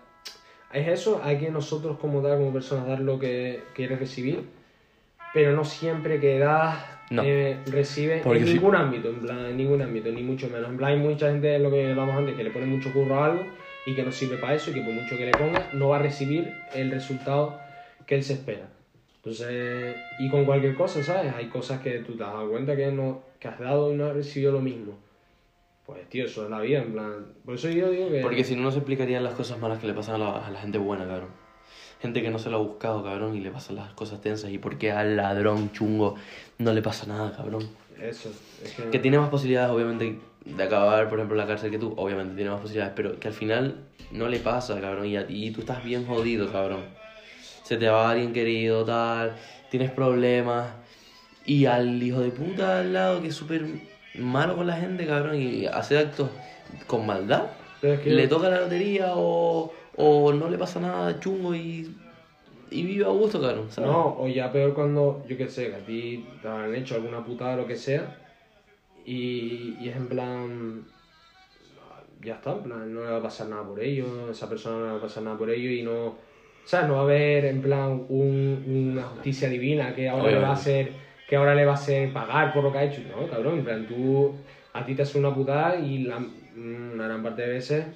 Es 0.73 0.87
eso, 0.87 1.21
hay 1.25 1.39
que 1.39 1.51
nosotros 1.51 1.99
como 1.99 2.21
tal, 2.23 2.39
como 2.39 2.53
personas, 2.53 2.87
dar 2.87 3.01
lo 3.01 3.19
que 3.19 3.63
quieres 3.75 3.99
recibir, 3.99 4.45
pero 5.33 5.53
no 5.53 5.65
siempre 5.65 6.21
que 6.21 6.39
das, 6.39 6.85
No. 7.11 7.23
eh, 7.25 7.61
Porque 7.65 8.39
en 8.41 8.47
si- 8.47 8.55
ningún 8.55 8.75
ámbito, 8.75 9.09
en 9.09 9.21
plan, 9.21 9.47
en 9.47 9.57
ningún 9.57 9.81
ámbito, 9.81 10.11
ni 10.11 10.23
mucho 10.23 10.49
menos. 10.51 10.69
En 10.69 10.77
plan, 10.77 10.93
hay 10.93 10.99
mucha 10.99 11.31
gente, 11.31 11.55
en 11.55 11.63
lo 11.63 11.71
que 11.71 11.91
hablamos 11.91 12.17
antes, 12.17 12.37
que 12.37 12.45
le 12.45 12.51
pone 12.51 12.67
mucho 12.67 12.93
curro 12.93 13.21
a 13.23 13.27
algo 13.27 13.47
y 13.87 13.95
que 13.95 14.03
no 14.03 14.13
sirve 14.13 14.37
para 14.37 14.55
eso 14.55 14.71
y 14.71 14.75
que 14.75 14.81
por 14.83 14.93
mucho 14.93 15.17
que 15.17 15.25
le 15.25 15.33
ponga, 15.33 15.71
no 15.73 15.89
va 15.89 15.97
a 15.97 16.03
recibir 16.03 16.53
el 16.75 16.91
resultado 16.91 17.61
que 18.07 18.15
él 18.17 18.23
se 18.23 18.35
espera. 18.35 18.69
Entonces, 19.17 19.97
y 20.19 20.29
con 20.29 20.45
cualquier 20.45 20.75
cosa, 20.75 21.03
¿sabes? 21.03 21.33
Hay 21.35 21.47
cosas 21.49 21.81
que 21.81 21.99
tú 22.01 22.17
te 22.17 22.25
has 22.25 22.33
dado 22.33 22.51
cuenta 22.51 22.77
que, 22.77 22.91
no, 22.93 23.23
que 23.41 23.49
has 23.49 23.59
dado 23.59 23.93
y 23.93 23.97
no 23.97 24.07
has 24.07 24.15
recibido 24.15 24.53
lo 24.53 24.61
mismo. 24.61 24.93
Pues, 25.87 26.07
tío, 26.11 26.27
eso 26.27 26.45
es 26.45 26.51
la 26.51 26.61
vida, 26.61 26.81
en 26.83 26.93
plan. 26.93 27.27
Por 27.45 27.55
eso 27.55 27.71
yo 27.71 27.91
digo 27.91 28.11
que. 28.11 28.21
Porque 28.21 28.45
si 28.45 28.55
no, 28.55 28.63
no 28.63 28.71
se 28.71 28.79
explicarían 28.79 29.25
las 29.25 29.33
cosas 29.35 29.59
malas 29.59 29.79
que 29.79 29.87
le 29.87 29.95
pasan 29.95 30.17
a 30.17 30.19
la, 30.19 30.47
a 30.47 30.51
la 30.51 30.61
gente 30.61 30.77
buena, 30.79 31.07
cabrón. 31.07 31.31
Gente 32.01 32.23
que 32.23 32.31
no 32.31 32.39
se 32.39 32.49
lo 32.51 32.57
ha 32.59 32.61
buscado, 32.61 33.03
cabrón, 33.03 33.37
y 33.37 33.41
le 33.41 33.51
pasan 33.51 33.77
las 33.77 33.93
cosas 33.93 34.21
tensas. 34.21 34.51
¿Y 34.51 34.59
por 34.59 34.79
qué 34.79 34.93
al 34.93 35.17
ladrón 35.17 35.73
chungo 35.73 36.15
no 36.59 36.73
le 36.73 36.81
pasa 36.83 37.07
nada, 37.07 37.35
cabrón? 37.37 37.69
Eso. 38.01 38.31
Es 38.65 38.73
que... 38.75 38.91
Que 38.91 38.99
tiene 39.01 39.19
más 39.19 39.31
posibilidades, 39.31 39.71
obviamente, 39.73 40.19
de 40.45 40.63
acabar, 40.63 41.09
por 41.09 41.19
ejemplo, 41.19 41.35
en 41.35 41.41
la 41.41 41.47
cárcel 41.47 41.71
que 41.73 41.79
tú. 41.79 41.95
Obviamente 41.97 42.37
tiene 42.37 42.51
más 42.51 42.61
posibilidades, 42.61 42.93
pero 42.95 43.19
que 43.19 43.27
al 43.29 43.35
final 43.35 43.77
no 44.13 44.29
le 44.29 44.39
pasa, 44.39 44.81
cabrón. 44.81 45.07
Y, 45.07 45.17
a 45.17 45.27
ti 45.27 45.51
tú 45.51 45.61
estás 45.61 45.83
bien 45.83 46.07
jodido, 46.07 46.51
cabrón. 46.53 46.85
Se 47.65 47.77
te 47.77 47.89
va 47.89 48.11
alguien 48.11 48.33
querido, 48.33 48.85
tal. 48.85 49.35
Tienes 49.71 49.91
problemas. 49.91 50.69
Y 51.45 51.67
al 51.67 52.01
hijo 52.03 52.21
de 52.21 52.31
puta 52.31 52.81
al 52.81 52.93
lado, 52.93 53.21
que 53.21 53.29
es 53.29 53.35
súper 53.35 53.65
malo 54.15 54.55
con 54.57 54.67
la 54.67 54.77
gente, 54.77 55.07
cabrón, 55.07 55.41
y 55.41 55.67
hace 55.67 55.99
actos 55.99 56.31
con 56.87 57.07
maldad. 57.07 57.47
Pero 57.81 57.95
es 57.95 58.01
que- 58.01 58.11
Le 58.11 58.29
toca 58.29 58.49
la 58.49 58.61
lotería 58.61 59.13
o, 59.17 59.73
o 59.99 60.33
no 60.33 60.49
le 60.49 60.57
pasa 60.59 60.79
nada 60.81 61.19
chungo 61.21 61.55
y, 61.55 61.95
y 62.71 62.83
vive 62.85 63.05
a 63.05 63.09
gusto, 63.09 63.41
cabrón. 63.41 63.67
¿sabes? 63.71 63.91
No, 63.91 64.17
o 64.21 64.29
ya 64.29 64.51
peor 64.53 64.73
cuando, 64.75 65.25
yo 65.29 65.37
qué 65.37 65.49
sé, 65.49 65.71
que 65.71 65.77
a 65.77 65.85
ti 65.85 66.25
te 66.41 66.49
han 66.49 66.75
hecho 66.75 66.95
alguna 66.95 67.25
putada 67.25 67.55
o 67.55 67.57
lo 67.59 67.67
que 67.67 67.77
sea, 67.77 68.17
y, 69.05 69.77
y 69.81 69.89
es 69.89 69.97
en 69.97 70.09
plan. 70.09 70.85
Ya 72.21 72.35
está, 72.35 72.53
en 72.53 72.63
plan, 72.65 72.93
no 72.95 73.05
le 73.05 73.11
va 73.11 73.19
a 73.19 73.23
pasar 73.23 73.49
nada 73.49 73.63
por 73.63 73.81
ello, 73.81 74.31
esa 74.31 74.49
persona 74.49 74.77
no 74.79 74.85
le 74.87 74.91
va 74.93 74.99
a 74.99 75.03
pasar 75.03 75.23
nada 75.23 75.39
por 75.39 75.51
ello 75.51 75.71
y 75.71 75.83
no. 75.83 76.17
¿Sabes? 76.65 76.89
No 76.89 76.95
va 76.95 77.01
a 77.01 77.05
haber 77.05 77.45
en 77.47 77.63
plan 77.63 78.05
un- 78.09 78.91
una 78.93 79.03
justicia 79.05 79.49
divina 79.49 79.95
que 79.95 80.09
ahora 80.09 80.31
le 80.33 80.39
va 80.41 80.49
a 80.49 80.53
hacer. 80.53 80.93
que 81.29 81.37
ahora 81.37 81.55
le 81.55 81.65
va 81.67 81.73
a 81.73 81.75
hacer 81.75 82.13
pagar 82.13 82.53
por 82.55 82.65
lo 82.65 82.73
que 82.73 82.79
ha 82.79 82.85
hecho. 82.85 83.03
No, 83.09 83.27
cabrón, 83.29 83.59
en 83.59 83.65
plan, 83.65 83.87
tú. 83.87 84.35
a 84.73 84.85
ti 84.85 84.95
te 84.95 85.03
hace 85.03 85.19
una 85.19 85.35
putada 85.35 85.77
y 85.77 85.99
la, 86.05 86.19
una 86.57 87.05
gran 87.05 87.23
parte 87.23 87.43
de 87.43 87.49
veces. 87.49 87.87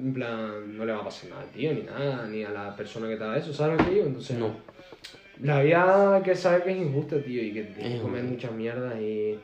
En 0.00 0.12
plan, 0.14 0.76
no 0.76 0.84
le 0.84 0.92
va 0.92 1.00
a 1.00 1.04
pasar 1.04 1.30
nada 1.30 1.42
al 1.42 1.48
tío, 1.50 1.72
ni 1.72 1.82
nada, 1.82 2.26
ni 2.26 2.42
a 2.44 2.50
la 2.50 2.74
persona 2.76 3.08
que 3.08 3.16
te 3.16 3.24
da 3.24 3.36
eso, 3.36 3.52
¿sabes 3.52 3.78
lo 3.78 3.84
que 3.84 3.90
digo? 3.94 4.06
Entonces, 4.06 4.36
No. 4.38 4.56
la 5.42 5.62
vida 5.62 6.20
que 6.24 6.34
saber 6.34 6.64
que 6.64 6.70
es 6.72 6.78
injusta, 6.78 7.16
tío, 7.22 7.42
y 7.42 7.52
que 7.52 7.62
tienes 7.64 7.94
que 7.96 8.00
comer 8.02 8.24
muchas 8.24 8.52
mierdas 8.52 9.00
y 9.00 9.38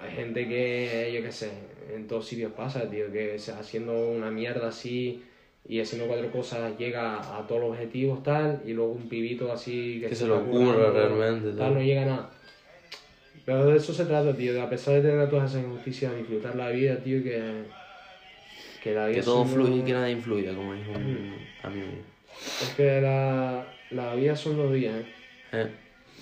hay 0.00 0.10
gente 0.14 0.46
que, 0.46 1.10
yo 1.14 1.22
qué 1.22 1.32
sé, 1.32 1.50
en 1.94 2.06
todos 2.06 2.26
sitios 2.26 2.52
pasa, 2.52 2.88
tío, 2.90 3.10
que 3.12 3.36
haciendo 3.58 4.10
una 4.10 4.30
mierda 4.30 4.68
así 4.68 5.22
y 5.68 5.80
haciendo 5.80 6.06
cuatro 6.06 6.30
cosas 6.30 6.76
llega 6.78 7.16
a 7.38 7.46
todos 7.46 7.60
los 7.62 7.70
objetivos 7.70 8.22
tal 8.22 8.62
y 8.66 8.72
luego 8.72 8.92
un 8.92 9.08
pibito 9.08 9.50
así 9.52 10.00
que, 10.00 10.08
Que 10.08 10.14
se 10.14 10.26
lo 10.26 10.44
currando, 10.44 10.92
realmente, 10.92 11.48
tal, 11.48 11.58
tal. 11.58 11.74
no 11.74 11.80
llega 11.80 12.02
a 12.02 12.06
nada. 12.06 12.30
Pero 13.44 13.66
de 13.66 13.76
eso 13.76 13.92
se 13.94 14.04
trata, 14.04 14.34
tío, 14.36 14.52
de 14.52 14.60
a 14.60 14.68
pesar 14.68 14.94
de 14.94 15.02
tener 15.08 15.30
todas 15.30 15.50
esas 15.50 15.64
injusticias, 15.64 16.14
disfrutar 16.16 16.56
la 16.56 16.70
vida, 16.70 16.98
tío, 16.98 17.22
que, 17.22 17.62
que 18.86 18.94
la 18.94 19.06
vida 19.06 19.16
Que 19.18 19.22
todo 19.24 19.44
fluya 19.44 19.76
y 19.76 19.82
que 19.82 19.92
nada 19.92 20.10
influya, 20.10 20.54
como 20.54 20.72
dijo 20.74 20.90
un 20.92 21.34
amigo 21.62 21.86
mío. 21.86 22.02
Es 22.62 22.74
que 22.76 23.00
la, 23.00 23.66
la 23.90 24.14
vida 24.14 24.36
son 24.36 24.56
los 24.58 24.72
días, 24.72 24.94
¿eh? 25.52 25.70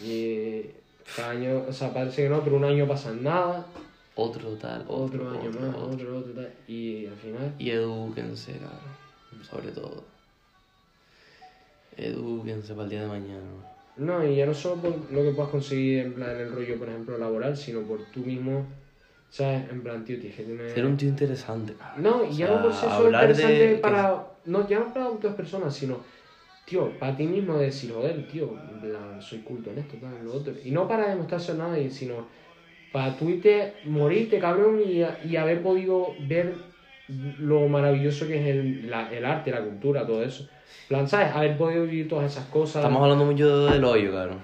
Eh, 0.02 0.70
Y 1.06 1.14
cada 1.16 1.30
año, 1.32 1.64
o 1.68 1.72
sea, 1.72 1.92
parece 1.92 2.22
que 2.22 2.28
no, 2.28 2.42
pero 2.42 2.56
un 2.56 2.64
año 2.64 2.86
pasa 2.88 3.12
nada, 3.12 3.66
Otro 4.14 4.50
tal, 4.56 4.82
otro, 4.88 5.26
otro, 5.26 5.30
año 5.30 5.48
otro, 5.50 5.60
más, 5.60 5.74
otro. 5.76 5.88
otro, 5.94 6.18
otro, 6.18 6.32
tal. 6.34 6.52
Y 6.68 7.06
al 7.06 7.16
final, 7.16 7.54
Y 7.58 7.70
edúquense, 7.70 8.52
cabrón. 8.52 9.44
Sobre 9.50 9.72
todo. 9.72 10.04
Edúquense 11.96 12.72
para 12.72 12.84
el 12.84 12.90
día 12.90 13.02
de 13.02 13.08
mañana. 13.08 13.40
no, 13.96 14.26
y 14.26 14.36
ya 14.36 14.46
no 14.46 14.54
solo 14.54 14.76
por 14.82 15.12
lo 15.12 15.22
que 15.22 15.30
puedas 15.32 15.50
conseguir 15.50 15.98
en 16.00 16.14
plan 16.14 16.30
en 16.30 16.38
el 16.46 16.52
rollo, 16.52 16.78
por 16.78 16.88
ejemplo, 16.88 17.18
laboral, 17.18 17.56
sino 17.56 17.82
por 17.82 18.00
tú 18.12 18.20
mismo, 18.20 18.66
¿sabes? 19.34 19.70
En 19.70 19.82
plan, 19.82 20.04
tío, 20.04 20.18
tienes 20.18 20.36
que 20.36 20.44
tener. 20.44 20.70
Ser 20.70 20.86
un 20.86 20.96
tío 20.96 21.08
interesante. 21.08 21.74
No, 21.96 22.24
y 22.24 22.36
ya 22.36 22.46
sea, 22.46 22.56
no 22.56 22.62
por 22.62 22.72
ser 22.72 22.90
solo 22.90 23.04
de 23.18 23.24
interesante 23.24 23.76
para. 23.82 24.26
No, 24.46 24.68
ya 24.68 24.78
no 24.80 24.92
para 24.92 25.08
otras 25.08 25.34
personas, 25.34 25.74
sino. 25.74 25.98
Tío, 26.64 26.98
para 26.98 27.14
ti 27.14 27.26
mismo 27.26 27.58
decir, 27.58 27.92
joder, 27.92 28.26
tío, 28.26 28.56
en 28.70 28.80
plan, 28.80 29.20
soy 29.20 29.40
culto 29.40 29.70
en 29.70 29.78
esto, 29.78 29.96
tal, 29.98 30.16
en 30.16 30.24
lo 30.24 30.32
otro. 30.34 30.54
Y 30.64 30.70
no 30.70 30.88
para 30.88 31.08
demostrárselo 31.10 31.62
a 31.64 31.68
nadie, 31.68 31.90
sino 31.90 32.26
para 32.90 33.14
tú 33.16 33.28
irte, 33.28 33.74
morirte, 33.84 34.38
cabrón, 34.38 34.80
y, 34.80 35.02
y 35.28 35.36
haber 35.36 35.62
podido 35.62 36.16
ver 36.20 36.54
lo 37.38 37.68
maravilloso 37.68 38.26
que 38.26 38.40
es 38.40 38.46
el, 38.46 38.88
la- 38.88 39.12
el 39.12 39.26
arte, 39.26 39.50
la 39.50 39.62
cultura, 39.62 40.06
todo 40.06 40.22
eso. 40.22 40.48
Plan, 40.88 41.06
¿sabes? 41.06 41.32
Haber 41.34 41.58
podido 41.58 41.84
vivir 41.84 42.08
todas 42.08 42.32
esas 42.32 42.46
cosas. 42.46 42.76
Estamos 42.76 43.02
hablando 43.02 43.26
mucho 43.26 43.66
del 43.66 43.84
hoyo, 43.84 44.12
cabrón. 44.12 44.38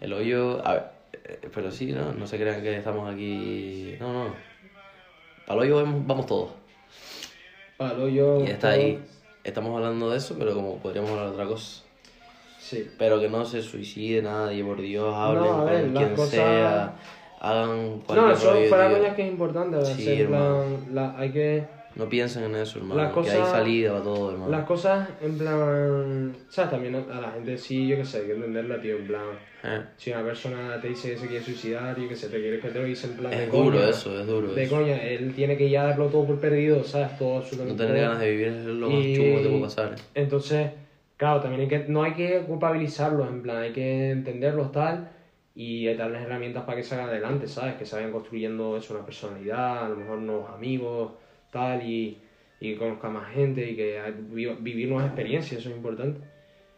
El 0.00 0.12
hoyo. 0.14 0.66
A 0.66 0.72
ver, 0.74 0.82
pero 1.54 1.70
sí, 1.70 1.92
¿no? 1.92 2.12
No 2.12 2.26
se 2.26 2.38
crean 2.38 2.62
que 2.62 2.76
estamos 2.76 3.12
aquí. 3.12 3.96
No, 4.00 4.12
no. 4.12 4.34
Para 5.46 5.62
el 5.64 5.72
hoyo 5.72 5.76
vamos, 5.84 6.06
vamos 6.06 6.26
todos. 6.26 6.50
Para 7.76 7.94
lo 7.94 8.08
yo. 8.08 8.40
Y 8.44 8.48
está 8.50 8.70
ahí. 8.70 9.02
Estamos 9.42 9.74
hablando 9.76 10.10
de 10.10 10.18
eso, 10.18 10.36
pero 10.38 10.54
como 10.54 10.76
podríamos 10.78 11.10
hablar 11.10 11.26
de 11.26 11.32
otra 11.32 11.46
cosa. 11.46 11.82
Sí. 12.58 12.88
Pero 12.98 13.18
que 13.18 13.28
no 13.28 13.44
se 13.44 13.62
suicide 13.62 14.22
nadie, 14.22 14.62
por 14.62 14.80
Dios, 14.80 15.12
hablen 15.14 15.42
No, 15.44 15.64
ver, 15.64 15.84
con 15.86 15.94
quien 15.94 16.10
cosas- 16.14 16.30
sea, 16.30 16.94
hagan 17.40 17.96
No, 17.96 18.02
cualquier 18.04 18.32
eso 18.36 18.52
rollo, 18.52 18.68
fuera 18.68 18.88
tío. 18.88 18.98
coña 18.98 19.16
que 19.16 19.22
es 19.22 19.28
importante, 19.32 19.84
Sí, 19.86 20.24
plan, 20.28 20.86
la- 20.92 21.18
hay 21.18 21.30
que. 21.32 21.64
No 21.96 22.08
piensen 22.08 22.44
en 22.44 22.54
eso, 22.54 22.78
hermano, 22.78 23.02
Las 23.02 23.12
que 23.12 23.30
hay 23.30 23.44
salida 23.44 23.90
para 23.92 24.04
todo, 24.04 24.30
hermano. 24.30 24.50
Las 24.50 24.64
cosas, 24.64 25.08
en 25.20 25.36
plan. 25.38 26.32
¿Sabes? 26.48 26.70
También 26.70 26.94
a 26.94 27.20
la 27.20 27.32
gente 27.32 27.58
sí, 27.58 27.88
yo 27.88 27.96
qué 27.96 28.04
sé, 28.04 28.18
hay 28.20 28.26
que 28.26 28.32
entenderla, 28.34 28.80
tío. 28.80 28.96
En 28.96 29.06
plan, 29.06 29.24
Eh, 29.64 29.82
si 29.96 30.10
una 30.10 30.22
persona 30.22 30.80
te 30.80 30.88
dice 30.88 31.10
que 31.12 31.18
se 31.18 31.26
quiere 31.26 31.44
suicidar, 31.44 31.98
yo 31.98 32.08
qué 32.08 32.16
sé, 32.16 32.28
te 32.28 32.40
quieres 32.40 32.62
que 32.62 32.68
te 32.68 32.78
lo 32.78 32.84
dice 32.86 33.08
en 33.08 33.14
plan 33.14 33.30
de 33.30 33.44
Es 33.44 33.52
duro 33.52 33.76
coña. 33.78 33.88
eso, 33.90 34.18
es 34.20 34.26
duro 34.26 34.54
De 34.54 34.62
eso. 34.62 34.76
coña, 34.76 34.96
él 35.02 35.34
tiene 35.34 35.56
que 35.58 35.68
ya 35.68 35.82
darlo 35.84 36.06
todo 36.06 36.26
por 36.26 36.38
perdido, 36.38 36.82
¿sabes? 36.84 37.18
Todo 37.18 37.32
No 37.34 37.38
absolutamente. 37.38 37.82
tener 37.82 37.96
todo. 37.98 38.06
ganas 38.06 38.20
de 38.20 38.30
vivir 38.30 38.46
es 38.48 38.64
lo 38.64 38.88
más 38.90 39.04
Y- 39.04 39.16
chungo 39.16 39.36
que 39.36 39.42
te 39.42 39.48
puede 39.48 39.62
pasar. 39.62 39.92
eh. 39.92 40.02
Entonces, 40.14 40.70
claro, 41.18 41.40
también 41.40 41.62
hay 41.62 41.68
que, 41.68 41.78
no 41.88 42.02
hay 42.04 42.12
que 42.14 42.40
culpabilizarlos, 42.46 43.28
en 43.28 43.42
plan, 43.42 43.56
hay 43.58 43.72
que 43.72 44.10
entenderlos 44.12 44.72
tal 44.72 45.10
y 45.54 45.92
darles 45.94 46.22
herramientas 46.22 46.62
para 46.64 46.76
que 46.78 46.84
salgan 46.84 47.08
adelante, 47.10 47.46
¿sabes? 47.48 47.74
Que 47.74 47.84
se 47.84 47.96
vayan 47.96 48.12
construyendo 48.12 48.76
eso, 48.78 48.94
una 48.94 49.04
personalidad, 49.04 49.84
a 49.84 49.88
lo 49.90 49.96
mejor 49.96 50.18
nuevos 50.18 50.48
amigos, 50.50 51.12
tal, 51.50 51.82
y, 51.82 52.18
y 52.60 52.74
conozcan 52.76 53.12
más 53.14 53.32
gente 53.32 53.70
y 53.70 53.76
que 53.76 54.00
vivir 54.60 54.88
nuevas 54.88 55.06
experiencias, 55.06 55.60
eso 55.60 55.70
es 55.70 55.76
importante. 55.76 56.20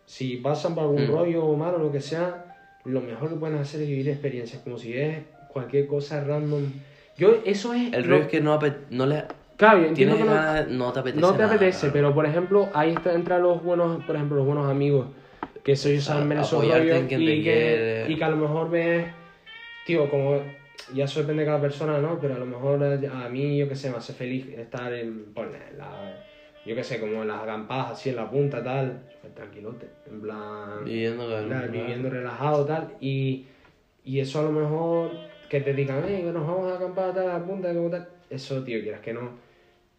Si 0.06 0.36
pasan 0.38 0.74
por 0.74 0.84
algún 0.84 1.04
Mm. 1.06 1.10
rollo 1.10 1.52
malo 1.56 1.76
o 1.76 1.80
lo 1.80 1.92
que 1.92 2.00
sea, 2.00 2.56
lo 2.84 3.00
mejor 3.00 3.28
que 3.30 3.36
pueden 3.36 3.58
hacer 3.58 3.82
es 3.82 3.88
vivir 3.88 4.08
experiencias, 4.08 4.62
como 4.62 4.76
si 4.78 4.92
es 4.96 5.18
cualquier 5.48 5.86
cosa 5.86 6.22
random. 6.24 6.64
Yo, 7.16 7.36
eso 7.44 7.74
es... 7.74 7.92
El 7.92 8.02
lo- 8.02 8.08
rollo 8.08 8.22
es 8.22 8.28
que 8.28 8.40
no, 8.40 8.58
no 8.90 9.06
le... 9.06 9.24
Claro, 9.56 9.86
yo 9.86 9.92
Tienes 9.92 10.16
que 10.16 10.24
no- 10.24 10.64
no 10.66 10.92
te 10.92 11.00
apetece 11.00 11.20
no 11.20 11.32
te 11.32 11.38
nada, 11.38 11.54
apetece, 11.54 11.78
cabrón. 11.86 11.92
pero 11.92 12.14
por 12.14 12.26
ejemplo, 12.26 12.70
ahí 12.74 12.90
está 12.90 13.14
entra 13.14 13.38
los 13.38 13.62
buenos, 13.62 14.02
por 14.04 14.16
ejemplo, 14.16 14.38
los 14.38 14.46
buenos 14.46 14.68
amigos, 14.68 15.06
que 15.62 15.72
ellos 15.72 15.80
sea, 15.80 16.00
saben 16.00 16.28
ver 16.28 16.38
esos 16.38 16.64
rollos 16.66 17.04
y 17.04 17.06
que, 17.42 18.06
y 18.08 18.16
que 18.16 18.24
a 18.24 18.28
lo 18.30 18.36
mejor 18.38 18.70
ves, 18.70 19.06
tío, 19.84 20.08
como 20.10 20.40
ya 20.94 21.04
eso 21.04 21.20
depende 21.20 21.42
de 21.42 21.46
cada 21.46 21.60
persona, 21.60 21.98
¿no? 21.98 22.18
Pero 22.20 22.34
a 22.34 22.38
lo 22.38 22.46
mejor 22.46 22.82
a 22.84 23.28
mí, 23.28 23.56
yo 23.58 23.68
qué 23.68 23.76
sé, 23.76 23.90
me 23.90 23.96
hace 23.96 24.12
feliz 24.12 24.46
estar 24.48 24.92
en, 24.92 25.32
ponle, 25.32 25.58
la, 25.76 26.14
yo 26.64 26.74
qué 26.74 26.84
sé, 26.84 27.00
como 27.00 27.22
en 27.22 27.28
las 27.28 27.42
acampadas, 27.42 27.92
así 27.92 28.10
en 28.10 28.16
la 28.16 28.30
punta, 28.30 28.62
tal, 28.62 29.02
tranquilote, 29.34 29.88
en 30.10 30.20
plan, 30.20 30.84
Viviendo, 30.84 31.28
cabrón. 31.28 31.48
la- 31.50 31.66
viviendo 31.66 32.10
relajado, 32.10 32.64
tal, 32.64 32.94
y, 33.00 33.46
y 34.04 34.20
eso 34.20 34.40
a 34.40 34.42
lo 34.44 34.52
mejor 34.52 35.10
que 35.48 35.60
te 35.60 35.74
digan, 35.74 36.04
eh, 36.08 36.22
que 36.24 36.32
nos 36.32 36.46
vamos 36.46 36.70
a 36.72 36.76
acampar 36.76 37.12
tal, 37.14 37.30
a 37.30 37.38
la 37.38 37.44
punta, 37.44 37.72
como 37.74 37.90
tal, 37.90 38.08
eso, 38.30 38.62
tío, 38.64 38.80
quieras 38.82 39.00
que 39.00 39.12
no, 39.12 39.30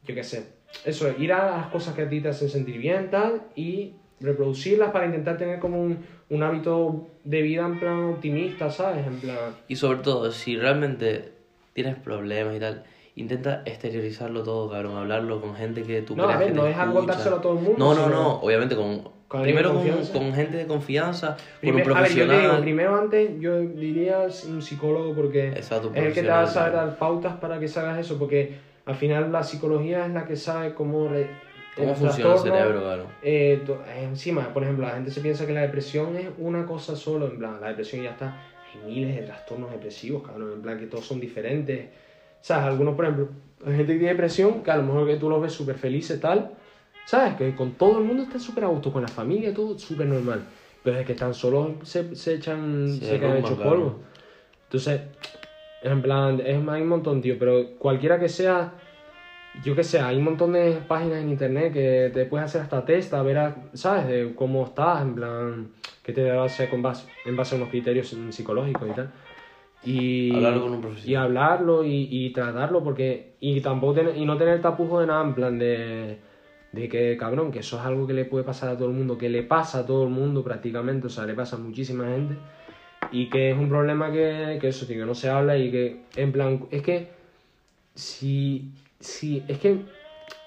yo 0.05 0.15
qué 0.15 0.23
sé, 0.23 0.47
eso, 0.85 1.09
ir 1.17 1.31
a 1.33 1.57
las 1.57 1.67
cosas 1.67 1.95
que 1.95 2.01
a 2.03 2.09
ti 2.09 2.19
te 2.21 2.29
hacen 2.29 2.49
sentir 2.49 2.77
bien, 2.77 3.09
tal, 3.09 3.43
y 3.55 3.93
reproducirlas 4.23 4.91
para 4.91 5.05
intentar 5.05 5.37
tener 5.37 5.59
como 5.59 5.81
un, 5.81 5.99
un 6.29 6.43
hábito 6.43 7.07
de 7.23 7.41
vida 7.41 7.65
en 7.65 7.79
plan 7.79 8.03
optimista, 8.05 8.69
¿sabes? 8.69 9.05
En 9.05 9.19
plan, 9.19 9.55
Y 9.67 9.75
sobre 9.75 9.99
todo, 9.99 10.31
si 10.31 10.57
realmente 10.57 11.33
tienes 11.73 11.95
problemas 11.95 12.55
y 12.55 12.59
tal, 12.59 12.83
intenta 13.15 13.61
exteriorizarlo 13.65 14.43
todo, 14.43 14.69
cabrón, 14.69 14.95
hablarlo 14.97 15.39
con 15.41 15.55
gente 15.55 15.83
que 15.83 16.01
tú 16.01 16.15
No, 16.15 16.23
a 16.23 16.25
creas 16.27 16.39
ver, 16.39 16.47
que 16.49 16.55
no 16.55 16.61
te 16.63 16.67
dejar 16.69 16.85
escucha. 16.87 16.99
contárselo 16.99 17.35
a 17.35 17.41
todo 17.41 17.53
el 17.57 17.63
mundo, 17.63 17.77
No, 17.77 17.93
no, 17.93 18.09
no, 18.09 18.31
obviamente 18.39 18.75
con... 18.75 19.11
Con 19.27 19.41
primero 19.41 19.73
con, 19.73 20.05
con 20.13 20.33
gente 20.35 20.57
de 20.57 20.67
confianza, 20.67 21.29
con 21.29 21.37
un 21.75 21.81
primer- 21.81 21.97
a 21.97 22.01
ver, 22.01 22.11
yo 22.11 22.21
te 22.21 22.27
profesional. 22.27 22.41
digo, 22.41 22.61
primero 22.61 22.95
antes 22.95 23.31
yo 23.39 23.61
diría 23.61 24.27
un 24.47 24.61
psicólogo 24.61 25.15
porque 25.15 25.47
Exacto, 25.47 25.91
es 25.95 26.03
el 26.03 26.13
que 26.13 26.21
te 26.21 26.27
va 26.27 26.41
a 26.41 26.43
profesional, 26.43 26.47
saber 26.47 26.73
dar 26.73 26.97
pautas 26.99 27.33
para 27.37 27.59
que 27.59 27.67
salgas 27.67 27.97
eso, 27.97 28.19
porque 28.19 28.53
al 28.85 28.93
final 28.93 29.31
la 29.31 29.41
psicología 29.43 30.05
es 30.05 30.13
la 30.13 30.25
que 30.25 30.35
sabe 30.35 30.75
cómo... 30.75 31.07
re- 31.07 31.31
¿Cómo 31.75 31.95
funciona 31.95 32.33
el 32.33 32.39
cerebro, 32.39 32.81
claro? 32.81 33.03
Eh, 33.21 33.63
eh, 33.67 34.03
encima, 34.03 34.53
por 34.53 34.63
ejemplo, 34.63 34.85
la 34.85 34.93
gente 34.93 35.11
se 35.11 35.21
piensa 35.21 35.45
que 35.45 35.53
la 35.53 35.61
depresión 35.61 36.15
es 36.15 36.27
una 36.37 36.65
cosa 36.65 36.95
solo, 36.95 37.27
en 37.27 37.37
plan, 37.37 37.59
la 37.59 37.69
depresión 37.69 38.03
ya 38.03 38.11
está, 38.11 38.35
hay 38.73 38.91
miles 38.91 39.15
de 39.15 39.23
trastornos 39.23 39.71
depresivos, 39.71 40.23
cabrón, 40.23 40.53
en 40.53 40.61
plan 40.61 40.79
que 40.79 40.87
todos 40.87 41.05
son 41.05 41.19
diferentes. 41.19 41.89
¿Sabes? 42.41 42.65
Algunos, 42.65 42.95
por 42.95 43.05
ejemplo, 43.05 43.29
hay 43.65 43.77
gente 43.77 43.93
que 43.93 43.99
tiene 43.99 44.13
depresión, 44.13 44.63
que 44.63 44.71
a 44.71 44.77
lo 44.77 44.83
mejor 44.83 45.07
que 45.07 45.15
tú 45.15 45.29
los 45.29 45.41
ves 45.41 45.53
súper 45.53 45.75
felices, 45.75 46.19
tal, 46.19 46.51
¿Sabes? 47.05 47.35
Que 47.35 47.55
con 47.55 47.73
todo 47.73 47.99
el 47.99 48.05
mundo 48.05 48.23
está 48.23 48.39
súper 48.39 48.63
a 48.63 48.67
gusto, 48.67 48.91
con 48.91 49.01
la 49.01 49.07
familia, 49.07 49.53
todo 49.53 49.77
súper 49.77 50.07
normal. 50.07 50.43
Pero 50.83 50.99
es 50.99 51.05
que 51.05 51.13
están 51.13 51.33
solos, 51.33 51.71
se, 51.83 52.15
se 52.15 52.35
echan, 52.35 52.87
Se 52.99 53.05
se, 53.05 53.19
quedan 53.19 53.37
hechos 53.37 53.57
polvo. 53.59 53.99
Entonces, 54.65 55.01
en 55.81 56.01
plan, 56.01 56.39
es 56.39 56.67
hay 56.67 56.81
un 56.81 56.87
montón, 56.87 57.21
tío, 57.21 57.37
pero 57.37 57.75
cualquiera 57.77 58.19
que 58.19 58.29
sea, 58.29 58.73
yo 59.61 59.75
que 59.75 59.83
sé, 59.83 59.99
hay 59.99 60.17
un 60.17 60.23
montón 60.23 60.53
de 60.53 60.79
páginas 60.87 61.21
en 61.21 61.29
internet 61.29 61.73
que 61.73 62.11
te 62.13 62.25
puedes 62.25 62.45
hacer 62.45 62.61
hasta 62.61 62.85
test, 62.85 63.13
a 63.13 63.21
ver, 63.21 63.37
a- 63.37 63.55
¿sabes? 63.73 64.07
De 64.07 64.33
cómo 64.35 64.65
estás, 64.65 65.01
en 65.03 65.15
plan, 65.15 65.67
que 66.01 66.11
te 66.13 66.31
hacer 66.31 66.69
con 66.69 66.81
base, 66.81 67.07
en 67.25 67.35
base 67.35 67.55
a 67.55 67.57
unos 67.57 67.69
criterios 67.69 68.15
psicológicos 68.31 68.89
y 68.89 68.93
tal. 68.93 69.11
Y, 69.85 70.35
Hablarlo 70.37 70.61
con 70.61 70.73
un 70.73 70.81
profesional. 70.81 71.09
y 71.11 71.15
hablarlo 71.15 71.83
y, 71.83 72.07
y 72.09 72.31
tratarlo, 72.31 72.83
porque, 72.83 73.35
y 73.39 73.59
tampoco 73.61 73.93
tener, 73.95 74.17
y 74.17 74.25
no 74.25 74.37
tener 74.37 74.61
tapujo 74.61 75.01
de 75.01 75.07
nada, 75.07 75.23
en 75.23 75.33
plan 75.35 75.59
de, 75.59 76.19
de 76.71 76.89
que, 76.89 77.15
cabrón, 77.17 77.51
que 77.51 77.59
eso 77.59 77.77
es 77.77 77.85
algo 77.85 78.07
que 78.07 78.13
le 78.13 78.25
puede 78.25 78.43
pasar 78.45 78.69
a 78.69 78.77
todo 78.77 78.87
el 78.87 78.93
mundo, 78.95 79.17
que 79.17 79.29
le 79.29 79.43
pasa 79.43 79.79
a 79.79 79.85
todo 79.85 80.03
el 80.03 80.09
mundo 80.09 80.43
prácticamente, 80.43 81.07
o 81.07 81.09
sea, 81.09 81.25
le 81.25 81.33
pasa 81.33 81.57
a 81.57 81.59
muchísima 81.59 82.05
gente 82.05 82.35
y 83.11 83.29
que 83.29 83.51
es 83.51 83.57
un 83.57 83.69
problema 83.69 84.11
que, 84.11 84.57
que 84.59 84.69
eso, 84.69 84.87
tío, 84.87 84.97
que 84.99 85.05
no 85.05 85.13
se 85.15 85.29
habla 85.29 85.57
y 85.57 85.69
que, 85.69 86.05
en 86.15 86.31
plan, 86.31 86.65
es 86.71 86.81
que 86.81 87.09
si, 87.93 88.71
si, 89.03 89.43
es 89.47 89.59
que 89.59 89.81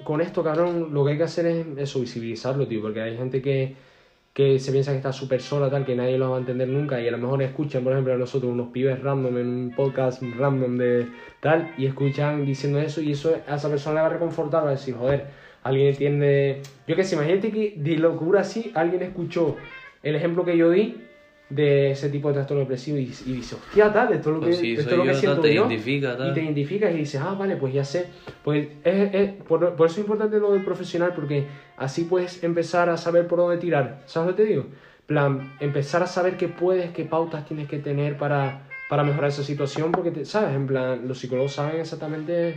con 0.04 0.20
esto, 0.20 0.42
cabrón, 0.42 0.92
lo 0.92 1.04
que 1.04 1.12
hay 1.12 1.18
que 1.18 1.24
hacer 1.24 1.46
es 1.46 1.66
eso, 1.76 2.00
visibilizarlo, 2.00 2.66
tío, 2.66 2.80
porque 2.80 3.00
hay 3.00 3.16
gente 3.16 3.42
que, 3.42 3.76
que 4.32 4.58
se 4.58 4.72
piensa 4.72 4.92
que 4.92 4.98
está 4.98 5.12
súper 5.12 5.40
sola, 5.40 5.70
tal, 5.70 5.84
que 5.84 5.94
nadie 5.94 6.18
lo 6.18 6.30
va 6.30 6.36
a 6.36 6.40
entender 6.40 6.68
nunca 6.68 7.00
y 7.00 7.08
a 7.08 7.10
lo 7.10 7.18
mejor 7.18 7.42
escuchan, 7.42 7.84
por 7.84 7.92
ejemplo, 7.92 8.14
a 8.14 8.16
nosotros 8.16 8.50
unos 8.50 8.68
pibes 8.68 9.02
random 9.02 9.38
en 9.38 9.46
un 9.46 9.74
podcast 9.74 10.22
random 10.22 10.76
de 10.76 11.06
tal 11.40 11.72
y 11.78 11.86
escuchan 11.86 12.44
diciendo 12.44 12.78
eso 12.78 13.00
y 13.00 13.12
eso 13.12 13.36
a 13.46 13.56
esa 13.56 13.68
persona 13.68 13.96
le 13.96 14.00
va 14.02 14.06
a 14.06 14.10
reconfortar, 14.10 14.64
va 14.64 14.68
a 14.68 14.72
decir, 14.72 14.94
joder, 14.94 15.26
alguien 15.62 15.88
entiende, 15.88 16.62
yo 16.86 16.96
qué 16.96 17.04
sé, 17.04 17.16
imagínate 17.16 17.50
que 17.50 17.74
de 17.76 17.96
locura 17.96 18.40
así 18.40 18.72
alguien 18.74 19.02
escuchó 19.02 19.56
el 20.02 20.14
ejemplo 20.14 20.44
que 20.44 20.56
yo 20.56 20.70
di 20.70 21.05
de 21.48 21.92
ese 21.92 22.08
tipo 22.08 22.28
de 22.28 22.34
trastorno 22.34 22.60
depresivo 22.62 22.98
y, 22.98 23.02
y 23.24 23.34
dice, 23.34 23.54
hostia, 23.54 23.92
tal, 23.92 24.12
esto 24.12 24.30
es 24.30 24.34
lo 24.36 24.40
que, 24.40 24.46
Pues 24.46 24.62
esto 24.64 24.80
es 24.80 24.84
soy 24.88 24.96
lo 24.96 25.02
que 25.04 25.06
yo, 25.08 25.12
tal, 25.12 25.20
siento 25.20 25.42
te 25.42 25.54
yo. 25.54 25.66
identifica, 25.66 26.16
tal. 26.16 26.30
Y 26.30 26.34
te 26.34 26.42
identificas 26.42 26.92
y 26.94 26.96
dices, 26.98 27.20
ah, 27.24 27.36
vale, 27.38 27.56
pues 27.56 27.72
ya 27.72 27.84
sé. 27.84 28.06
Pues 28.42 28.68
es, 28.82 29.14
es- 29.14 29.30
por, 29.44 29.74
por 29.76 29.86
eso 29.86 29.94
es 29.96 30.00
importante 30.00 30.38
lo 30.40 30.52
del 30.52 30.62
profesional, 30.62 31.12
porque 31.14 31.46
así 31.76 32.04
puedes 32.04 32.42
empezar 32.42 32.88
a 32.88 32.96
saber 32.96 33.28
por 33.28 33.38
dónde 33.38 33.58
tirar. 33.58 34.02
¿Sabes 34.06 34.30
lo 34.30 34.36
que 34.36 34.42
te 34.42 34.48
digo? 34.48 34.66
plan, 35.06 35.52
empezar 35.60 36.02
a 36.02 36.08
saber 36.08 36.36
qué 36.36 36.48
puedes, 36.48 36.90
qué 36.90 37.04
pautas 37.04 37.46
tienes 37.46 37.68
que 37.68 37.78
tener 37.78 38.18
para, 38.18 38.62
para 38.90 39.04
mejorar 39.04 39.30
esa 39.30 39.44
situación, 39.44 39.92
porque, 39.92 40.10
te- 40.10 40.24
¿sabes? 40.24 40.52
En 40.56 40.66
plan, 40.66 41.06
los 41.06 41.20
psicólogos 41.20 41.52
saben 41.52 41.78
exactamente 41.80 42.56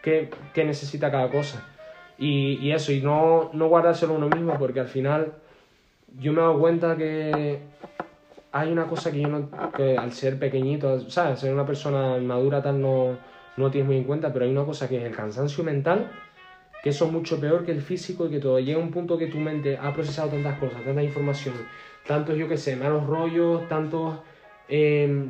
qué, 0.00 0.30
qué 0.54 0.64
necesita 0.64 1.10
cada 1.10 1.28
cosa. 1.28 1.60
Y, 2.16 2.52
y 2.62 2.70
eso, 2.70 2.92
y 2.92 3.00
no, 3.00 3.50
no 3.52 3.66
guardárselo 3.66 4.14
uno 4.14 4.28
mismo, 4.28 4.56
porque 4.60 4.78
al 4.78 4.86
final 4.86 5.32
yo 6.20 6.32
me 6.32 6.38
he 6.38 6.42
dado 6.42 6.60
cuenta 6.60 6.96
que 6.96 7.58
hay 8.52 8.72
una 8.72 8.86
cosa 8.86 9.10
que 9.10 9.20
yo 9.20 9.28
no, 9.28 9.50
que 9.76 9.96
al 9.96 10.12
ser 10.12 10.38
pequeñito, 10.38 11.08
¿sabes? 11.10 11.40
Ser 11.40 11.52
una 11.52 11.66
persona 11.66 12.18
madura 12.18 12.62
tal 12.62 12.80
no, 12.80 13.18
no 13.56 13.70
tienes 13.70 13.86
muy 13.86 13.96
en 13.98 14.04
cuenta, 14.04 14.32
pero 14.32 14.44
hay 14.44 14.50
una 14.50 14.64
cosa 14.64 14.88
que 14.88 14.98
es 14.98 15.04
el 15.04 15.14
cansancio 15.14 15.64
mental, 15.64 16.10
que 16.82 16.90
eso 16.90 17.06
es 17.06 17.12
mucho 17.12 17.40
peor 17.40 17.64
que 17.64 17.72
el 17.72 17.82
físico 17.82 18.26
y 18.26 18.30
que 18.30 18.38
todo 18.38 18.58
llega 18.58 18.78
un 18.78 18.90
punto 18.90 19.18
que 19.18 19.26
tu 19.26 19.38
mente 19.38 19.76
ha 19.76 19.92
procesado 19.92 20.30
tantas 20.30 20.58
cosas, 20.58 20.82
tanta 20.84 21.02
información, 21.02 21.54
tantos, 22.06 22.36
yo 22.36 22.48
qué 22.48 22.56
sé, 22.56 22.76
malos 22.76 23.06
rollos, 23.06 23.68
tantos 23.68 24.16
eh, 24.68 25.26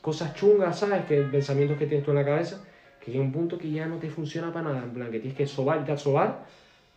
cosas 0.00 0.34
chungas, 0.34 0.78
¿sabes? 0.78 1.04
Que 1.04 1.22
pensamientos 1.22 1.78
que 1.78 1.86
tienes 1.86 2.04
tú 2.04 2.10
en 2.10 2.16
la 2.16 2.24
cabeza, 2.24 2.64
que 3.04 3.12
llega 3.12 3.22
un 3.22 3.32
punto 3.32 3.58
que 3.58 3.70
ya 3.70 3.86
no 3.86 3.98
te 3.98 4.10
funciona 4.10 4.52
para 4.52 4.70
nada, 4.70 4.82
en 4.84 4.90
plan, 4.90 5.10
que 5.10 5.20
tienes 5.20 5.36
que 5.36 5.46
sobar 5.46 5.80
y 5.82 5.84
te 5.84 5.96
sobar, 5.96 6.44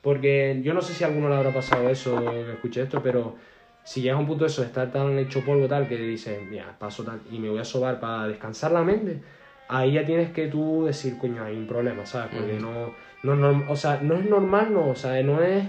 porque 0.02 0.62
yo 0.64 0.74
no 0.74 0.82
sé 0.82 0.94
si 0.94 1.04
a 1.04 1.08
alguno 1.08 1.30
le 1.30 1.36
habrá 1.36 1.54
pasado 1.54 1.90
eso, 1.90 2.24
que 2.32 2.54
escuche 2.54 2.82
esto, 2.82 3.04
pero 3.04 3.36
si 3.84 4.02
llegas 4.02 4.18
a 4.18 4.22
un 4.22 4.28
punto 4.28 4.44
de 4.46 4.50
eso, 4.50 4.62
de 4.62 4.68
estar 4.68 4.92
tan 4.92 5.18
hecho 5.20 5.44
polvo 5.44 5.68
tal, 5.68 5.88
que 5.88 5.98
dices, 5.98 6.46
mira, 6.48 6.78
paso 6.80 7.04
tal, 7.04 7.22
y 7.32 7.40
me 7.40 7.50
voy 7.50 7.60
a 7.60 7.66
sobar 7.66 8.00
para 8.00 8.28
descansar 8.28 8.72
la 8.72 8.84
mente, 8.84 9.22
ahí 9.68 9.94
ya 9.94 10.06
tienes 10.06 10.32
que 10.32 10.48
tú 10.48 10.86
decir, 10.86 11.18
coño, 11.18 11.44
hay 11.44 11.58
un 11.58 11.68
problema, 11.68 12.06
¿sabes? 12.06 12.32
Porque 12.34 12.60
no, 12.60 12.96
no, 13.24 13.36
norm- 13.36 13.66
o 13.68 13.76
sea, 13.76 14.00
no 14.02 14.16
es 14.18 14.26
normal, 14.26 14.74
no, 14.74 14.90
o 14.90 14.96
sea, 14.96 15.22
no 15.24 15.42
es, 15.44 15.66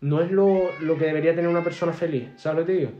no 0.00 0.20
es 0.22 0.30
lo, 0.30 0.78
lo 0.80 0.96
que 0.96 1.06
debería 1.06 1.34
tener 1.34 1.48
una 1.50 1.64
persona 1.64 1.92
feliz, 1.92 2.30
¿sabes 2.40 2.60
lo 2.60 2.66
que 2.66 2.72
te 2.72 2.78
digo? 2.78 2.90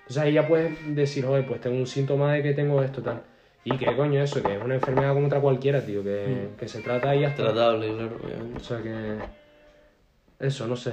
Entonces 0.00 0.22
ahí 0.22 0.32
ya 0.32 0.46
puedes 0.48 0.72
decir, 0.94 1.24
joder, 1.24 1.46
pues 1.46 1.60
tengo 1.60 1.76
un 1.76 1.86
síntoma 1.86 2.32
de 2.34 2.42
que 2.42 2.54
tengo 2.54 2.82
esto, 2.82 3.02
tal. 3.02 3.22
Y 3.64 3.76
que 3.76 3.94
coño, 3.94 4.22
eso, 4.22 4.42
que 4.42 4.54
es 4.56 4.62
una 4.64 4.74
enfermedad 4.76 5.12
como 5.14 5.26
otra 5.26 5.40
cualquiera, 5.40 5.84
tío, 5.84 6.02
que, 6.02 6.48
que 6.58 6.66
se 6.68 6.80
trata 6.80 7.14
y 7.14 7.20
ya 7.20 7.28
está. 7.28 7.42
Tratable, 7.44 7.92
claro, 7.94 8.16
obviamente. 8.24 8.56
O 8.56 8.64
sea 8.64 8.82
que. 8.82 9.18
Eso, 10.38 10.66
no 10.66 10.76
sé. 10.76 10.92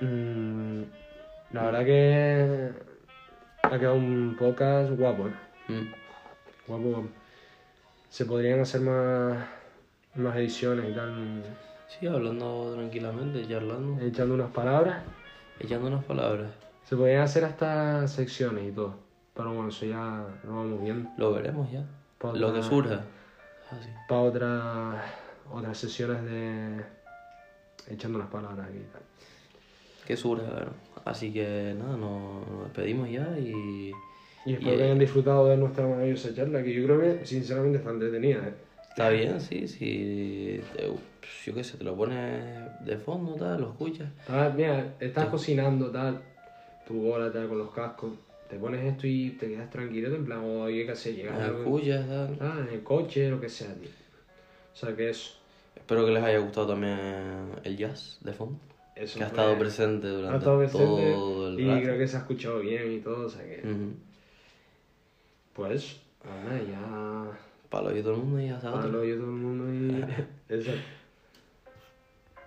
Mm, 0.00 0.82
la 1.52 1.64
verdad 1.64 1.84
que. 1.84 2.72
Ha 3.62 3.78
quedado 3.78 3.96
un 3.96 4.36
podcast 4.38 4.90
guapo, 4.92 5.28
¿eh? 5.28 5.32
Mm. 5.68 5.92
Guapo, 6.66 6.84
guapo. 6.84 7.08
Se 8.08 8.24
podrían 8.24 8.60
hacer 8.60 8.80
más. 8.80 9.38
Más 10.14 10.36
ediciones 10.36 10.90
y 10.90 10.94
tal. 10.94 11.42
Sí, 11.88 12.06
hablando 12.06 12.74
tranquilamente, 12.74 13.46
charlando, 13.48 14.04
Echando 14.04 14.34
unas 14.34 14.50
palabras. 14.50 15.02
echando 15.58 15.88
unas 15.88 16.04
palabras. 16.04 16.50
Se 16.84 16.96
podrían 16.96 17.22
hacer 17.22 17.44
hasta 17.44 18.06
secciones 18.08 18.68
y 18.68 18.72
todo. 18.72 18.94
Pero 19.34 19.52
bueno, 19.54 19.68
eso 19.68 19.86
ya 19.86 20.24
lo 20.44 20.56
vamos 20.56 20.82
viendo. 20.82 21.10
Lo 21.16 21.32
veremos 21.32 21.70
ya. 21.70 21.84
Lo 22.34 22.52
que 22.52 22.62
surja. 22.62 23.02
Así. 23.70 23.88
Para 24.08 24.20
otras. 24.22 25.04
Otras 25.50 25.78
sesiones 25.78 26.24
de. 26.24 26.84
Echando 27.88 28.18
unas 28.18 28.30
palabras 28.30 28.66
aquí 28.68 28.78
y 28.78 28.92
tal. 28.92 29.02
Que 30.08 30.16
surja. 30.16 30.72
Así 31.04 31.32
que 31.32 31.74
nada, 31.78 31.96
nos, 31.96 32.48
nos 32.48 32.64
despedimos 32.64 33.10
ya 33.10 33.38
y. 33.38 33.92
Y 34.46 34.54
espero 34.54 34.72
Y, 34.74 34.76
que 34.76 34.82
eh, 34.82 34.84
hayan 34.86 34.98
disfrutado 34.98 35.46
de 35.48 35.56
nuestra 35.58 35.86
maravillosa 35.86 36.34
charla, 36.34 36.62
que 36.62 36.72
yo 36.72 36.84
creo 36.86 37.00
que 37.00 37.26
sinceramente 37.26 37.78
está 37.78 37.90
entretenida. 37.90 38.38
¿eh? 38.48 38.54
Está 38.90 39.10
bien, 39.10 39.40
sí, 39.40 39.68
sí. 39.68 40.60
te- 40.74 40.90
yo 41.44 41.54
qué 41.54 41.62
sé, 41.62 41.76
te 41.76 41.84
lo 41.84 41.94
pones 41.96 42.42
de 42.84 42.96
fondo, 42.96 43.34
tal, 43.34 43.60
lo 43.60 43.68
escuchas. 43.70 44.08
Estás- 44.20 44.54
mira, 44.54 44.94
estás 44.98 45.26
cocinando, 45.26 45.90
tal, 45.90 46.20
tu 46.86 46.94
bola, 46.94 47.30
tal, 47.30 47.48
con 47.48 47.58
los 47.58 47.70
cascos, 47.70 48.12
te 48.48 48.56
pones 48.56 48.84
esto 48.84 49.06
y 49.06 49.30
te 49.38 49.48
quedas 49.48 49.70
tranquilo, 49.70 50.14
en 50.14 50.24
plan, 50.24 50.40
oye, 50.44 50.86
qué 50.86 50.96
sé, 50.96 51.14
llegas 51.14 51.38
Lo 51.38 51.58
escuchas, 51.58 52.08
tal. 52.08 52.38
ah, 52.40 52.56
en 52.66 52.74
el 52.74 52.82
coche, 52.82 53.28
lo 53.30 53.40
que 53.40 53.48
sea, 53.50 53.72
tío. 53.74 53.90
O 54.72 54.76
sea, 54.76 54.96
que 54.96 55.10
eso. 55.10 55.34
Espero 55.76 56.06
que 56.06 56.12
les 56.12 56.22
haya 56.24 56.38
gustado 56.38 56.68
también 56.68 56.96
el 57.64 57.76
jazz 57.76 58.18
de 58.22 58.32
fondo. 58.32 58.58
Eso 58.98 59.18
Que 59.18 59.24
ha 59.24 59.28
fue- 59.28 59.38
estado 59.38 59.58
presente 59.58 60.06
ha 60.06 60.10
durante 60.10 60.38
estado 60.38 60.58
presente 60.58 60.84
todo 61.12 61.48
el 61.48 61.60
y 61.60 61.68
rato. 61.68 61.82
creo 61.82 61.98
que 61.98 62.08
se 62.08 62.16
ha 62.16 62.20
escuchado 62.20 62.58
bien 62.60 62.92
y 62.92 62.98
todo, 63.00 63.26
o 63.26 63.30
sea 63.30 63.42
que, 63.44 63.62
pues, 65.54 66.00
nada, 66.24 66.60
ya... 66.62 67.38
Palo 67.68 67.94
y 67.96 68.00
todo 68.02 68.14
el 68.14 68.18
mundo 68.20 68.40
y 68.40 68.48
hasta 68.48 68.70
otro. 68.70 68.82
Palo 68.82 69.04
yo 69.04 69.16
todo 69.16 69.26
el 69.26 69.30
mundo 69.32 69.72
y... 69.72 70.02
Exacto. 70.48 70.80